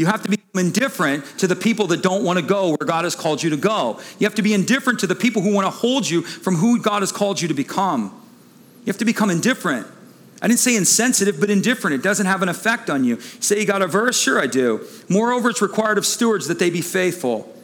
You 0.00 0.06
have 0.06 0.22
to 0.22 0.30
become 0.30 0.58
indifferent 0.58 1.26
to 1.40 1.46
the 1.46 1.54
people 1.54 1.88
that 1.88 2.00
don't 2.00 2.24
want 2.24 2.38
to 2.38 2.42
go 2.42 2.68
where 2.70 2.86
God 2.86 3.04
has 3.04 3.14
called 3.14 3.42
you 3.42 3.50
to 3.50 3.56
go. 3.58 4.00
You 4.18 4.26
have 4.26 4.34
to 4.36 4.42
be 4.42 4.54
indifferent 4.54 5.00
to 5.00 5.06
the 5.06 5.14
people 5.14 5.42
who 5.42 5.52
want 5.52 5.66
to 5.66 5.70
hold 5.70 6.08
you 6.08 6.22
from 6.22 6.56
who 6.56 6.80
God 6.80 7.02
has 7.02 7.12
called 7.12 7.38
you 7.42 7.48
to 7.48 7.52
become. 7.52 8.04
You 8.80 8.86
have 8.86 8.96
to 8.96 9.04
become 9.04 9.28
indifferent. 9.28 9.86
I 10.40 10.48
didn't 10.48 10.60
say 10.60 10.74
insensitive, 10.74 11.38
but 11.38 11.50
indifferent. 11.50 11.96
It 11.96 12.02
doesn't 12.02 12.24
have 12.24 12.40
an 12.40 12.48
effect 12.48 12.88
on 12.88 13.04
you. 13.04 13.20
Say 13.40 13.60
you 13.60 13.66
got 13.66 13.82
a 13.82 13.86
verse? 13.86 14.18
Sure, 14.18 14.40
I 14.40 14.46
do. 14.46 14.88
Moreover, 15.10 15.50
it's 15.50 15.60
required 15.60 15.98
of 15.98 16.06
stewards 16.06 16.48
that 16.48 16.58
they 16.58 16.70
be 16.70 16.80
faithful. 16.80 17.54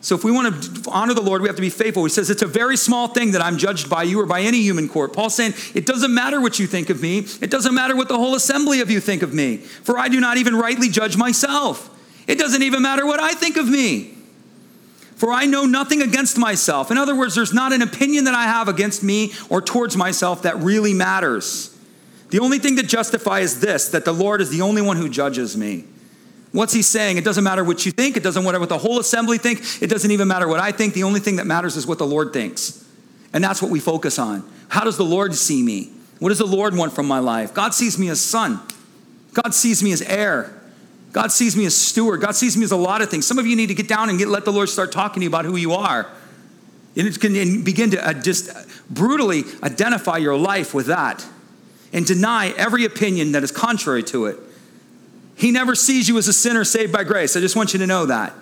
So 0.00 0.14
if 0.14 0.22
we 0.22 0.30
want 0.30 0.62
to 0.62 0.90
honor 0.90 1.14
the 1.14 1.22
Lord, 1.22 1.42
we 1.42 1.48
have 1.48 1.56
to 1.56 1.62
be 1.62 1.70
faithful. 1.70 2.04
He 2.04 2.10
says 2.10 2.30
it's 2.30 2.42
a 2.42 2.46
very 2.46 2.76
small 2.76 3.08
thing 3.08 3.32
that 3.32 3.42
I'm 3.42 3.58
judged 3.58 3.90
by 3.90 4.04
you 4.04 4.20
or 4.20 4.26
by 4.26 4.42
any 4.42 4.60
human 4.60 4.88
court. 4.88 5.12
Paul's 5.12 5.34
saying 5.34 5.54
it 5.74 5.86
doesn't 5.86 6.14
matter 6.14 6.40
what 6.40 6.58
you 6.58 6.66
think 6.66 6.90
of 6.90 7.02
me. 7.02 7.26
It 7.40 7.50
doesn't 7.50 7.74
matter 7.74 7.96
what 7.96 8.08
the 8.08 8.16
whole 8.16 8.34
assembly 8.34 8.80
of 8.80 8.90
you 8.90 9.00
think 9.00 9.22
of 9.22 9.34
me. 9.34 9.56
For 9.56 9.98
I 9.98 10.08
do 10.08 10.20
not 10.20 10.36
even 10.36 10.54
rightly 10.54 10.88
judge 10.88 11.16
myself. 11.16 11.90
It 12.26 12.38
doesn't 12.38 12.62
even 12.62 12.82
matter 12.82 13.06
what 13.06 13.20
I 13.20 13.32
think 13.32 13.56
of 13.56 13.68
me. 13.68 14.12
For 15.16 15.32
I 15.32 15.46
know 15.46 15.64
nothing 15.64 16.02
against 16.02 16.36
myself. 16.36 16.90
In 16.90 16.98
other 16.98 17.16
words, 17.16 17.34
there's 17.34 17.54
not 17.54 17.72
an 17.72 17.80
opinion 17.80 18.24
that 18.24 18.34
I 18.34 18.44
have 18.44 18.68
against 18.68 19.02
me 19.02 19.32
or 19.48 19.62
towards 19.62 19.96
myself 19.96 20.42
that 20.42 20.56
really 20.58 20.92
matters. 20.92 21.74
The 22.30 22.40
only 22.40 22.58
thing 22.58 22.76
that 22.76 22.86
justifies 22.86 23.60
this 23.60 23.88
that 23.88 24.04
the 24.04 24.12
Lord 24.12 24.40
is 24.40 24.50
the 24.50 24.60
only 24.60 24.82
one 24.82 24.98
who 24.98 25.08
judges 25.08 25.56
me. 25.56 25.84
What's 26.52 26.72
he 26.72 26.82
saying? 26.82 27.18
It 27.18 27.24
doesn't 27.24 27.44
matter 27.44 27.64
what 27.64 27.84
you 27.84 27.92
think. 27.92 28.16
It 28.16 28.22
doesn't 28.22 28.42
matter 28.42 28.60
what 28.60 28.68
the 28.68 28.78
whole 28.78 28.98
assembly 28.98 29.38
think. 29.38 29.60
It 29.82 29.88
doesn't 29.88 30.10
even 30.10 30.28
matter 30.28 30.48
what 30.48 30.60
I 30.60 30.72
think. 30.72 30.94
The 30.94 31.02
only 31.02 31.20
thing 31.20 31.36
that 31.36 31.46
matters 31.46 31.76
is 31.76 31.86
what 31.86 31.98
the 31.98 32.06
Lord 32.06 32.32
thinks. 32.32 32.84
And 33.32 33.42
that's 33.44 33.60
what 33.60 33.70
we 33.70 33.80
focus 33.80 34.18
on. 34.18 34.48
How 34.68 34.84
does 34.84 34.96
the 34.96 35.04
Lord 35.04 35.34
see 35.34 35.62
me? 35.62 35.90
What 36.18 36.30
does 36.30 36.38
the 36.38 36.46
Lord 36.46 36.74
want 36.74 36.94
from 36.94 37.06
my 37.06 37.18
life? 37.18 37.52
God 37.52 37.74
sees 37.74 37.98
me 37.98 38.08
as 38.08 38.20
son. 38.20 38.60
God 39.34 39.52
sees 39.54 39.82
me 39.82 39.92
as 39.92 40.00
heir. 40.00 40.52
God 41.12 41.32
sees 41.32 41.56
me 41.56 41.66
as 41.66 41.76
steward. 41.76 42.20
God 42.20 42.34
sees 42.34 42.56
me 42.56 42.64
as 42.64 42.72
a 42.72 42.76
lot 42.76 43.02
of 43.02 43.10
things. 43.10 43.26
Some 43.26 43.38
of 43.38 43.46
you 43.46 43.56
need 43.56 43.66
to 43.68 43.74
get 43.74 43.88
down 43.88 44.08
and 44.08 44.18
get, 44.18 44.28
let 44.28 44.44
the 44.44 44.52
Lord 44.52 44.68
start 44.68 44.92
talking 44.92 45.20
to 45.20 45.24
you 45.24 45.28
about 45.28 45.44
who 45.44 45.56
you 45.56 45.72
are. 45.72 46.10
And, 46.96 47.06
it 47.06 47.20
can, 47.20 47.62
begin 47.62 47.90
to 47.90 48.06
uh, 48.06 48.14
just 48.14 48.50
brutally 48.88 49.44
identify 49.62 50.16
your 50.16 50.36
life 50.36 50.72
with 50.72 50.86
that 50.86 51.24
and 51.92 52.06
deny 52.06 52.48
every 52.56 52.84
opinion 52.84 53.32
that 53.32 53.42
is 53.42 53.52
contrary 53.52 54.02
to 54.04 54.26
it. 54.26 54.38
He 55.36 55.50
never 55.50 55.74
sees 55.74 56.08
you 56.08 56.18
as 56.18 56.28
a 56.28 56.32
sinner 56.32 56.64
saved 56.64 56.92
by 56.92 57.04
grace. 57.04 57.36
I 57.36 57.40
just 57.40 57.56
want 57.56 57.72
you 57.72 57.78
to 57.80 57.86
know 57.86 58.06
that. 58.06 58.32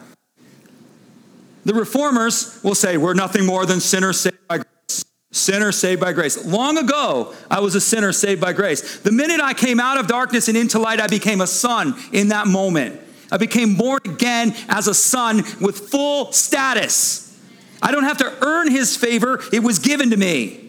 The 1.64 1.74
reformers 1.74 2.60
will 2.62 2.74
say, 2.74 2.96
We're 2.96 3.14
nothing 3.14 3.44
more 3.44 3.66
than 3.66 3.80
sinners 3.80 4.20
saved 4.20 4.46
by 4.48 4.58
grace. 4.58 5.04
Sinner 5.32 5.72
saved 5.72 6.00
by 6.00 6.12
grace. 6.12 6.46
Long 6.46 6.78
ago, 6.78 7.34
I 7.50 7.58
was 7.60 7.74
a 7.74 7.80
sinner 7.80 8.12
saved 8.12 8.40
by 8.40 8.52
grace. 8.52 9.00
The 9.00 9.10
minute 9.10 9.40
I 9.40 9.54
came 9.54 9.80
out 9.80 9.98
of 9.98 10.06
darkness 10.06 10.46
and 10.46 10.56
into 10.56 10.78
light, 10.78 11.00
I 11.00 11.08
became 11.08 11.40
a 11.40 11.46
son 11.46 11.94
in 12.12 12.28
that 12.28 12.46
moment. 12.46 13.00
I 13.32 13.38
became 13.38 13.74
born 13.74 14.00
again 14.04 14.54
as 14.68 14.86
a 14.86 14.94
son 14.94 15.38
with 15.60 15.90
full 15.90 16.30
status. 16.30 17.36
I 17.82 17.90
don't 17.90 18.04
have 18.04 18.18
to 18.18 18.32
earn 18.46 18.70
his 18.70 18.96
favor, 18.96 19.42
it 19.52 19.64
was 19.64 19.80
given 19.80 20.10
to 20.10 20.16
me. 20.16 20.63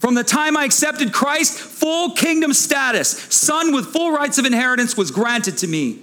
From 0.00 0.14
the 0.14 0.24
time 0.24 0.56
I 0.56 0.64
accepted 0.64 1.12
Christ, 1.12 1.58
full 1.58 2.12
kingdom 2.12 2.54
status, 2.54 3.10
son 3.10 3.74
with 3.74 3.86
full 3.86 4.12
rights 4.12 4.38
of 4.38 4.46
inheritance 4.46 4.96
was 4.96 5.10
granted 5.10 5.58
to 5.58 5.66
me. 5.66 5.98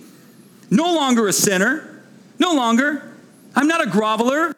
No 0.70 0.94
longer 0.94 1.28
a 1.28 1.34
sinner, 1.34 2.04
no 2.38 2.54
longer. 2.54 3.12
I'm 3.56 3.68
not 3.68 3.86
a 3.86 3.90
groveler. 3.90 4.56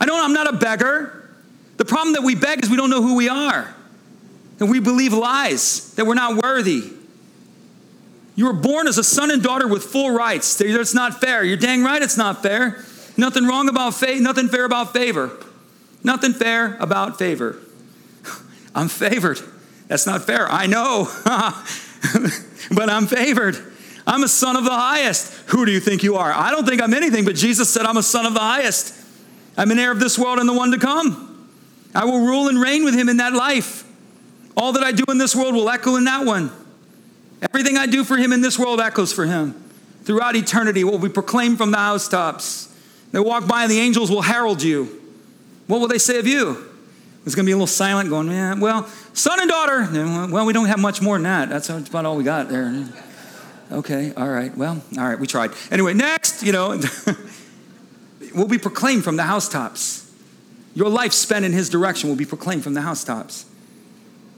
I 0.00 0.06
don't, 0.06 0.24
I'm 0.24 0.32
not 0.32 0.46
a 0.46 0.56
beggar. 0.56 1.30
The 1.78 1.84
problem 1.84 2.12
that 2.14 2.22
we 2.22 2.36
beg 2.36 2.62
is 2.62 2.70
we 2.70 2.76
don't 2.76 2.90
know 2.90 3.02
who 3.02 3.16
we 3.16 3.28
are. 3.28 3.74
And 4.60 4.70
we 4.70 4.78
believe 4.78 5.12
lies 5.12 5.92
that 5.94 6.06
we're 6.06 6.14
not 6.14 6.40
worthy. 6.40 6.84
You 8.36 8.44
were 8.44 8.52
born 8.52 8.86
as 8.86 8.98
a 8.98 9.04
son 9.04 9.32
and 9.32 9.42
daughter 9.42 9.66
with 9.66 9.82
full 9.82 10.12
rights. 10.12 10.54
That's 10.54 10.94
not 10.94 11.20
fair. 11.20 11.42
You're 11.42 11.56
dang 11.56 11.82
right 11.82 12.00
it's 12.00 12.16
not 12.16 12.40
fair. 12.40 12.84
Nothing 13.16 13.46
wrong 13.46 13.68
about 13.68 13.94
faith, 13.94 14.20
nothing 14.22 14.46
fair 14.46 14.64
about 14.64 14.92
favor. 14.92 15.36
Nothing 16.04 16.34
fair 16.34 16.76
about 16.78 17.18
favor. 17.18 17.58
I'm 18.74 18.88
favored. 18.88 19.40
That's 19.88 20.06
not 20.06 20.22
fair. 20.22 20.50
I 20.50 20.66
know. 20.66 21.08
but 22.70 22.88
I'm 22.88 23.06
favored. 23.06 23.58
I'm 24.06 24.22
a 24.22 24.28
son 24.28 24.56
of 24.56 24.64
the 24.64 24.70
highest. 24.70 25.32
Who 25.48 25.66
do 25.66 25.72
you 25.72 25.80
think 25.80 26.02
you 26.02 26.16
are? 26.16 26.32
I 26.32 26.50
don't 26.50 26.66
think 26.66 26.82
I'm 26.82 26.94
anything, 26.94 27.24
but 27.24 27.36
Jesus 27.36 27.68
said 27.68 27.86
I'm 27.86 27.96
a 27.96 28.02
son 28.02 28.26
of 28.26 28.34
the 28.34 28.40
highest. 28.40 28.94
I'm 29.56 29.70
an 29.70 29.78
heir 29.78 29.92
of 29.92 30.00
this 30.00 30.18
world 30.18 30.38
and 30.38 30.48
the 30.48 30.52
one 30.52 30.70
to 30.70 30.78
come. 30.78 31.48
I 31.94 32.04
will 32.04 32.20
rule 32.20 32.48
and 32.48 32.60
reign 32.60 32.84
with 32.84 32.94
him 32.94 33.08
in 33.08 33.18
that 33.18 33.32
life. 33.32 33.84
All 34.56 34.72
that 34.72 34.82
I 34.82 34.92
do 34.92 35.04
in 35.08 35.18
this 35.18 35.34
world 35.34 35.54
will 35.54 35.68
echo 35.68 35.96
in 35.96 36.04
that 36.04 36.24
one. 36.24 36.50
Everything 37.42 37.76
I 37.76 37.86
do 37.86 38.04
for 38.04 38.16
him 38.16 38.32
in 38.32 38.40
this 38.40 38.58
world 38.58 38.80
echoes 38.80 39.12
for 39.12 39.26
him. 39.26 39.54
Throughout 40.04 40.36
eternity, 40.36 40.84
will 40.84 40.98
be 40.98 41.08
proclaimed 41.08 41.58
from 41.58 41.70
the 41.70 41.78
housetops. 41.78 42.74
They 43.12 43.20
walk 43.20 43.46
by 43.46 43.62
and 43.62 43.70
the 43.70 43.80
angels 43.80 44.10
will 44.10 44.22
herald 44.22 44.62
you. 44.62 45.00
What 45.66 45.80
will 45.80 45.88
they 45.88 45.98
say 45.98 46.18
of 46.18 46.26
you? 46.26 46.69
It's 47.26 47.34
going 47.34 47.44
to 47.44 47.48
be 47.48 47.52
a 47.52 47.56
little 47.56 47.66
silent, 47.66 48.08
going, 48.08 48.28
yeah, 48.28 48.54
well, 48.54 48.86
son 49.12 49.40
and 49.40 49.48
daughter. 49.48 49.86
Well, 50.30 50.46
we 50.46 50.52
don't 50.52 50.66
have 50.66 50.78
much 50.78 51.02
more 51.02 51.16
than 51.16 51.24
that. 51.24 51.50
That's 51.50 51.68
about 51.68 52.06
all 52.06 52.16
we 52.16 52.24
got 52.24 52.48
there. 52.48 52.86
Okay, 53.70 54.12
all 54.16 54.28
right. 54.28 54.56
Well, 54.56 54.82
all 54.98 55.04
right, 55.04 55.18
we 55.18 55.26
tried. 55.26 55.50
Anyway, 55.70 55.94
next, 55.94 56.42
you 56.42 56.52
know, 56.52 56.80
will 58.34 58.48
be 58.48 58.58
proclaimed 58.58 59.04
from 59.04 59.16
the 59.16 59.22
housetops. 59.24 60.10
Your 60.74 60.88
life 60.88 61.12
spent 61.12 61.44
in 61.44 61.52
his 61.52 61.68
direction 61.68 62.08
will 62.08 62.16
be 62.16 62.24
proclaimed 62.24 62.64
from 62.64 62.74
the 62.74 62.80
housetops. 62.80 63.44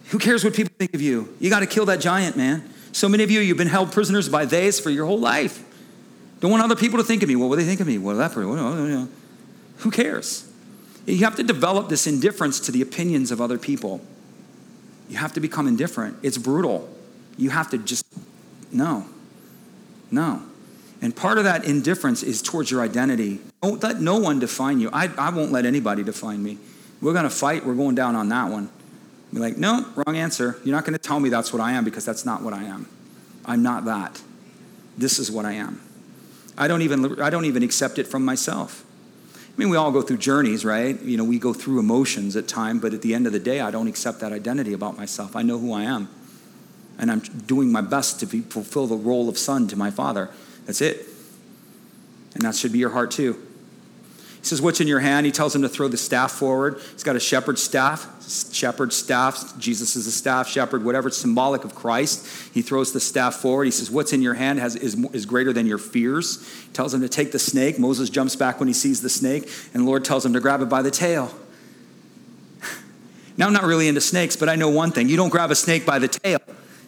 Who 0.09 0.19
cares 0.19 0.45
what 0.45 0.55
people 0.55 0.73
think 0.77 0.93
of 0.93 1.01
you? 1.01 1.35
You 1.39 1.51
got 1.51 1.61
to 1.61 1.67
kill 1.67 1.87
that 1.87 2.01
giant, 2.01 2.37
man. 2.37 2.69
So 2.93 3.09
many 3.09 3.23
of 3.23 3.31
you, 3.31 3.41
you've 3.41 3.57
been 3.57 3.69
held 3.69 3.93
prisoners 3.93 4.29
by 4.29 4.45
theys 4.45 4.79
for 4.81 4.91
your 4.91 5.07
whole 5.07 5.19
life. 5.19 5.65
Don't 6.41 6.51
want 6.51 6.63
other 6.63 6.77
people 6.77 6.99
to 6.99 7.05
think 7.05 7.23
of 7.23 7.29
me. 7.29 7.37
What 7.37 7.49
will 7.49 7.57
they 7.57 7.65
think 7.65 7.81
of 7.81 7.87
me? 7.87 7.97
Well, 7.97 8.17
that 8.17 8.33
person, 8.33 9.09
who 9.79 9.91
cares? 9.91 10.52
You 11.07 11.25
have 11.25 11.37
to 11.37 11.43
develop 11.43 11.89
this 11.89 12.07
indifference 12.07 12.61
to 12.61 12.73
the 12.73 12.81
opinions 12.81 13.31
of 13.31 13.41
other 13.41 13.59
people. 13.59 14.01
You 15.09 15.17
have 15.19 15.33
to 15.35 15.41
become 15.41 15.67
indifferent. 15.67 16.17
It's 16.23 16.39
brutal. 16.39 16.89
You 17.37 17.51
have 17.51 17.71
to 17.71 17.79
just, 17.79 18.07
no, 18.71 19.07
no. 20.11 20.43
And 21.01 21.15
part 21.15 21.39
of 21.39 21.45
that 21.45 21.65
indifference 21.65 22.23
is 22.23 22.41
towards 22.41 22.71
your 22.71 22.81
identity. 22.81 23.41
Don't 23.61 23.83
let 23.83 24.01
no 24.01 24.19
one 24.19 24.39
define 24.39 24.79
you. 24.79 24.89
I, 24.93 25.11
I 25.19 25.31
won't 25.31 25.51
let 25.51 25.67
anybody 25.67 26.05
define 26.05 26.43
me. 26.43 26.59
We're 27.01 27.13
going 27.13 27.25
to 27.25 27.31
fight. 27.31 27.67
We're 27.67 27.75
going 27.75 27.97
down 27.97 28.15
on 28.15 28.29
that 28.29 28.51
one. 28.51 28.71
Be 29.35 29.41
like, 29.41 29.57
no, 29.57 29.87
wrong 29.97 30.17
answer. 30.17 30.59
You're 30.65 30.77
not 30.77 30.85
going 30.85 30.93
to 30.93 30.99
tell 30.99 31.19
me 31.19 31.29
that's 31.29 31.53
what 31.53 31.61
I 31.61 31.73
am 31.73 31.85
because 31.85 32.05
that's 32.05 32.25
not 32.25 32.43
what 32.43 32.53
I 32.53 32.63
am. 32.65 32.87
I'm 33.45 33.63
not 33.63 33.87
that. 33.87 34.21
This 34.97 35.19
is 35.19 35.31
what 35.31 35.45
I 35.45 35.53
am. 35.53 35.81
I 36.57 36.69
don't 36.69 36.83
even, 36.83 37.21
I 37.21 37.31
don't 37.31 37.47
even 37.47 37.63
accept 37.63 37.99
it 37.99 38.07
from 38.07 38.25
myself. 38.25 38.85
I 39.55 39.61
mean, 39.61 39.69
we 39.69 39.77
all 39.77 39.93
go 39.93 40.01
through 40.01 40.17
journeys, 40.17 40.65
right? 40.65 41.01
You 41.03 41.19
know, 41.19 41.25
we 41.25 41.39
go 41.39 41.53
through 41.53 41.79
emotions 41.79 42.37
at 42.37 42.49
time, 42.49 42.79
but 42.79 42.95
at 42.95 43.03
the 43.03 43.15
end 43.15 43.27
of 43.27 43.33
the 43.33 43.39
day, 43.39 43.61
I 43.61 43.71
don't 43.71 43.87
accept 43.87 44.21
that 44.21 44.33
identity 44.33 44.73
about 44.73 44.97
myself. 44.97 45.37
I 45.37 45.43
know 45.43 45.59
who 45.59 45.75
I 45.75 45.83
am. 45.83 46.09
And 46.99 47.11
I'm 47.11 47.21
doing 47.21 47.71
my 47.71 47.83
best 47.83 48.21
to 48.21 48.27
be, 48.27 48.41
fulfill 48.41 48.87
the 48.87 48.97
role 48.97 49.29
of 49.29 49.37
son 49.37 49.69
to 49.69 49.77
my 49.77 49.91
father. 49.91 50.31
That's 50.65 50.81
it. 50.81 51.07
And 52.35 52.45
that 52.45 52.55
should 52.55 52.73
be 52.73 52.79
your 52.79 52.91
heart 52.91 53.11
too. 53.11 53.35
He 54.39 54.47
says, 54.47 54.63
What's 54.63 54.81
in 54.81 54.89
your 54.89 55.01
hand? 55.01 55.27
He 55.27 55.33
tells 55.33 55.55
him 55.55 55.63
to 55.63 55.69
throw 55.69 55.89
the 55.89 55.97
staff 55.97 56.33
forward. 56.33 56.81
He's 56.93 57.05
got 57.05 57.15
a 57.15 57.21
shepherd's 57.21 57.63
staff. 57.63 58.09
Shepherd's 58.53 58.97
staff. 58.97 59.59
Jesus 59.59 59.97
is 59.97 60.07
a 60.07 60.13
staff, 60.13 60.49
shepherd, 60.49 60.85
whatever. 60.85 61.09
It's 61.09 61.19
symbolic 61.19 61.65
of 61.65 61.75
Christ. 61.75 62.27
He 62.53 62.63
throws 62.63 62.93
the 62.93 63.01
staff 63.01 63.37
forward. 63.37 63.65
He 63.65 63.71
says, 63.71 63.91
What's 63.91 64.13
in 64.13 64.23
your 64.23 64.35
hand 64.35 64.59
has, 64.59 64.77
is, 64.77 64.95
is 65.13 65.27
greater 65.27 65.53
than 65.53 65.67
your 65.67 65.79
fears. 65.79 66.47
He 66.63 66.73
tells 66.73 66.95
him 66.95 67.01
to 67.01 67.09
take 67.09 67.33
the 67.33 67.39
snake. 67.39 67.79
Moses 67.79 68.11
jumps 68.11 68.37
back 68.37 68.59
when 68.59 68.69
he 68.69 68.75
sees 68.75 69.03
the 69.03 69.09
snake, 69.09 69.51
and 69.75 69.83
the 69.83 69.87
Lord 69.87 70.05
tells 70.05 70.25
him 70.25 70.33
to 70.33 70.41
grab 70.41 70.61
it 70.63 70.69
by 70.69 70.83
the 70.83 70.91
tail. 70.91 71.35
Now, 73.35 73.47
I'm 73.47 73.55
not 73.55 73.65
really 73.65 73.89
into 73.89 74.03
snakes, 74.03 74.37
but 74.37 74.51
I 74.51 74.57
know 74.57 74.69
one 74.69 74.93
thing 74.93 75.09
you 75.09 75.17
don't 75.17 75.31
grab 75.31 75.51
a 75.51 75.55
snake 75.55 75.87
by 75.87 75.99
the 75.99 76.07
tail. 76.07 76.39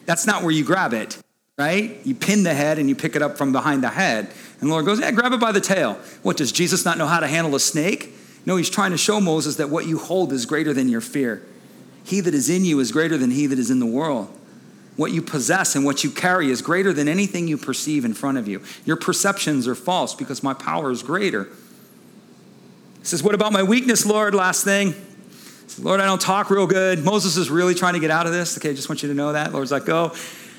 That's 0.05 0.27
not 0.27 0.43
where 0.43 0.51
you 0.51 0.63
grab 0.63 0.93
it 0.93 1.17
right? 1.57 2.05
You 2.05 2.15
pin 2.15 2.43
the 2.43 2.53
head 2.53 2.79
and 2.79 2.89
you 2.89 2.95
pick 2.95 3.15
it 3.15 3.21
up 3.21 3.37
from 3.37 3.51
behind 3.51 3.83
the 3.83 3.89
head. 3.89 4.29
And 4.59 4.69
the 4.69 4.73
Lord 4.73 4.85
goes, 4.85 4.99
Yeah, 4.99 5.11
grab 5.11 5.33
it 5.33 5.39
by 5.39 5.51
the 5.51 5.61
tail. 5.61 5.93
What, 6.21 6.37
does 6.37 6.51
Jesus 6.51 6.85
not 6.85 6.97
know 6.97 7.07
how 7.07 7.19
to 7.19 7.27
handle 7.27 7.55
a 7.55 7.59
snake? 7.59 8.13
No, 8.45 8.57
he's 8.57 8.69
trying 8.69 8.91
to 8.91 8.97
show 8.97 9.19
Moses 9.19 9.55
that 9.55 9.69
what 9.69 9.87
you 9.87 9.97
hold 9.97 10.31
is 10.31 10.45
greater 10.45 10.73
than 10.73 10.87
your 10.89 11.01
fear. 11.01 11.41
He 12.03 12.21
that 12.21 12.33
is 12.33 12.49
in 12.49 12.63
you 12.63 12.79
is 12.79 12.91
greater 12.91 13.17
than 13.17 13.31
he 13.31 13.47
that 13.47 13.57
is 13.57 13.71
in 13.71 13.79
the 13.79 13.85
world. 13.85 14.31
What 14.95 15.11
you 15.11 15.21
possess 15.21 15.75
and 15.75 15.83
what 15.83 16.03
you 16.03 16.11
carry 16.11 16.49
is 16.51 16.61
greater 16.61 16.93
than 16.93 17.07
anything 17.07 17.47
you 17.47 17.57
perceive 17.57 18.05
in 18.05 18.13
front 18.13 18.37
of 18.37 18.47
you. 18.47 18.61
Your 18.85 18.95
perceptions 18.95 19.67
are 19.67 19.75
false 19.75 20.15
because 20.15 20.41
my 20.41 20.53
power 20.53 20.91
is 20.91 21.03
greater. 21.03 21.45
He 22.99 23.05
says, 23.05 23.21
What 23.21 23.35
about 23.35 23.51
my 23.51 23.63
weakness, 23.63 24.05
Lord? 24.05 24.33
Last 24.33 24.63
thing. 24.63 24.93
Says, 25.67 25.83
Lord, 25.83 25.99
I 25.99 26.05
don't 26.05 26.21
talk 26.21 26.49
real 26.49 26.67
good. 26.67 27.03
Moses 27.03 27.35
is 27.35 27.49
really 27.49 27.73
trying 27.73 27.95
to 27.95 27.99
get 27.99 28.11
out 28.11 28.25
of 28.27 28.31
this. 28.31 28.57
Okay, 28.57 28.73
just 28.73 28.87
want 28.87 29.01
you 29.01 29.09
to 29.09 29.15
know 29.15 29.33
that. 29.33 29.51
Lord's 29.51 29.71
like, 29.71 29.85
Go. 29.85 30.13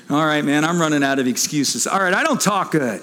All 0.09 0.25
right, 0.25 0.43
man, 0.43 0.63
I'm 0.63 0.79
running 0.79 1.03
out 1.03 1.19
of 1.19 1.27
excuses. 1.27 1.87
All 1.87 1.99
right, 1.99 2.13
I 2.13 2.23
don't 2.23 2.39
talk 2.39 2.71
good. 2.71 3.01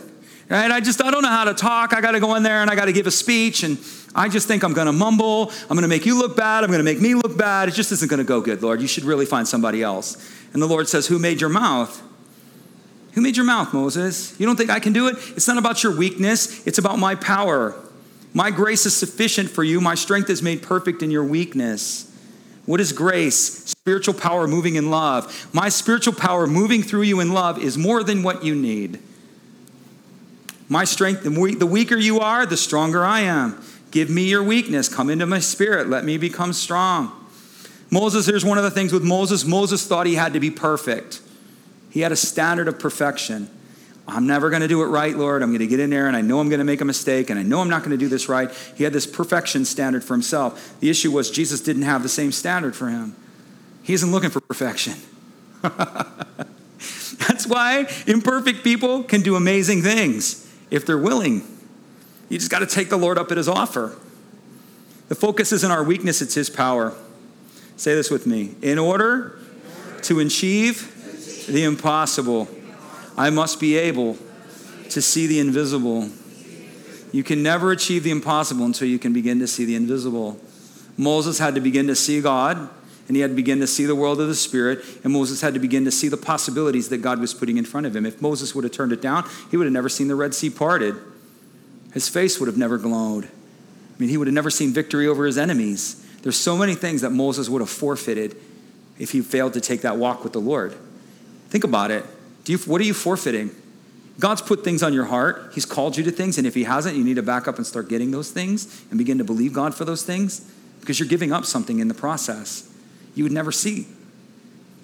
Right? 0.55 0.71
I 0.71 0.79
just 0.79 1.03
I 1.03 1.11
don't 1.11 1.23
know 1.23 1.31
how 1.31 1.47
to 1.47 1.55
talk. 1.55 1.93
I 1.93 2.01
got 2.01 2.13
to 2.13 2.21
go 2.21 2.37
in 2.37 2.45
there 2.45 2.63
and 2.63 2.71
I 2.71 2.77
got 2.77 2.85
to 2.85 2.93
give 2.93 3.09
a 3.09 3.11
speech 3.11 3.65
and 3.65 3.77
I 4.15 4.29
just 4.29 4.47
think 4.47 4.63
I'm 4.63 4.73
going 4.73 4.87
to 4.87 4.93
mumble. 4.93 5.51
I'm 5.63 5.77
going 5.77 5.83
to 5.83 5.89
make 5.89 6.07
you 6.07 6.17
look 6.17 6.37
bad. 6.37 6.63
I'm 6.63 6.71
going 6.71 6.79
to 6.79 6.85
make 6.85 7.01
me 7.01 7.17
look 7.17 7.37
bad. 7.37 7.69
It 7.69 7.75
just 7.75 7.91
isn't 7.91 8.09
going 8.09 8.19
to 8.19 8.25
go 8.25 8.41
good, 8.41 8.63
Lord. 8.63 8.81
You 8.81 8.87
should 8.87 9.03
really 9.03 9.27
find 9.27 9.49
somebody 9.49 9.83
else. 9.83 10.17
And 10.53 10.63
the 10.63 10.69
Lord 10.69 10.87
says, 10.87 11.09
"Who 11.09 11.19
made 11.19 11.41
your 11.41 11.51
mouth?" 11.51 12.01
Who 13.15 13.21
made 13.21 13.37
your 13.37 13.47
mouth, 13.47 13.75
Moses? 13.75 14.39
You 14.39 14.47
don't 14.47 14.55
think 14.55 14.71
I 14.71 14.79
can 14.79 14.93
do 14.93 15.09
it? 15.09 15.17
It's 15.37 15.49
not 15.49 15.59
about 15.59 15.83
your 15.83 15.97
weakness, 15.97 16.65
it's 16.69 16.79
about 16.79 17.01
my 17.01 17.17
power. 17.17 17.75
My 18.33 18.53
grace 18.53 18.87
is 18.87 18.97
sufficient 18.97 19.51
for 19.51 19.65
you. 19.65 19.81
My 19.81 19.97
strength 19.97 20.31
is 20.31 20.41
made 20.41 20.63
perfect 20.63 21.03
in 21.03 21.11
your 21.11 21.25
weakness. 21.25 22.09
What 22.65 22.81
is 22.81 22.93
grace? 22.93 23.65
Spiritual 23.65 24.15
power 24.15 24.47
moving 24.47 24.77
in 24.77 24.89
love. 24.89 25.49
My 25.53 25.69
spiritual 25.69 26.15
power 26.15 26.47
moving 26.47 26.85
through 26.85 27.03
you 27.03 27.19
in 27.19 27.33
love 27.33 27.61
is 27.61 27.77
more 27.77 28.05
than 28.05 28.23
what 28.23 28.45
you 28.45 28.55
need. 28.55 29.01
My 30.69 30.85
strength, 30.85 31.23
the 31.23 31.67
weaker 31.67 31.97
you 31.97 32.21
are, 32.21 32.47
the 32.47 32.57
stronger 32.57 33.05
I 33.05 33.21
am. 33.21 33.63
Give 33.91 34.11
me 34.11 34.25
your 34.25 34.43
weakness. 34.43 34.89
Come 34.89 35.09
into 35.09 35.27
my 35.27 35.39
spirit. 35.39 35.89
Let 35.89 36.05
me 36.05 36.19
become 36.19 36.53
strong. 36.53 37.13
Moses, 37.91 38.27
here's 38.27 38.45
one 38.45 38.59
of 38.59 38.65
the 38.65 38.71
things 38.71 38.93
with 38.93 39.05
Moses 39.05 39.45
Moses 39.45 39.87
thought 39.87 40.07
he 40.07 40.17
had 40.17 40.33
to 40.33 40.41
be 40.41 40.51
perfect, 40.51 41.21
he 41.91 42.01
had 42.01 42.13
a 42.13 42.17
standard 42.17 42.69
of 42.69 42.79
perfection. 42.79 43.49
I'm 44.07 44.27
never 44.27 44.51
going 44.51 44.61
to 44.61 44.69
do 44.69 44.83
it 44.83 44.87
right, 44.87 45.17
Lord. 45.17 45.41
I'm 45.43 45.49
going 45.49 45.61
to 45.61 45.67
get 45.67 45.81
in 45.81 45.89
there 45.89 46.09
and 46.09 46.15
I 46.15 46.21
know 46.21 46.39
I'm 46.39 46.51
going 46.51 46.59
to 46.59 46.65
make 46.65 46.83
a 46.83 46.85
mistake 46.85 47.31
and 47.31 47.39
I 47.39 47.43
know 47.43 47.61
I'm 47.61 47.71
not 47.71 47.81
going 47.81 47.93
to 47.93 47.97
do 47.97 48.07
this 48.07 48.29
right. 48.29 48.51
He 48.77 48.85
had 48.85 48.93
this 48.93 49.07
perfection 49.07 49.65
standard 49.65 50.05
for 50.05 50.13
himself. 50.13 50.79
The 50.81 50.91
issue 50.91 51.11
was 51.11 51.31
Jesus 51.31 51.63
didn't 51.63 51.85
have 51.85 52.03
the 52.03 52.11
same 52.11 52.31
standard 52.31 52.77
for 52.77 52.89
him. 52.89 53.17
He 53.83 53.95
isn't 53.95 54.13
looking 54.13 54.29
for 54.29 54.41
perfection. 54.41 54.93
That's 55.63 57.47
why 57.47 57.87
imperfect 58.07 58.63
people 58.63 59.05
can 59.05 59.23
do 59.23 59.37
amazing 59.37 59.81
things 59.81 60.44
if 60.71 60.87
they're 60.87 60.99
willing. 60.99 61.43
You 62.29 62.39
just 62.39 62.51
got 62.51 62.61
to 62.61 62.67
take 62.67 62.89
the 62.89 62.97
Lord 62.97 63.19
up 63.19 63.31
at 63.31 63.37
his 63.37 63.49
offer. 63.49 63.97
The 65.09 65.15
focus 65.15 65.53
isn't 65.53 65.71
our 65.71 65.85
weakness, 65.85 66.23
it's 66.23 66.35
his 66.35 66.49
power. 66.49 66.95
Say 67.77 67.95
this 67.95 68.11
with 68.11 68.27
me. 68.27 68.55
In 68.63 68.79
order 68.79 69.39
to 70.03 70.21
achieve 70.21 71.47
the 71.49 71.65
impossible, 71.65 72.49
I 73.17 73.31
must 73.31 73.61
be 73.61 73.77
able 73.77 74.17
to 74.91 75.03
see 75.03 75.27
the 75.27 75.41
invisible. 75.41 76.09
You 77.13 77.23
can 77.23 77.43
never 77.43 77.71
achieve 77.71 78.03
the 78.03 78.11
impossible 78.11 78.65
until 78.65 78.89
you 78.89 78.99
can 78.99 79.13
begin 79.13 79.39
to 79.41 79.47
see 79.47 79.65
the 79.65 79.75
invisible. 79.75 80.41
Moses 80.97 81.39
had 81.39 81.55
to 81.55 81.61
begin 81.61 81.87
to 81.89 81.97
see 81.97 82.21
God, 82.21 82.69
and 83.07 83.17
he 83.17 83.21
had 83.21 83.31
to 83.31 83.37
begin 83.37 83.61
to 83.61 83.67
see 83.67 83.85
the 83.85 83.95
world 83.95 84.21
of 84.21 84.29
the 84.29 84.35
Spirit, 84.35 84.85
and 85.05 85.13
Moses 85.13 85.41
had 85.41 85.55
to 85.55 85.61
begin 85.61 85.85
to 85.85 85.91
see 85.91 86.09
the 86.09 86.17
possibilities 86.17 86.89
that 86.89 86.99
God 86.99 87.21
was 87.21 87.35
putting 87.35 87.59
in 87.59 87.65
front 87.65 87.87
of 87.87 87.95
him. 87.95 88.07
If 88.07 88.23
Moses 88.23 88.55
would 88.55 88.65
have 88.65 88.73
turned 88.73 88.93
it 88.93 89.03
down, 89.03 89.29
he 89.51 89.57
would 89.57 89.67
have 89.67 89.73
never 89.73 89.89
seen 89.89 90.09
the 90.09 90.15
Red 90.15 90.35
Sea 90.35 90.51
parted. 90.51 90.95
His 91.93 92.09
face 92.09 92.41
would 92.41 92.47
have 92.47 92.57
never 92.57 92.79
glowed. 92.79 93.25
I 93.25 94.01
mean, 94.01 94.09
he 94.09 94.17
would 94.17 94.27
have 94.27 94.35
never 94.35 94.51
seen 94.51 94.73
victory 94.73 95.07
over 95.07 95.27
his 95.27 95.39
enemies. 95.39 96.05
There's 96.23 96.37
so 96.37 96.57
many 96.57 96.75
things 96.75 97.03
that 97.03 97.11
Moses 97.11 97.49
would 97.49 97.61
have 97.61 97.71
forfeited 97.71 98.37
if 98.99 99.13
he 99.13 99.21
failed 99.21 99.53
to 99.53 99.61
take 99.61 99.83
that 99.83 99.97
walk 99.97 100.25
with 100.25 100.33
the 100.33 100.41
Lord. 100.41 100.75
Think 101.51 101.65
about 101.65 101.91
it. 101.91 102.05
Do 102.45 102.53
you, 102.53 102.59
what 102.59 102.81
are 102.81 102.85
you 102.85 102.95
forfeiting? 102.95 103.51
God's 104.19 104.43
put 104.43 104.65
things 104.65 104.83
on 104.83 104.93
your 104.93 105.07
heart. 105.07 105.53
He's 105.55 105.67
called 105.67 105.97
you 105.97 106.05
to 106.05 106.11
things, 106.11 106.39
and 106.39 106.47
if 106.47 106.55
He 106.55 106.65
hasn't, 106.65 106.97
you 106.97 107.03
need 107.03 107.17
to 107.17 107.23
back 107.23 107.49
up 107.49 107.57
and 107.57 107.67
start 107.67 107.89
getting 107.89 108.11
those 108.11 108.31
things 108.31 108.85
and 108.91 108.99
begin 108.99 109.19
to 109.19 109.25
believe 109.25 109.53
God 109.53 109.75
for 109.75 109.85
those 109.85 110.05
things 110.05 110.51
because 110.81 111.01
you're 111.01 111.09
giving 111.09 111.33
up 111.33 111.45
something 111.45 111.81
in 111.81 111.89
the 111.89 111.95
process 111.95 112.71
you 113.15 113.25
would 113.25 113.33
never 113.33 113.53
see. 113.53 113.87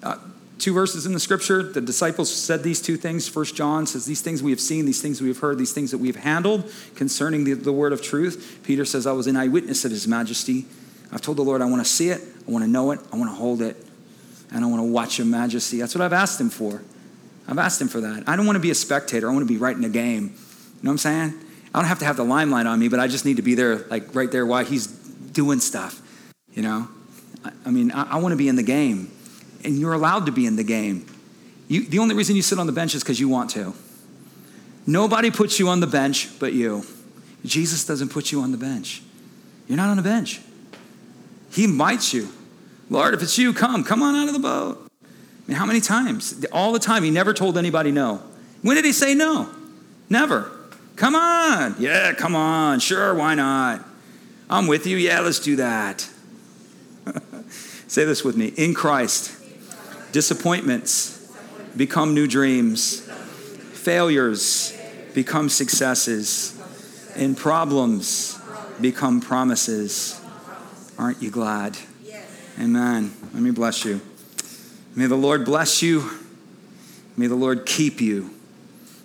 Uh, 0.03 0.17
two 0.61 0.73
verses 0.73 1.05
in 1.05 1.13
the 1.13 1.19
scripture, 1.19 1.63
the 1.63 1.81
disciples 1.81 2.33
said 2.33 2.63
these 2.63 2.81
two 2.81 2.95
things. 2.95 3.27
First 3.27 3.55
John 3.55 3.85
says, 3.87 4.05
These 4.05 4.21
things 4.21 4.41
we 4.41 4.51
have 4.51 4.61
seen, 4.61 4.85
these 4.85 5.01
things 5.01 5.21
we 5.21 5.27
have 5.27 5.39
heard, 5.39 5.57
these 5.57 5.73
things 5.73 5.91
that 5.91 5.97
we 5.97 6.07
have 6.07 6.17
handled 6.17 6.71
concerning 6.95 7.43
the, 7.43 7.53
the 7.53 7.73
word 7.73 7.93
of 7.93 8.01
truth. 8.01 8.59
Peter 8.63 8.85
says, 8.85 9.07
I 9.07 9.11
was 9.11 9.27
an 9.27 9.35
eyewitness 9.35 9.83
of 9.85 9.91
His 9.91 10.07
majesty. 10.07 10.65
I've 11.11 11.21
told 11.21 11.37
the 11.37 11.43
Lord, 11.43 11.61
I 11.61 11.65
want 11.65 11.83
to 11.83 11.89
see 11.89 12.09
it, 12.09 12.21
I 12.47 12.51
want 12.51 12.63
to 12.63 12.69
know 12.69 12.91
it, 12.91 12.99
I 13.11 13.17
want 13.17 13.29
to 13.29 13.35
hold 13.35 13.61
it, 13.61 13.75
and 14.51 14.63
I 14.63 14.67
want 14.67 14.79
to 14.79 14.85
watch 14.85 15.17
Your 15.17 15.27
majesty. 15.27 15.79
That's 15.79 15.93
what 15.95 16.03
I've 16.03 16.13
asked 16.13 16.39
Him 16.39 16.49
for. 16.49 16.81
I've 17.47 17.57
asked 17.57 17.81
Him 17.81 17.89
for 17.89 18.01
that. 18.01 18.23
I 18.27 18.35
don't 18.35 18.45
want 18.45 18.55
to 18.55 18.61
be 18.61 18.71
a 18.71 18.75
spectator, 18.75 19.29
I 19.29 19.33
want 19.33 19.47
to 19.47 19.53
be 19.53 19.57
right 19.57 19.75
in 19.75 19.81
the 19.81 19.89
game. 19.89 20.23
You 20.23 20.29
know 20.83 20.89
what 20.89 20.91
I'm 20.91 20.97
saying? 20.99 21.33
I 21.73 21.79
don't 21.79 21.87
have 21.87 21.99
to 21.99 22.05
have 22.05 22.17
the 22.17 22.23
limelight 22.23 22.65
on 22.65 22.79
me, 22.79 22.87
but 22.87 22.99
I 22.99 23.07
just 23.07 23.25
need 23.25 23.37
to 23.37 23.43
be 23.43 23.55
there, 23.55 23.79
like 23.89 24.13
right 24.15 24.31
there 24.31 24.45
while 24.45 24.63
He's 24.63 24.87
doing 24.87 25.59
stuff, 25.59 26.01
you 26.53 26.61
know? 26.61 26.87
I, 27.65 27.71
mean, 27.71 27.91
I, 27.91 28.03
I 28.03 28.19
want 28.19 28.33
to 28.33 28.37
be 28.37 28.47
in 28.47 28.55
the 28.55 28.63
game, 28.63 29.11
and 29.63 29.77
you're 29.77 29.93
allowed 29.93 30.25
to 30.27 30.31
be 30.31 30.45
in 30.45 30.55
the 30.55 30.63
game. 30.63 31.05
You, 31.67 31.85
the 31.85 31.99
only 31.99 32.15
reason 32.15 32.35
you 32.35 32.41
sit 32.41 32.59
on 32.59 32.67
the 32.67 32.73
bench 32.73 32.95
is 32.95 33.03
because 33.03 33.19
you 33.19 33.29
want 33.29 33.49
to. 33.51 33.73
Nobody 34.85 35.31
puts 35.31 35.59
you 35.59 35.69
on 35.69 35.79
the 35.79 35.87
bench 35.87 36.39
but 36.39 36.53
you. 36.53 36.83
Jesus 37.45 37.85
doesn't 37.85 38.09
put 38.09 38.31
you 38.31 38.41
on 38.41 38.51
the 38.51 38.57
bench. 38.57 39.01
You're 39.67 39.77
not 39.77 39.89
on 39.89 39.97
the 39.97 40.03
bench. 40.03 40.41
He 41.51 41.63
invites 41.63 42.13
you. 42.13 42.29
Lord, 42.89 43.13
if 43.13 43.21
it's 43.21 43.37
you, 43.37 43.53
come. 43.53 43.83
Come 43.83 44.03
on 44.03 44.15
out 44.15 44.27
of 44.27 44.33
the 44.33 44.39
boat. 44.39 44.89
I 45.01 45.07
mean, 45.47 45.57
how 45.57 45.65
many 45.65 45.81
times? 45.81 46.45
All 46.51 46.71
the 46.71 46.79
time. 46.79 47.03
He 47.03 47.09
never 47.09 47.33
told 47.33 47.57
anybody 47.57 47.91
no. 47.91 48.21
When 48.61 48.75
did 48.75 48.85
he 48.85 48.91
say 48.91 49.15
no? 49.15 49.49
Never. 50.09 50.51
Come 50.97 51.15
on. 51.15 51.75
Yeah, 51.79 52.13
come 52.13 52.35
on. 52.35 52.79
Sure, 52.79 53.15
why 53.15 53.35
not? 53.35 53.83
I'm 54.49 54.67
with 54.67 54.85
you. 54.85 54.97
Yeah, 54.97 55.21
let's 55.21 55.39
do 55.39 55.55
that. 55.55 56.07
Say 57.91 58.05
this 58.05 58.23
with 58.23 58.37
me. 58.37 58.53
In 58.55 58.73
Christ, 58.73 59.35
disappointments 60.13 61.29
become 61.75 62.13
new 62.13 62.25
dreams, 62.25 63.01
failures 63.73 64.73
become 65.13 65.49
successes, 65.49 66.57
and 67.17 67.35
problems 67.35 68.39
become 68.79 69.19
promises. 69.19 70.21
Aren't 70.97 71.21
you 71.21 71.31
glad? 71.31 71.77
Amen. 72.57 73.11
Let 73.33 73.43
me 73.43 73.51
bless 73.51 73.83
you. 73.83 73.99
May 74.95 75.07
the 75.07 75.17
Lord 75.17 75.43
bless 75.43 75.81
you. 75.81 76.11
May 77.17 77.27
the 77.27 77.35
Lord 77.35 77.65
keep 77.65 77.99
you. 77.99 78.29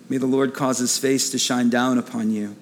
May 0.07 0.15
the 0.15 0.27
Lord 0.27 0.53
cause 0.53 0.77
his 0.77 0.97
face 0.97 1.29
to 1.31 1.37
shine 1.37 1.69
down 1.69 1.97
upon 1.97 2.31
you. 2.31 2.55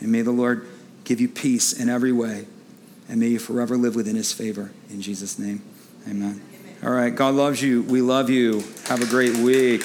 And 0.00 0.12
may 0.12 0.20
the 0.20 0.32
Lord 0.32 0.68
give 1.04 1.18
you 1.18 1.30
peace 1.30 1.72
in 1.72 1.88
every 1.88 2.12
way. 2.12 2.44
And 3.08 3.18
may 3.18 3.28
you 3.28 3.38
forever 3.38 3.78
live 3.78 3.96
within 3.96 4.16
his 4.16 4.34
favor. 4.34 4.70
In 4.92 5.00
Jesus' 5.00 5.38
name, 5.38 5.62
amen. 6.06 6.42
All 6.84 6.90
right. 6.90 7.14
God 7.14 7.34
loves 7.34 7.62
you. 7.62 7.82
We 7.82 8.02
love 8.02 8.28
you. 8.28 8.62
Have 8.88 9.02
a 9.02 9.06
great 9.06 9.36
week. 9.36 9.82